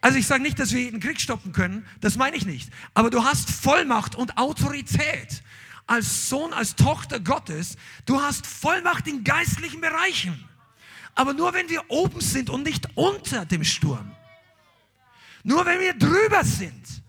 Also 0.00 0.16
ich 0.16 0.28
sage 0.28 0.44
nicht, 0.44 0.60
dass 0.60 0.70
wir 0.72 0.80
jeden 0.80 1.00
Krieg 1.00 1.20
stoppen 1.20 1.50
können, 1.50 1.84
das 2.00 2.14
meine 2.16 2.36
ich 2.36 2.46
nicht. 2.46 2.70
Aber 2.92 3.10
du 3.10 3.24
hast 3.24 3.50
Vollmacht 3.50 4.14
und 4.14 4.38
Autorität 4.38 5.42
als 5.86 6.28
Sohn, 6.28 6.52
als 6.52 6.76
Tochter 6.76 7.20
Gottes. 7.20 7.76
Du 8.06 8.20
hast 8.20 8.46
Vollmacht 8.46 9.06
in 9.06 9.24
geistlichen 9.24 9.80
Bereichen 9.80 10.48
aber 11.14 11.32
nur 11.32 11.52
wenn 11.52 11.68
wir 11.68 11.82
oben 11.88 12.20
sind 12.20 12.50
und 12.50 12.64
nicht 12.64 12.88
unter 12.96 13.44
dem 13.44 13.64
Sturm. 13.64 14.14
Nur 15.42 15.64
wenn 15.64 15.80
wir 15.80 15.94
drüber 15.94 16.44
sind. 16.44 17.02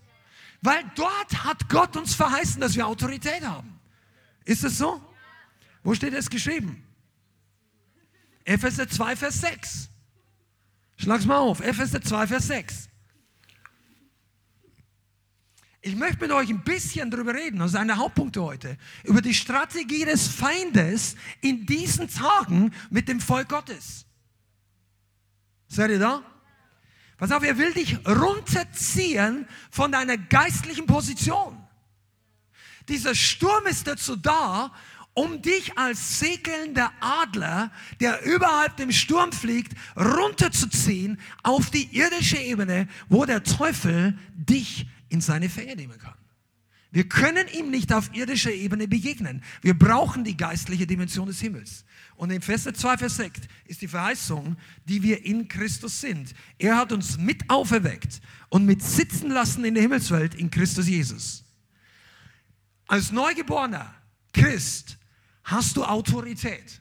Weil 0.62 0.84
dort 0.94 1.44
hat 1.44 1.68
Gott 1.68 1.96
uns 1.96 2.14
verheißen, 2.14 2.60
dass 2.60 2.74
wir 2.74 2.86
Autorität 2.86 3.44
haben. 3.44 3.78
Ist 4.44 4.64
es 4.64 4.78
so? 4.78 5.00
Wo 5.82 5.94
steht 5.94 6.14
es 6.14 6.28
geschrieben? 6.28 6.82
Epheser 8.44 8.88
2, 8.88 9.16
Vers 9.16 9.40
6. 9.40 9.88
Schlag's 10.96 11.24
mal 11.24 11.38
auf. 11.38 11.60
Epheser 11.60 12.00
2, 12.00 12.26
Vers 12.26 12.46
6. 12.48 12.88
Ich 15.86 15.94
möchte 15.94 16.18
mit 16.18 16.32
euch 16.32 16.48
ein 16.50 16.64
bisschen 16.64 17.12
darüber 17.12 17.32
reden, 17.32 17.60
das 17.60 17.70
ist 17.70 17.76
einer 17.76 17.94
der 17.94 18.02
Hauptpunkte 18.02 18.42
heute, 18.42 18.76
über 19.04 19.22
die 19.22 19.34
Strategie 19.34 20.04
des 20.04 20.26
Feindes 20.26 21.14
in 21.40 21.64
diesen 21.64 22.10
Tagen 22.10 22.72
mit 22.90 23.06
dem 23.06 23.20
Volk 23.20 23.50
Gottes. 23.50 24.04
Seid 25.68 25.90
ihr 25.90 26.00
da? 26.00 26.22
Pass 27.18 27.30
auf, 27.30 27.44
er 27.44 27.56
will 27.56 27.72
dich 27.72 27.98
runterziehen 28.04 29.46
von 29.70 29.92
deiner 29.92 30.18
geistlichen 30.18 30.86
Position. 30.86 31.56
Dieser 32.88 33.14
Sturm 33.14 33.66
ist 33.66 33.86
dazu 33.86 34.16
da, 34.16 34.72
um 35.14 35.40
dich 35.40 35.78
als 35.78 36.18
segelnder 36.18 36.90
Adler, 36.98 37.70
der 38.00 38.24
überhalb 38.26 38.76
dem 38.76 38.90
Sturm 38.90 39.30
fliegt, 39.30 39.72
runterzuziehen 39.96 41.20
auf 41.44 41.70
die 41.70 41.96
irdische 41.96 42.38
Ebene, 42.38 42.88
wo 43.08 43.24
der 43.24 43.44
Teufel 43.44 44.18
dich 44.34 44.88
in 45.08 45.20
seine 45.20 45.48
Fänge 45.48 45.76
nehmen 45.76 45.98
kann. 45.98 46.14
Wir 46.92 47.08
können 47.08 47.46
ihm 47.48 47.70
nicht 47.70 47.92
auf 47.92 48.14
irdischer 48.14 48.52
Ebene 48.52 48.88
begegnen. 48.88 49.42
Wir 49.60 49.74
brauchen 49.74 50.24
die 50.24 50.36
geistliche 50.36 50.86
Dimension 50.86 51.26
des 51.26 51.40
Himmels. 51.40 51.84
Und 52.14 52.30
in 52.30 52.40
Vers 52.40 52.64
2, 52.64 52.96
Vers 52.96 53.16
6 53.16 53.40
ist 53.66 53.82
die 53.82 53.88
Verheißung, 53.88 54.56
die 54.86 55.02
wir 55.02 55.24
in 55.24 55.48
Christus 55.48 56.00
sind. 56.00 56.32
Er 56.58 56.78
hat 56.78 56.92
uns 56.92 57.18
mit 57.18 57.50
auferweckt 57.50 58.20
und 58.48 58.64
mit 58.64 58.82
sitzen 58.82 59.30
lassen 59.30 59.64
in 59.64 59.74
der 59.74 59.82
Himmelswelt 59.82 60.34
in 60.34 60.50
Christus 60.50 60.88
Jesus. 60.88 61.44
Als 62.86 63.12
Neugeborener 63.12 63.94
Christ 64.32 64.96
hast 65.44 65.76
du 65.76 65.84
Autorität. 65.84 66.80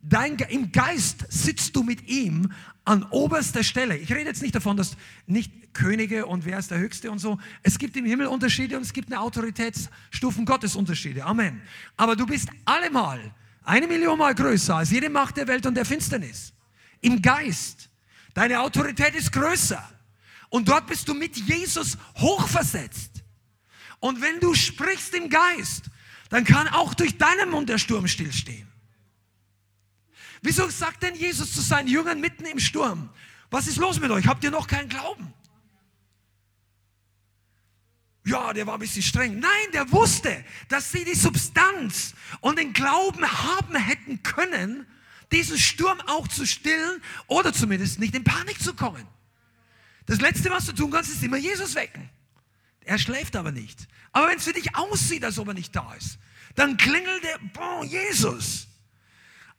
Dein, 0.00 0.36
Im 0.36 0.72
Geist 0.72 1.24
sitzt 1.28 1.74
du 1.74 1.82
mit 1.82 2.08
ihm 2.08 2.52
an 2.88 3.02
oberster 3.10 3.62
Stelle. 3.62 3.98
Ich 3.98 4.10
rede 4.10 4.24
jetzt 4.30 4.40
nicht 4.40 4.54
davon, 4.54 4.76
dass 4.78 4.96
nicht 5.26 5.74
Könige 5.74 6.24
und 6.24 6.46
wer 6.46 6.58
ist 6.58 6.70
der 6.70 6.78
Höchste 6.78 7.10
und 7.10 7.18
so. 7.18 7.38
Es 7.62 7.78
gibt 7.78 7.96
im 7.98 8.06
Himmel 8.06 8.26
Unterschiede 8.26 8.76
und 8.76 8.82
es 8.82 8.94
gibt 8.94 9.12
eine 9.12 9.20
Autoritätsstufen 9.20 10.46
Gottes 10.46 10.74
Unterschiede. 10.74 11.24
Amen. 11.24 11.60
Aber 11.98 12.16
du 12.16 12.24
bist 12.24 12.48
allemal 12.64 13.34
eine 13.62 13.86
Million 13.86 14.18
Mal 14.18 14.34
größer 14.34 14.76
als 14.76 14.90
jede 14.90 15.10
Macht 15.10 15.36
der 15.36 15.46
Welt 15.46 15.66
und 15.66 15.74
der 15.74 15.84
Finsternis. 15.84 16.54
Im 17.02 17.20
Geist. 17.20 17.90
Deine 18.32 18.60
Autorität 18.60 19.14
ist 19.14 19.32
größer. 19.32 19.86
Und 20.48 20.66
dort 20.66 20.86
bist 20.86 21.06
du 21.08 21.14
mit 21.14 21.36
Jesus 21.36 21.98
hochversetzt. 22.16 23.22
Und 24.00 24.22
wenn 24.22 24.40
du 24.40 24.54
sprichst 24.54 25.14
im 25.14 25.28
Geist, 25.28 25.90
dann 26.30 26.44
kann 26.44 26.66
auch 26.68 26.94
durch 26.94 27.18
deinen 27.18 27.50
Mund 27.50 27.68
der 27.68 27.78
Sturm 27.78 28.08
stillstehen. 28.08 28.66
Wieso 30.42 30.68
sagt 30.68 31.02
denn 31.02 31.14
Jesus 31.14 31.52
zu 31.52 31.60
seinen 31.60 31.88
Jüngern 31.88 32.20
mitten 32.20 32.44
im 32.44 32.58
Sturm, 32.58 33.10
was 33.50 33.66
ist 33.66 33.78
los 33.78 33.98
mit 34.00 34.10
euch? 34.10 34.26
Habt 34.26 34.44
ihr 34.44 34.50
noch 34.50 34.66
keinen 34.66 34.88
Glauben? 34.88 35.32
Ja, 38.24 38.52
der 38.52 38.66
war 38.66 38.74
ein 38.74 38.80
bisschen 38.80 39.02
streng. 39.02 39.38
Nein, 39.38 39.72
der 39.72 39.90
wusste, 39.90 40.44
dass 40.68 40.92
sie 40.92 41.04
die 41.04 41.14
Substanz 41.14 42.14
und 42.40 42.58
den 42.58 42.74
Glauben 42.74 43.26
haben 43.26 43.74
hätten 43.74 44.22
können, 44.22 44.86
diesen 45.32 45.58
Sturm 45.58 46.00
auch 46.02 46.28
zu 46.28 46.46
stillen 46.46 47.02
oder 47.26 47.52
zumindest 47.54 47.98
nicht 47.98 48.14
in 48.14 48.24
Panik 48.24 48.62
zu 48.62 48.74
kommen. 48.74 49.06
Das 50.04 50.20
Letzte, 50.20 50.50
was 50.50 50.66
du 50.66 50.72
tun 50.72 50.90
kannst, 50.90 51.10
ist 51.10 51.22
immer 51.22 51.38
Jesus 51.38 51.74
wecken. 51.74 52.08
Er 52.80 52.98
schläft 52.98 53.34
aber 53.36 53.52
nicht. 53.52 53.88
Aber 54.12 54.28
wenn 54.28 54.38
es 54.38 54.44
für 54.44 54.52
dich 54.52 54.74
aussieht, 54.74 55.24
als 55.24 55.38
ob 55.38 55.48
er 55.48 55.54
nicht 55.54 55.74
da 55.74 55.94
ist, 55.94 56.18
dann 56.54 56.76
klingelt 56.76 57.22
der, 57.22 57.38
boah, 57.52 57.84
Jesus. 57.84 58.67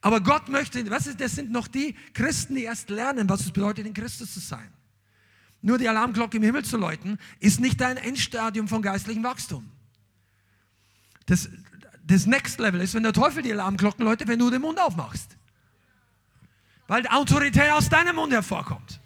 Aber 0.00 0.20
Gott 0.20 0.48
möchte, 0.48 0.88
was 0.90 1.06
ist, 1.06 1.20
das 1.20 1.32
sind 1.32 1.50
noch 1.50 1.68
die 1.68 1.94
Christen, 2.14 2.54
die 2.54 2.64
erst 2.64 2.88
lernen, 2.90 3.28
was 3.28 3.40
es 3.40 3.52
bedeutet, 3.52 3.86
in 3.86 3.92
Christus 3.92 4.32
zu 4.32 4.40
sein. 4.40 4.72
Nur 5.62 5.76
die 5.76 5.88
Alarmglocke 5.88 6.38
im 6.38 6.42
Himmel 6.42 6.64
zu 6.64 6.78
läuten, 6.78 7.18
ist 7.38 7.60
nicht 7.60 7.80
dein 7.80 7.98
Endstadium 7.98 8.66
von 8.66 8.80
geistlichem 8.80 9.22
Wachstum. 9.22 9.70
Das, 11.26 11.50
das 12.02 12.26
Next 12.26 12.58
Level 12.58 12.80
ist, 12.80 12.94
wenn 12.94 13.02
der 13.02 13.12
Teufel 13.12 13.42
die 13.42 13.52
Alarmglocken 13.52 14.04
läutet, 14.04 14.26
wenn 14.26 14.38
du 14.38 14.48
den 14.48 14.62
Mund 14.62 14.80
aufmachst. 14.80 15.36
Weil 16.86 17.06
Autorität 17.08 17.70
aus 17.70 17.88
deinem 17.88 18.16
Mund 18.16 18.32
hervorkommt. 18.32 19.00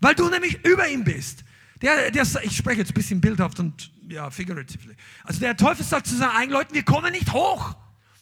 Weil 0.00 0.14
du 0.14 0.28
nämlich 0.28 0.64
über 0.64 0.88
ihm 0.88 1.04
bist. 1.04 1.44
Der, 1.82 2.10
der, 2.10 2.26
ich 2.42 2.56
spreche 2.56 2.80
jetzt 2.80 2.90
ein 2.90 2.94
bisschen 2.94 3.20
bildhaft 3.20 3.58
und 3.60 3.90
ja, 4.08 4.28
figuratively. 4.28 4.94
Also 5.24 5.40
der 5.40 5.56
Teufel 5.56 5.84
sagt 5.84 6.08
zu 6.08 6.16
seinen 6.16 6.30
eigenen 6.30 6.58
Leuten, 6.58 6.74
wir 6.74 6.82
kommen 6.82 7.12
nicht 7.12 7.32
hoch. 7.32 7.76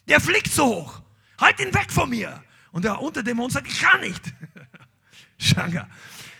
Der 0.07 0.21
fliegt 0.21 0.51
so 0.51 0.65
hoch. 0.65 1.01
Halt 1.39 1.59
ihn 1.59 1.73
weg 1.73 1.91
von 1.91 2.09
mir. 2.09 2.43
Und 2.71 2.85
der 2.85 3.01
Unterdämon 3.01 3.49
sagt, 3.49 3.67
ich 3.67 3.79
kann 3.79 4.01
nicht. 4.01 4.21
Schanga. 5.37 5.87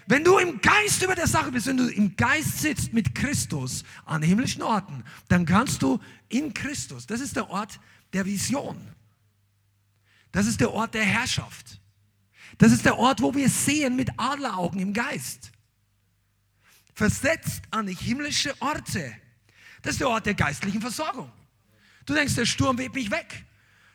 Wenn 0.08 0.24
du 0.24 0.38
im 0.40 0.60
Geist 0.60 1.04
über 1.04 1.16
der 1.16 1.28
Sache 1.28 1.52
bist, 1.52 1.68
wenn 1.68 1.78
du 1.78 1.88
im 1.88 2.16
Geist 2.16 2.60
sitzt 2.60 2.94
mit 2.94 3.14
Christus 3.14 3.84
an 4.06 4.24
himmlischen 4.24 4.64
Orten, 4.64 5.04
dann 5.28 5.46
kannst 5.46 5.84
du 5.84 6.00
in 6.30 6.54
Christus, 6.54 7.06
das 7.06 7.22
ist 7.22 7.36
der 7.36 7.50
Ort 7.50 7.80
der 8.14 8.26
Vision. 8.26 8.96
Das 10.32 10.48
ist 10.48 10.60
der 10.60 10.72
Ort 10.72 10.96
der 10.96 11.04
Herrschaft. 11.04 11.80
Das 12.58 12.72
ist 12.72 12.86
der 12.86 12.98
Ort, 12.98 13.22
wo 13.22 13.34
wir 13.36 13.50
sehen 13.50 13.96
mit 13.96 14.10
Adleraugen 14.18 14.80
im 14.80 14.94
Geist. 14.94 15.52
Versetzt 16.94 17.62
an 17.72 17.88
himmlische 17.88 18.54
Orte. 18.62 19.14
Das 19.82 19.94
ist 19.94 20.02
der 20.02 20.10
Ort 20.10 20.26
der 20.26 20.34
geistlichen 20.34 20.82
Versorgung. 20.82 21.32
Du 22.06 22.14
denkst, 22.14 22.36
der 22.36 22.46
Sturm 22.46 22.78
weht 22.78 22.94
mich 22.94 23.12
weg. 23.12 23.46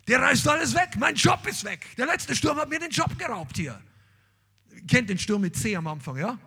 Der 0.07 0.21
reißt 0.21 0.47
alles 0.49 0.75
weg. 0.75 0.91
Mein 0.99 1.15
Job 1.15 1.47
ist 1.47 1.65
weg. 1.65 1.87
Der 1.97 2.07
letzte 2.07 2.35
Sturm 2.35 2.59
hat 2.59 2.69
mir 2.69 2.79
den 2.79 2.91
Job 2.91 3.19
geraubt 3.19 3.57
hier. 3.57 3.81
Kennt 4.89 5.09
den 5.09 5.19
Sturm 5.19 5.43
mit 5.43 5.57
C 5.57 5.75
am 5.77 5.87
Anfang, 5.87 6.17
ja? 6.17 6.39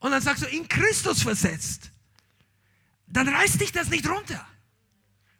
Und 0.00 0.10
dann 0.10 0.22
sagst 0.22 0.42
du, 0.42 0.46
in 0.48 0.66
Christus 0.66 1.22
versetzt. 1.22 1.90
Dann 3.06 3.28
reißt 3.28 3.60
dich 3.60 3.72
das 3.72 3.88
nicht 3.88 4.08
runter. 4.08 4.44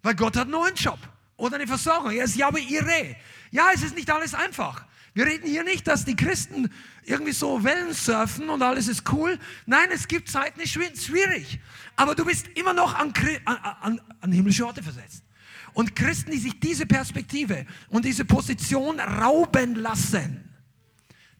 Weil 0.02 0.14
Gott 0.14 0.36
hat 0.36 0.48
nur 0.48 0.66
einen 0.66 0.76
Job 0.76 0.98
oder 1.36 1.56
eine 1.56 1.66
Versorgung. 1.66 2.12
Er 2.12 2.24
ist 2.24 2.36
Yahweh 2.36 2.60
Ire. 2.60 3.16
Ja, 3.50 3.70
es 3.74 3.82
ist 3.82 3.94
nicht 3.94 4.10
alles 4.10 4.34
einfach. 4.34 4.84
Wir 5.12 5.26
reden 5.26 5.48
hier 5.48 5.64
nicht, 5.64 5.86
dass 5.88 6.04
die 6.04 6.14
Christen 6.14 6.70
irgendwie 7.02 7.32
so 7.32 7.64
Wellen 7.64 7.92
surfen 7.92 8.48
und 8.48 8.62
alles 8.62 8.86
ist 8.86 9.10
cool. 9.12 9.38
Nein, 9.66 9.88
es 9.92 10.06
gibt 10.06 10.30
Zeiten, 10.30 10.60
die 10.60 10.68
schwierig. 10.68 11.58
Aber 11.96 12.14
du 12.14 12.24
bist 12.24 12.46
immer 12.54 12.72
noch 12.72 12.94
an, 12.94 13.12
an, 13.44 14.00
an 14.20 14.32
himmlische 14.32 14.64
Orte 14.64 14.82
versetzt. 14.82 15.24
Und 15.72 15.94
Christen, 15.96 16.30
die 16.30 16.38
sich 16.38 16.58
diese 16.60 16.86
Perspektive 16.86 17.66
und 17.88 18.04
diese 18.04 18.24
Position 18.24 19.00
rauben 19.00 19.74
lassen, 19.74 20.44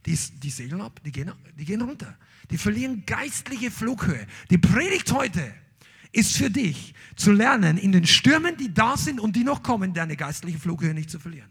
die, 0.06 0.18
die 0.42 0.50
segeln 0.50 0.80
ab, 0.80 1.00
die 1.04 1.12
gehen, 1.12 1.32
die 1.58 1.64
gehen 1.64 1.82
runter. 1.82 2.16
Die 2.50 2.58
verlieren 2.58 3.04
geistliche 3.06 3.70
Flughöhe. 3.70 4.26
Die 4.50 4.58
Predigt 4.58 5.12
heute 5.12 5.54
ist 6.12 6.36
für 6.36 6.50
dich 6.50 6.94
zu 7.16 7.32
lernen, 7.32 7.76
in 7.76 7.92
den 7.92 8.06
Stürmen, 8.06 8.56
die 8.56 8.72
da 8.72 8.96
sind 8.96 9.20
und 9.20 9.36
die 9.36 9.44
noch 9.44 9.62
kommen, 9.62 9.94
deine 9.94 10.16
geistliche 10.16 10.58
Flughöhe 10.58 10.94
nicht 10.94 11.10
zu 11.10 11.20
verlieren. 11.20 11.50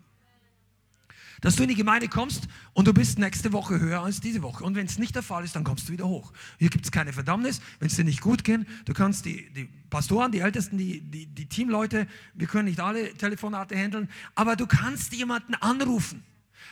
Dass 1.41 1.55
du 1.55 1.63
in 1.63 1.69
die 1.69 1.75
Gemeinde 1.75 2.07
kommst 2.07 2.47
und 2.73 2.87
du 2.87 2.93
bist 2.93 3.17
nächste 3.17 3.53
Woche 3.53 3.79
höher 3.79 4.01
als 4.01 4.19
diese 4.19 4.41
Woche. 4.41 4.63
Und 4.63 4.75
wenn 4.75 4.85
es 4.85 4.99
nicht 4.99 5.15
der 5.15 5.23
Fall 5.23 5.43
ist, 5.43 5.55
dann 5.55 5.63
kommst 5.63 5.87
du 5.87 5.93
wieder 5.93 6.07
hoch. 6.07 6.33
Hier 6.57 6.69
gibt 6.69 6.85
es 6.85 6.91
keine 6.91 7.13
Verdammnis. 7.13 7.61
Wenn 7.79 7.87
es 7.87 7.95
dir 7.95 8.03
nicht 8.03 8.21
gut 8.21 8.43
geht, 8.43 8.65
du 8.85 8.93
kannst 8.93 9.25
die, 9.25 9.49
die 9.53 9.69
Pastoren, 9.89 10.31
die 10.31 10.39
Ältesten, 10.39 10.77
die, 10.77 11.01
die, 11.01 11.25
die 11.27 11.47
Teamleute, 11.47 12.07
wir 12.33 12.47
können 12.47 12.65
nicht 12.65 12.79
alle 12.79 13.13
Telefonate 13.13 13.75
handeln, 13.75 14.09
aber 14.35 14.55
du 14.55 14.67
kannst 14.67 15.13
jemanden 15.13 15.55
anrufen. 15.55 16.23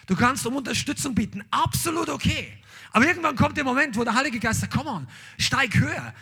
Du 0.08 0.16
kannst 0.16 0.46
um 0.46 0.56
Unterstützung 0.56 1.16
bieten. 1.16 1.44
Absolut 1.52 2.10
okay. 2.10 2.54
Aber 2.92 3.06
irgendwann 3.06 3.36
kommt 3.36 3.58
der 3.58 3.64
Moment, 3.64 3.96
wo 3.98 4.04
der 4.04 4.16
Heilige 4.16 4.40
Geist 4.40 4.62
sagt, 4.62 4.74
komm 4.74 4.88
on, 4.88 5.08
steig 5.38 5.76
höher. 5.76 6.14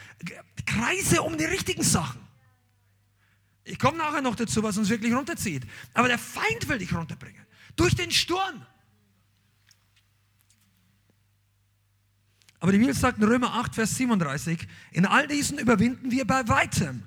Kreise 0.66 1.22
um 1.22 1.38
die 1.38 1.46
richtigen 1.46 1.84
Sachen. 1.84 2.22
Ich 3.64 3.80
komme 3.80 3.98
nachher 3.98 4.22
noch 4.22 4.36
dazu, 4.36 4.62
was 4.62 4.78
uns 4.78 4.90
wirklich 4.90 5.14
runterzieht. 5.14 5.64
Aber 5.94 6.08
der 6.08 6.20
Feind 6.20 6.68
will 6.68 6.78
dich 6.78 6.94
runterbringen. 6.94 7.45
Durch 7.76 7.96
den 7.96 8.12
Sturm. 8.12 8.66
Aber 12.60 12.72
die 12.72 12.80
Bibel 12.80 12.94
sagt 12.94 13.20
in 13.20 13.26
Römer 13.26 13.54
8, 13.54 13.76
Vers 13.76 13.96
37, 13.96 14.68
in 14.92 15.06
all 15.06 15.28
diesen 15.28 15.60
überwinden 15.60 16.10
wir 16.10 16.26
bei 16.26 16.48
weitem, 16.48 17.04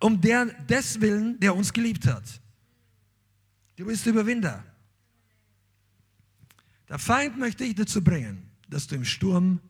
um 0.00 0.20
der, 0.20 0.46
des 0.64 1.00
Willen, 1.00 1.40
der 1.40 1.54
uns 1.54 1.72
geliebt 1.72 2.06
hat. 2.06 2.40
Du 3.76 3.86
bist 3.86 4.04
Überwinder. 4.06 4.64
Der 6.88 6.98
Feind 6.98 7.38
möchte 7.38 7.64
dich 7.64 7.74
dazu 7.74 8.02
bringen, 8.02 8.50
dass 8.68 8.86
du 8.86 8.96
im 8.96 9.04
Sturm 9.04 9.60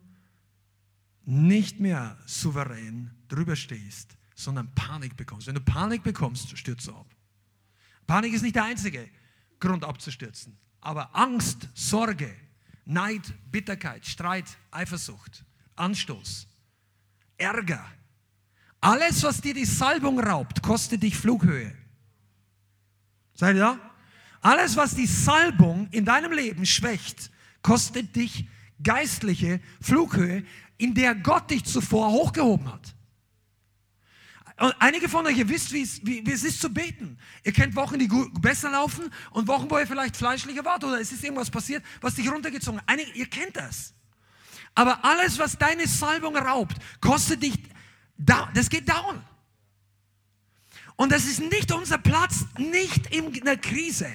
nicht 1.25 1.79
mehr 1.79 2.17
souverän 2.27 3.11
drüber 3.29 3.55
stehst, 3.55 4.17
sondern 4.35 4.75
Panik 4.75 5.17
bekommst. 5.17 5.47
Wenn 5.47 5.57
du 5.57 5.61
Panik 5.61 6.03
bekommst, 6.03 6.57
stürzt 6.57 6.87
du 6.87 6.95
ab. 6.95 7.07
Panik 8.07 8.33
ist 8.33 8.43
nicht 8.43 8.57
der 8.57 8.65
einzige 8.65 9.09
Grund 9.61 9.85
abzustürzen. 9.85 10.57
Aber 10.81 11.15
Angst, 11.15 11.69
Sorge, 11.75 12.35
Neid, 12.85 13.23
Bitterkeit, 13.51 14.07
Streit, 14.07 14.47
Eifersucht, 14.71 15.45
Anstoß, 15.77 16.47
Ärger, 17.37 17.85
alles, 18.81 19.23
was 19.23 19.41
dir 19.41 19.55
die 19.55 19.65
Salbung 19.65 20.21
raubt, 20.21 20.63
kostet 20.63 21.03
dich 21.03 21.17
Flughöhe. 21.17 21.75
Seid 23.35 23.57
ihr 23.57 23.63
da? 23.63 23.79
Alles, 24.41 24.77
was 24.77 24.95
die 24.95 25.07
Salbung 25.07 25.89
in 25.91 26.05
deinem 26.05 26.33
Leben 26.33 26.65
schwächt, 26.65 27.31
kostet 27.63 28.15
dich 28.15 28.49
geistliche 28.83 29.61
Flughöhe, 29.81 30.45
in 30.77 30.95
der 30.95 31.17
Gott 31.17 31.51
dich 31.51 31.65
zuvor 31.65 32.11
hochgehoben 32.13 32.73
hat. 32.73 32.95
Und 34.59 34.75
einige 34.81 35.09
von 35.09 35.25
euch, 35.27 35.39
ihr 35.39 35.49
wisst, 35.49 35.73
wie 35.73 35.83
es, 35.83 36.43
ist 36.43 36.61
zu 36.61 36.69
beten. 36.69 37.17
Ihr 37.45 37.53
kennt 37.53 37.77
Wochen, 37.77 37.99
die 37.99 38.09
besser 38.41 38.71
laufen 38.71 39.09
und 39.31 39.47
Wochen, 39.47 39.71
wo 39.71 39.79
ihr 39.79 39.87
vielleicht 39.87 40.17
fleischlicher 40.17 40.65
wart 40.65 40.83
oder 40.83 41.01
es 41.01 41.13
ist 41.13 41.23
irgendwas 41.23 41.51
passiert, 41.51 41.85
was 42.01 42.17
dich 42.17 42.29
runtergezogen 42.31 42.81
hat. 42.81 42.89
Einige, 42.89 43.13
ihr 43.13 43.27
kennt 43.27 43.57
das. 43.57 43.95
Aber 44.75 45.05
alles, 45.05 45.39
was 45.39 45.57
deine 45.57 45.87
Salbung 45.87 46.37
raubt, 46.37 46.77
kostet 47.01 47.43
dich, 47.43 47.55
das 48.17 48.69
geht 48.69 48.89
down. 48.89 49.23
Und 50.97 51.13
das 51.13 51.27
ist 51.27 51.39
nicht 51.39 51.71
unser 51.71 51.99
Platz, 51.99 52.45
nicht 52.59 53.15
in 53.15 53.33
der 53.33 53.59
Krise. 53.59 54.09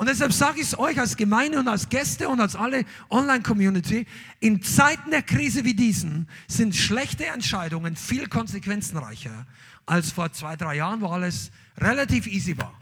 Und 0.00 0.08
deshalb 0.08 0.32
sage 0.32 0.60
ich 0.62 0.68
es 0.68 0.78
euch 0.78 0.98
als 0.98 1.14
Gemeinde 1.14 1.58
und 1.58 1.68
als 1.68 1.90
Gäste 1.90 2.30
und 2.30 2.40
als 2.40 2.56
alle 2.56 2.86
Online-Community, 3.10 4.06
in 4.40 4.62
Zeiten 4.62 5.10
der 5.10 5.20
Krise 5.20 5.66
wie 5.66 5.74
diesen 5.74 6.26
sind 6.48 6.74
schlechte 6.74 7.26
Entscheidungen 7.26 7.96
viel 7.96 8.26
konsequenzenreicher 8.26 9.46
als 9.84 10.10
vor 10.10 10.32
zwei, 10.32 10.56
drei 10.56 10.76
Jahren, 10.76 11.02
wo 11.02 11.08
alles 11.08 11.50
relativ 11.76 12.26
easy 12.26 12.56
war. 12.56 12.72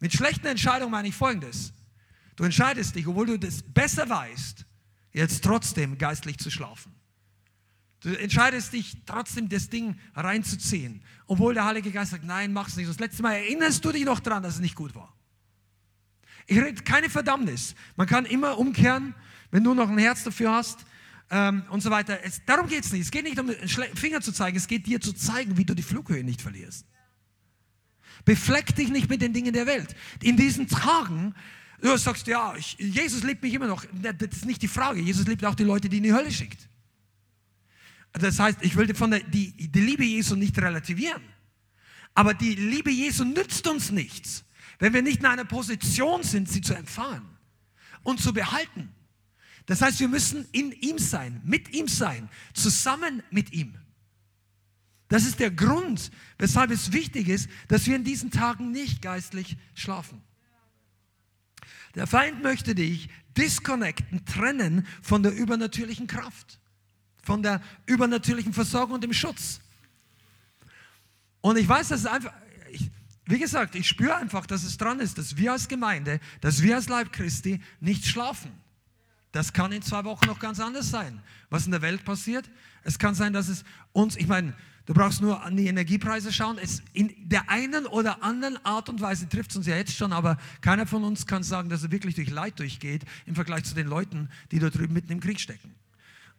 Mit 0.00 0.14
schlechten 0.14 0.46
Entscheidungen 0.46 0.92
meine 0.92 1.08
ich 1.08 1.14
Folgendes. 1.14 1.74
Du 2.36 2.44
entscheidest 2.44 2.94
dich, 2.96 3.06
obwohl 3.06 3.26
du 3.26 3.38
das 3.38 3.62
besser 3.62 4.08
weißt, 4.08 4.64
jetzt 5.12 5.44
trotzdem 5.44 5.98
geistlich 5.98 6.38
zu 6.38 6.50
schlafen. 6.50 6.94
Du 8.00 8.18
entscheidest 8.18 8.72
dich 8.72 8.96
trotzdem, 9.04 9.50
das 9.50 9.68
Ding 9.68 9.98
reinzuziehen, 10.14 11.02
obwohl 11.26 11.52
der 11.52 11.66
Heilige 11.66 11.92
Geist 11.92 12.12
sagt, 12.12 12.24
nein, 12.24 12.54
mach's 12.54 12.76
nicht. 12.76 12.88
Das 12.88 12.98
letzte 12.98 13.20
Mal 13.20 13.34
erinnerst 13.34 13.84
du 13.84 13.92
dich 13.92 14.06
noch 14.06 14.20
dran, 14.20 14.42
dass 14.42 14.54
es 14.54 14.60
nicht 14.60 14.74
gut 14.74 14.94
war. 14.94 15.14
Ich 16.46 16.58
rede 16.58 16.82
keine 16.82 17.08
Verdammnis. 17.08 17.74
Man 17.96 18.06
kann 18.06 18.26
immer 18.26 18.58
umkehren, 18.58 19.14
wenn 19.50 19.64
du 19.64 19.74
noch 19.74 19.88
ein 19.88 19.98
Herz 19.98 20.24
dafür 20.24 20.52
hast 20.52 20.84
ähm, 21.30 21.62
und 21.70 21.82
so 21.82 21.90
weiter. 21.90 22.18
Es, 22.24 22.44
darum 22.44 22.68
geht 22.68 22.84
es 22.84 22.92
nicht. 22.92 23.02
Es 23.02 23.10
geht 23.10 23.24
nicht 23.24 23.38
um 23.38 23.48
einen 23.48 23.96
Finger 23.96 24.20
zu 24.20 24.32
zeigen, 24.32 24.56
es 24.56 24.66
geht 24.66 24.86
dir 24.86 25.00
zu 25.00 25.12
zeigen, 25.12 25.56
wie 25.56 25.64
du 25.64 25.74
die 25.74 25.82
Flughöhe 25.82 26.24
nicht 26.24 26.42
verlierst. 26.42 26.86
Befleck 28.24 28.74
dich 28.76 28.88
nicht 28.88 29.08
mit 29.08 29.22
den 29.22 29.32
Dingen 29.32 29.52
der 29.52 29.66
Welt. 29.66 29.94
In 30.22 30.36
diesen 30.36 30.68
Tagen, 30.68 31.34
du 31.80 31.96
sagst, 31.96 32.26
ja, 32.26 32.54
ich, 32.56 32.76
Jesus 32.78 33.22
liebt 33.24 33.42
mich 33.42 33.54
immer 33.54 33.66
noch. 33.66 33.84
Das 33.92 34.16
ist 34.30 34.44
nicht 34.44 34.62
die 34.62 34.68
Frage. 34.68 35.00
Jesus 35.00 35.26
liebt 35.26 35.44
auch 35.44 35.54
die 35.54 35.64
Leute, 35.64 35.88
die 35.88 35.96
in 35.96 36.04
die 36.04 36.12
Hölle 36.12 36.30
schickt. 36.30 36.68
Das 38.12 38.38
heißt, 38.38 38.58
ich 38.60 38.76
will 38.76 38.94
von 38.94 39.10
der, 39.10 39.20
die, 39.20 39.52
die 39.70 39.80
Liebe 39.80 40.04
Jesu 40.04 40.36
nicht 40.36 40.56
relativieren. 40.58 41.22
Aber 42.14 42.34
die 42.34 42.54
Liebe 42.54 42.90
Jesu 42.90 43.24
nützt 43.24 43.66
uns 43.66 43.90
nichts, 43.90 44.44
wenn 44.82 44.94
wir 44.94 45.02
nicht 45.02 45.20
in 45.20 45.26
einer 45.26 45.44
Position 45.44 46.24
sind, 46.24 46.48
sie 46.48 46.60
zu 46.60 46.74
empfangen 46.74 47.38
und 48.02 48.20
zu 48.20 48.32
behalten. 48.32 48.92
Das 49.66 49.80
heißt, 49.80 50.00
wir 50.00 50.08
müssen 50.08 50.44
in 50.50 50.72
ihm 50.72 50.98
sein, 50.98 51.40
mit 51.44 51.72
ihm 51.72 51.86
sein, 51.86 52.28
zusammen 52.52 53.22
mit 53.30 53.52
ihm. 53.52 53.78
Das 55.06 55.24
ist 55.24 55.38
der 55.38 55.52
Grund, 55.52 56.10
weshalb 56.36 56.72
es 56.72 56.90
wichtig 56.90 57.28
ist, 57.28 57.48
dass 57.68 57.86
wir 57.86 57.94
in 57.94 58.02
diesen 58.02 58.32
Tagen 58.32 58.72
nicht 58.72 59.02
geistlich 59.02 59.56
schlafen. 59.74 60.20
Der 61.94 62.08
Feind 62.08 62.42
möchte 62.42 62.74
dich 62.74 63.08
disconnecten, 63.36 64.24
trennen 64.24 64.84
von 65.00 65.22
der 65.22 65.32
übernatürlichen 65.32 66.08
Kraft, 66.08 66.58
von 67.22 67.40
der 67.40 67.62
übernatürlichen 67.86 68.52
Versorgung 68.52 68.96
und 68.96 69.04
dem 69.04 69.12
Schutz. 69.12 69.60
Und 71.40 71.56
ich 71.56 71.68
weiß, 71.68 71.90
dass 71.90 72.00
es 72.00 72.06
einfach, 72.06 72.32
wie 73.26 73.38
gesagt, 73.38 73.74
ich 73.74 73.88
spüre 73.88 74.16
einfach, 74.16 74.46
dass 74.46 74.64
es 74.64 74.76
dran 74.76 74.98
ist, 75.00 75.16
dass 75.18 75.36
wir 75.36 75.52
als 75.52 75.68
Gemeinde, 75.68 76.20
dass 76.40 76.62
wir 76.62 76.76
als 76.76 76.88
Leib 76.88 77.12
Christi 77.12 77.60
nicht 77.80 78.06
schlafen. 78.06 78.50
Das 79.30 79.52
kann 79.52 79.72
in 79.72 79.82
zwei 79.82 80.04
Wochen 80.04 80.26
noch 80.26 80.38
ganz 80.38 80.60
anders 80.60 80.90
sein. 80.90 81.22
Was 81.48 81.64
in 81.64 81.70
der 81.70 81.82
Welt 81.82 82.04
passiert, 82.04 82.50
es 82.82 82.98
kann 82.98 83.14
sein, 83.14 83.32
dass 83.32 83.48
es 83.48 83.64
uns, 83.92 84.16
ich 84.16 84.26
meine, 84.26 84.54
du 84.86 84.92
brauchst 84.92 85.22
nur 85.22 85.42
an 85.42 85.56
die 85.56 85.68
Energiepreise 85.68 86.32
schauen. 86.32 86.58
Es 86.58 86.82
in 86.92 87.14
der 87.28 87.48
einen 87.48 87.86
oder 87.86 88.22
anderen 88.22 88.62
Art 88.64 88.88
und 88.88 89.00
Weise 89.00 89.28
trifft 89.28 89.50
es 89.50 89.56
uns 89.56 89.66
ja 89.66 89.76
jetzt 89.76 89.96
schon, 89.96 90.12
aber 90.12 90.36
keiner 90.60 90.86
von 90.86 91.04
uns 91.04 91.26
kann 91.26 91.42
sagen, 91.44 91.68
dass 91.68 91.84
er 91.84 91.92
wirklich 91.92 92.16
durch 92.16 92.28
Leid 92.28 92.58
durchgeht 92.58 93.04
im 93.24 93.34
Vergleich 93.34 93.64
zu 93.64 93.74
den 93.74 93.86
Leuten, 93.86 94.28
die 94.50 94.58
da 94.58 94.68
drüben 94.68 94.92
mitten 94.92 95.12
im 95.12 95.20
Krieg 95.20 95.40
stecken. 95.40 95.74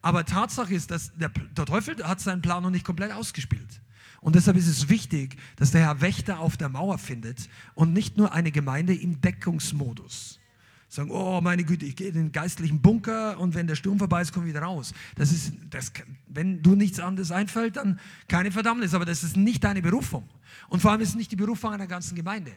Aber 0.01 0.25
Tatsache 0.25 0.73
ist, 0.75 0.91
dass 0.91 1.13
der, 1.15 1.29
der 1.29 1.65
Teufel 1.65 2.05
hat 2.05 2.19
seinen 2.19 2.41
Plan 2.41 2.61
noch 2.61 2.69
nicht 2.69 2.85
komplett 2.85 3.13
ausgespielt. 3.13 3.81
Und 4.23 4.35
deshalb 4.35 4.55
ist 4.55 4.67
es 4.67 4.87
wichtig, 4.87 5.35
dass 5.57 5.71
der 5.71 5.81
Herr 5.81 5.99
Wächter 5.99 6.39
auf 6.39 6.55
der 6.55 6.69
Mauer 6.69 6.97
findet 6.97 7.49
und 7.75 7.91
nicht 7.91 8.17
nur 8.17 8.31
eine 8.31 8.51
Gemeinde 8.51 8.95
im 8.95 9.19
Deckungsmodus. 9.19 10.39
Sagen, 10.87 11.11
oh 11.11 11.41
meine 11.41 11.65
Güte, 11.65 11.85
ich 11.85 11.95
gehe 11.97 12.07
in 12.07 12.13
den 12.13 12.31
geistlichen 12.31 12.81
Bunker 12.81 13.37
und 13.37 13.53
wenn 13.53 13.67
der 13.67 13.75
Sturm 13.75 13.99
vorbei 13.99 14.21
ist, 14.21 14.31
komme 14.31 14.45
ich 14.45 14.53
wieder 14.53 14.63
raus. 14.63 14.93
Das 15.15 15.33
ist, 15.33 15.53
das, 15.69 15.91
wenn 16.27 16.61
du 16.61 16.75
nichts 16.75 17.01
anderes 17.01 17.31
einfällt, 17.31 17.75
dann 17.75 17.99
keine 18.29 18.51
Verdammnis, 18.51 18.93
aber 18.93 19.03
das 19.03 19.23
ist 19.23 19.35
nicht 19.35 19.63
deine 19.63 19.81
Berufung. 19.81 20.29
Und 20.69 20.81
vor 20.81 20.91
allem 20.91 21.01
ist 21.01 21.09
es 21.09 21.15
nicht 21.15 21.31
die 21.31 21.35
Berufung 21.35 21.73
einer 21.73 21.87
ganzen 21.87 22.15
Gemeinde. 22.15 22.53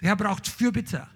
Der 0.00 0.08
Herr 0.08 0.16
braucht 0.16 0.48
Fürbitter. 0.48 1.08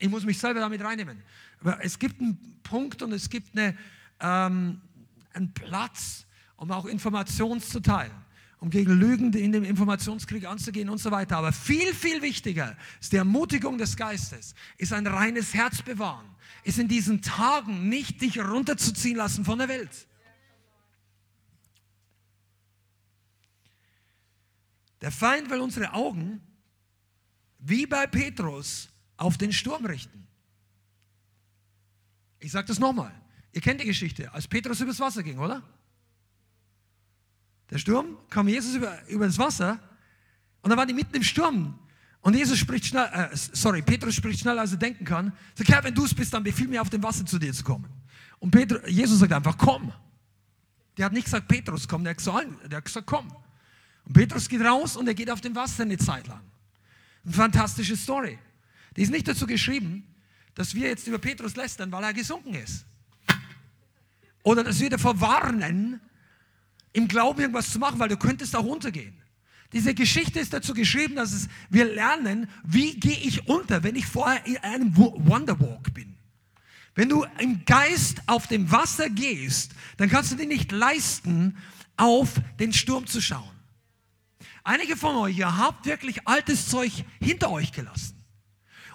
Ich 0.00 0.08
muss 0.08 0.24
mich 0.24 0.38
selber 0.38 0.58
damit 0.58 0.82
reinnehmen. 0.82 1.22
Aber 1.60 1.84
es 1.84 1.98
gibt 2.00 2.20
einen 2.20 2.58
Punkt 2.64 3.00
und 3.00 3.12
es 3.12 3.30
gibt 3.30 3.56
eine, 3.56 3.76
ähm, 4.18 4.80
einen 5.34 5.54
Platz, 5.54 6.26
um 6.56 6.72
auch 6.72 6.86
Informationen 6.86 7.60
zu 7.60 7.78
teilen 7.78 8.23
um 8.60 8.70
gegen 8.70 8.92
Lügen 8.92 9.32
in 9.32 9.52
dem 9.52 9.64
Informationskrieg 9.64 10.46
anzugehen 10.46 10.88
und 10.88 10.98
so 10.98 11.10
weiter. 11.10 11.36
Aber 11.36 11.52
viel, 11.52 11.92
viel 11.94 12.22
wichtiger 12.22 12.76
ist 13.00 13.12
die 13.12 13.16
Ermutigung 13.16 13.78
des 13.78 13.96
Geistes, 13.96 14.54
ist 14.78 14.92
ein 14.92 15.06
reines 15.06 15.54
Herz 15.54 15.82
bewahren, 15.82 16.26
ist 16.62 16.78
in 16.78 16.88
diesen 16.88 17.22
Tagen 17.22 17.88
nicht 17.88 18.20
dich 18.20 18.38
runterzuziehen 18.38 19.16
lassen 19.16 19.44
von 19.44 19.58
der 19.58 19.68
Welt. 19.68 20.06
Der 25.00 25.10
Feind 25.10 25.50
will 25.50 25.60
unsere 25.60 25.92
Augen, 25.92 26.40
wie 27.58 27.86
bei 27.86 28.06
Petrus, 28.06 28.88
auf 29.16 29.36
den 29.36 29.52
Sturm 29.52 29.84
richten. 29.84 30.26
Ich 32.38 32.52
sage 32.52 32.66
das 32.66 32.78
nochmal. 32.78 33.14
Ihr 33.52 33.60
kennt 33.60 33.80
die 33.80 33.86
Geschichte, 33.86 34.32
als 34.32 34.48
Petrus 34.48 34.80
übers 34.80 35.00
Wasser 35.00 35.22
ging, 35.22 35.38
oder? 35.38 35.62
Der 37.70 37.78
Sturm 37.78 38.18
kam 38.30 38.48
Jesus 38.48 38.74
über, 38.74 38.98
über 39.08 39.26
das 39.26 39.38
Wasser 39.38 39.80
und 40.62 40.70
dann 40.70 40.78
waren 40.78 40.88
die 40.88 40.94
mitten 40.94 41.14
im 41.16 41.22
Sturm. 41.22 41.78
Und 42.20 42.34
Jesus 42.34 42.58
spricht 42.58 42.86
schnell, 42.86 43.06
äh, 43.12 43.28
sorry, 43.32 43.82
Petrus 43.82 44.14
spricht 44.14 44.40
schneller, 44.40 44.62
als 44.62 44.72
er 44.72 44.78
denken 44.78 45.04
kann. 45.04 45.32
Sagt, 45.54 45.68
Herr, 45.68 45.84
wenn 45.84 45.94
du 45.94 46.04
es 46.04 46.14
bist, 46.14 46.32
dann 46.32 46.42
befiehl 46.42 46.68
mir 46.68 46.80
auf 46.80 46.88
dem 46.88 47.02
Wasser 47.02 47.26
zu 47.26 47.38
dir 47.38 47.52
zu 47.52 47.62
kommen. 47.62 47.86
Und 48.38 48.50
Petrus, 48.50 48.80
Jesus 48.86 49.18
sagt 49.18 49.32
einfach, 49.32 49.58
komm. 49.58 49.92
Der 50.96 51.06
hat 51.06 51.12
nicht 51.12 51.24
gesagt, 51.24 51.48
Petrus, 51.48 51.86
komm, 51.86 52.04
der 52.04 52.12
hat 52.12 52.18
gesagt, 52.18 52.46
der 52.70 52.78
hat 52.78 52.84
gesagt 52.84 53.06
komm. 53.06 53.28
Und 54.06 54.12
Petrus 54.12 54.48
geht 54.48 54.62
raus 54.62 54.96
und 54.96 55.06
er 55.06 55.14
geht 55.14 55.30
auf 55.30 55.40
dem 55.40 55.54
Wasser 55.54 55.82
eine 55.82 55.98
Zeit 55.98 56.26
lang. 56.26 56.40
Eine 57.24 57.32
fantastische 57.32 57.96
Story. 57.96 58.38
Die 58.96 59.02
ist 59.02 59.10
nicht 59.10 59.26
dazu 59.26 59.46
geschrieben, 59.46 60.06
dass 60.54 60.74
wir 60.74 60.88
jetzt 60.88 61.06
über 61.06 61.18
Petrus 61.18 61.56
lästern, 61.56 61.90
weil 61.90 62.04
er 62.04 62.12
gesunken 62.12 62.54
ist. 62.54 62.86
Oder 64.42 64.62
dass 64.62 64.78
wir 64.78 64.90
davor 64.90 65.20
warnen, 65.20 66.00
im 66.94 67.08
Glauben 67.08 67.40
irgendwas 67.40 67.70
zu 67.70 67.78
machen, 67.78 67.98
weil 67.98 68.08
du 68.08 68.16
könntest 68.16 68.56
auch 68.56 68.64
untergehen. 68.64 69.20
Diese 69.74 69.92
Geschichte 69.92 70.38
ist 70.38 70.52
dazu 70.52 70.72
geschrieben, 70.72 71.16
dass 71.16 71.32
es, 71.32 71.48
wir 71.68 71.84
lernen, 71.84 72.48
wie 72.62 72.94
gehe 72.94 73.18
ich 73.18 73.48
unter, 73.48 73.82
wenn 73.82 73.96
ich 73.96 74.06
vorher 74.06 74.46
in 74.46 74.56
einem 74.58 74.96
Wonderwalk 74.96 75.92
bin. 75.92 76.16
Wenn 76.94 77.08
du 77.08 77.26
im 77.38 77.64
Geist 77.64 78.22
auf 78.26 78.46
dem 78.46 78.70
Wasser 78.70 79.10
gehst, 79.10 79.72
dann 79.96 80.08
kannst 80.08 80.30
du 80.30 80.36
dir 80.36 80.46
nicht 80.46 80.70
leisten, 80.70 81.56
auf 81.96 82.34
den 82.60 82.72
Sturm 82.72 83.06
zu 83.06 83.20
schauen. 83.20 83.50
Einige 84.62 84.96
von 84.96 85.16
euch, 85.16 85.36
ihr 85.38 85.56
habt 85.56 85.86
wirklich 85.86 86.26
altes 86.26 86.68
Zeug 86.68 87.04
hinter 87.20 87.50
euch 87.50 87.72
gelassen. 87.72 88.23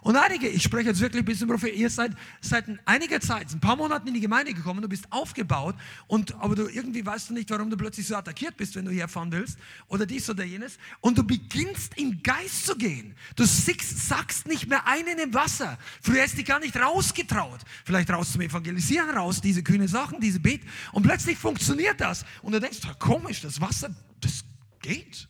Und 0.02 0.16
einige, 0.16 0.47
ich 0.47 0.64
spreche 0.64 0.89
jetzt 0.89 1.02
wirklich 1.02 1.22
ein 1.22 1.26
bisschen 1.26 1.47
Prophet, 1.47 1.76
ihr 1.76 1.89
seid 1.89 2.14
seit 2.41 2.66
einiger 2.86 3.20
Zeit, 3.20 3.52
ein 3.52 3.60
paar 3.60 3.76
Monaten 3.76 4.08
in 4.08 4.14
die 4.14 4.20
Gemeinde 4.20 4.54
gekommen, 4.54 4.82
du 4.82 4.88
bist 4.88 5.12
aufgebaut, 5.12 5.76
und, 6.08 6.36
aber 6.36 6.56
du 6.56 6.68
irgendwie 6.68 7.06
weißt 7.06 7.30
du 7.30 7.34
nicht, 7.34 7.50
warum 7.50 7.70
du 7.70 7.78
plötzlich 7.78 8.08
so 8.08 8.16
attackiert 8.16 8.56
bist, 8.58 8.76
wenn 8.76 8.86
du 8.86 8.91
hier 8.91 9.08
fahren 9.08 9.32
willst, 9.32 9.58
oder 9.88 10.06
dies 10.06 10.30
oder 10.30 10.43
jenes, 10.43 10.78
und 11.02 11.18
du 11.18 11.24
beginnst 11.24 11.97
im 11.97 12.22
Geist 12.24 12.66
zu 12.66 12.76
gehen. 12.76 13.16
Du 13.36 13.45
sagst 13.45 14.47
nicht 14.47 14.68
mehr 14.68 14.88
einen 14.88 15.20
im 15.20 15.34
Wasser. 15.34 15.78
Früher 16.02 16.24
hast 16.24 16.34
du 16.34 16.38
dich 16.38 16.45
gar 16.45 16.60
nicht 16.60 16.76
rausgetraut. 16.78 17.60
Vielleicht 17.86 18.10
raus 18.10 18.32
zum 18.32 18.41
Evangelisieren 18.41 19.10
raus, 19.10 19.41
diese 19.41 19.64
kühne 19.64 19.88
Sachen, 19.88 20.20
diese 20.20 20.39
Bet, 20.39 20.62
und 20.93 21.04
plötzlich 21.04 21.38
funktioniert 21.38 22.00
das. 22.00 22.26
Und 22.41 22.54
du 22.54 22.60
denkst, 22.60 22.80
komisch, 23.00 23.41
das 23.41 23.60
Wasser, 23.60 23.89
das 24.22 24.43
geht. 24.82 25.28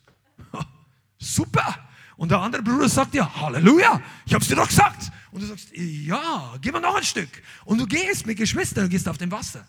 Super. 1.18 1.89
Und 2.20 2.32
der 2.32 2.40
andere 2.40 2.62
Bruder 2.62 2.90
sagt 2.90 3.14
dir, 3.14 3.34
Halleluja, 3.34 4.02
ich 4.26 4.34
habe 4.34 4.42
es 4.42 4.50
dir 4.50 4.58
doch 4.58 4.68
gesagt. 4.68 5.10
Und 5.32 5.40
du 5.42 5.48
sagst, 5.48 5.70
ja, 5.74 6.54
gib 6.60 6.74
mir 6.74 6.82
noch 6.82 6.96
ein 6.96 7.04
Stück. 7.04 7.30
Und 7.64 7.78
du 7.78 7.88
gehst 7.88 8.26
mit 8.26 8.38
Geschwistern 8.38 8.84
und 8.84 8.90
gehst 8.90 9.08
auf 9.08 9.18
dem 9.18 9.32
Wasser. 9.32 9.66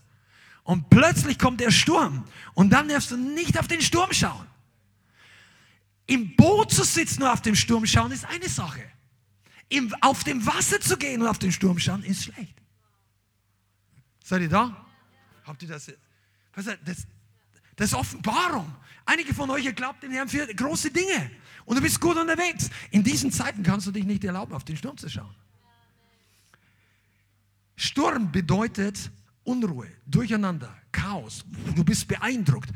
Und 0.64 0.90
plötzlich 0.90 1.38
kommt 1.38 1.60
der 1.60 1.70
Sturm. 1.70 2.24
Und 2.54 2.70
dann 2.70 2.88
darfst 2.88 3.12
du 3.12 3.16
nicht 3.16 3.56
auf 3.56 3.68
den 3.68 3.80
Sturm 3.80 4.12
schauen. 4.12 4.48
Im 6.06 6.34
Boot 6.34 6.72
zu 6.72 6.82
sitzen 6.82 7.22
und 7.22 7.28
auf 7.28 7.40
den 7.40 7.54
Sturm 7.54 7.86
schauen 7.86 8.10
ist 8.10 8.24
eine 8.24 8.48
Sache. 8.48 8.82
Im, 9.68 9.94
auf 10.00 10.24
dem 10.24 10.44
Wasser 10.44 10.80
zu 10.80 10.96
gehen 10.96 11.22
und 11.22 11.28
auf 11.28 11.38
den 11.38 11.52
Sturm 11.52 11.78
schauen 11.78 12.02
ist 12.02 12.24
schlecht. 12.24 12.56
Seid 14.24 14.42
ihr 14.42 14.48
da? 14.48 14.86
Habt 15.44 15.62
ihr 15.62 15.68
das? 15.68 15.92
Das, 16.56 16.66
das 17.76 17.86
ist 17.90 17.94
Offenbarung. 17.94 18.74
Einige 19.06 19.34
von 19.34 19.48
euch, 19.50 19.64
ihr 19.64 19.72
glaubt 19.72 20.02
den 20.02 20.10
Herrn 20.10 20.28
für 20.28 20.44
große 20.48 20.90
Dinge. 20.90 21.30
Und 21.70 21.76
du 21.76 21.82
bist 21.82 22.00
gut 22.00 22.16
unterwegs. 22.16 22.68
In 22.90 23.04
diesen 23.04 23.30
Zeiten 23.30 23.62
kannst 23.62 23.86
du 23.86 23.92
dich 23.92 24.04
nicht 24.04 24.24
erlauben, 24.24 24.54
auf 24.54 24.64
den 24.64 24.76
Sturm 24.76 24.98
zu 24.98 25.08
schauen. 25.08 25.32
Sturm 27.76 28.32
bedeutet 28.32 29.12
Unruhe, 29.44 29.86
Durcheinander, 30.04 30.76
Chaos. 30.90 31.44
Du 31.76 31.84
bist 31.84 32.08
beeindruckt. 32.08 32.70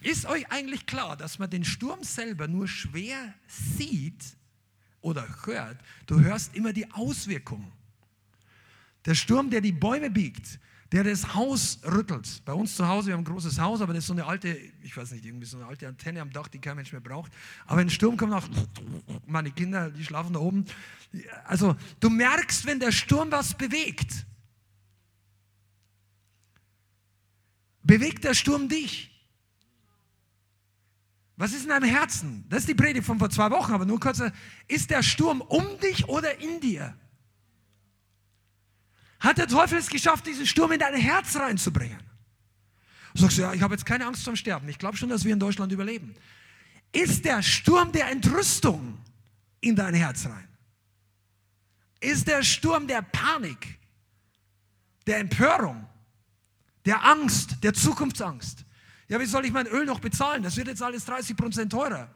Ist 0.00 0.26
euch 0.26 0.48
eigentlich 0.48 0.86
klar, 0.86 1.16
dass 1.16 1.40
man 1.40 1.50
den 1.50 1.64
Sturm 1.64 2.04
selber 2.04 2.46
nur 2.46 2.68
schwer 2.68 3.34
sieht 3.48 4.22
oder 5.00 5.26
hört? 5.44 5.78
Du 6.06 6.20
hörst 6.20 6.54
immer 6.54 6.72
die 6.72 6.88
Auswirkungen. 6.92 7.72
Der 9.06 9.16
Sturm, 9.16 9.50
der 9.50 9.60
die 9.60 9.72
Bäume 9.72 10.08
biegt, 10.08 10.60
der 10.92 11.04
das 11.04 11.34
Haus 11.34 11.80
rüttelt. 11.84 12.42
Bei 12.44 12.52
uns 12.52 12.74
zu 12.74 12.88
Hause, 12.88 13.08
wir 13.08 13.14
haben 13.14 13.20
ein 13.20 13.24
großes 13.24 13.60
Haus, 13.60 13.80
aber 13.80 13.92
das 13.92 14.04
ist 14.04 14.08
so 14.08 14.12
eine 14.12 14.26
alte, 14.26 14.48
ich 14.82 14.96
weiß 14.96 15.12
nicht, 15.12 15.24
irgendwie 15.24 15.46
so 15.46 15.56
eine 15.56 15.66
alte 15.66 15.86
Antenne 15.86 16.20
am 16.20 16.32
Dach, 16.32 16.48
die 16.48 16.58
kein 16.58 16.76
Mensch 16.76 16.90
mehr 16.90 17.00
braucht. 17.00 17.32
Aber 17.66 17.78
wenn 17.78 17.86
ein 17.86 17.90
Sturm 17.90 18.16
kommt, 18.16 18.32
auch 18.32 18.48
meine 19.26 19.52
Kinder, 19.52 19.90
die 19.90 20.04
schlafen 20.04 20.32
da 20.32 20.40
oben. 20.40 20.64
Also 21.44 21.76
du 22.00 22.10
merkst, 22.10 22.66
wenn 22.66 22.80
der 22.80 22.90
Sturm 22.90 23.30
was 23.30 23.54
bewegt. 23.54 24.26
Bewegt 27.82 28.24
der 28.24 28.34
Sturm 28.34 28.68
dich? 28.68 29.10
Was 31.36 31.52
ist 31.52 31.62
in 31.62 31.68
deinem 31.70 31.88
Herzen? 31.88 32.44
Das 32.48 32.60
ist 32.60 32.68
die 32.68 32.74
Predigt 32.74 33.06
von 33.06 33.18
vor 33.18 33.30
zwei 33.30 33.50
Wochen, 33.50 33.72
aber 33.72 33.86
nur 33.86 33.98
kurz. 33.98 34.22
Ist 34.66 34.90
der 34.90 35.02
Sturm 35.02 35.40
um 35.40 35.64
dich 35.78 36.06
oder 36.08 36.38
in 36.40 36.60
dir? 36.60 36.94
Hat 39.20 39.38
der 39.38 39.46
Teufel 39.46 39.78
es 39.78 39.88
geschafft, 39.88 40.26
diesen 40.26 40.46
Sturm 40.46 40.72
in 40.72 40.80
dein 40.80 40.94
Herz 40.94 41.36
reinzubringen. 41.36 42.00
Du 43.14 43.22
sagst, 43.22 43.38
ja, 43.38 43.52
ich 43.52 43.60
habe 43.60 43.74
jetzt 43.74 43.84
keine 43.84 44.06
Angst 44.06 44.24
zum 44.24 44.36
Sterben. 44.36 44.68
Ich 44.68 44.78
glaube 44.78 44.96
schon, 44.96 45.08
dass 45.08 45.24
wir 45.24 45.32
in 45.32 45.40
Deutschland 45.40 45.72
überleben. 45.72 46.14
Ist 46.92 47.24
der 47.24 47.42
Sturm 47.42 47.92
der 47.92 48.10
Entrüstung 48.10 48.98
in 49.60 49.76
dein 49.76 49.94
Herz 49.94 50.26
rein? 50.26 50.48
Ist 52.00 52.26
der 52.26 52.42
Sturm 52.42 52.86
der 52.86 53.02
Panik, 53.02 53.78
der 55.06 55.18
Empörung, 55.18 55.86
der 56.86 57.04
Angst, 57.04 57.62
der 57.62 57.74
Zukunftsangst? 57.74 58.64
Ja, 59.08 59.20
wie 59.20 59.26
soll 59.26 59.44
ich 59.44 59.52
mein 59.52 59.66
Öl 59.66 59.84
noch 59.84 60.00
bezahlen? 60.00 60.42
Das 60.42 60.56
wird 60.56 60.68
jetzt 60.68 60.82
alles 60.82 61.04
30 61.04 61.36
Prozent 61.36 61.72
teurer. 61.72 62.08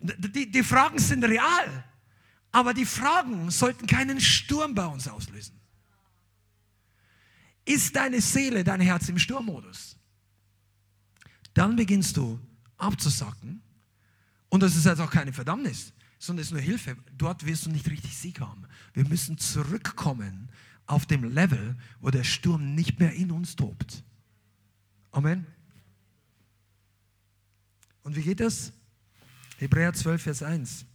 Die, 0.00 0.50
die 0.50 0.62
Fragen 0.62 0.98
sind 0.98 1.24
real, 1.24 1.84
aber 2.52 2.72
die 2.72 2.86
Fragen 2.86 3.50
sollten 3.50 3.86
keinen 3.86 4.20
Sturm 4.20 4.74
bei 4.74 4.86
uns 4.86 5.08
auslösen. 5.08 5.57
Ist 7.68 7.94
deine 7.96 8.22
Seele, 8.22 8.64
dein 8.64 8.80
Herz 8.80 9.10
im 9.10 9.18
Sturmmodus? 9.18 9.96
Dann 11.52 11.76
beginnst 11.76 12.16
du 12.16 12.40
abzusacken. 12.78 13.60
Und 14.48 14.62
das 14.62 14.74
ist 14.74 14.86
jetzt 14.86 15.00
auch 15.00 15.10
keine 15.10 15.34
Verdammnis, 15.34 15.92
sondern 16.18 16.40
es 16.40 16.48
ist 16.48 16.52
nur 16.52 16.62
Hilfe. 16.62 16.96
Dort 17.18 17.44
wirst 17.44 17.66
du 17.66 17.70
nicht 17.70 17.90
richtig 17.90 18.16
Sieg 18.16 18.40
haben. 18.40 18.66
Wir 18.94 19.06
müssen 19.06 19.36
zurückkommen 19.36 20.48
auf 20.86 21.04
dem 21.04 21.24
Level, 21.24 21.76
wo 22.00 22.10
der 22.10 22.24
Sturm 22.24 22.74
nicht 22.74 22.98
mehr 23.00 23.12
in 23.12 23.30
uns 23.30 23.54
tobt. 23.54 24.02
Amen. 25.10 25.46
Und 28.02 28.16
wie 28.16 28.22
geht 28.22 28.40
das? 28.40 28.72
Hebräer 29.58 29.92
12, 29.92 30.22
Vers 30.22 30.42
1. 30.42 30.86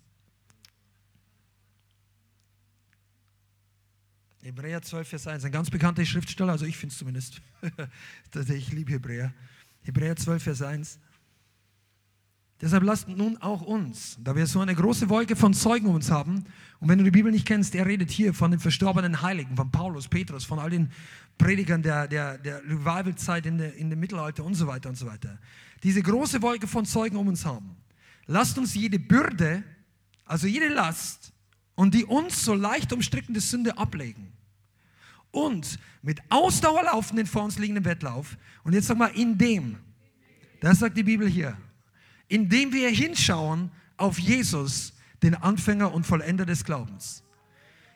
Hebräer 4.44 4.82
12, 4.82 5.08
Vers 5.08 5.28
1, 5.28 5.46
ein 5.46 5.52
ganz 5.54 5.70
bekannter 5.70 6.04
Schriftsteller, 6.04 6.52
also 6.52 6.66
ich 6.66 6.76
finde 6.76 6.92
es 6.92 7.00
zumindest. 7.00 7.42
ich 8.50 8.74
liebe 8.74 8.92
Hebräer. 8.92 9.34
Hebräer 9.84 10.18
12, 10.18 10.44
Vers 10.44 10.62
1. 10.62 11.00
Deshalb 12.60 12.84
lasst 12.84 13.08
nun 13.08 13.38
auch 13.38 13.62
uns, 13.62 14.18
da 14.22 14.36
wir 14.36 14.46
so 14.46 14.60
eine 14.60 14.76
große 14.76 15.08
Wolke 15.08 15.38
von 15.38 15.54
Zeugen 15.54 15.88
um 15.88 15.96
uns 15.96 16.12
haben, 16.12 16.44
und 16.82 16.90
wenn 16.90 16.98
du 16.98 17.06
die 17.06 17.12
Bibel 17.12 17.32
nicht 17.32 17.48
kennst, 17.48 17.74
er 17.74 17.86
redet 17.86 18.12
hier 18.12 18.34
von 18.34 18.52
den 18.52 18.60
verstorbenen 18.60 19.22
Heiligen, 19.22 19.56
von 19.56 19.72
Paulus, 19.72 20.10
Petrus, 20.10 20.44
von 20.44 20.60
all 20.60 20.70
den 20.70 20.92
Predigern 21.38 21.82
der, 21.82 22.10
der, 22.10 22.38
der 22.38 22.62
Revival-Zeit 22.66 23.46
in, 23.46 23.58
der, 23.58 23.74
in 23.76 23.90
dem 23.90 24.02
Mittelalter 24.02 24.44
und 24.44 24.56
so 24.56 24.68
weiter 24.68 24.90
und 24.90 24.96
so 24.96 25.06
weiter. 25.06 25.40
Diese 25.84 26.02
große 26.02 26.42
Wolke 26.42 26.68
von 26.68 26.86
Zeugen 26.86 27.16
um 27.16 27.30
uns 27.30 27.46
haben. 27.46 27.78
Lasst 28.26 28.58
uns 28.58 28.74
jede 28.74 29.00
Bürde, 29.00 29.64
also 30.26 30.48
jede 30.48 30.68
Last 30.68 31.33
und 31.76 31.94
die 31.94 32.06
uns 32.06 32.46
so 32.46 32.54
leicht 32.54 32.94
umstrickende 32.94 33.42
Sünde 33.42 33.78
ablegen 33.78 34.34
und 35.34 35.80
mit 36.04 36.22
Ausdauer 36.30 36.84
laufen 36.84 37.18
den 37.18 37.26
vor 37.26 37.44
uns 37.44 37.58
liegenden 37.58 37.86
Wettlauf. 37.86 38.38
Und 38.64 38.74
jetzt 38.74 38.88
sag 38.88 38.98
mal, 38.98 39.08
in 39.08 39.38
dem, 39.38 39.78
das 40.62 40.80
sagt 40.80 40.96
die 40.96 41.04
Bibel 41.04 41.28
hier, 41.28 41.58
indem 42.28 42.72
wir 42.72 42.90
hinschauen 42.90 43.72
auf 43.98 44.20
Jesus, 44.20 44.94
den 45.24 45.36
Anfänger 45.36 45.92
und 45.92 46.06
Vollender 46.06 46.46
des 46.46 46.64
Glaubens, 46.64 47.24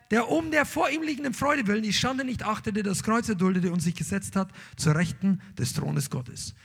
der 0.09 0.29
um 0.29 0.49
der 0.49 0.65
vor 0.65 0.89
ihm 0.89 1.03
liegenden 1.03 1.33
Freude 1.33 1.67
willen 1.67 1.83
die 1.83 1.93
Schande 1.93 2.25
nicht 2.25 2.43
achtete, 2.43 2.81
das 2.81 3.03
Kreuz 3.03 3.29
erduldete 3.29 3.71
und 3.71 3.81
sich 3.81 3.93
gesetzt 3.93 4.35
hat 4.35 4.49
zur 4.75 4.95
Rechten 4.95 5.41
des 5.57 5.73
Thrones 5.73 6.09
Gottes. 6.09 6.55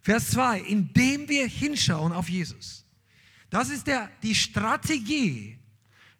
Vers 0.00 0.30
2, 0.30 0.60
indem 0.60 1.28
wir 1.28 1.46
hinschauen 1.46 2.12
auf 2.12 2.28
Jesus. 2.28 2.86
Das 3.50 3.68
ist 3.68 3.86
der, 3.86 4.08
die 4.22 4.34
Strategie, 4.34 5.58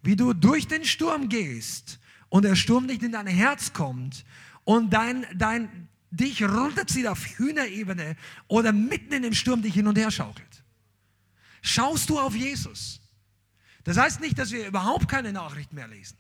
wie 0.03 0.17
du 0.17 0.33
durch 0.33 0.67
den 0.69 0.85
Sturm 0.85 1.29
gehst 1.29 1.99
und 2.29 2.45
der 2.45 2.57
Sturm 2.57 2.87
nicht 2.87 3.03
in 3.03 3.13
dein 3.13 3.27
Herz 3.27 3.73
kommt 3.73 4.25
und 4.65 4.91
dein, 4.93 5.27
dein, 5.35 5.89
dich 6.11 6.43
runterzieht 6.43 7.07
auf 7.07 7.25
Hühnerebene 7.39 8.17
oder 8.49 8.73
mitten 8.73 9.13
in 9.13 9.23
dem 9.23 9.35
Sturm 9.35 9.63
dich 9.63 9.75
hin 9.75 9.87
und 9.87 9.97
her 9.97 10.11
schaukelt. 10.11 10.65
Schaust 11.63 12.11
du 12.11 12.19
auf 12.19 12.35
Jesus? 12.35 13.01
Das 13.85 13.97
heißt 13.97 14.21
nicht, 14.21 14.39
dass 14.39 14.53
wir 14.53 14.67
überhaupt 14.67 15.09
keine 15.09 15.33
Nachricht 15.33 15.73
mehr 15.73 15.89
lesen. 15.89 16.17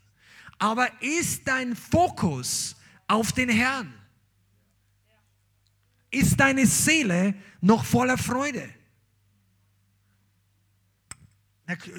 Aber 0.58 0.88
ist 1.02 1.46
dein 1.46 1.74
Fokus 1.74 2.76
auf 3.08 3.32
den 3.32 3.48
Herrn? 3.48 3.92
Ist 6.10 6.38
deine 6.38 6.66
Seele 6.66 7.34
noch 7.60 7.84
voller 7.84 8.18
Freude? 8.18 8.68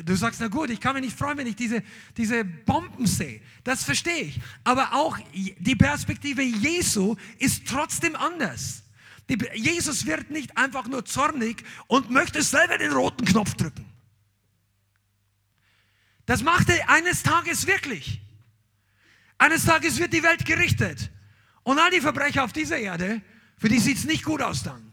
Du 0.05 0.15
sagst, 0.15 0.39
na 0.39 0.47
gut, 0.47 0.69
ich 0.69 0.79
kann 0.79 0.95
mich 0.95 1.03
nicht 1.03 1.17
freuen, 1.17 1.37
wenn 1.37 1.47
ich 1.47 1.55
diese, 1.55 1.83
diese 2.17 2.43
Bomben 2.43 3.05
sehe. 3.07 3.41
Das 3.63 3.83
verstehe 3.83 4.21
ich. 4.21 4.39
Aber 4.63 4.93
auch 4.93 5.17
die 5.33 5.75
Perspektive 5.75 6.41
Jesu 6.41 7.15
ist 7.39 7.67
trotzdem 7.67 8.15
anders. 8.15 8.83
Die, 9.29 9.37
Jesus 9.55 10.05
wird 10.05 10.31
nicht 10.31 10.57
einfach 10.57 10.87
nur 10.87 11.05
zornig 11.05 11.63
und 11.87 12.09
möchte 12.09 12.41
selber 12.41 12.77
den 12.77 12.91
roten 12.91 13.25
Knopf 13.25 13.53
drücken. 13.55 13.85
Das 16.25 16.43
macht 16.43 16.69
er 16.69 16.89
eines 16.89 17.23
Tages 17.23 17.67
wirklich. 17.67 18.21
Eines 19.37 19.65
Tages 19.65 19.99
wird 19.99 20.13
die 20.13 20.23
Welt 20.23 20.45
gerichtet. 20.45 21.11
Und 21.63 21.79
all 21.79 21.91
die 21.91 22.01
Verbrecher 22.01 22.43
auf 22.43 22.53
dieser 22.53 22.77
Erde, 22.77 23.21
für 23.57 23.69
die 23.69 23.79
sieht 23.79 23.97
es 23.97 24.05
nicht 24.05 24.23
gut 24.23 24.41
aus 24.41 24.63
dann. 24.63 24.92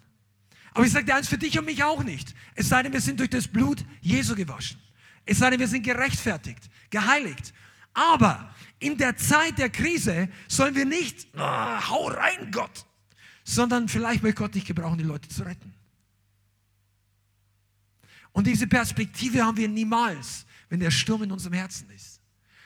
Aber 0.80 0.86
ich 0.86 0.94
sage 0.94 1.04
dir 1.04 1.14
eins, 1.14 1.28
für 1.28 1.36
dich 1.36 1.58
und 1.58 1.66
mich 1.66 1.84
auch 1.84 2.02
nicht. 2.02 2.34
Es 2.54 2.70
sei 2.70 2.82
denn, 2.82 2.94
wir 2.94 3.02
sind 3.02 3.20
durch 3.20 3.28
das 3.28 3.46
Blut 3.46 3.84
Jesu 4.00 4.34
gewaschen. 4.34 4.80
Es 5.26 5.36
sei 5.36 5.50
denn, 5.50 5.60
wir 5.60 5.68
sind 5.68 5.82
gerechtfertigt, 5.82 6.70
geheiligt. 6.88 7.52
Aber 7.92 8.54
in 8.78 8.96
der 8.96 9.14
Zeit 9.14 9.58
der 9.58 9.68
Krise 9.68 10.30
sollen 10.48 10.74
wir 10.74 10.86
nicht, 10.86 11.28
oh, 11.36 11.38
hau 11.38 12.06
rein 12.08 12.50
Gott, 12.50 12.86
sondern 13.44 13.88
vielleicht 13.88 14.22
will 14.22 14.32
Gott 14.32 14.54
dich 14.54 14.64
gebrauchen, 14.64 14.96
die 14.96 15.04
Leute 15.04 15.28
zu 15.28 15.42
retten. 15.42 15.74
Und 18.32 18.46
diese 18.46 18.66
Perspektive 18.66 19.44
haben 19.44 19.58
wir 19.58 19.68
niemals, 19.68 20.46
wenn 20.70 20.80
der 20.80 20.90
Sturm 20.90 21.24
in 21.24 21.30
unserem 21.30 21.52
Herzen 21.52 21.90
ist. 21.90 22.22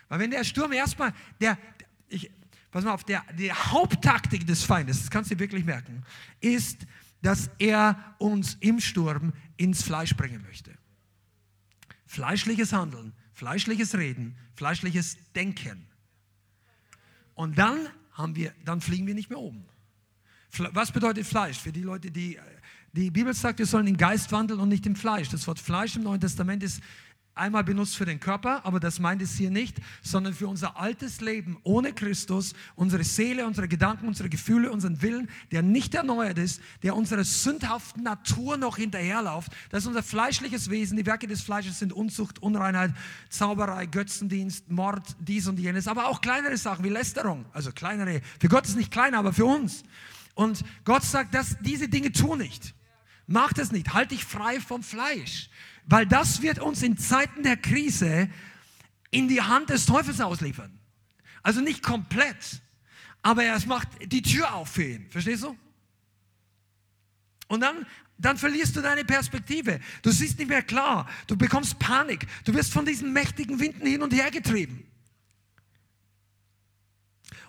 Weil 0.09 0.21
wenn 0.21 0.31
der 0.31 0.45
Sturm 0.45 0.71
erstmal, 0.71 1.13
der, 1.41 1.59
ich, 2.07 2.31
pass 2.71 2.85
mal 2.85 2.93
auf, 2.93 3.03
der, 3.03 3.25
die 3.37 3.53
Haupttaktik 3.53 4.47
des 4.47 4.63
Feindes, 4.63 5.01
das 5.01 5.11
kannst 5.11 5.33
du 5.33 5.35
dir 5.35 5.41
wirklich 5.41 5.65
merken, 5.65 6.05
ist, 6.41 6.87
dass 7.25 7.49
er 7.59 8.17
uns 8.19 8.59
im 8.61 8.81
Sturm 8.81 9.33
ins 9.57 9.83
Fleisch 9.83 10.15
bringen 10.15 10.43
möchte. 10.43 10.73
Fleischliches 12.07 12.73
Handeln, 12.73 13.15
fleischliches 13.33 13.95
Reden, 13.95 14.37
fleischliches 14.55 15.17
Denken. 15.35 15.87
Und 17.35 17.57
dann 17.59 17.89
haben 18.13 18.37
wir, 18.37 18.53
dann 18.65 18.81
fliegen 18.81 19.07
wir 19.07 19.15
nicht 19.15 19.31
mehr 19.31 19.39
oben. 19.39 19.65
Was 20.73 20.93
bedeutet 20.93 21.27
Fleisch? 21.27 21.59
Für 21.59 21.73
die 21.73 21.83
Leute, 21.83 22.11
die 22.11 22.39
die 22.93 23.11
Bibel 23.11 23.35
sagt, 23.35 23.59
wir 23.59 23.67
sollen 23.67 23.89
im 23.89 23.97
Geist 23.97 24.31
wandeln 24.31 24.61
und 24.61 24.69
nicht 24.69 24.87
im 24.87 24.95
Fleisch. 24.95 25.29
Das 25.29 25.49
Wort 25.49 25.59
Fleisch 25.59 25.97
im 25.97 26.05
Neuen 26.05 26.21
Testament 26.21 26.63
ist 26.63 26.81
einmal 27.35 27.65
benutzt 27.65 27.97
für 27.97 28.05
den 28.05 28.21
Körper, 28.21 28.65
aber 28.65 28.81
das 28.81 28.99
meint 28.99 29.23
es 29.23 29.37
hier 29.37 29.51
nicht, 29.51 29.77
sondern 30.03 30.35
für 30.35 30.49
unser 30.49 30.79
altes 30.79 31.21
Leben 31.21 31.59
ohne 31.63 31.93
Christus, 31.93 32.55
unsere 32.77 33.05
Seele, 33.05 33.47
unsere 33.47 33.69
Gedanken, 33.69 34.09
unsere 34.09 34.29
Gefühle, 34.29 34.71
unseren 34.71 35.03
Willen, 35.03 35.29
der 35.51 35.63
nicht 35.63 35.95
erneuert 35.95 36.39
ist, 36.39 36.61
der 36.83 36.97
unserer 36.97 37.25
sündhaften 37.25 38.03
Natur 38.03 38.57
noch 38.57 38.77
hinterherläuft. 38.77 39.53
Das 39.71 39.83
ist 39.83 39.89
unser 39.89 40.03
fleischliches 40.03 40.71
Wesen. 40.71 40.97
Die 40.97 41.07
Werke 41.07 41.27
des 41.27 41.43
Fleisches 41.43 41.79
sind 41.79 41.93
Unzucht, 41.93 42.41
Unreinheit, 42.41 42.93
Zauberei, 43.29 43.87
Götzendienst, 43.87 44.71
Mord, 44.71 45.17
dies 45.21 45.47
und 45.47 45.59
jenes, 45.59 45.89
aber 45.89 46.09
auch 46.09 46.21
kleinere 46.21 46.57
Sachen 46.57 46.85
wie 46.85 46.91
Lästerung. 46.91 47.45
Also 47.53 47.73
kleinere, 47.73 48.21
für 48.41 48.49
Gott 48.49 48.67
ist 48.67 48.77
nicht 48.77 48.91
klein, 48.91 49.15
aber 49.15 49.33
für 49.33 49.47
uns. 49.47 49.83
Und 50.35 50.65
Gott 50.85 51.05
sagt, 51.05 51.35
dass 51.35 51.57
diese 51.61 51.89
Dinge 51.89 52.13
tun 52.13 52.39
nicht. 52.39 52.75
Mach 53.27 53.53
das 53.53 53.73
nicht. 53.73 53.95
Halt 53.95 54.11
dich 54.11 54.25
frei 54.25 54.61
vom 54.61 54.83
Fleisch. 54.83 55.49
Weil 55.87 56.07
das 56.07 56.43
wird 56.43 56.59
uns 56.59 56.83
in 56.83 56.97
Zeiten 56.97 57.43
der 57.43 57.57
Krise 57.57 58.29
in 59.11 59.29
die 59.29 59.43
Hand 59.43 59.71
des 59.71 59.87
Teufels 59.87 60.21
ausliefern. 60.21 60.79
Also 61.43 61.61
nicht 61.61 61.83
komplett, 61.83 62.63
aber 63.23 63.45
er 63.45 63.59
macht 63.67 63.89
die 64.05 64.23
Tür 64.23 64.55
auf 64.55 64.71
für 64.71 64.85
ihn. 64.85 65.11
Verstehst 65.11 65.43
du? 65.43 65.57
Und 67.49 67.61
dann, 67.61 67.87
dann 68.19 68.39
verlierst 68.39 68.75
du 68.77 68.81
deine 68.81 69.05
Perspektive. 69.05 69.81
Du 70.03 70.11
siehst 70.11 70.39
nicht 70.39 70.49
mehr 70.49 70.63
klar. 70.63 71.09
Du 71.27 71.37
bekommst 71.37 71.79
Panik. 71.79 72.27
Du 72.45 72.55
wirst 72.55 72.73
von 72.73 72.87
diesen 72.87 73.13
mächtigen 73.13 73.61
Winden 73.61 73.87
hin 73.87 74.03
und 74.03 74.13
her 74.13 74.31
getrieben. 74.31 74.87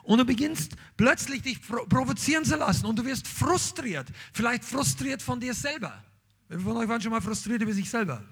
Und 0.03 0.19
du 0.19 0.25
beginnst 0.25 0.75
plötzlich 0.97 1.41
dich 1.41 1.59
provozieren 1.61 2.45
zu 2.45 2.57
lassen 2.57 2.85
und 2.85 2.99
du 2.99 3.05
wirst 3.05 3.27
frustriert. 3.27 4.07
Vielleicht 4.33 4.63
frustriert 4.63 5.21
von 5.21 5.39
dir 5.39 5.53
selber. 5.53 6.03
Wer 6.47 6.59
von 6.59 6.77
euch 6.77 6.87
waren 6.87 7.01
schon 7.01 7.11
mal 7.11 7.21
frustriert 7.21 7.61
über 7.61 7.73
sich 7.73 7.89
selber? 7.89 8.23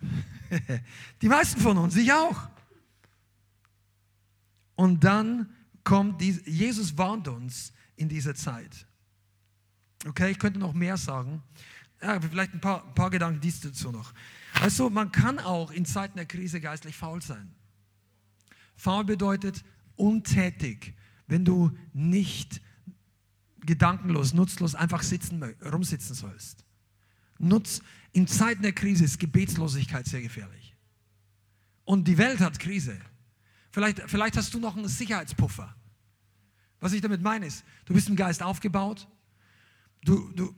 Die 1.22 1.28
meisten 1.28 1.60
von 1.60 1.76
uns, 1.78 1.96
ich 1.96 2.12
auch. 2.12 2.48
Und 4.76 5.04
dann 5.04 5.54
kommt 5.84 6.20
die, 6.20 6.30
Jesus 6.46 6.96
warnt 6.96 7.28
uns 7.28 7.72
in 7.96 8.08
dieser 8.08 8.34
Zeit. 8.34 8.86
Okay, 10.06 10.30
ich 10.30 10.38
könnte 10.38 10.58
noch 10.58 10.72
mehr 10.72 10.96
sagen. 10.96 11.42
Ja, 12.00 12.18
vielleicht 12.20 12.54
ein 12.54 12.60
paar, 12.60 12.86
ein 12.86 12.94
paar 12.94 13.10
Gedanken 13.10 13.40
dies 13.40 13.60
dazu 13.60 13.92
noch. 13.92 14.14
Also 14.60 14.88
man 14.88 15.12
kann 15.12 15.38
auch 15.38 15.70
in 15.70 15.84
Zeiten 15.84 16.16
der 16.16 16.24
Krise 16.26 16.60
geistlich 16.60 16.96
faul 16.96 17.20
sein. 17.20 17.54
Faul 18.74 19.04
bedeutet 19.04 19.62
untätig, 19.96 20.94
wenn 21.26 21.44
du 21.44 21.76
nicht 21.92 22.62
gedankenlos, 23.70 24.34
nutzlos 24.34 24.74
einfach 24.74 25.04
sitzen, 25.04 25.40
rumsitzen 25.64 26.16
sollst. 26.16 26.64
Nutz, 27.38 27.82
in 28.12 28.26
Zeiten 28.26 28.62
der 28.62 28.72
Krise 28.72 29.04
ist 29.04 29.20
Gebetslosigkeit 29.20 30.06
sehr 30.06 30.22
gefährlich. 30.22 30.74
Und 31.84 32.08
die 32.08 32.18
Welt 32.18 32.40
hat 32.40 32.58
Krise. 32.58 32.98
Vielleicht, 33.70 34.02
vielleicht 34.06 34.36
hast 34.36 34.52
du 34.52 34.58
noch 34.58 34.76
einen 34.76 34.88
Sicherheitspuffer. 34.88 35.72
Was 36.80 36.92
ich 36.92 37.00
damit 37.00 37.22
meine 37.22 37.46
ist, 37.46 37.64
du 37.84 37.94
bist 37.94 38.08
im 38.08 38.16
Geist 38.16 38.42
aufgebaut, 38.42 39.06
du, 40.04 40.30
du, 40.34 40.54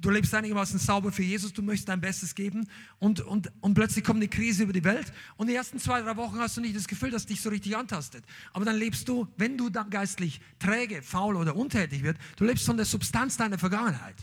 du 0.00 0.10
lebst 0.10 0.34
einigermaßen 0.34 0.78
sauber 0.78 1.12
für 1.12 1.22
Jesus, 1.22 1.52
du 1.52 1.62
möchtest 1.62 1.88
dein 1.88 2.00
Bestes 2.00 2.34
geben 2.34 2.68
und, 2.98 3.20
und, 3.20 3.50
und 3.60 3.74
plötzlich 3.74 4.04
kommt 4.04 4.18
eine 4.18 4.28
Krise 4.28 4.64
über 4.64 4.72
die 4.72 4.84
Welt 4.84 5.12
und 5.36 5.48
die 5.48 5.54
ersten 5.54 5.78
zwei, 5.78 6.00
drei 6.02 6.16
Wochen 6.16 6.38
hast 6.38 6.56
du 6.56 6.60
nicht 6.60 6.76
das 6.76 6.88
Gefühl, 6.88 7.10
dass 7.10 7.26
dich 7.26 7.40
so 7.40 7.50
richtig 7.50 7.76
antastet. 7.76 8.24
Aber 8.52 8.64
dann 8.64 8.76
lebst 8.76 9.08
du, 9.08 9.28
wenn 9.36 9.56
du 9.56 9.70
dann 9.70 9.90
geistlich 9.90 10.40
träge, 10.58 11.02
faul 11.02 11.36
oder 11.36 11.56
untätig 11.56 12.02
wird, 12.02 12.18
du 12.36 12.44
lebst 12.44 12.66
von 12.66 12.76
der 12.76 12.86
Substanz 12.86 13.36
deiner 13.36 13.58
Vergangenheit, 13.58 14.16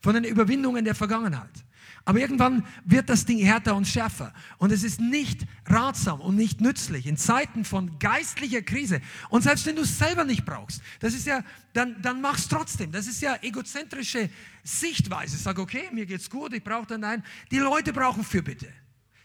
von 0.00 0.14
den 0.14 0.24
Überwindungen 0.24 0.84
der 0.84 0.94
Vergangenheit. 0.94 1.64
Aber 2.04 2.18
irgendwann 2.18 2.66
wird 2.84 3.08
das 3.08 3.26
Ding 3.26 3.38
härter 3.38 3.76
und 3.76 3.86
schärfer. 3.86 4.34
Und 4.58 4.72
es 4.72 4.82
ist 4.82 5.00
nicht 5.00 5.46
ratsam 5.66 6.20
und 6.20 6.34
nicht 6.34 6.60
nützlich 6.60 7.06
in 7.06 7.16
Zeiten 7.16 7.64
von 7.64 7.98
geistlicher 8.00 8.62
Krise. 8.62 9.00
Und 9.28 9.42
selbst 9.42 9.66
wenn 9.66 9.76
du 9.76 9.82
es 9.82 9.98
selber 9.98 10.24
nicht 10.24 10.44
brauchst, 10.44 10.82
das 10.98 11.14
ist 11.14 11.26
ja, 11.26 11.44
dann, 11.72 12.02
dann 12.02 12.20
mach's 12.20 12.48
trotzdem. 12.48 12.90
Das 12.90 13.06
ist 13.06 13.22
ja 13.22 13.36
egozentrische 13.42 14.30
Sichtweise. 14.64 15.36
Sag, 15.36 15.58
okay, 15.58 15.88
mir 15.92 16.06
geht's 16.06 16.28
gut, 16.28 16.52
ich 16.52 16.64
brauche 16.64 16.86
dann 16.86 17.02
nein. 17.02 17.22
Die 17.52 17.58
Leute 17.58 17.92
brauchen 17.92 18.24
Fürbitte. 18.24 18.68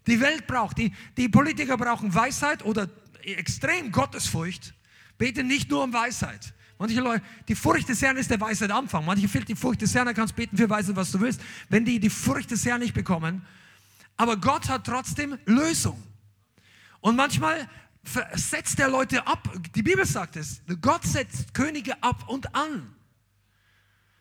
Die 0.06 0.20
Welt 0.22 0.46
braucht, 0.46 0.78
die, 0.78 0.94
die 1.18 1.30
Politiker 1.30 1.78
brauchen 1.78 2.14
Weisheit 2.14 2.64
oder 2.64 2.90
extrem 3.24 3.92
Gottesfurcht. 3.92 4.74
Bete 5.18 5.44
nicht 5.44 5.70
nur 5.72 5.84
um 5.84 5.94
Weisheit. 5.94 6.54
Manche 6.80 7.00
Leute, 7.02 7.24
die 7.48 7.56
Furcht 7.56 7.90
des 7.90 8.02
Herrn 8.02 8.18
ist 8.18 8.30
der 8.30 8.40
Weisheit 8.40 8.72
Anfang. 8.72 9.04
Manche 9.06 9.28
fehlt 9.28 9.48
die 9.50 9.56
Furcht 9.56 9.82
des 9.82 9.96
Herrn, 9.96 10.06
dann 10.06 10.16
kannst 10.16 10.36
beten 10.36 10.58
für 10.58 10.70
Weisheit, 10.70 10.96
was 10.96 11.12
du 11.12 11.20
willst. 11.20 11.42
Wenn 11.70 11.86
die 11.86 12.00
die 12.00 12.10
Furcht 12.10 12.52
des 12.52 12.66
Herrn 12.66 12.82
nicht 12.82 12.94
bekommen, 12.94 13.42
aber 14.16 14.38
Gott 14.38 14.70
hat 14.70 14.86
trotzdem 14.86 15.38
Lösung. 15.46 16.02
Und 17.02 17.16
manchmal 17.16 17.68
setzt 18.34 18.80
der 18.80 18.90
Leute 18.90 19.26
ab. 19.28 19.50
Die 19.76 19.84
Bibel 19.84 20.06
sagt 20.06 20.36
es. 20.36 20.62
Gott 20.82 21.04
setzt 21.04 21.54
Könige 21.54 22.02
ab 22.02 22.28
und 22.28 22.54
an. 22.56 22.96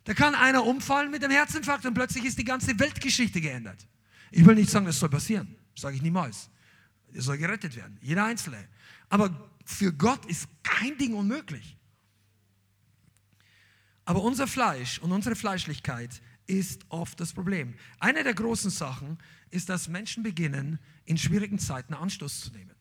Da 0.05 0.15
kann 0.15 0.35
einer 0.35 0.65
umfallen 0.65 1.11
mit 1.11 1.23
dem 1.23 1.31
Herzinfarkt 1.31 1.85
und 1.85 1.95
plötzlich 1.95 2.25
ist 2.25 2.39
die 2.39 2.45
ganze 2.45 2.79
Weltgeschichte 2.79 3.41
geändert. 3.41 3.87
Ich 4.31 4.45
will 4.45 4.55
nicht 4.55 4.71
sagen, 4.71 4.87
das 4.87 4.99
soll 4.99 5.09
passieren. 5.09 5.57
Sage 5.75 5.97
ich 5.97 6.03
niemals. 6.03 6.49
Er 7.13 7.23
soll 7.23 7.39
gerettet 7.39 7.75
werden. 7.77 7.99
Jeder 8.01 8.25
Einzelne. 8.25 8.69
Aber 9.09 9.31
für 9.65 9.93
Gott 9.93 10.25
ist 10.27 10.49
kein 10.63 10.97
Ding 10.99 11.15
unmöglich. 11.15 11.76
Aber 14.07 14.23
unser 14.23 14.47
Fleisch 14.47 15.01
und 15.01 15.13
unsere 15.13 15.35
Fleischlichkeit 15.35 16.23
ist 16.47 16.87
oft 16.89 17.21
das 17.21 17.33
Problem. 17.33 17.75
Eine 17.99 18.23
der 18.23 18.35
großen 18.35 18.71
Sachen 18.71 19.19
ist, 19.51 19.69
dass 19.69 19.89
Menschen 19.89 20.23
beginnen, 20.23 20.79
in 21.05 21.19
schwierigen 21.19 21.59
Zeiten 21.59 21.93
Anstoß 21.93 22.41
zu 22.41 22.53
nehmen. 22.53 22.75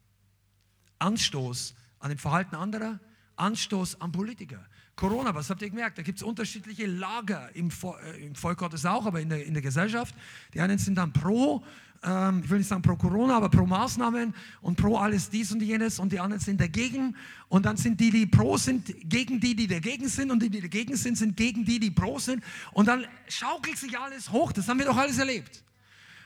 Anstoß 0.99 1.73
an 1.99 2.09
dem 2.09 2.19
Verhalten 2.19 2.55
anderer, 2.55 2.99
Anstoß 3.37 3.99
an 3.99 4.11
Politiker. 4.11 4.63
Corona, 4.95 5.35
was 5.35 5.49
habt 5.49 5.61
ihr 5.61 5.69
gemerkt? 5.69 5.97
Da 5.97 6.03
gibt 6.03 6.19
es 6.19 6.23
unterschiedliche 6.23 6.85
Lager 6.85 7.49
im, 7.53 7.69
äh, 7.69 8.25
im 8.25 8.35
Volk 8.35 8.59
Gottes 8.59 8.85
auch, 8.85 9.05
aber 9.05 9.19
in 9.19 9.29
der, 9.29 9.45
in 9.45 9.53
der 9.53 9.61
Gesellschaft. 9.61 10.15
Die 10.53 10.61
einen 10.61 10.77
sind 10.77 10.95
dann 10.95 11.11
pro 11.11 11.63
ähm, 12.05 12.41
ich 12.43 12.49
will 12.49 12.59
nicht 12.59 12.67
sagen 12.67 12.81
pro 12.81 12.95
Corona, 12.95 13.37
aber 13.37 13.49
pro 13.49 13.65
Maßnahmen 13.65 14.33
und 14.61 14.75
pro 14.75 14.97
alles 14.97 15.29
dies 15.29 15.51
und 15.51 15.61
jenes 15.61 15.97
und 15.97 16.11
die 16.11 16.19
anderen 16.19 16.41
sind 16.41 16.61
dagegen 16.61 17.15
und 17.47 17.65
dann 17.65 17.77
sind 17.77 17.99
die, 17.99 18.11
die 18.11 18.25
pro 18.27 18.57
sind, 18.57 18.93
gegen 19.09 19.39
die, 19.39 19.55
die 19.55 19.67
dagegen 19.67 20.07
sind 20.07 20.29
und 20.31 20.41
die, 20.41 20.49
die 20.49 20.61
dagegen 20.61 20.95
sind, 20.95 21.17
sind 21.17 21.35
gegen 21.35 21.65
die, 21.65 21.79
die 21.79 21.91
pro 21.91 22.19
sind 22.19 22.43
und 22.73 22.87
dann 22.87 23.05
schaukelt 23.27 23.77
sich 23.77 23.97
alles 23.97 24.31
hoch, 24.31 24.51
das 24.51 24.67
haben 24.67 24.79
wir 24.79 24.85
doch 24.85 24.97
alles 24.97 25.17
erlebt. 25.17 25.63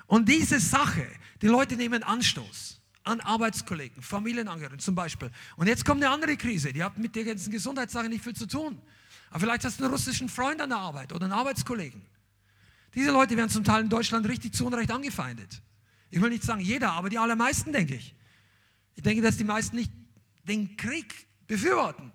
Und 0.07 0.27
diese 0.27 0.59
Sache, 0.59 1.05
die 1.41 1.47
Leute 1.47 1.75
nehmen 1.75 2.03
Anstoß 2.03 2.78
an 3.09 3.21
Arbeitskollegen, 3.21 4.01
Familienangehörigen 4.01 4.79
zum 4.79 4.95
Beispiel. 4.95 5.31
Und 5.57 5.67
jetzt 5.67 5.83
kommt 5.83 6.03
eine 6.03 6.13
andere 6.13 6.37
Krise, 6.37 6.71
die 6.71 6.83
hat 6.83 6.97
mit 6.97 7.15
der 7.15 7.25
ganzen 7.25 7.51
Gesundheitssache 7.51 8.07
nicht 8.07 8.23
viel 8.23 8.35
zu 8.35 8.45
tun. 8.45 8.79
Aber 9.31 9.39
vielleicht 9.39 9.65
hast 9.65 9.79
du 9.79 9.83
einen 9.83 9.93
russischen 9.93 10.29
Freund 10.29 10.61
an 10.61 10.69
der 10.69 10.77
Arbeit 10.77 11.11
oder 11.11 11.25
einen 11.25 11.33
Arbeitskollegen. 11.33 12.01
Diese 12.95 13.11
Leute 13.11 13.35
werden 13.35 13.49
zum 13.49 13.63
Teil 13.63 13.83
in 13.83 13.89
Deutschland 13.89 14.27
richtig 14.27 14.53
zu 14.53 14.65
Unrecht 14.65 14.91
angefeindet. 14.91 15.61
Ich 16.11 16.21
will 16.21 16.29
nicht 16.29 16.43
sagen 16.43 16.61
jeder, 16.61 16.91
aber 16.93 17.09
die 17.09 17.17
allermeisten, 17.17 17.71
denke 17.71 17.95
ich. 17.95 18.15
Ich 18.95 19.03
denke, 19.03 19.21
dass 19.21 19.37
die 19.37 19.43
meisten 19.43 19.75
nicht 19.75 19.91
den 20.43 20.77
Krieg 20.77 21.27
befürworten. 21.47 22.11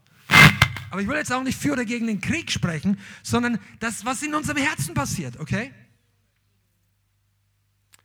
Aber 0.90 1.00
ich 1.00 1.08
will 1.08 1.16
jetzt 1.16 1.32
auch 1.32 1.42
nicht 1.42 1.58
für 1.58 1.72
oder 1.72 1.84
gegen 1.84 2.06
den 2.06 2.20
Krieg 2.20 2.50
sprechen, 2.50 2.98
sondern 3.22 3.58
das, 3.80 4.04
was 4.04 4.22
in 4.22 4.34
unserem 4.34 4.58
Herzen 4.58 4.94
passiert, 4.94 5.38
okay? 5.38 5.72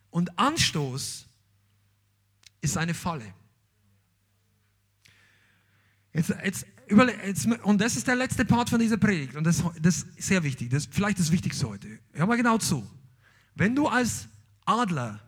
Und 0.09 0.39
Anstoß 0.39 1.28
ist 2.61 2.77
eine 2.77 2.93
Falle. 2.93 3.33
Jetzt, 6.13 6.29
jetzt, 6.43 6.65
jetzt, 7.25 7.45
und 7.45 7.79
das 7.79 7.95
ist 7.95 8.07
der 8.07 8.15
letzte 8.15 8.45
Part 8.45 8.69
von 8.69 8.79
dieser 8.79 8.97
Predigt 8.97 9.35
und 9.35 9.43
das, 9.43 9.63
das 9.79 10.03
ist 10.03 10.27
sehr 10.27 10.43
wichtig, 10.43 10.69
das 10.69 10.87
vielleicht 10.87 11.19
das 11.19 11.31
Wichtigste 11.31 11.67
heute. 11.67 11.99
Hör 12.13 12.25
mal 12.25 12.35
genau 12.35 12.57
zu. 12.57 12.89
Wenn 13.55 13.75
du 13.75 13.87
als 13.87 14.27
Adler 14.65 15.21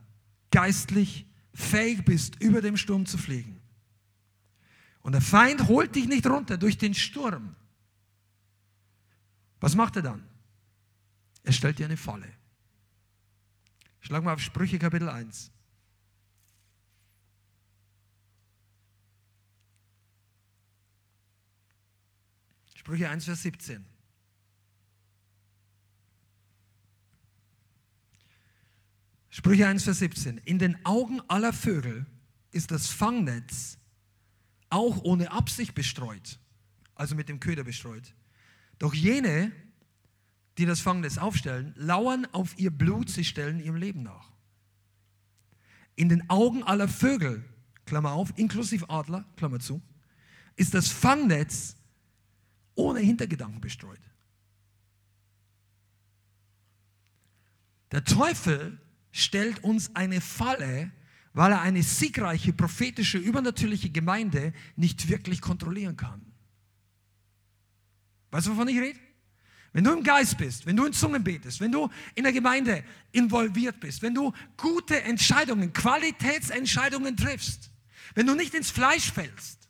geistlich 0.49 1.27
fähig 1.53 2.03
bist, 2.03 2.41
über 2.41 2.61
dem 2.61 2.77
Sturm 2.77 3.05
zu 3.05 3.17
fliegen 3.17 3.61
und 5.01 5.11
der 5.11 5.21
Feind 5.21 5.67
holt 5.67 5.95
dich 5.95 6.07
nicht 6.07 6.25
runter 6.25 6.57
durch 6.57 6.77
den 6.77 6.93
Sturm, 6.93 7.55
was 9.59 9.75
macht 9.75 9.95
er 9.95 10.01
dann? 10.01 10.23
Er 11.43 11.53
stellt 11.53 11.77
dir 11.77 11.86
eine 11.86 11.97
Falle. 11.97 12.27
Schlag 13.99 14.23
mal 14.23 14.34
auf 14.34 14.41
Sprüche 14.41 14.79
Kapitel 14.79 15.09
1. 15.09 15.51
Sprüche 22.82 23.07
1, 23.11 23.25
Vers 23.25 23.43
17. 23.43 23.86
Sprüche 29.29 29.67
1, 29.67 29.84
Vers 29.84 29.99
17. 29.99 30.39
In 30.39 30.57
den 30.57 30.84
Augen 30.84 31.21
aller 31.27 31.53
Vögel 31.53 32.07
ist 32.49 32.71
das 32.71 32.88
Fangnetz 32.88 33.77
auch 34.71 35.03
ohne 35.03 35.32
Absicht 35.32 35.75
bestreut, 35.75 36.39
also 36.95 37.13
mit 37.13 37.29
dem 37.29 37.39
Köder 37.39 37.63
bestreut. 37.63 38.15
Doch 38.79 38.95
jene, 38.95 39.51
die 40.57 40.65
das 40.65 40.79
Fangnetz 40.79 41.19
aufstellen, 41.19 41.75
lauern 41.77 42.25
auf 42.32 42.57
ihr 42.57 42.71
Blut, 42.71 43.11
sie 43.11 43.25
stellen 43.25 43.59
ihrem 43.59 43.75
Leben 43.75 44.01
nach. 44.01 44.32
In 45.95 46.09
den 46.09 46.27
Augen 46.32 46.63
aller 46.63 46.88
Vögel, 46.88 47.45
Klammer 47.86 48.13
auf, 48.13 48.34
inklusive 48.38 48.89
Adler, 48.89 49.23
Klammer 49.38 49.59
zu, 49.59 49.84
ist 50.55 50.73
das 50.73 50.88
Fangnetz 50.88 51.75
ohne 52.82 52.99
Hintergedanken 52.99 53.61
bestreut. 53.61 53.99
Der 57.91 58.03
Teufel 58.03 58.79
stellt 59.11 59.63
uns 59.63 59.95
eine 59.95 60.21
Falle, 60.21 60.91
weil 61.34 61.51
er 61.51 61.61
eine 61.61 61.84
siegreiche, 61.84 62.53
prophetische, 62.53 63.17
übernatürliche 63.17 63.89
Gemeinde 63.89 64.53
nicht 64.75 65.09
wirklich 65.09 65.41
kontrollieren 65.41 65.97
kann. 65.97 66.21
Weißt 68.32 68.47
du, 68.47 68.51
wovon 68.51 68.67
ich 68.69 68.79
rede? 68.79 68.99
Wenn 69.73 69.86
du 69.86 69.93
im 69.93 70.03
Geist 70.03 70.38
bist, 70.38 70.65
wenn 70.65 70.75
du 70.75 70.86
in 70.86 70.93
Zungen 70.93 71.23
betest, 71.23 71.61
wenn 71.61 71.71
du 71.71 71.89
in 72.15 72.23
der 72.23 72.34
Gemeinde 72.34 72.84
involviert 73.13 73.79
bist, 73.79 74.01
wenn 74.01 74.13
du 74.13 74.34
gute 74.57 75.01
Entscheidungen, 75.01 75.71
Qualitätsentscheidungen 75.71 77.15
triffst, 77.15 77.71
wenn 78.13 78.27
du 78.27 78.36
nicht 78.36 78.53
ins 78.53 78.69
Fleisch 78.69 79.11
fällst, 79.11 79.61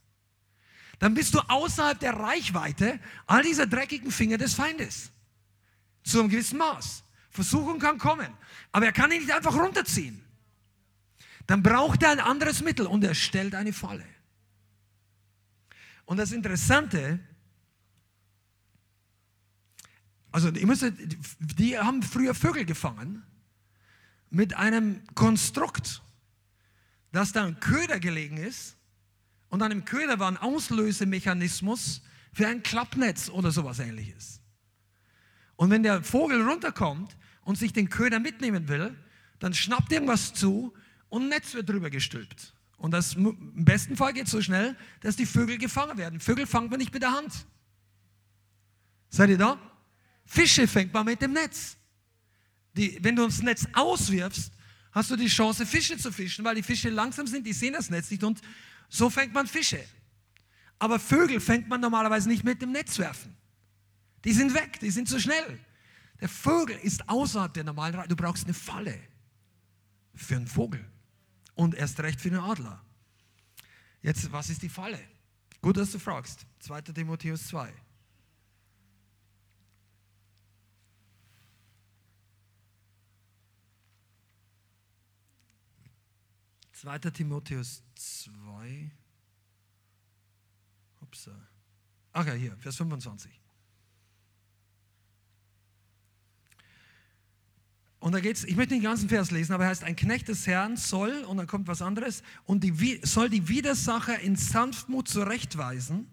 dann 1.02 1.16
bist 1.16 1.34
du 1.34 1.40
außerhalb 1.40 2.00
der 2.00 2.14
Reichweite 2.14 3.00
all 3.26 3.42
dieser 3.42 3.66
dreckigen 3.66 4.12
Finger 4.12 4.38
des 4.38 4.54
Feindes. 4.54 5.10
Zu 6.04 6.20
einem 6.20 6.30
gewissen 6.30 6.60
Maß. 6.60 7.04
Versuchung 7.32 7.80
kann 7.80 7.98
kommen, 7.98 8.32
aber 8.72 8.86
er 8.86 8.92
kann 8.92 9.12
ihn 9.12 9.22
nicht 9.22 9.34
einfach 9.34 9.56
runterziehen. 9.56 10.24
Dann 11.48 11.64
braucht 11.64 12.04
er 12.04 12.12
ein 12.12 12.20
anderes 12.20 12.62
Mittel 12.62 12.86
und 12.86 13.04
er 13.04 13.16
stellt 13.16 13.56
eine 13.56 13.74
Falle. 13.74 14.06
Und 16.06 16.18
das 16.18 16.32
Interessante, 16.32 17.20
also 20.32 20.52
die, 20.52 20.68
müssen, 20.68 20.96
die 21.40 21.80
haben 21.80 22.04
früher 22.04 22.36
Vögel 22.36 22.64
gefangen 22.64 23.24
mit 24.30 24.54
einem 24.54 25.02
Konstrukt, 25.16 26.04
dass 27.12 27.32
da 27.32 27.44
ein 27.44 27.60
Köder 27.60 28.00
gelegen 28.00 28.38
ist 28.38 28.78
und 29.52 29.62
an 29.62 29.70
dem 29.70 29.86
Köder 29.86 30.18
war 30.18 30.30
ein 30.30 30.38
Auslösemechanismus 30.38 32.02
für 32.34 32.48
ein 32.48 32.64
Klappnetz 32.64 33.30
oder 33.30 33.52
sowas 33.52 33.80
ähnliches. 33.80 34.40
Und 35.58 35.70
wenn 35.70 35.84
der 35.84 36.04
Vogel 36.04 36.42
runterkommt 36.42 37.18
und 37.44 37.58
sich 37.58 37.74
den 37.74 37.90
Köder 37.90 38.20
mitnehmen 38.20 38.70
will, 38.70 38.96
dann 39.40 39.54
schnappt 39.54 39.92
irgendwas 39.92 40.34
zu 40.34 40.74
und 41.10 41.24
ein 41.24 41.30
Netz 41.30 41.54
wird 41.54 41.70
drüber 41.70 41.90
gestülpt. 41.90 42.54
Und 42.78 42.92
das 42.92 43.16
im 43.16 43.66
besten 43.66 43.98
Fall 43.98 44.14
geht 44.14 44.30
so 44.30 44.42
schnell, 44.42 44.78
dass 45.02 45.18
die 45.18 45.26
Vögel 45.26 45.58
gefangen 45.58 45.98
werden. 45.98 46.22
Vögel 46.22 46.48
fangen 46.48 46.70
man 46.70 46.80
nicht 46.80 46.94
mit 46.94 47.04
der 47.04 47.12
Hand. 47.12 47.46
Seid 49.10 49.32
ihr 49.32 49.38
da? 49.38 49.60
Fische 50.26 50.66
fängt 50.66 50.94
man 50.94 51.06
mit 51.06 51.22
dem 51.22 51.34
Netz. 51.34 51.76
Die, 52.74 52.98
wenn 53.02 53.18
du 53.18 53.26
das 53.26 53.44
Netz 53.44 53.68
auswirfst, 53.74 54.54
hast 54.94 55.12
du 55.12 55.18
die 55.18 55.28
Chance, 55.28 55.66
Fische 55.66 55.98
zu 55.98 56.10
fischen, 56.14 56.46
weil 56.46 56.56
die 56.56 56.64
Fische 56.64 56.90
langsam 56.90 57.28
sind, 57.28 57.46
die 57.46 57.52
sehen 57.52 57.74
das 57.74 57.90
Netz 57.90 58.10
nicht 58.10 58.24
und 58.24 58.42
so 58.92 59.10
fängt 59.10 59.34
man 59.34 59.48
Fische. 59.48 59.84
Aber 60.78 61.00
Vögel 61.00 61.40
fängt 61.40 61.70
man 61.70 61.80
normalerweise 61.80 62.28
nicht 62.28 62.44
mit 62.44 62.62
dem 62.62 62.74
Netz 62.74 63.00
werfen. 63.00 63.36
Die 64.26 64.34
sind 64.34 64.54
weg, 64.54 64.80
die 64.82 64.92
sind 64.92 65.08
zu 65.08 65.20
schnell. 65.20 65.60
Der 66.20 66.30
Vogel 66.30 66.78
ist 66.78 67.08
außerhalb 67.10 67.54
der 67.54 67.64
normalen 67.64 67.96
Reihe. 67.96 68.08
Du 68.08 68.16
brauchst 68.16 68.44
eine 68.44 68.54
Falle 68.54 69.00
für 70.14 70.36
einen 70.36 70.48
Vogel 70.48 70.86
und 71.56 71.74
erst 71.74 72.00
recht 72.02 72.20
für 72.20 72.30
einen 72.30 72.42
Adler. 72.42 72.84
Jetzt, 74.02 74.32
was 74.32 74.50
ist 74.50 74.62
die 74.62 74.70
Falle? 74.70 75.00
Gut, 75.62 75.78
dass 75.78 75.92
du 75.92 76.00
fragst. 76.00 76.46
2. 76.60 76.82
Timotheus 76.82 77.48
2. 77.48 77.72
Zweiter 86.82 87.14
Timotheus 87.14 87.84
2. 87.94 88.90
Upsa. 91.00 91.32
Ach 92.12 92.26
ja, 92.26 92.34
hier, 92.34 92.58
Vers 92.58 92.78
25. 92.78 93.32
Und 98.00 98.14
da 98.14 98.20
geht's, 98.20 98.46
ich 98.46 98.56
möchte 98.56 98.74
den 98.74 98.82
ganzen 98.82 99.10
Vers 99.10 99.30
lesen, 99.30 99.54
aber 99.54 99.66
er 99.66 99.70
heißt, 99.70 99.84
ein 99.84 99.96
Knecht 99.96 100.28
des 100.28 100.48
Herrn 100.48 100.76
soll, 100.76 101.24
und 101.26 101.38
dann 101.38 101.46
kommt 101.46 101.68
was 101.68 101.84
anderes, 101.84 102.24
und 102.46 102.64
die, 102.64 103.00
soll 103.04 103.30
die 103.30 103.48
Widersacher 103.48 104.20
in 104.20 104.36
Sanftmut 104.36 105.08
zurechtweisen 105.08 106.08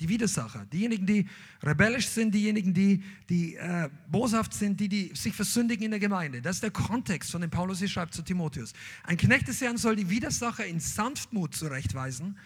die 0.00 0.08
Widersacher, 0.08 0.66
diejenigen, 0.66 1.06
die 1.06 1.28
rebellisch 1.62 2.08
sind, 2.08 2.34
diejenigen, 2.34 2.74
die, 2.74 3.02
die 3.28 3.54
äh, 3.56 3.88
boshaft 4.08 4.52
sind, 4.52 4.78
die, 4.78 4.88
die 4.88 5.12
sich 5.14 5.34
versündigen 5.34 5.84
in 5.84 5.90
der 5.90 6.00
Gemeinde. 6.00 6.42
Das 6.42 6.56
ist 6.56 6.62
der 6.62 6.70
Kontext, 6.70 7.30
von 7.30 7.40
dem 7.40 7.50
Paulus 7.50 7.78
hier 7.78 7.88
schreibt 7.88 8.12
zu 8.14 8.22
Timotheus. 8.22 8.72
Ein 9.04 9.16
Knecht 9.16 9.48
des 9.48 9.60
Herrn 9.60 9.78
soll 9.78 9.96
die 9.96 10.10
Widersacher 10.10 10.66
in 10.66 10.80
Sanftmut 10.80 11.54
zurechtweisen 11.54 12.38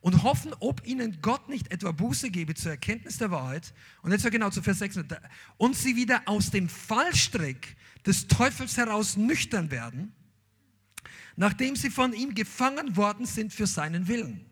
und 0.00 0.22
hoffen, 0.22 0.52
ob 0.60 0.86
ihnen 0.86 1.18
Gott 1.22 1.48
nicht 1.48 1.70
etwa 1.72 1.92
Buße 1.92 2.30
gebe 2.30 2.54
zur 2.54 2.72
Erkenntnis 2.72 3.18
der 3.18 3.30
Wahrheit. 3.30 3.72
Und 4.02 4.12
jetzt 4.12 4.30
genau 4.30 4.50
zu 4.50 4.62
Vers 4.62 4.78
6. 4.78 5.00
Und 5.56 5.76
sie 5.76 5.96
wieder 5.96 6.22
aus 6.26 6.50
dem 6.50 6.68
Fallstrick 6.68 7.76
des 8.06 8.28
Teufels 8.28 8.76
heraus 8.76 9.16
nüchtern 9.16 9.70
werden, 9.70 10.12
nachdem 11.36 11.74
sie 11.74 11.90
von 11.90 12.12
ihm 12.12 12.34
gefangen 12.34 12.96
worden 12.96 13.26
sind 13.26 13.52
für 13.52 13.66
seinen 13.66 14.08
Willen. 14.08 14.47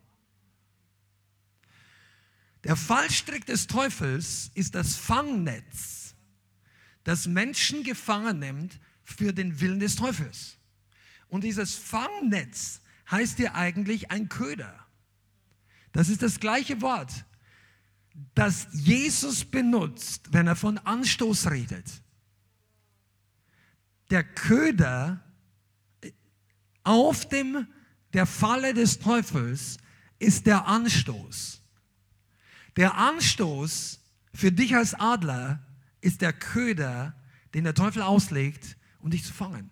Der 2.66 2.74
Fallstrick 2.74 3.46
des 3.46 3.68
Teufels 3.68 4.50
ist 4.54 4.74
das 4.74 4.96
Fangnetz, 4.96 6.16
das 7.04 7.28
Menschen 7.28 7.84
gefangen 7.84 8.40
nimmt 8.40 8.80
für 9.04 9.32
den 9.32 9.60
Willen 9.60 9.78
des 9.78 9.94
Teufels. 9.94 10.56
Und 11.28 11.44
dieses 11.44 11.76
Fangnetz 11.76 12.80
heißt 13.08 13.38
ja 13.38 13.54
eigentlich 13.54 14.10
ein 14.10 14.28
Köder. 14.28 14.84
Das 15.92 16.08
ist 16.08 16.22
das 16.22 16.40
gleiche 16.40 16.80
Wort, 16.80 17.24
das 18.34 18.66
Jesus 18.72 19.44
benutzt, 19.44 20.32
wenn 20.32 20.48
er 20.48 20.56
von 20.56 20.78
Anstoß 20.78 21.52
redet. 21.52 22.02
Der 24.10 24.24
Köder 24.24 25.24
auf 26.82 27.28
dem 27.28 27.68
der 28.12 28.26
Falle 28.26 28.74
des 28.74 28.98
Teufels 28.98 29.76
ist 30.18 30.46
der 30.46 30.66
Anstoß. 30.66 31.62
Der 32.76 32.96
Anstoß 32.96 34.00
für 34.34 34.52
dich 34.52 34.76
als 34.76 34.94
Adler 34.94 35.64
ist 36.00 36.20
der 36.20 36.32
Köder, 36.32 37.14
den 37.54 37.64
der 37.64 37.74
Teufel 37.74 38.02
auslegt, 38.02 38.76
um 39.00 39.10
dich 39.10 39.24
zu 39.24 39.32
fangen. 39.32 39.70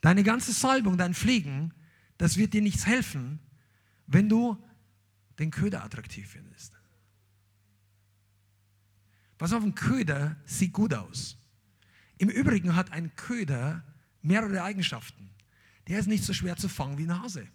Deine 0.00 0.22
ganze 0.22 0.52
Salbung, 0.52 0.96
dein 0.96 1.14
Fliegen, 1.14 1.74
das 2.16 2.36
wird 2.36 2.54
dir 2.54 2.62
nichts 2.62 2.86
helfen, 2.86 3.40
wenn 4.06 4.28
du 4.28 4.56
den 5.38 5.50
Köder 5.50 5.84
attraktiv 5.84 6.28
findest. 6.28 6.78
Was 9.38 9.52
auf, 9.52 9.62
ein 9.62 9.74
Köder 9.74 10.36
sieht 10.46 10.72
gut 10.72 10.94
aus. 10.94 11.36
Im 12.18 12.30
Übrigen 12.30 12.74
hat 12.74 12.92
ein 12.92 13.14
Köder 13.16 13.84
mehrere 14.22 14.62
Eigenschaften. 14.62 15.30
Der 15.88 15.98
ist 15.98 16.06
nicht 16.06 16.24
so 16.24 16.32
schwer 16.32 16.56
zu 16.56 16.68
fangen 16.68 16.98
wie 16.98 17.02
eine 17.02 17.20
Hase. 17.20 17.46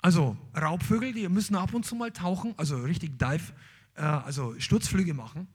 Also 0.00 0.36
Raubvögel, 0.56 1.12
die 1.12 1.28
müssen 1.28 1.56
ab 1.56 1.74
und 1.74 1.84
zu 1.84 1.96
mal 1.96 2.12
tauchen, 2.12 2.54
also 2.56 2.76
richtig 2.76 3.18
Dive, 3.18 3.52
äh, 3.94 4.02
also 4.02 4.58
Sturzflüge 4.58 5.14
machen. 5.14 5.48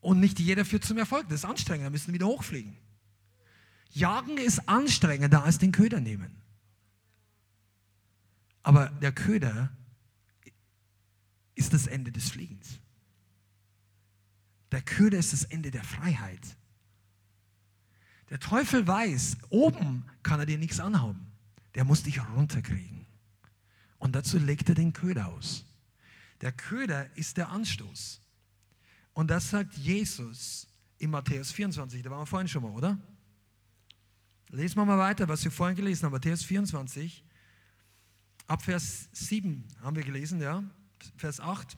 Und 0.00 0.20
nicht 0.20 0.38
jeder 0.38 0.64
führt 0.64 0.84
zum 0.84 0.98
Erfolg. 0.98 1.28
Das 1.28 1.40
ist 1.40 1.44
anstrengend, 1.44 1.86
da 1.86 1.90
müssen 1.90 2.14
wieder 2.14 2.26
hochfliegen. 2.26 2.76
Jagen 3.90 4.38
ist 4.38 4.68
anstrengender 4.68 5.42
als 5.42 5.58
den 5.58 5.72
Köder 5.72 6.00
nehmen. 6.00 6.42
Aber 8.62 8.88
der 8.88 9.12
Köder 9.12 9.70
ist 11.54 11.72
das 11.72 11.86
Ende 11.86 12.12
des 12.12 12.30
Fliegens. 12.30 12.78
Der 14.72 14.82
Köder 14.82 15.18
ist 15.18 15.32
das 15.32 15.44
Ende 15.44 15.70
der 15.70 15.84
Freiheit. 15.84 16.56
Der 18.30 18.40
Teufel 18.40 18.86
weiß, 18.86 19.38
oben 19.50 20.04
kann 20.22 20.40
er 20.40 20.46
dir 20.46 20.58
nichts 20.58 20.80
anhaben. 20.80 21.32
Der 21.74 21.84
muss 21.84 22.02
dich 22.02 22.20
runterkriegen. 22.20 23.05
Und 23.98 24.14
dazu 24.14 24.38
legt 24.38 24.68
er 24.68 24.74
den 24.74 24.92
Köder 24.92 25.28
aus. 25.28 25.64
Der 26.40 26.52
Köder 26.52 27.14
ist 27.16 27.36
der 27.36 27.48
Anstoß. 27.48 28.20
Und 29.14 29.28
das 29.30 29.50
sagt 29.50 29.74
Jesus 29.74 30.68
in 30.98 31.10
Matthäus 31.10 31.52
24. 31.52 32.02
Da 32.02 32.10
waren 32.10 32.20
wir 32.20 32.26
vorhin 32.26 32.48
schon 32.48 32.62
mal, 32.62 32.72
oder? 32.72 32.98
Lesen 34.50 34.76
wir 34.76 34.84
mal 34.84 34.98
weiter, 34.98 35.28
was 35.28 35.42
wir 35.42 35.50
vorhin 35.50 35.76
gelesen 35.76 36.04
haben. 36.04 36.12
Matthäus 36.12 36.44
24, 36.44 37.24
ab 38.46 38.62
Vers 38.62 39.08
7 39.12 39.64
haben 39.82 39.96
wir 39.96 40.04
gelesen, 40.04 40.40
ja. 40.40 40.62
Vers 41.16 41.40
8. 41.40 41.76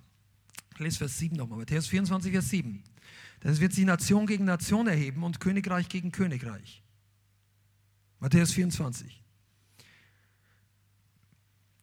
Ich 0.75 0.79
lese 0.81 0.99
Vers 0.99 1.19
7 1.19 1.37
nochmal. 1.37 1.59
Matthäus 1.59 1.87
24, 1.87 2.33
Vers 2.33 2.51
7. 2.51 2.83
Denn 3.43 3.53
es 3.53 3.61
wird 3.61 3.73
sich 3.73 3.85
Nation 3.85 4.27
gegen 4.27 4.45
Nation 4.45 4.87
erheben 4.87 5.23
und 5.23 5.41
Königreich 5.41 5.89
gegen 5.89 6.13
Königreich. 6.13 6.83
Matthäus 8.21 8.53
24. 8.53 9.23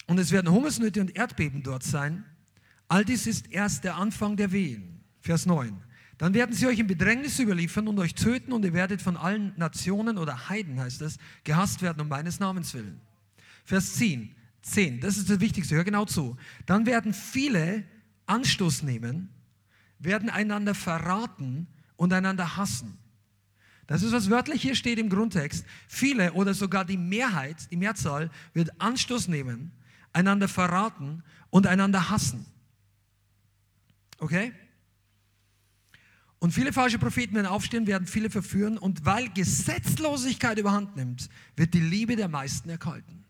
Und 0.08 0.20
es 0.20 0.32
werden 0.32 0.52
Hungersnöte 0.52 1.02
und 1.02 1.16
Erdbeben 1.16 1.64
dort 1.64 1.84
sein. 1.84 2.24
All 2.88 3.04
dies 3.04 3.28
ist 3.28 3.52
erst 3.52 3.84
der 3.84 3.96
Anfang 3.96 4.36
der 4.38 4.52
Wehen. 4.52 5.02
Vers 5.22 5.46
9. 5.46 5.76
Dann 6.18 6.34
werden 6.34 6.56
sie 6.56 6.68
euch 6.68 6.80
in 6.80 6.88
Bedrängnis 6.88 7.40
überliefern 7.40 7.88
und 7.88 8.00
euch 8.00 8.16
töten 8.16 8.54
und 8.54 8.64
ihr 8.64 8.74
werdet 8.74 9.02
von 9.02 9.18
allen 9.18 9.54
Nationen 9.58 10.18
oder 10.18 10.50
Heiden, 10.50 10.80
heißt 10.80 11.02
es, 11.02 11.18
gehasst 11.44 11.82
werden 11.82 12.00
um 12.00 12.08
meines 12.08 12.40
Namens 12.40 12.74
willen. 12.74 13.02
Vers 13.66 13.96
10. 13.96 14.34
10. 14.62 15.02
Das 15.02 15.18
ist 15.18 15.30
das 15.30 15.40
Wichtigste. 15.40 15.76
Hör 15.76 15.84
genau 15.84 16.06
zu. 16.06 16.38
Dann 16.66 16.86
werden 16.86 17.14
viele 17.14 17.84
Anstoß 18.28 18.84
nehmen 18.84 19.30
werden 20.00 20.30
einander 20.30 20.76
verraten 20.76 21.68
und 21.96 22.14
einander 22.14 22.58
hassen. 22.58 22.98
Das 23.88 24.02
ist, 24.02 24.12
was 24.12 24.30
wörtlich 24.30 24.62
hier 24.62 24.76
steht 24.76 24.98
im 24.98 25.10
Grundtext. 25.10 25.66
Viele 25.88 26.34
oder 26.34 26.54
sogar 26.54 26.86
die 26.86 26.98
Mehrheit, 26.98 27.70
die 27.72 27.78
Mehrzahl, 27.78 28.32
wird 28.54 28.70
Anstoß 28.82 29.28
nehmen, 29.28 29.72
einander 30.16 30.48
verraten 30.48 31.24
und 31.50 31.68
einander 31.68 32.10
hassen. 32.10 32.46
Okay? 34.20 34.54
Und 36.40 36.52
viele 36.52 36.72
falsche 36.72 37.00
Propheten 37.00 37.36
werden 37.36 37.48
aufstehen, 37.48 37.86
werden 37.86 38.08
viele 38.08 38.30
verführen. 38.30 38.78
Und 38.78 39.06
weil 39.06 39.30
Gesetzlosigkeit 39.30 40.58
überhand 40.58 40.96
nimmt, 40.96 41.30
wird 41.56 41.74
die 41.74 41.80
Liebe 41.80 42.16
der 42.16 42.28
meisten 42.28 42.70
erkalten. 42.70 43.26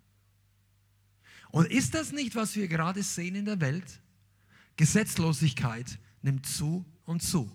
Und 1.50 1.72
ist 1.72 1.96
das 1.96 2.12
nicht, 2.12 2.36
was 2.36 2.56
wir 2.56 2.68
gerade 2.68 3.02
sehen 3.02 3.36
in 3.36 3.46
der 3.46 3.62
Welt? 3.62 4.02
Gesetzlosigkeit 4.76 5.98
nimmt 6.22 6.46
zu 6.46 6.86
und 7.06 7.24
zu. 7.24 7.52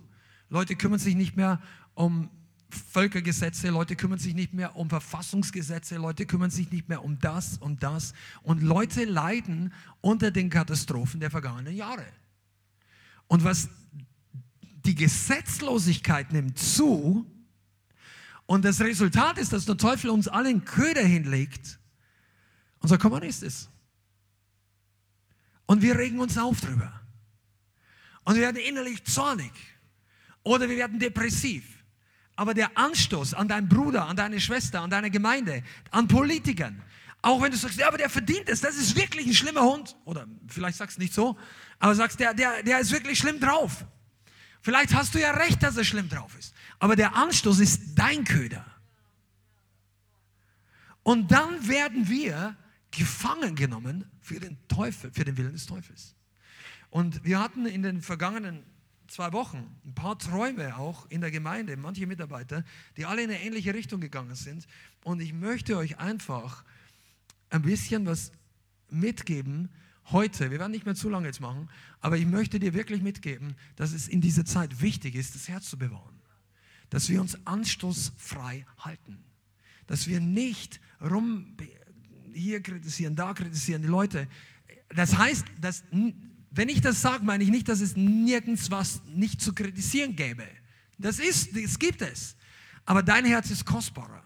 Leute 0.49 0.74
kümmern 0.74 0.99
sich 0.99 1.14
nicht 1.14 1.37
mehr 1.37 1.61
um 1.95 2.31
Völkergesetze, 2.75 3.68
Leute 3.71 3.97
kümmern 3.97 4.18
sich 4.18 4.35
nicht 4.35 4.55
mehr 4.55 4.77
um 4.77 4.89
Verfassungsgesetze, 4.89 5.97
Leute 5.97 6.27
kümmern 6.27 6.51
sich 6.51 6.71
nicht 6.71 6.89
mehr 6.89 7.05
um 7.05 7.18
das 7.18 7.59
und 7.59 7.83
das. 7.83 8.12
Und 8.43 8.62
Leute 8.62 9.05
leiden 9.05 9.73
unter 10.01 10.31
den 10.31 10.51
Katastrophen 10.51 11.21
der 11.21 11.31
vergangenen 11.31 11.75
Jahre. 11.75 12.07
Und 13.27 13.45
was 13.45 13.68
die 14.85 14.95
Gesetzlosigkeit 14.95 16.33
nimmt 16.33 16.59
zu, 16.59 17.27
und 18.51 18.64
das 18.64 18.81
Resultat 18.81 19.39
ist, 19.39 19.53
dass 19.53 19.64
der 19.64 19.77
Teufel 19.77 20.11
uns 20.11 20.27
alle 20.27 20.49
einen 20.49 20.64
Köder 20.64 21.05
hinlegt 21.05 21.79
und 22.81 22.89
sagt, 22.89 23.01
komm, 23.01 23.23
ist 23.23 23.45
es. 23.45 23.68
Und 25.66 25.83
wir 25.83 25.97
regen 25.97 26.18
uns 26.18 26.37
auf 26.37 26.61
drüber. 26.61 27.01
Und 28.25 28.35
wir 28.35 28.43
werden 28.43 28.57
innerlich 28.57 29.05
zornig. 29.05 29.53
Oder 30.43 30.68
wir 30.68 30.77
werden 30.77 30.99
depressiv. 30.99 31.80
Aber 32.41 32.55
der 32.55 32.78
Anstoß 32.78 33.34
an 33.34 33.49
deinen 33.49 33.68
Bruder, 33.68 34.07
an 34.07 34.16
deine 34.16 34.41
Schwester, 34.41 34.80
an 34.80 34.88
deine 34.88 35.11
Gemeinde, 35.11 35.62
an 35.91 36.09
Politikern, 36.09 36.82
auch 37.20 37.43
wenn 37.43 37.51
du 37.51 37.59
sagst, 37.59 37.78
ja, 37.78 37.86
aber 37.86 37.99
der 37.99 38.09
verdient 38.09 38.49
es, 38.49 38.62
das 38.62 38.76
ist 38.76 38.97
wirklich 38.97 39.26
ein 39.26 39.34
schlimmer 39.34 39.61
Hund. 39.61 39.95
Oder 40.07 40.26
vielleicht 40.49 40.78
sagst 40.78 40.97
du 40.97 41.03
nicht 41.03 41.12
so, 41.12 41.36
aber 41.80 41.95
sagst, 41.95 42.18
der, 42.18 42.32
der, 42.32 42.62
der 42.62 42.78
ist 42.78 42.93
wirklich 42.93 43.18
schlimm 43.18 43.41
drauf. 43.41 43.84
Vielleicht 44.62 44.95
hast 44.95 45.14
du 45.14 45.20
ja 45.20 45.32
recht, 45.32 45.62
dass 45.62 45.76
er 45.76 45.84
schlimm 45.84 46.09
drauf 46.09 46.34
ist. 46.38 46.55
Aber 46.78 46.97
der 46.97 47.14
Anstoß 47.14 47.59
ist 47.59 47.95
dein 47.97 48.24
Köder. 48.24 48.64
Und 51.03 51.30
dann 51.32 51.68
werden 51.68 52.09
wir 52.09 52.57
gefangen 52.91 53.55
genommen 53.55 54.11
für 54.22 54.41
den 54.41 54.57
Teufel, 54.66 55.12
für 55.12 55.26
den 55.26 55.36
Willen 55.36 55.53
des 55.53 55.66
Teufels. 55.66 56.14
Und 56.88 57.22
wir 57.22 57.38
hatten 57.38 57.66
in 57.66 57.82
den 57.82 58.01
vergangenen 58.01 58.64
zwei 59.11 59.32
Wochen 59.32 59.76
ein 59.84 59.94
paar 59.94 60.18
Träume 60.18 60.76
auch 60.76 61.06
in 61.11 61.20
der 61.20 61.30
Gemeinde, 61.30 61.76
manche 61.76 62.06
Mitarbeiter, 62.06 62.64
die 62.96 63.04
alle 63.04 63.22
in 63.22 63.30
eine 63.30 63.42
ähnliche 63.42 63.74
Richtung 63.74 64.00
gegangen 64.00 64.36
sind. 64.36 64.66
Und 65.02 65.20
ich 65.20 65.32
möchte 65.32 65.76
euch 65.76 65.98
einfach 65.98 66.64
ein 67.50 67.62
bisschen 67.62 68.06
was 68.06 68.30
mitgeben 68.88 69.68
heute. 70.06 70.50
Wir 70.50 70.61
werden 70.61 70.70
nicht 70.70 70.86
mehr 70.86 70.94
zu 70.94 71.08
lange 71.08 71.26
jetzt 71.26 71.40
machen, 71.40 71.68
aber 72.00 72.16
ich 72.16 72.26
möchte 72.26 72.61
dir 72.61 72.72
wirklich 72.72 73.02
mitgeben, 73.02 73.56
dass 73.76 73.92
es 73.92 74.06
in 74.06 74.20
dieser 74.20 74.44
Zeit 74.44 74.80
wichtig 74.80 75.16
ist, 75.16 75.34
das 75.34 75.48
Herz 75.48 75.68
zu 75.68 75.76
bewahren. 75.76 76.20
Dass 76.88 77.08
wir 77.08 77.20
uns 77.20 77.46
anstoßfrei 77.46 78.64
halten. 78.78 79.24
Dass 79.86 80.06
wir 80.06 80.20
nicht 80.20 80.80
rum 81.00 81.56
hier 82.32 82.62
kritisieren, 82.62 83.16
da 83.16 83.34
kritisieren 83.34 83.82
die 83.82 83.88
Leute. 83.88 84.28
Das 84.88 85.18
heißt, 85.18 85.46
dass 85.61 85.82
wenn 86.51 86.68
ich 86.68 86.80
das 86.80 87.01
sage, 87.01 87.24
meine 87.24 87.44
ich 87.44 87.51
nicht, 87.51 87.68
dass 87.68 87.80
es 87.80 87.96
nirgends 87.96 88.70
was 88.70 89.03
nicht 89.07 89.40
zu 89.40 89.53
kritisieren 89.55 90.16
gäbe. 90.16 90.46
Das 90.98 91.18
ist, 91.18 91.57
es 91.57 91.78
gibt 91.78 92.03
es. 92.03 92.36
Aber 92.84 93.03
dein 93.03 93.24
Herz 93.24 93.51
ist 93.51 93.64
kostbarer. 93.64 94.22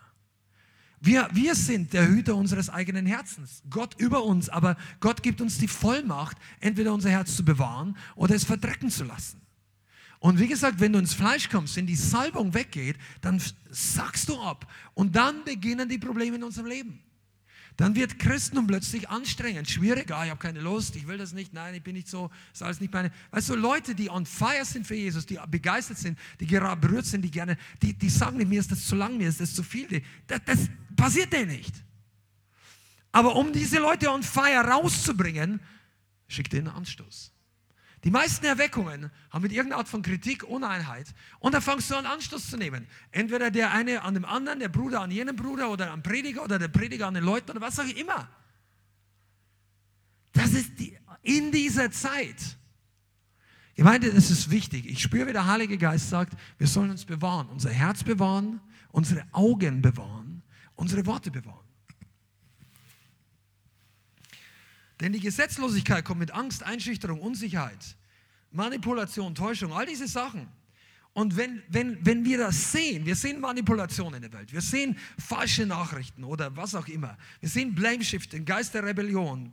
Wir, 1.00 1.28
wir 1.32 1.54
sind 1.54 1.92
der 1.92 2.08
Hüter 2.08 2.34
unseres 2.34 2.70
eigenen 2.70 3.04
Herzens. 3.04 3.62
Gott 3.68 3.94
über 3.98 4.24
uns, 4.24 4.48
aber 4.48 4.76
Gott 5.00 5.22
gibt 5.22 5.42
uns 5.42 5.58
die 5.58 5.68
Vollmacht, 5.68 6.38
entweder 6.60 6.94
unser 6.94 7.10
Herz 7.10 7.36
zu 7.36 7.44
bewahren 7.44 7.94
oder 8.16 8.34
es 8.34 8.44
verdrecken 8.44 8.90
zu 8.90 9.04
lassen. 9.04 9.42
Und 10.18 10.40
wie 10.40 10.48
gesagt, 10.48 10.80
wenn 10.80 10.94
du 10.94 10.98
ins 10.98 11.12
Fleisch 11.12 11.50
kommst, 11.50 11.76
wenn 11.76 11.86
die 11.86 11.94
Salbung 11.94 12.54
weggeht, 12.54 12.96
dann 13.20 13.38
sagst 13.68 14.30
du 14.30 14.40
ab. 14.40 14.66
Und 14.94 15.14
dann 15.14 15.44
beginnen 15.44 15.86
die 15.86 15.98
Probleme 15.98 16.36
in 16.36 16.42
unserem 16.42 16.68
Leben. 16.68 17.03
Dann 17.76 17.96
wird 17.96 18.20
Christentum 18.20 18.68
plötzlich 18.68 19.08
anstrengend, 19.08 19.68
schwierig. 19.68 20.12
Ah, 20.12 20.24
ich 20.24 20.30
habe 20.30 20.40
keine 20.40 20.60
Lust, 20.60 20.94
ich 20.94 21.08
will 21.08 21.18
das 21.18 21.32
nicht, 21.32 21.52
nein, 21.52 21.74
ich 21.74 21.82
bin 21.82 21.94
nicht 21.94 22.08
so, 22.08 22.30
ist 22.52 22.62
alles 22.62 22.80
nicht 22.80 22.92
meine. 22.92 23.10
Weißt 23.32 23.48
du, 23.48 23.56
Leute, 23.56 23.96
die 23.96 24.08
on 24.08 24.26
fire 24.26 24.64
sind 24.64 24.86
für 24.86 24.94
Jesus, 24.94 25.26
die 25.26 25.38
begeistert 25.48 25.98
sind, 25.98 26.16
die 26.38 26.46
gerade 26.46 26.80
berührt 26.80 27.04
sind, 27.04 27.22
die 27.22 27.32
gerne, 27.32 27.56
die, 27.82 27.92
die 27.92 28.08
sagen 28.08 28.36
nicht, 28.36 28.48
mir 28.48 28.60
ist 28.60 28.70
das 28.70 28.86
zu 28.86 28.94
lang, 28.94 29.16
mir 29.16 29.28
ist 29.28 29.40
das 29.40 29.54
zu 29.54 29.64
viel. 29.64 30.02
Das, 30.28 30.40
das 30.44 30.58
passiert 30.94 31.32
denen 31.32 31.50
nicht. 31.50 31.74
Aber 33.10 33.34
um 33.34 33.52
diese 33.52 33.80
Leute 33.80 34.08
on 34.10 34.22
fire 34.22 34.64
rauszubringen, 34.68 35.60
schickt 36.28 36.54
einen 36.54 36.68
Anstoß. 36.68 37.33
Die 38.04 38.10
meisten 38.10 38.44
Erweckungen 38.44 39.10
haben 39.30 39.42
mit 39.42 39.50
irgendeiner 39.50 39.78
Art 39.78 39.88
von 39.88 40.02
Kritik 40.02 40.44
Uneinheit 40.44 41.14
und 41.38 41.54
da 41.54 41.62
fangst 41.62 41.90
du 41.90 41.96
an 41.96 42.04
Anstoß 42.04 42.50
zu 42.50 42.58
nehmen. 42.58 42.86
Entweder 43.10 43.50
der 43.50 43.72
eine 43.72 44.02
an 44.02 44.12
dem 44.12 44.26
anderen, 44.26 44.60
der 44.60 44.68
Bruder 44.68 45.00
an 45.00 45.10
jenem 45.10 45.36
Bruder 45.36 45.70
oder 45.70 45.90
am 45.90 46.02
Prediger 46.02 46.44
oder 46.44 46.58
der 46.58 46.68
Prediger 46.68 47.06
an 47.06 47.14
den 47.14 47.24
Leuten 47.24 47.50
oder 47.50 47.62
was 47.62 47.78
auch 47.80 47.88
immer. 47.88 48.28
Das 50.32 50.52
ist 50.52 50.78
die, 50.78 50.98
in 51.22 51.50
dieser 51.50 51.90
Zeit. 51.90 52.58
Ich 53.74 53.82
meine, 53.82 54.10
das 54.10 54.30
ist 54.30 54.50
wichtig. 54.50 54.86
Ich 54.86 55.00
spüre, 55.00 55.28
wie 55.28 55.32
der 55.32 55.46
Heilige 55.46 55.78
Geist 55.78 56.10
sagt, 56.10 56.34
wir 56.58 56.66
sollen 56.66 56.90
uns 56.90 57.06
bewahren, 57.06 57.48
unser 57.48 57.70
Herz 57.70 58.04
bewahren, 58.04 58.60
unsere 58.92 59.24
Augen 59.32 59.80
bewahren, 59.80 60.42
unsere 60.74 61.06
Worte 61.06 61.30
bewahren. 61.30 61.64
Denn 65.00 65.12
die 65.12 65.20
Gesetzlosigkeit 65.20 66.04
kommt 66.04 66.20
mit 66.20 66.30
Angst, 66.30 66.62
Einschüchterung, 66.62 67.20
Unsicherheit, 67.20 67.96
Manipulation, 68.54 69.34
Täuschung, 69.34 69.72
all 69.72 69.84
diese 69.84 70.06
Sachen. 70.06 70.48
Und 71.12 71.36
wenn, 71.36 71.62
wenn, 71.68 72.04
wenn 72.04 72.24
wir 72.24 72.38
das 72.38 72.72
sehen, 72.72 73.04
wir 73.04 73.14
sehen 73.14 73.40
Manipulation 73.40 74.14
in 74.14 74.22
der 74.22 74.32
Welt, 74.32 74.52
wir 74.52 74.60
sehen 74.60 74.96
falsche 75.18 75.66
Nachrichten 75.66 76.24
oder 76.24 76.56
was 76.56 76.74
auch 76.74 76.88
immer, 76.88 77.16
wir 77.40 77.48
sehen 77.48 77.74
Blameshifting, 77.74 78.44
Geist 78.44 78.74
der 78.74 78.84
Rebellion, 78.84 79.52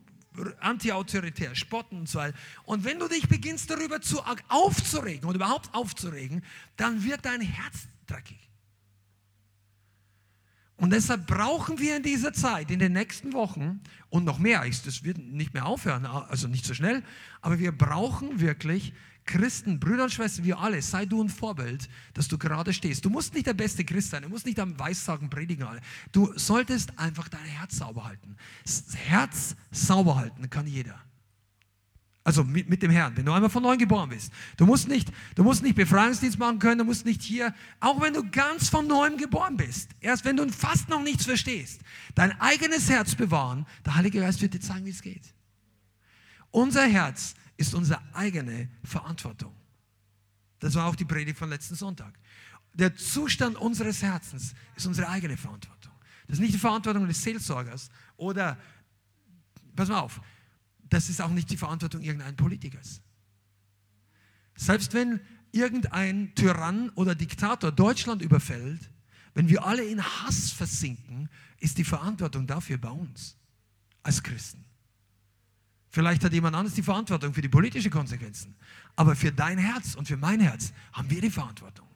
anti-autoritär, 0.60 1.54
Spotten 1.56 2.00
und 2.00 2.10
so 2.10 2.20
weiter. 2.20 2.38
Und 2.64 2.84
wenn 2.84 3.00
du 3.00 3.08
dich 3.08 3.28
beginnst 3.28 3.70
darüber 3.70 4.02
zu 4.02 4.22
aufzuregen 4.48 5.28
oder 5.28 5.36
überhaupt 5.36 5.74
aufzuregen, 5.74 6.44
dann 6.78 7.04
wird 7.04 7.26
dein 7.26 7.42
Herz 7.42 7.88
dreckig. 8.08 8.51
Und 10.82 10.90
deshalb 10.90 11.28
brauchen 11.28 11.78
wir 11.78 11.98
in 11.98 12.02
dieser 12.02 12.34
Zeit, 12.34 12.72
in 12.72 12.80
den 12.80 12.94
nächsten 12.94 13.34
Wochen 13.34 13.82
und 14.10 14.24
noch 14.24 14.40
mehr, 14.40 14.66
das 14.84 15.04
wird 15.04 15.20
nicht 15.20 15.54
mehr 15.54 15.68
aufhören, 15.68 16.08
also 16.08 16.48
nicht 16.48 16.66
so 16.66 16.74
schnell, 16.74 17.04
aber 17.40 17.60
wir 17.60 17.72
brauchen 17.72 18.40
wirklich 18.40 18.92
Christen, 19.26 19.80
Brüder 19.80 20.06
und 20.06 20.10
Schwestern, 20.10 20.44
wir 20.44 20.58
alle, 20.58 20.82
sei 20.82 21.06
du 21.06 21.24
ein 21.24 21.30
Vorbild, 21.30 21.88
dass 22.16 22.28
du 22.30 22.40
gerade 22.40 22.74
stehst. 22.74 23.06
Du 23.06 23.12
musst 23.12 23.36
nicht 23.36 23.46
der 23.46 23.54
beste 23.54 23.86
Christ 23.86 24.10
sein, 24.10 24.24
du 24.24 24.30
musst 24.30 24.48
nicht 24.48 24.60
am 24.60 24.80
Weissagen 24.80 25.30
predigen. 25.30 25.68
Du 26.12 26.34
solltest 26.36 26.98
einfach 26.98 27.30
dein 27.30 27.46
Herz 27.46 27.78
sauber 27.78 28.06
halten. 28.06 28.36
Das 28.64 28.84
Herz 28.96 29.56
sauber 29.70 30.16
halten 30.16 30.50
kann 30.50 30.66
jeder. 30.66 31.00
Also 32.24 32.44
mit, 32.44 32.70
mit, 32.70 32.84
dem 32.84 32.92
Herrn, 32.92 33.18
wenn 33.18 33.26
du 33.26 33.32
einmal 33.32 33.50
von 33.50 33.64
neuem 33.64 33.80
geboren 33.80 34.10
bist. 34.10 34.32
Du 34.56 34.68
musst, 34.68 34.88
nicht, 34.88 35.12
du 35.34 35.44
musst 35.44 35.64
nicht 35.64 35.76
Befreiungsdienst 35.76 36.38
machen 36.38 36.60
können, 36.60 36.78
du 36.78 36.84
musst 36.84 37.04
nicht 37.04 37.24
hier, 37.24 37.54
auch 37.80 38.00
wenn 38.00 38.14
du 38.14 38.30
ganz 38.30 38.70
von 38.70 38.86
neuem 38.86 39.18
geboren 39.18 39.58
bist, 39.58 39.90
erst 40.02 40.24
wenn 40.24 40.38
du 40.38 40.48
fast 40.50 40.88
noch 40.88 41.02
nichts 41.02 41.26
verstehst, 41.26 41.82
dein 42.14 42.40
eigenes 42.40 42.90
Herz 42.90 43.16
bewahren, 43.16 43.66
der 43.86 43.96
Heilige 43.96 44.20
Geist 44.20 44.40
wird 44.42 44.54
dir 44.54 44.60
zeigen, 44.60 44.86
wie 44.86 44.92
es 44.92 45.02
geht. 45.02 45.34
Unser 46.52 46.86
Herz 46.86 47.34
ist 47.58 47.74
unsere 47.74 48.02
eigene 48.14 48.70
Verantwortung. 48.84 49.56
Das 50.60 50.76
war 50.76 50.86
auch 50.86 50.96
die 50.96 51.06
Predigt 51.06 51.40
von 51.40 51.50
letzten 51.50 51.76
Sonntag. 51.76 52.14
Der 52.74 52.96
Zustand 52.96 53.58
unseres 53.58 54.04
Herzens 54.04 54.54
ist 54.76 54.86
unsere 54.86 55.10
eigene 55.10 55.38
Verantwortung. 55.38 55.92
Das 56.28 56.38
ist 56.38 56.42
nicht 56.42 56.54
die 56.54 56.60
Verantwortung 56.60 57.08
des 57.08 57.22
Seelsorgers 57.22 57.90
oder, 58.16 58.58
pass 59.76 59.90
mal 59.90 60.00
auf, 60.00 60.22
das 60.92 61.10
ist 61.10 61.22
auch 61.22 61.30
nicht 61.30 61.50
die 61.50 61.58
Verantwortung 61.58 62.02
irgendeines 62.02 62.36
Politikers. 62.36 63.02
Selbst 64.56 64.94
wenn 64.94 65.22
irgendein 65.54 66.36
Tyrann 66.36 66.90
oder 66.92 67.16
Diktator 67.16 67.72
Deutschland 67.72 68.22
überfällt, 68.22 68.92
wenn 69.34 69.48
wir 69.48 69.66
alle 69.66 69.86
in 69.86 70.04
Hass 70.04 70.52
versinken, 70.52 71.30
ist 71.60 71.78
die 71.78 71.86
Verantwortung 71.86 72.46
dafür 72.46 72.78
bei 72.78 72.90
uns 72.90 73.38
als 74.04 74.22
Christen. 74.22 74.66
Vielleicht 75.88 76.24
hat 76.26 76.34
jemand 76.34 76.58
anderes 76.58 76.76
die 76.76 76.84
Verantwortung 76.84 77.34
für 77.34 77.42
die 77.42 77.50
politischen 77.50 77.90
Konsequenzen, 77.90 78.54
aber 78.98 79.16
für 79.16 79.32
dein 79.32 79.58
Herz 79.58 79.96
und 79.96 80.10
für 80.10 80.18
mein 80.18 80.42
Herz 80.42 80.74
haben 80.92 81.10
wir 81.10 81.22
die 81.22 81.30
Verantwortung. 81.30 81.88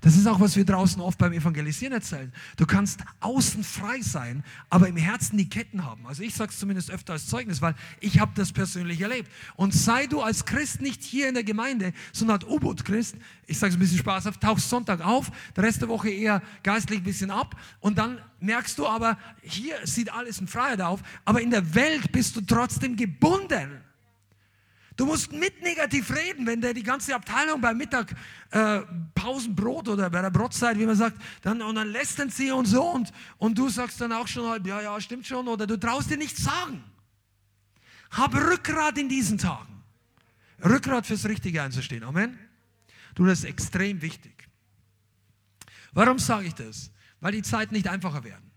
Das 0.00 0.16
ist 0.16 0.26
auch, 0.26 0.40
was 0.40 0.56
wir 0.56 0.64
draußen 0.64 1.00
oft 1.00 1.18
beim 1.18 1.32
Evangelisieren 1.32 1.92
erzählen. 1.92 2.32
Du 2.56 2.66
kannst 2.66 3.00
außen 3.20 3.64
frei 3.64 4.00
sein, 4.00 4.44
aber 4.70 4.88
im 4.88 4.96
Herzen 4.96 5.36
die 5.36 5.48
Ketten 5.48 5.84
haben. 5.84 6.06
Also 6.06 6.22
ich 6.22 6.34
sage 6.34 6.50
es 6.50 6.58
zumindest 6.58 6.90
öfter 6.90 7.14
als 7.14 7.26
Zeugnis, 7.26 7.60
weil 7.60 7.74
ich 8.00 8.20
habe 8.20 8.32
das 8.34 8.52
persönlich 8.52 9.00
erlebt. 9.00 9.30
Und 9.56 9.74
sei 9.74 10.06
du 10.06 10.20
als 10.20 10.44
Christ 10.44 10.80
nicht 10.80 11.02
hier 11.02 11.28
in 11.28 11.34
der 11.34 11.44
Gemeinde, 11.44 11.92
sondern 12.12 12.40
als 12.40 12.48
U-Boot-Christ, 12.48 13.16
ich 13.46 13.58
sage 13.58 13.70
es 13.70 13.76
ein 13.76 13.80
bisschen 13.80 13.98
spaßhaft, 13.98 14.40
tauchst 14.40 14.68
Sonntag 14.68 15.00
auf, 15.00 15.30
der 15.56 15.64
Rest 15.64 15.82
der 15.82 15.88
Woche 15.88 16.10
eher 16.10 16.42
geistlich 16.62 17.00
ein 17.00 17.04
bisschen 17.04 17.30
ab 17.30 17.56
und 17.80 17.98
dann 17.98 18.20
merkst 18.40 18.78
du 18.78 18.86
aber, 18.86 19.18
hier 19.42 19.74
sieht 19.84 20.12
alles 20.12 20.38
in 20.40 20.46
Freiheit 20.46 20.80
auf, 20.80 21.02
aber 21.24 21.40
in 21.40 21.50
der 21.50 21.74
Welt 21.74 22.12
bist 22.12 22.36
du 22.36 22.40
trotzdem 22.40 22.96
gebunden. 22.96 23.87
Du 24.98 25.06
musst 25.06 25.32
mit 25.32 25.62
negativ 25.62 26.10
reden, 26.10 26.44
wenn 26.44 26.60
der 26.60 26.74
die 26.74 26.82
ganze 26.82 27.14
Abteilung 27.14 27.60
beim 27.60 27.78
Mittag 27.78 28.16
äh, 28.50 28.80
Pausenbrot 29.14 29.88
oder 29.88 30.10
bei 30.10 30.20
der 30.20 30.30
Brotzeit, 30.30 30.76
wie 30.76 30.86
man 30.86 30.96
sagt, 30.96 31.16
dann, 31.42 31.62
und 31.62 31.76
dann 31.76 31.86
lästern 31.86 32.30
sie 32.30 32.50
und 32.50 32.66
so 32.66 32.82
und, 32.82 33.12
und 33.38 33.56
du 33.56 33.68
sagst 33.68 34.00
dann 34.00 34.12
auch 34.12 34.26
schon 34.26 34.48
halb, 34.48 34.66
ja, 34.66 34.82
ja, 34.82 35.00
stimmt 35.00 35.24
schon, 35.24 35.46
oder 35.46 35.68
du 35.68 35.78
traust 35.78 36.10
dir 36.10 36.16
nichts 36.16 36.42
sagen. 36.42 36.82
Hab 38.10 38.34
Rückgrat 38.34 38.98
in 38.98 39.08
diesen 39.08 39.38
Tagen. 39.38 39.84
Rückgrat 40.64 41.06
fürs 41.06 41.26
Richtige 41.26 41.62
einzustehen. 41.62 42.02
Amen. 42.02 42.36
Du, 43.14 43.24
das 43.24 43.40
ist 43.40 43.44
extrem 43.44 44.02
wichtig. 44.02 44.48
Warum 45.92 46.18
sage 46.18 46.48
ich 46.48 46.54
das? 46.54 46.90
Weil 47.20 47.30
die 47.30 47.42
Zeiten 47.42 47.72
nicht 47.72 47.86
einfacher 47.86 48.24
werden. 48.24 48.47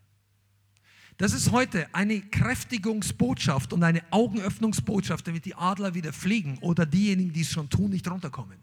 Das 1.22 1.34
ist 1.34 1.52
heute 1.52 1.85
eine 1.93 2.19
Kräftigungsbotschaft 2.19 3.73
und 3.73 3.84
eine 3.84 4.02
Augenöffnungsbotschaft, 4.10 5.27
damit 5.27 5.45
die 5.45 5.53
Adler 5.53 5.93
wieder 5.93 6.14
fliegen 6.14 6.57
oder 6.61 6.88
diejenigen, 6.88 7.31
die 7.31 7.41
es 7.41 7.52
schon 7.52 7.69
tun, 7.69 7.91
nicht 7.91 8.10
runterkommen. 8.10 8.57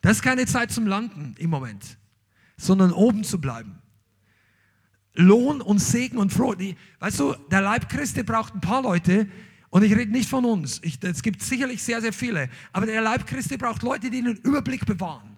Das 0.00 0.16
ist 0.16 0.22
keine 0.22 0.46
Zeit 0.46 0.72
zum 0.72 0.88
Landen 0.88 1.36
im 1.38 1.50
Moment, 1.50 1.98
sondern 2.56 2.90
oben 2.90 3.22
zu 3.22 3.40
bleiben. 3.40 3.78
Lohn 5.14 5.60
und 5.60 5.78
Segen 5.78 6.18
und 6.18 6.32
Freude. 6.32 6.74
Weißt 6.98 7.20
du, 7.20 7.34
der 7.48 7.60
Leib 7.60 7.88
Christi 7.88 8.24
braucht 8.24 8.52
ein 8.52 8.60
paar 8.60 8.82
Leute, 8.82 9.28
und 9.70 9.84
ich 9.84 9.94
rede 9.94 10.10
nicht 10.10 10.28
von 10.28 10.44
uns. 10.44 10.80
Es 10.80 11.22
gibt 11.22 11.42
sicherlich 11.42 11.80
sehr, 11.80 12.00
sehr 12.00 12.12
viele. 12.12 12.50
Aber 12.72 12.86
der 12.86 13.02
Leib 13.02 13.24
Christi 13.24 13.56
braucht 13.56 13.84
Leute, 13.84 14.10
die 14.10 14.20
den 14.20 14.34
Überblick 14.38 14.84
bewahren. 14.84 15.36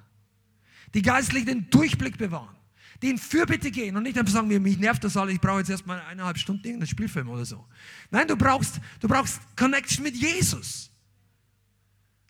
Die 0.94 1.02
geistlich 1.02 1.44
den 1.44 1.68
Durchblick 1.68 2.16
bewahren 2.16 2.57
die 3.02 3.10
in 3.10 3.18
Fürbitte 3.18 3.70
gehen 3.70 3.96
und 3.96 4.02
nicht 4.02 4.18
einfach 4.18 4.32
sagen, 4.32 4.48
mich 4.48 4.78
nervt 4.78 5.04
das 5.04 5.16
alles, 5.16 5.34
ich 5.34 5.40
brauche 5.40 5.58
jetzt 5.58 5.70
erstmal 5.70 6.00
eineinhalb 6.00 6.38
Stunden 6.38 6.64
irgendeinen 6.64 6.88
Spielfilm 6.88 7.28
oder 7.28 7.44
so. 7.44 7.64
Nein, 8.10 8.26
du 8.26 8.36
brauchst, 8.36 8.80
du 9.00 9.08
brauchst 9.08 9.40
Connection 9.56 10.02
mit 10.02 10.16
Jesus. 10.16 10.90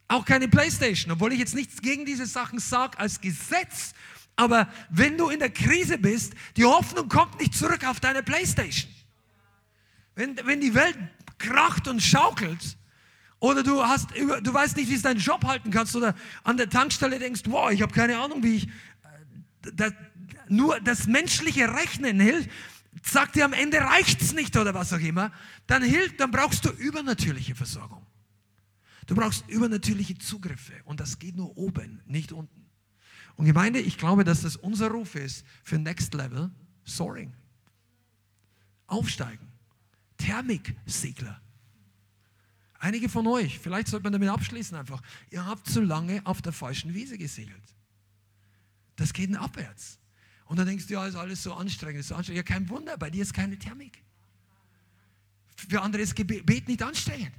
Auch 0.09 0.25
keine 0.25 0.49
Playstation, 0.49 1.13
obwohl 1.13 1.33
ich 1.33 1.39
jetzt 1.39 1.55
nichts 1.55 1.81
gegen 1.83 2.05
diese 2.05 2.27
Sachen 2.27 2.59
sage 2.59 2.99
als 2.99 3.21
Gesetz. 3.21 3.93
Aber 4.37 4.69
wenn 4.91 5.19
du 5.19 5.29
in 5.29 5.39
der 5.39 5.51
Krise 5.51 5.99
bist, 5.99 6.33
die 6.57 6.65
Hoffnung 6.65 7.09
kommt 7.09 7.41
nicht 7.41 7.55
zurück 7.55 7.87
auf 7.87 8.01
deine 8.01 8.23
Playstation. 8.23 8.91
Wenn, 10.15 10.37
wenn 10.45 10.61
die 10.61 10.75
Welt 10.75 10.97
kracht 11.39 11.89
und 11.89 12.03
schaukelt, 12.03 12.77
oder 13.41 13.63
du, 13.63 13.83
hast, 13.83 14.09
du 14.17 14.53
weißt 14.53 14.77
nicht, 14.77 14.91
wie 14.91 14.95
es 14.95 15.03
deinen 15.03 15.21
Job 15.21 15.45
halten 15.45 15.71
kannst, 15.71 15.95
oder 15.95 16.15
an 16.43 16.57
der 16.57 16.69
Tankstelle 16.69 17.19
denkst, 17.19 17.43
boah, 17.45 17.71
ich 17.71 17.83
habe 17.83 17.93
keine 17.93 18.19
Ahnung, 18.19 18.43
wie 18.43 18.57
ich, 18.57 18.69
äh, 19.79 19.91
nur 20.51 20.81
das 20.81 21.07
menschliche 21.07 21.73
Rechnen 21.73 22.21
hilft, 22.21 22.51
sagt 23.03 23.37
dir 23.37 23.45
am 23.45 23.53
Ende 23.53 23.79
reicht's 23.79 24.33
nicht 24.33 24.57
oder 24.57 24.75
was 24.75 24.93
auch 24.93 25.01
immer, 25.01 25.33
dann 25.67 25.83
hilft, 25.83 26.21
dann 26.21 26.31
brauchst 26.31 26.65
du 26.65 26.71
übernatürliche 26.71 27.55
Versorgung. 27.55 28.05
Du 29.07 29.15
brauchst 29.15 29.49
übernatürliche 29.49 30.19
Zugriffe 30.19 30.75
und 30.85 31.01
das 31.01 31.19
geht 31.19 31.37
nur 31.37 31.57
oben, 31.57 32.03
nicht 32.07 32.33
unten. 32.33 32.67
Und 33.37 33.47
Gemeinde, 33.47 33.81
ich 33.81 33.97
glaube, 33.97 34.25
dass 34.25 34.43
das 34.43 34.57
unser 34.57 34.91
Ruf 34.91 35.15
ist 35.15 35.47
für 35.63 35.79
Next 35.79 36.13
Level 36.15 36.51
Soaring. 36.85 37.33
Aufsteigen. 38.87 39.47
Thermiksegler. 40.19 41.41
Einige 42.81 43.09
von 43.09 43.27
euch, 43.27 43.59
vielleicht 43.59 43.89
sollte 43.89 44.05
man 44.05 44.13
damit 44.13 44.29
abschließen 44.29 44.77
einfach, 44.77 45.03
ihr 45.31 45.45
habt 45.45 45.69
zu 45.69 45.81
lange 45.81 46.25
auf 46.25 46.43
der 46.43 46.53
falschen 46.53 46.95
Wiese 46.95 47.19
gesegelt. 47.19 47.75
Das 48.97 49.13
geht 49.13 49.35
abwärts. 49.37 49.98
Und 50.49 50.57
dann 50.57 50.67
denkst 50.67 50.87
du, 50.87 50.95
ja, 50.95 51.07
ist 51.07 51.15
alles 51.15 51.43
so 51.43 51.53
anstrengend, 51.53 52.01
ist 52.01 52.09
so 52.09 52.15
anstrengend. 52.15 52.49
Ja, 52.49 52.55
kein 52.55 52.69
Wunder, 52.71 52.97
bei 52.97 53.11
dir 53.11 53.23
ist 53.23 53.35
keine 53.35 53.59
Thermik. 53.59 54.03
Für 55.69 55.83
andere 55.83 56.01
ist 56.01 56.17
Gebet 56.17 56.69
nicht 56.69 56.83
anstrengend. 56.83 57.35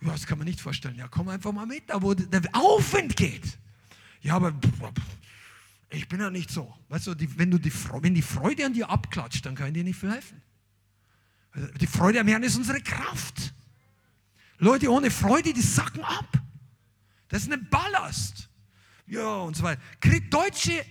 Ja, 0.00 0.12
das 0.12 0.26
kann 0.26 0.38
man 0.38 0.46
nicht 0.46 0.60
vorstellen. 0.60 0.94
Ja, 0.94 1.08
komm 1.08 1.28
einfach 1.28 1.50
mal 1.50 1.66
mit, 1.66 1.90
da 1.90 2.00
wo 2.00 2.14
der 2.14 2.42
Aufwind 2.52 3.16
geht. 3.16 3.58
Ja, 4.20 4.36
aber 4.36 4.54
ich 5.90 6.06
bin 6.06 6.20
ja 6.20 6.30
nicht 6.30 6.52
so. 6.52 6.72
Weißt 6.88 7.08
du, 7.08 7.16
die, 7.16 7.36
wenn, 7.36 7.50
du 7.50 7.58
die, 7.58 7.72
wenn 8.00 8.14
die 8.14 8.22
Freude 8.22 8.66
an 8.66 8.74
dir 8.74 8.88
abklatscht, 8.88 9.44
dann 9.44 9.56
kann 9.56 9.68
ich 9.68 9.74
dir 9.74 9.84
nicht 9.84 9.98
viel 9.98 10.12
helfen. 10.12 10.40
Die 11.80 11.88
Freude 11.88 12.20
am 12.20 12.28
Herrn 12.28 12.44
ist 12.44 12.56
unsere 12.56 12.80
Kraft. 12.80 13.52
Leute 14.58 14.88
ohne 14.92 15.10
Freude, 15.10 15.52
die 15.52 15.62
sacken 15.62 16.04
ab. 16.04 16.40
Das 17.26 17.42
ist 17.42 17.52
ein 17.52 17.68
Ballast 17.68 18.47
ja 19.08 19.36
und 19.36 19.56
so 19.56 19.62
weiter. 19.62 19.80
Deutsche, 20.30 20.84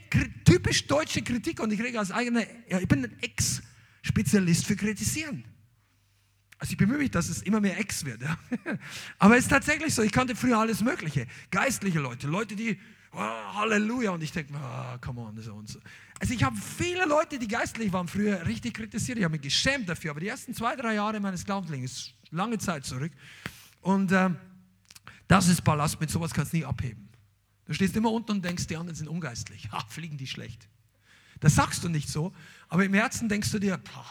typisch 0.46 0.88
deutsche 0.88 1.22
Kritik 1.22 1.60
und 1.60 1.72
ich 1.72 1.82
rede 1.82 2.00
als 2.00 2.12
eigener, 2.12 2.44
ja, 2.70 2.80
ich 2.80 2.88
bin 2.88 3.06
ein 3.06 3.18
Ex-Spezialist 3.22 4.66
für 4.66 4.76
Kritisieren. 4.76 5.44
Also 6.60 6.72
ich 6.72 6.78
bemühe 6.78 6.98
mich, 6.98 7.12
dass 7.12 7.30
es 7.30 7.44
immer 7.44 7.60
mehr 7.60 7.80
Ex 7.80 8.04
wird. 8.04 8.22
Ja. 8.22 8.38
Aber 9.20 9.38
es 9.38 9.44
ist 9.44 9.50
tatsächlich 9.50 9.94
so, 9.94 10.02
ich 10.02 10.12
kannte 10.12 10.36
früher 10.36 10.58
alles 10.58 10.82
Mögliche. 10.82 11.28
Geistliche 11.52 12.00
Leute, 12.00 12.28
Leute, 12.28 12.56
die, 12.56 12.80
oh, 13.14 13.20
Halleluja, 13.20 14.12
und 14.12 14.24
ich 14.24 14.32
denke 14.32 14.54
oh, 14.56 14.98
come 15.00 15.22
on, 15.22 15.40
so 15.40 15.54
und 15.54 15.70
so. 15.70 15.80
Also 16.20 16.34
ich 16.34 16.44
habe 16.44 16.56
viele 16.58 17.06
Leute, 17.06 17.38
die 17.38 17.48
geistlich 17.48 17.94
waren, 17.94 18.08
früher 18.08 18.44
richtig 18.48 18.74
kritisiert. 18.74 19.20
Ich 19.20 19.24
habe 19.24 19.34
mich 19.34 19.42
geschämt 19.42 19.88
dafür, 19.88 20.12
aber 20.12 20.20
die 20.20 20.30
ersten 20.30 20.56
zwei, 20.56 20.76
drei 20.76 20.96
Jahre 20.96 21.20
meines 21.20 21.46
Glaubenslebens, 21.46 22.14
lange 22.32 22.58
Zeit 22.58 22.86
zurück. 22.86 23.12
Und 23.82 24.12
äh, 24.12 24.32
das 25.28 25.48
ist 25.48 25.64
Ballast, 25.64 26.00
mit 26.00 26.10
sowas 26.10 26.34
kannst 26.34 26.54
du 26.54 26.58
nie 26.58 26.66
abheben. 26.66 27.07
Du 27.68 27.74
stehst 27.74 27.96
immer 27.98 28.12
unten 28.12 28.32
und 28.32 28.46
denkst, 28.46 28.68
die 28.68 28.78
anderen 28.78 28.96
sind 28.96 29.10
ungeistlich. 29.10 29.70
Ha, 29.72 29.86
fliegen 29.90 30.18
die 30.18 30.28
schlecht. 30.28 30.68
Das 31.42 31.56
sagst 31.56 31.84
du 31.84 31.90
nicht 31.90 32.10
so, 32.10 32.34
aber 32.70 32.86
im 32.86 32.94
Herzen 32.94 33.30
denkst 33.30 33.52
du 33.52 33.60
dir, 33.60 33.78
boah, 33.78 34.06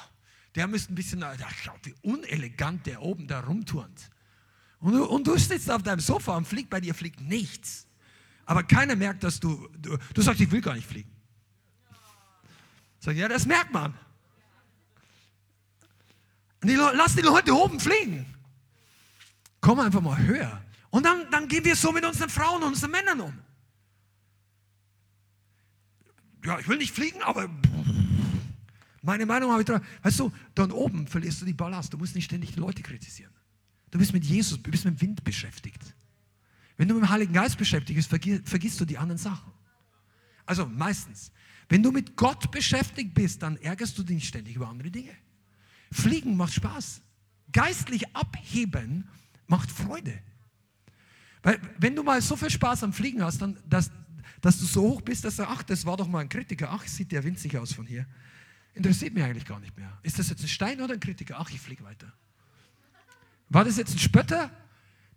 der 0.54 0.66
müsste 0.66 0.92
ein 0.92 0.94
bisschen, 0.94 1.24
schau, 1.62 1.74
wie 1.82 1.94
unelegant 2.02 2.86
der 2.86 3.02
oben 3.02 3.26
da 3.26 3.40
rumturnt. 3.40 4.10
Und 4.78 4.92
du, 4.92 5.04
und 5.06 5.26
du 5.26 5.36
sitzt 5.38 5.70
auf 5.70 5.82
deinem 5.82 6.00
Sofa 6.00 6.36
und 6.36 6.46
fliegt, 6.46 6.70
bei 6.70 6.80
dir 6.80 6.94
fliegt 6.94 7.20
nichts. 7.20 7.86
Aber 8.44 8.62
keiner 8.62 8.94
merkt, 8.94 9.24
dass 9.24 9.40
du, 9.40 9.68
du, 9.78 9.96
du 10.14 10.22
sagst, 10.22 10.40
ich 10.40 10.50
will 10.50 10.60
gar 10.60 10.74
nicht 10.74 10.86
fliegen. 10.86 11.10
Sag, 13.00 13.16
ja, 13.16 13.26
das 13.26 13.46
merkt 13.46 13.72
man. 13.72 13.94
Die, 16.62 16.74
lass 16.74 17.14
die 17.14 17.22
Leute 17.22 17.54
oben 17.54 17.80
fliegen. 17.80 18.26
Komm 19.60 19.80
einfach 19.80 20.00
mal 20.00 20.18
höher. 20.18 20.62
Und 20.90 21.04
dann, 21.04 21.28
dann 21.30 21.48
gehen 21.48 21.64
wir 21.64 21.74
so 21.74 21.90
mit 21.90 22.04
unseren 22.04 22.30
Frauen 22.30 22.62
und 22.62 22.68
unseren 22.68 22.90
Männern 22.90 23.20
um 23.20 23.45
ja, 26.46 26.58
ich 26.60 26.68
will 26.68 26.78
nicht 26.78 26.94
fliegen, 26.94 27.20
aber 27.22 27.48
meine 29.02 29.26
Meinung 29.26 29.50
habe 29.50 29.62
ich 29.62 29.66
drauf. 29.66 29.80
Weißt 30.02 30.18
du, 30.20 30.32
dann 30.54 30.70
oben 30.70 31.06
verlierst 31.06 31.40
du 31.40 31.44
die 31.44 31.52
Ballast. 31.52 31.92
Du 31.92 31.98
musst 31.98 32.14
nicht 32.14 32.24
ständig 32.24 32.52
die 32.52 32.60
Leute 32.60 32.82
kritisieren. 32.82 33.32
Du 33.90 33.98
bist 33.98 34.12
mit 34.12 34.24
Jesus, 34.24 34.62
du 34.62 34.70
bist 34.70 34.84
mit 34.84 34.94
dem 34.94 35.00
Wind 35.00 35.24
beschäftigt. 35.24 35.82
Wenn 36.76 36.88
du 36.88 36.94
mit 36.94 37.04
dem 37.04 37.10
Heiligen 37.10 37.32
Geist 37.32 37.58
beschäftigt 37.58 37.96
bist, 37.96 38.08
vergisst, 38.08 38.48
vergisst 38.48 38.80
du 38.80 38.84
die 38.84 38.98
anderen 38.98 39.18
Sachen. 39.18 39.52
Also 40.44 40.66
meistens. 40.66 41.32
Wenn 41.68 41.82
du 41.82 41.90
mit 41.90 42.16
Gott 42.16 42.50
beschäftigt 42.50 43.14
bist, 43.14 43.42
dann 43.42 43.56
ärgerst 43.56 43.98
du 43.98 44.02
dich 44.04 44.28
ständig 44.28 44.56
über 44.56 44.68
andere 44.68 44.90
Dinge. 44.90 45.16
Fliegen 45.90 46.36
macht 46.36 46.54
Spaß. 46.54 47.00
Geistlich 47.52 48.14
abheben 48.14 49.08
macht 49.46 49.70
Freude. 49.70 50.16
Weil 51.42 51.60
wenn 51.78 51.96
du 51.96 52.02
mal 52.02 52.20
so 52.22 52.36
viel 52.36 52.50
Spaß 52.50 52.84
am 52.84 52.92
Fliegen 52.92 53.22
hast, 53.22 53.40
dann, 53.40 53.56
dass, 53.68 53.90
dass 54.40 54.58
du 54.58 54.66
so 54.66 54.82
hoch 54.82 55.02
bist, 55.02 55.24
dass 55.24 55.36
du, 55.36 55.44
ach, 55.44 55.62
das 55.62 55.84
war 55.86 55.96
doch 55.96 56.08
mal 56.08 56.20
ein 56.20 56.28
Kritiker, 56.28 56.70
ach, 56.70 56.86
sieht 56.86 57.12
der 57.12 57.24
winzig 57.24 57.56
aus 57.56 57.72
von 57.72 57.86
hier. 57.86 58.06
Interessiert 58.74 59.14
mich 59.14 59.24
eigentlich 59.24 59.46
gar 59.46 59.58
nicht 59.58 59.76
mehr. 59.76 59.90
Ist 60.02 60.18
das 60.18 60.28
jetzt 60.28 60.42
ein 60.42 60.48
Stein 60.48 60.80
oder 60.80 60.94
ein 60.94 61.00
Kritiker? 61.00 61.36
Ach, 61.38 61.50
ich 61.50 61.60
fliege 61.60 61.82
weiter. 61.82 62.12
War 63.48 63.64
das 63.64 63.76
jetzt 63.76 63.94
ein 63.94 63.98
Spötter, 63.98 64.50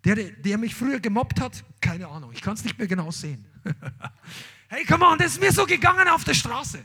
der, 0.04 0.16
der 0.16 0.56
mich 0.56 0.74
früher 0.74 1.00
gemobbt 1.00 1.40
hat? 1.40 1.64
Keine 1.80 2.08
Ahnung, 2.08 2.32
ich 2.32 2.40
kann 2.40 2.54
es 2.54 2.64
nicht 2.64 2.78
mehr 2.78 2.86
genau 2.86 3.10
sehen. 3.10 3.44
hey, 4.68 4.84
come 4.84 5.04
on, 5.04 5.18
das 5.18 5.32
ist 5.32 5.40
mir 5.40 5.52
so 5.52 5.66
gegangen 5.66 6.08
auf 6.08 6.24
der 6.24 6.34
Straße. 6.34 6.84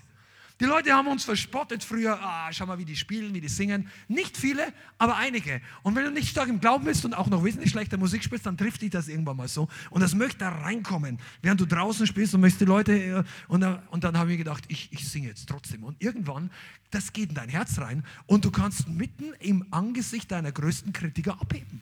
Die 0.62 0.66
Leute 0.66 0.94
haben 0.94 1.08
uns 1.08 1.26
verspottet 1.26 1.84
früher. 1.84 2.18
Ah, 2.22 2.52
schau 2.54 2.66
mal, 2.66 2.78
wie 2.78 2.86
die 2.86 2.96
spielen, 2.96 3.34
wie 3.34 3.42
die 3.42 3.50
singen. 3.50 3.90
Nicht 4.08 4.38
viele, 4.38 4.72
aber 4.98 5.18
einige. 5.18 5.62
Und 5.84 5.96
wenn 5.96 6.06
du 6.06 6.12
nicht 6.12 6.30
stark 6.30 6.48
im 6.48 6.62
Glauben 6.62 6.86
bist 6.86 7.04
und 7.04 7.14
auch 7.14 7.28
noch 7.28 7.44
wesentlich 7.44 7.72
schlechter 7.72 7.98
Musik 7.98 8.24
spielst, 8.24 8.46
dann 8.46 8.58
trifft 8.58 8.82
dich 8.82 8.90
das 8.90 9.10
irgendwann 9.10 9.36
mal 9.36 9.50
so. 9.50 9.68
Und 9.90 10.00
das 10.02 10.16
möchte 10.16 10.40
da 10.40 10.50
reinkommen, 10.50 11.20
während 11.42 11.60
du 11.60 11.66
draußen 11.66 12.08
spielst 12.08 12.34
und 12.36 12.42
möchtest 12.42 12.62
die 12.62 12.66
Leute. 12.66 12.94
Äh, 12.94 13.24
und, 13.50 13.62
dann, 13.62 13.86
und 13.90 14.06
dann 14.06 14.18
habe 14.18 14.32
ich 14.32 14.38
gedacht, 14.38 14.64
ich, 14.70 14.88
ich 14.94 15.10
singe 15.10 15.28
jetzt 15.28 15.50
trotzdem. 15.50 15.84
Und 15.84 16.02
irgendwann, 16.02 16.50
das 16.90 17.12
geht 17.12 17.30
in 17.30 17.36
dein 17.36 17.50
Herz 17.50 17.78
rein 17.80 18.06
und 18.26 18.46
du 18.46 18.52
kannst 18.52 18.88
mitten 18.88 19.34
im 19.40 19.66
Angesicht 19.72 20.32
deiner 20.32 20.54
größten 20.54 20.94
Kritiker 20.94 21.34
abheben. 21.42 21.82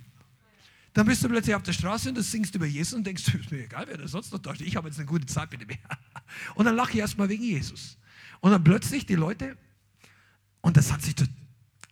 Dann 0.93 1.05
bist 1.05 1.23
du 1.23 1.29
plötzlich 1.29 1.55
auf 1.55 1.63
der 1.63 1.73
Straße 1.73 2.09
und 2.09 2.15
du 2.15 2.23
singst 2.23 2.55
über 2.55 2.65
Jesus 2.65 2.93
und 2.93 3.05
denkst, 3.05 3.23
ist 3.35 3.51
mir 3.51 3.65
egal, 3.65 3.85
wer 3.87 3.97
das 3.97 4.11
sonst 4.11 4.31
noch 4.31 4.39
dachte. 4.39 4.63
Ich 4.63 4.75
habe 4.75 4.87
jetzt 4.87 4.97
eine 4.97 5.07
gute 5.07 5.27
Zeit 5.27 5.51
mit 5.51 5.61
dem. 5.61 5.69
Und 6.55 6.65
dann 6.65 6.75
lache 6.75 6.93
ich 6.93 6.97
erstmal 6.97 7.29
wegen 7.29 7.43
Jesus. 7.43 7.97
Und 8.43 8.51
dann 8.51 8.61
plötzlich 8.61 9.05
die 9.05 9.15
Leute, 9.15 9.57
und 10.59 10.75
das 10.75 10.91
hat 10.91 11.01
sich 11.01 11.15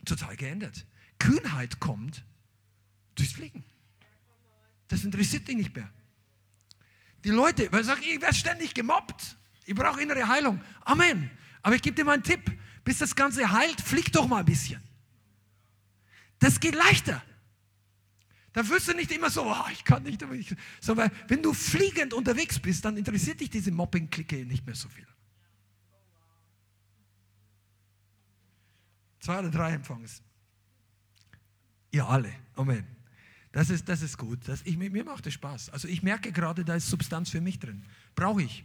total 0.04 0.36
geändert. 0.36 0.84
Kühnheit 1.18 1.80
kommt 1.80 2.26
durchs 3.14 3.32
Fliegen. 3.32 3.64
Das 4.88 5.02
interessiert 5.02 5.48
dich 5.48 5.56
nicht 5.56 5.74
mehr. 5.74 5.90
Die 7.24 7.30
Leute, 7.30 7.72
weil 7.72 7.82
sagen, 7.84 8.02
ich 8.04 8.20
werde 8.20 8.34
ständig 8.34 8.74
gemobbt. 8.74 9.38
Ich 9.64 9.74
brauche 9.74 10.02
innere 10.02 10.28
Heilung. 10.28 10.60
Amen. 10.82 11.30
Aber 11.62 11.74
ich 11.74 11.80
gebe 11.80 11.96
dir 11.96 12.04
mal 12.04 12.12
einen 12.12 12.22
Tipp. 12.22 12.42
Bis 12.84 12.98
das 12.98 13.16
Ganze 13.16 13.50
heilt, 13.50 13.80
flieg 13.80 14.12
doch 14.12 14.28
mal 14.28 14.40
ein 14.40 14.44
bisschen. 14.44 14.82
Das 16.38 16.60
geht 16.60 16.74
leichter. 16.74 17.22
Da 18.52 18.68
wirst 18.68 18.88
du 18.88 18.92
nicht 18.92 19.10
immer 19.10 19.30
so, 19.30 19.50
oh, 19.50 19.70
ich 19.72 19.84
kann 19.84 20.02
nicht, 20.02 20.22
sondern 20.82 21.10
wenn 21.28 21.42
du 21.42 21.54
fliegend 21.54 22.12
unterwegs 22.12 22.58
bist, 22.58 22.84
dann 22.84 22.98
interessiert 22.98 23.40
dich 23.40 23.48
diese 23.48 23.70
Mobbing-Clique 23.70 24.44
nicht 24.44 24.66
mehr 24.66 24.74
so 24.74 24.90
viel. 24.90 25.06
Zwei 29.22 29.38
oder 29.38 29.50
drei 29.50 29.72
Empfangs. 29.72 30.20
Ihr 31.92 32.08
alle. 32.08 32.32
Amen. 32.56 32.84
Das 33.52 33.70
ist, 33.70 33.88
das 33.88 34.02
ist 34.02 34.18
gut. 34.18 34.48
Das, 34.48 34.62
ich, 34.64 34.76
mir 34.76 35.04
macht 35.04 35.24
es 35.28 35.34
Spaß. 35.34 35.70
Also 35.70 35.86
ich 35.86 36.02
merke 36.02 36.32
gerade, 36.32 36.64
da 36.64 36.74
ist 36.74 36.88
Substanz 36.88 37.30
für 37.30 37.40
mich 37.40 37.60
drin. 37.60 37.84
Brauche 38.16 38.42
ich. 38.42 38.64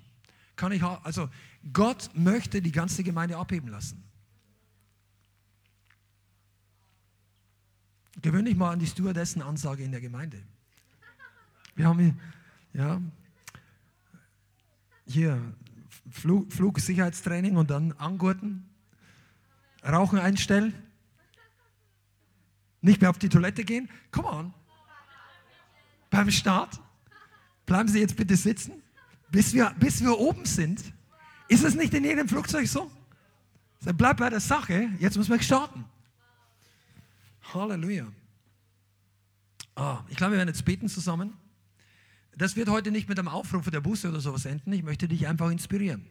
Kann 0.55 0.71
ich 0.71 0.81
also 0.81 1.29
Gott 1.71 2.09
möchte 2.15 2.59
die 2.59 2.71
ganze 2.71 3.03
Gemeinde 3.03 3.37
abheben 3.37 3.69
lassen. 3.69 4.03
Gewöhn 8.23 8.45
dich 8.45 8.55
mal 8.55 8.71
an 8.71 8.79
die 8.79 8.87
Stewardessen-Ansage 8.87 9.83
in 9.83 9.91
der 9.91 10.01
Gemeinde. 10.01 10.41
Wir 11.75 11.85
haben 11.85 11.99
hier, 11.99 12.15
ja, 12.73 13.01
hier 15.05 15.53
Flug, 16.09 16.51
Flugsicherheitstraining 16.51 17.57
und 17.57 17.69
dann 17.69 17.91
Angurten. 17.91 18.67
Rauchen 19.87 20.19
einstellen, 20.19 20.73
nicht 22.81 23.01
mehr 23.01 23.09
auf 23.09 23.17
die 23.17 23.29
Toilette 23.29 23.63
gehen. 23.63 23.89
Come 24.11 24.27
on. 24.27 24.53
Beim 26.09 26.31
Start. 26.31 26.79
Bleiben 27.65 27.89
Sie 27.89 27.99
jetzt 27.99 28.15
bitte 28.15 28.35
sitzen, 28.35 28.81
bis 29.29 29.53
wir, 29.53 29.75
bis 29.79 30.01
wir 30.01 30.17
oben 30.17 30.45
sind. 30.45 30.81
Ist 31.49 31.63
es 31.63 31.75
nicht 31.75 31.93
in 31.93 32.03
jedem 32.03 32.29
Flugzeug 32.29 32.67
so? 32.67 32.89
Dann 33.81 33.97
bleib 33.97 34.17
bei 34.17 34.29
der 34.29 34.39
Sache, 34.39 34.89
jetzt 34.99 35.17
müssen 35.17 35.31
wir 35.31 35.41
starten. 35.41 35.85
Halleluja. 37.53 38.07
Ah, 39.75 40.03
ich 40.09 40.17
glaube, 40.17 40.33
wir 40.33 40.37
werden 40.37 40.49
jetzt 40.49 40.65
beten 40.65 40.89
zusammen. 40.89 41.33
Das 42.35 42.55
wird 42.55 42.69
heute 42.69 42.91
nicht 42.91 43.09
mit 43.09 43.19
einem 43.19 43.27
Aufruf 43.27 43.69
der 43.69 43.81
Busse 43.81 44.09
oder 44.09 44.19
sowas 44.19 44.45
enden. 44.45 44.71
Ich 44.73 44.83
möchte 44.83 45.07
dich 45.07 45.27
einfach 45.27 45.49
inspirieren, 45.49 46.07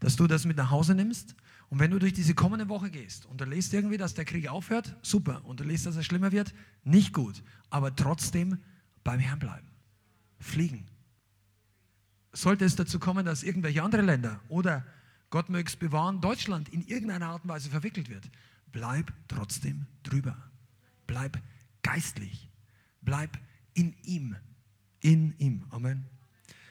dass 0.00 0.16
du 0.16 0.26
das 0.26 0.44
mit 0.44 0.56
nach 0.56 0.70
Hause 0.70 0.94
nimmst 0.94 1.34
und 1.70 1.80
wenn 1.80 1.90
du 1.90 1.98
durch 1.98 2.14
diese 2.14 2.34
kommende 2.34 2.68
Woche 2.68 2.90
gehst 2.90 3.26
und 3.26 3.40
du 3.40 3.44
liest 3.44 3.74
irgendwie, 3.74 3.98
dass 3.98 4.14
der 4.14 4.24
Krieg 4.24 4.48
aufhört, 4.48 4.96
super. 5.02 5.44
Und 5.44 5.60
du 5.60 5.64
liest, 5.64 5.86
dass 5.86 5.96
er 5.96 6.02
schlimmer 6.02 6.32
wird, 6.32 6.54
nicht 6.82 7.12
gut. 7.12 7.42
Aber 7.68 7.94
trotzdem 7.94 8.58
beim 9.04 9.20
Herrn 9.20 9.38
bleiben. 9.38 9.68
Fliegen. 10.38 10.86
Sollte 12.32 12.64
es 12.64 12.76
dazu 12.76 12.98
kommen, 12.98 13.26
dass 13.26 13.42
irgendwelche 13.42 13.82
andere 13.82 14.02
Länder 14.02 14.40
oder 14.48 14.86
Gott 15.30 15.50
möge 15.50 15.68
es 15.68 15.76
bewahren, 15.76 16.20
Deutschland 16.20 16.70
in 16.70 16.86
irgendeiner 16.86 17.26
Art 17.26 17.44
und 17.44 17.50
Weise 17.50 17.68
verwickelt 17.68 18.08
wird, 18.08 18.30
bleib 18.72 19.12
trotzdem 19.28 19.86
drüber. 20.02 20.36
Bleib 21.06 21.38
geistlich. 21.82 22.50
Bleib 23.02 23.38
in 23.74 23.94
ihm. 24.04 24.36
In 25.00 25.34
ihm. 25.38 25.66
Amen. 25.70 26.06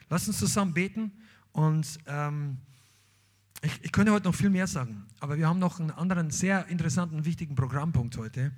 Lass 0.10 0.28
uns 0.28 0.40
zusammen 0.40 0.74
beten 0.74 1.12
und 1.52 2.00
ähm, 2.08 2.58
ich, 3.62 3.72
ich 3.84 3.92
könnte 3.92 4.12
heute 4.12 4.28
noch 4.28 4.36
viel 4.36 4.50
mehr 4.50 4.68
sagen, 4.68 5.06
aber 5.20 5.38
wir 5.38 5.48
haben 5.48 5.60
noch 5.60 5.80
einen 5.80 5.92
anderen 5.92 6.30
sehr 6.30 6.68
interessanten, 6.68 7.26
wichtigen 7.26 7.56
Programmpunkt 7.56 8.18
heute. 8.18 8.52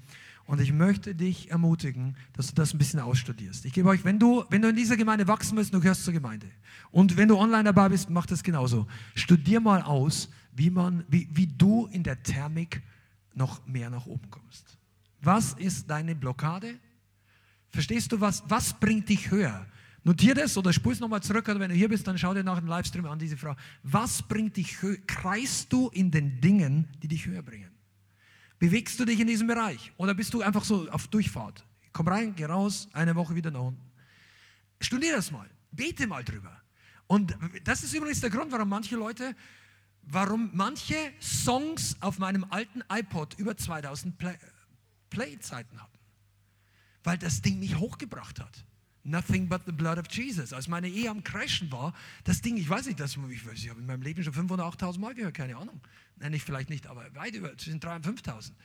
Und 0.45 0.59
ich 0.59 0.73
möchte 0.73 1.13
dich 1.13 1.51
ermutigen, 1.51 2.17
dass 2.33 2.47
du 2.47 2.55
das 2.55 2.73
ein 2.73 2.79
bisschen 2.79 2.99
ausstudierst. 2.99 3.65
Ich 3.65 3.73
gebe 3.73 3.87
euch, 3.87 4.03
wenn 4.03 4.17
du, 4.17 4.43
wenn 4.49 4.63
du 4.63 4.69
in 4.69 4.75
dieser 4.75 4.97
Gemeinde 4.97 5.27
wachsen 5.27 5.55
willst, 5.55 5.73
du 5.75 5.79
gehörst 5.79 6.03
zur 6.03 6.13
Gemeinde. 6.13 6.47
Und 6.89 7.17
wenn 7.17 7.27
du 7.27 7.37
online 7.37 7.65
dabei 7.65 7.89
bist, 7.89 8.09
mach 8.09 8.25
das 8.25 8.41
genauso. 8.41 8.87
Studier 9.13 9.59
mal 9.59 9.83
aus, 9.83 10.29
wie, 10.51 10.71
man, 10.71 11.05
wie, 11.07 11.29
wie 11.31 11.45
du 11.45 11.85
in 11.91 12.01
der 12.01 12.23
Thermik 12.23 12.81
noch 13.35 13.65
mehr 13.67 13.91
nach 13.91 14.07
oben 14.07 14.27
kommst. 14.31 14.79
Was 15.21 15.53
ist 15.53 15.87
deine 15.87 16.15
Blockade? 16.15 16.79
Verstehst 17.69 18.11
du 18.11 18.19
was? 18.19 18.43
Was 18.47 18.73
bringt 18.73 19.07
dich 19.07 19.29
höher? 19.29 19.67
Notier 20.03 20.33
das 20.33 20.57
oder 20.57 20.71
spul 20.71 20.93
es 20.93 20.99
nochmal 20.99 21.21
zurück, 21.21 21.47
oder 21.49 21.59
wenn 21.59 21.69
du 21.69 21.75
hier 21.75 21.89
bist, 21.89 22.07
dann 22.07 22.17
schau 22.17 22.33
dir 22.33 22.43
nach 22.43 22.59
dem 22.59 22.67
Livestream 22.67 23.05
an 23.05 23.19
diese 23.19 23.37
Frau. 23.37 23.55
Was 23.83 24.21
bringt 24.21 24.55
dich 24.57 24.81
höher? 24.81 24.97
Kreist 25.07 25.71
du 25.73 25.89
in 25.89 26.09
den 26.09 26.39
Dingen, 26.39 26.87
die 27.01 27.07
dich 27.07 27.25
höher 27.25 27.41
bringen? 27.41 27.71
Bewegst 28.59 28.99
du 28.99 29.05
dich 29.05 29.19
in 29.19 29.27
diesem 29.27 29.47
Bereich 29.47 29.91
oder 29.97 30.13
bist 30.13 30.33
du 30.33 30.41
einfach 30.41 30.63
so 30.63 30.89
auf 30.89 31.07
Durchfahrt? 31.07 31.65
Komm 31.91 32.07
rein, 32.07 32.33
geh 32.35 32.45
raus, 32.45 32.89
eine 32.93 33.15
Woche 33.15 33.35
wieder 33.35 33.51
nach 33.51 33.61
unten. 33.61 33.81
Studier 34.79 35.15
das 35.15 35.31
mal, 35.31 35.49
bete 35.71 36.07
mal 36.07 36.23
drüber. 36.23 36.61
Und 37.07 37.35
das 37.63 37.83
ist 37.83 37.93
übrigens 37.93 38.21
der 38.21 38.29
Grund, 38.29 38.51
warum 38.51 38.69
manche 38.69 38.95
Leute, 38.95 39.35
warum 40.03 40.51
manche 40.53 40.95
Songs 41.19 41.97
auf 42.01 42.19
meinem 42.19 42.45
alten 42.49 42.83
iPod 42.89 43.33
über 43.37 43.57
2000 43.57 44.17
Play 44.17 44.37
Playzeiten 45.09 45.81
hatten. 45.81 45.97
Weil 47.03 47.17
das 47.17 47.41
Ding 47.41 47.59
mich 47.59 47.77
hochgebracht 47.77 48.39
hat. 48.39 48.63
Nothing 49.09 49.47
but 49.47 49.61
the 49.65 49.71
blood 49.71 49.97
of 49.97 50.05
Jesus. 50.11 50.53
Als 50.53 50.67
meine 50.67 50.87
Ehe 50.87 51.09
am 51.09 51.23
Crashen 51.23 51.71
war, 51.71 51.93
das 52.25 52.41
Ding, 52.41 52.57
ich 52.57 52.69
weiß 52.69 52.85
nicht, 52.85 52.99
das, 52.99 53.17
ich, 53.17 53.45
weiß, 53.45 53.53
ich 53.55 53.69
habe 53.69 53.79
in 53.79 53.87
meinem 53.87 54.03
Leben 54.03 54.23
schon 54.23 54.33
500, 54.33 54.67
8000 54.67 55.01
Mal 55.01 55.15
gehört, 55.15 55.33
keine 55.33 55.57
Ahnung. 55.57 55.81
Nein, 56.17 56.33
ich 56.33 56.43
vielleicht 56.43 56.69
nicht, 56.69 56.85
aber 56.85 57.03
weit 57.15 57.33
über, 57.33 57.57
zwischen 57.57 57.79
3.000 57.79 57.95
und 57.95 58.03
5000. 58.03 58.57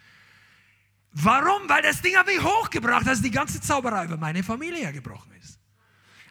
Warum? 1.13 1.69
Weil 1.69 1.83
das 1.83 2.03
Ding 2.03 2.15
hat 2.17 2.27
mich 2.27 2.43
hochgebracht, 2.43 3.07
dass 3.07 3.23
die 3.23 3.31
ganze 3.31 3.61
Zauberei 3.61 4.05
über 4.05 4.19
meine 4.19 4.43
Familie 4.43 4.81
hergebrochen 4.81 5.33
ist. 5.41 5.59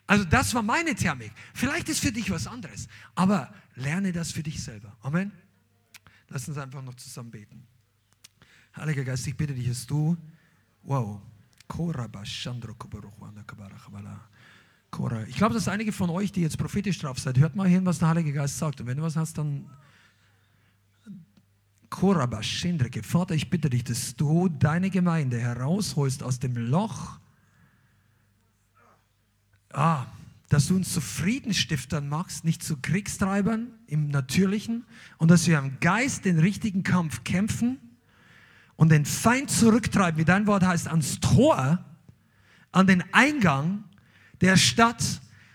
Also 0.06 0.26
das 0.26 0.54
war 0.54 0.62
meine 0.62 0.94
Thermik. 0.94 1.32
Vielleicht 1.54 1.90
ist 1.90 2.02
für 2.02 2.12
dich 2.12 2.30
was 2.30 2.46
anderes, 2.46 2.88
aber 3.16 3.52
lerne 3.76 4.12
das 4.12 4.32
für 4.32 4.44
dich 4.44 4.62
selber. 4.62 4.96
Amen. 5.02 5.32
Lass 6.28 6.48
uns 6.48 6.58
einfach 6.58 6.82
noch 6.84 6.96
zusammen 6.96 7.32
beten. 7.32 7.66
Heiliger 8.76 9.06
Geist, 9.06 9.26
ich 9.26 9.38
bitte 9.38 9.54
dich, 9.54 9.70
dass 9.70 9.88
du, 9.88 10.18
wow, 10.84 11.22
ich 15.28 15.36
glaube, 15.36 15.56
dass 15.56 15.68
einige 15.68 15.92
von 15.92 16.10
euch, 16.10 16.32
die 16.32 16.42
jetzt 16.42 16.58
prophetisch 16.58 17.00
drauf 17.00 17.20
seid, 17.20 17.40
hört 17.40 17.56
mal 17.56 17.68
hin, 17.68 17.86
was 17.86 18.00
der 18.00 18.10
Heilige 18.10 18.32
Geist 18.32 18.58
sagt. 18.58 18.80
Und 18.80 18.88
wenn 18.88 18.98
du 18.98 19.04
was 19.04 19.16
hast, 19.16 19.38
dann 19.38 19.66
Vater, 23.06 23.36
ich 23.36 23.50
bitte 23.50 23.70
dich, 23.70 23.84
dass 23.84 24.16
du 24.16 24.50
deine 24.50 24.90
Gemeinde 24.90 25.40
herausholst 25.40 26.24
aus 26.24 26.40
dem 26.40 26.56
Loch, 26.56 27.20
ah, 29.72 30.06
dass 30.50 30.68
du 30.68 30.76
uns 30.76 30.94
zu 30.94 31.02
Friedensstiftern 31.02 32.08
machst, 32.08 32.46
nicht 32.46 32.64
zu 32.64 32.78
Kriegstreibern 32.78 33.72
im 33.88 34.10
Natürlichen. 34.10 34.86
Und 35.18 35.32
dass 35.32 35.48
wir 35.48 35.58
im 35.58 35.80
Geist 35.80 36.26
den 36.26 36.38
richtigen 36.38 36.84
Kampf 36.84 37.24
kämpfen 37.24 37.80
und 38.76 38.92
den 38.92 39.06
Feind 39.06 39.52
zurücktreiben, 39.52 40.20
wie 40.20 40.26
dein 40.26 40.48
Wort 40.48 40.66
heißt, 40.66 40.88
ans 40.88 41.20
Tor, 41.20 41.84
an 42.72 42.88
den 42.88 43.04
Eingang 43.12 43.84
der 44.42 44.58
Stadt, 44.58 45.04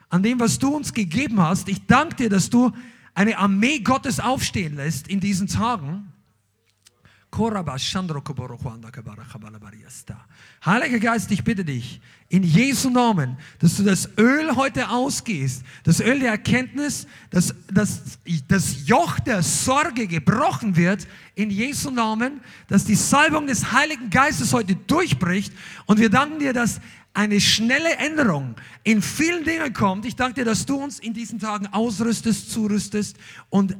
an 0.08 0.22
dem, 0.22 0.40
was 0.40 0.58
du 0.58 0.74
uns 0.74 0.92
gegeben 0.92 1.40
hast. 1.40 1.68
Ich 1.68 1.86
danke 1.86 2.16
dir, 2.16 2.30
dass 2.30 2.48
du 2.48 2.72
eine 3.14 3.36
Armee 3.38 3.80
Gottes 3.80 4.20
aufstehen 4.20 4.76
lässt 4.76 5.08
in 5.08 5.20
diesen 5.20 5.48
Tagen. 5.48 6.07
Heiliger 10.64 10.98
Geist, 10.98 11.30
ich 11.30 11.44
bitte 11.44 11.64
dich, 11.64 12.00
in 12.30 12.42
Jesu 12.42 12.90
Namen, 12.90 13.36
dass 13.58 13.76
du 13.76 13.84
das 13.84 14.08
Öl 14.18 14.56
heute 14.56 14.88
ausgehst, 14.90 15.62
das 15.84 16.00
Öl 16.00 16.20
der 16.20 16.30
Erkenntnis, 16.30 17.06
dass, 17.30 17.54
dass 17.72 18.18
das 18.48 18.86
Joch 18.86 19.18
der 19.20 19.42
Sorge 19.42 20.06
gebrochen 20.06 20.76
wird, 20.76 21.06
in 21.34 21.50
Jesu 21.50 21.90
Namen, 21.90 22.40
dass 22.66 22.84
die 22.84 22.96
Salbung 22.96 23.46
des 23.46 23.72
Heiligen 23.72 24.10
Geistes 24.10 24.52
heute 24.52 24.74
durchbricht. 24.74 25.52
Und 25.86 26.00
wir 26.00 26.10
danken 26.10 26.38
dir, 26.38 26.52
dass 26.52 26.80
eine 27.14 27.40
schnelle 27.40 27.96
Änderung 27.96 28.54
in 28.84 29.02
vielen 29.02 29.44
Dingen 29.44 29.72
kommt. 29.72 30.06
Ich 30.06 30.14
danke 30.14 30.34
dir, 30.34 30.44
dass 30.44 30.66
du 30.66 30.76
uns 30.76 30.98
in 30.98 31.14
diesen 31.14 31.38
Tagen 31.38 31.66
ausrüstest, 31.66 32.50
zurüstest 32.50 33.16
und 33.50 33.76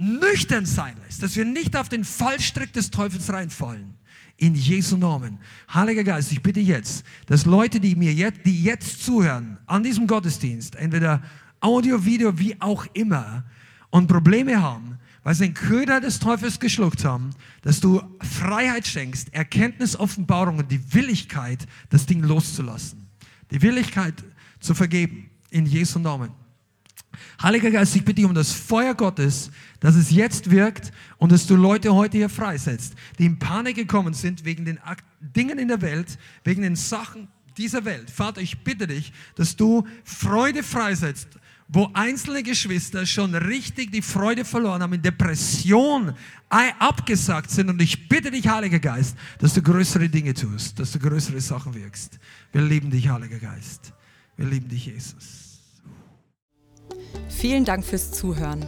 nüchtern 0.00 0.64
sein 0.64 0.96
lässt, 1.04 1.22
dass 1.22 1.36
wir 1.36 1.44
nicht 1.44 1.76
auf 1.76 1.88
den 1.88 2.04
Fallstrick 2.04 2.72
des 2.72 2.90
Teufels 2.90 3.32
reinfallen. 3.32 3.94
In 4.38 4.54
Jesu 4.54 4.96
Namen. 4.96 5.38
Heiliger 5.72 6.02
Geist, 6.02 6.32
ich 6.32 6.42
bitte 6.42 6.60
jetzt, 6.60 7.04
dass 7.26 7.44
Leute, 7.44 7.78
die 7.78 7.94
mir 7.94 8.12
jetzt, 8.14 8.40
die 8.46 8.64
jetzt 8.64 9.04
zuhören, 9.04 9.58
an 9.66 9.82
diesem 9.82 10.06
Gottesdienst, 10.06 10.76
entweder 10.76 11.22
Audio, 11.60 12.06
Video, 12.06 12.38
wie 12.38 12.58
auch 12.58 12.86
immer, 12.94 13.44
und 13.90 14.06
Probleme 14.06 14.62
haben, 14.62 14.98
weil 15.22 15.34
sie 15.34 15.44
den 15.44 15.54
Köder 15.54 16.00
des 16.00 16.18
Teufels 16.18 16.58
geschluckt 16.58 17.04
haben, 17.04 17.30
dass 17.60 17.80
du 17.80 18.00
Freiheit 18.22 18.86
schenkst, 18.86 19.34
Erkenntnis, 19.34 19.98
Offenbarung 19.98 20.58
und 20.58 20.72
die 20.72 20.94
Willigkeit, 20.94 21.66
das 21.90 22.06
Ding 22.06 22.22
loszulassen. 22.22 23.06
Die 23.50 23.60
Willigkeit 23.60 24.14
zu 24.60 24.74
vergeben. 24.74 25.28
In 25.50 25.66
Jesu 25.66 25.98
Namen. 25.98 26.30
Heiliger 27.42 27.70
Geist, 27.70 27.96
ich 27.96 28.04
bitte 28.04 28.16
dich 28.16 28.24
um 28.24 28.34
das 28.34 28.52
Feuer 28.52 28.94
Gottes, 28.94 29.50
dass 29.80 29.94
es 29.94 30.10
jetzt 30.10 30.50
wirkt 30.50 30.92
und 31.18 31.32
dass 31.32 31.46
du 31.46 31.56
Leute 31.56 31.94
heute 31.94 32.18
hier 32.18 32.28
freisetzt, 32.28 32.94
die 33.18 33.26
in 33.26 33.38
Panik 33.38 33.76
gekommen 33.76 34.14
sind 34.14 34.44
wegen 34.44 34.64
den 34.64 34.78
Dingen 35.20 35.58
in 35.58 35.68
der 35.68 35.80
Welt, 35.80 36.18
wegen 36.44 36.62
den 36.62 36.76
Sachen 36.76 37.28
dieser 37.56 37.84
Welt. 37.84 38.10
Vater, 38.10 38.40
ich 38.40 38.62
bitte 38.62 38.86
dich, 38.86 39.12
dass 39.34 39.56
du 39.56 39.86
Freude 40.04 40.62
freisetzt, 40.62 41.28
wo 41.68 41.88
einzelne 41.92 42.42
Geschwister 42.42 43.06
schon 43.06 43.34
richtig 43.34 43.92
die 43.92 44.02
Freude 44.02 44.44
verloren 44.44 44.82
haben, 44.82 44.94
in 44.94 45.02
Depression 45.02 46.14
abgesagt 46.48 47.50
sind. 47.50 47.68
Und 47.70 47.80
ich 47.80 48.08
bitte 48.08 48.30
dich, 48.30 48.48
Heiliger 48.48 48.80
Geist, 48.80 49.16
dass 49.38 49.54
du 49.54 49.62
größere 49.62 50.08
Dinge 50.08 50.34
tust, 50.34 50.78
dass 50.78 50.92
du 50.92 50.98
größere 50.98 51.40
Sachen 51.40 51.74
wirkst. 51.74 52.18
Wir 52.52 52.62
lieben 52.62 52.90
dich, 52.90 53.08
Heiliger 53.08 53.38
Geist. 53.38 53.92
Wir 54.36 54.46
lieben 54.46 54.68
dich, 54.68 54.86
Jesus. 54.86 55.49
Vielen 57.28 57.64
Dank 57.64 57.84
fürs 57.84 58.12
Zuhören. 58.12 58.66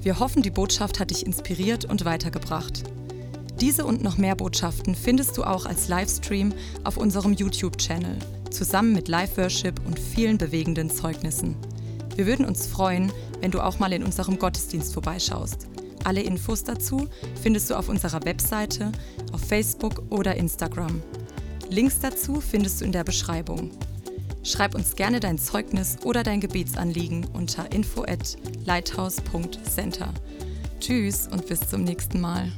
Wir 0.00 0.18
hoffen, 0.18 0.42
die 0.42 0.50
Botschaft 0.50 1.00
hat 1.00 1.10
dich 1.10 1.26
inspiriert 1.26 1.84
und 1.84 2.04
weitergebracht. 2.04 2.84
Diese 3.60 3.84
und 3.84 4.02
noch 4.02 4.18
mehr 4.18 4.34
Botschaften 4.34 4.94
findest 4.94 5.38
du 5.38 5.44
auch 5.44 5.66
als 5.66 5.88
Livestream 5.88 6.52
auf 6.82 6.96
unserem 6.96 7.32
YouTube-Channel, 7.32 8.18
zusammen 8.50 8.92
mit 8.92 9.06
Live-Worship 9.08 9.80
und 9.86 9.98
vielen 9.98 10.38
bewegenden 10.38 10.90
Zeugnissen. 10.90 11.56
Wir 12.16 12.26
würden 12.26 12.44
uns 12.44 12.66
freuen, 12.66 13.12
wenn 13.40 13.52
du 13.52 13.60
auch 13.60 13.78
mal 13.78 13.92
in 13.92 14.02
unserem 14.02 14.38
Gottesdienst 14.38 14.92
vorbeischaust. 14.92 15.68
Alle 16.04 16.22
Infos 16.22 16.64
dazu 16.64 17.08
findest 17.40 17.70
du 17.70 17.76
auf 17.76 17.88
unserer 17.88 18.24
Webseite, 18.24 18.90
auf 19.32 19.40
Facebook 19.40 20.02
oder 20.10 20.34
Instagram. 20.36 21.00
Links 21.70 22.00
dazu 22.00 22.40
findest 22.40 22.80
du 22.80 22.84
in 22.84 22.92
der 22.92 23.04
Beschreibung. 23.04 23.70
Schreib 24.44 24.74
uns 24.74 24.96
gerne 24.96 25.20
dein 25.20 25.38
Zeugnis 25.38 25.98
oder 26.04 26.22
dein 26.22 26.40
Gebetsanliegen 26.40 27.26
unter 27.32 27.70
info 27.72 28.02
at 28.02 28.36
lighthouse.center. 28.64 30.12
Tschüss 30.80 31.28
und 31.28 31.46
bis 31.46 31.60
zum 31.60 31.84
nächsten 31.84 32.20
Mal. 32.20 32.50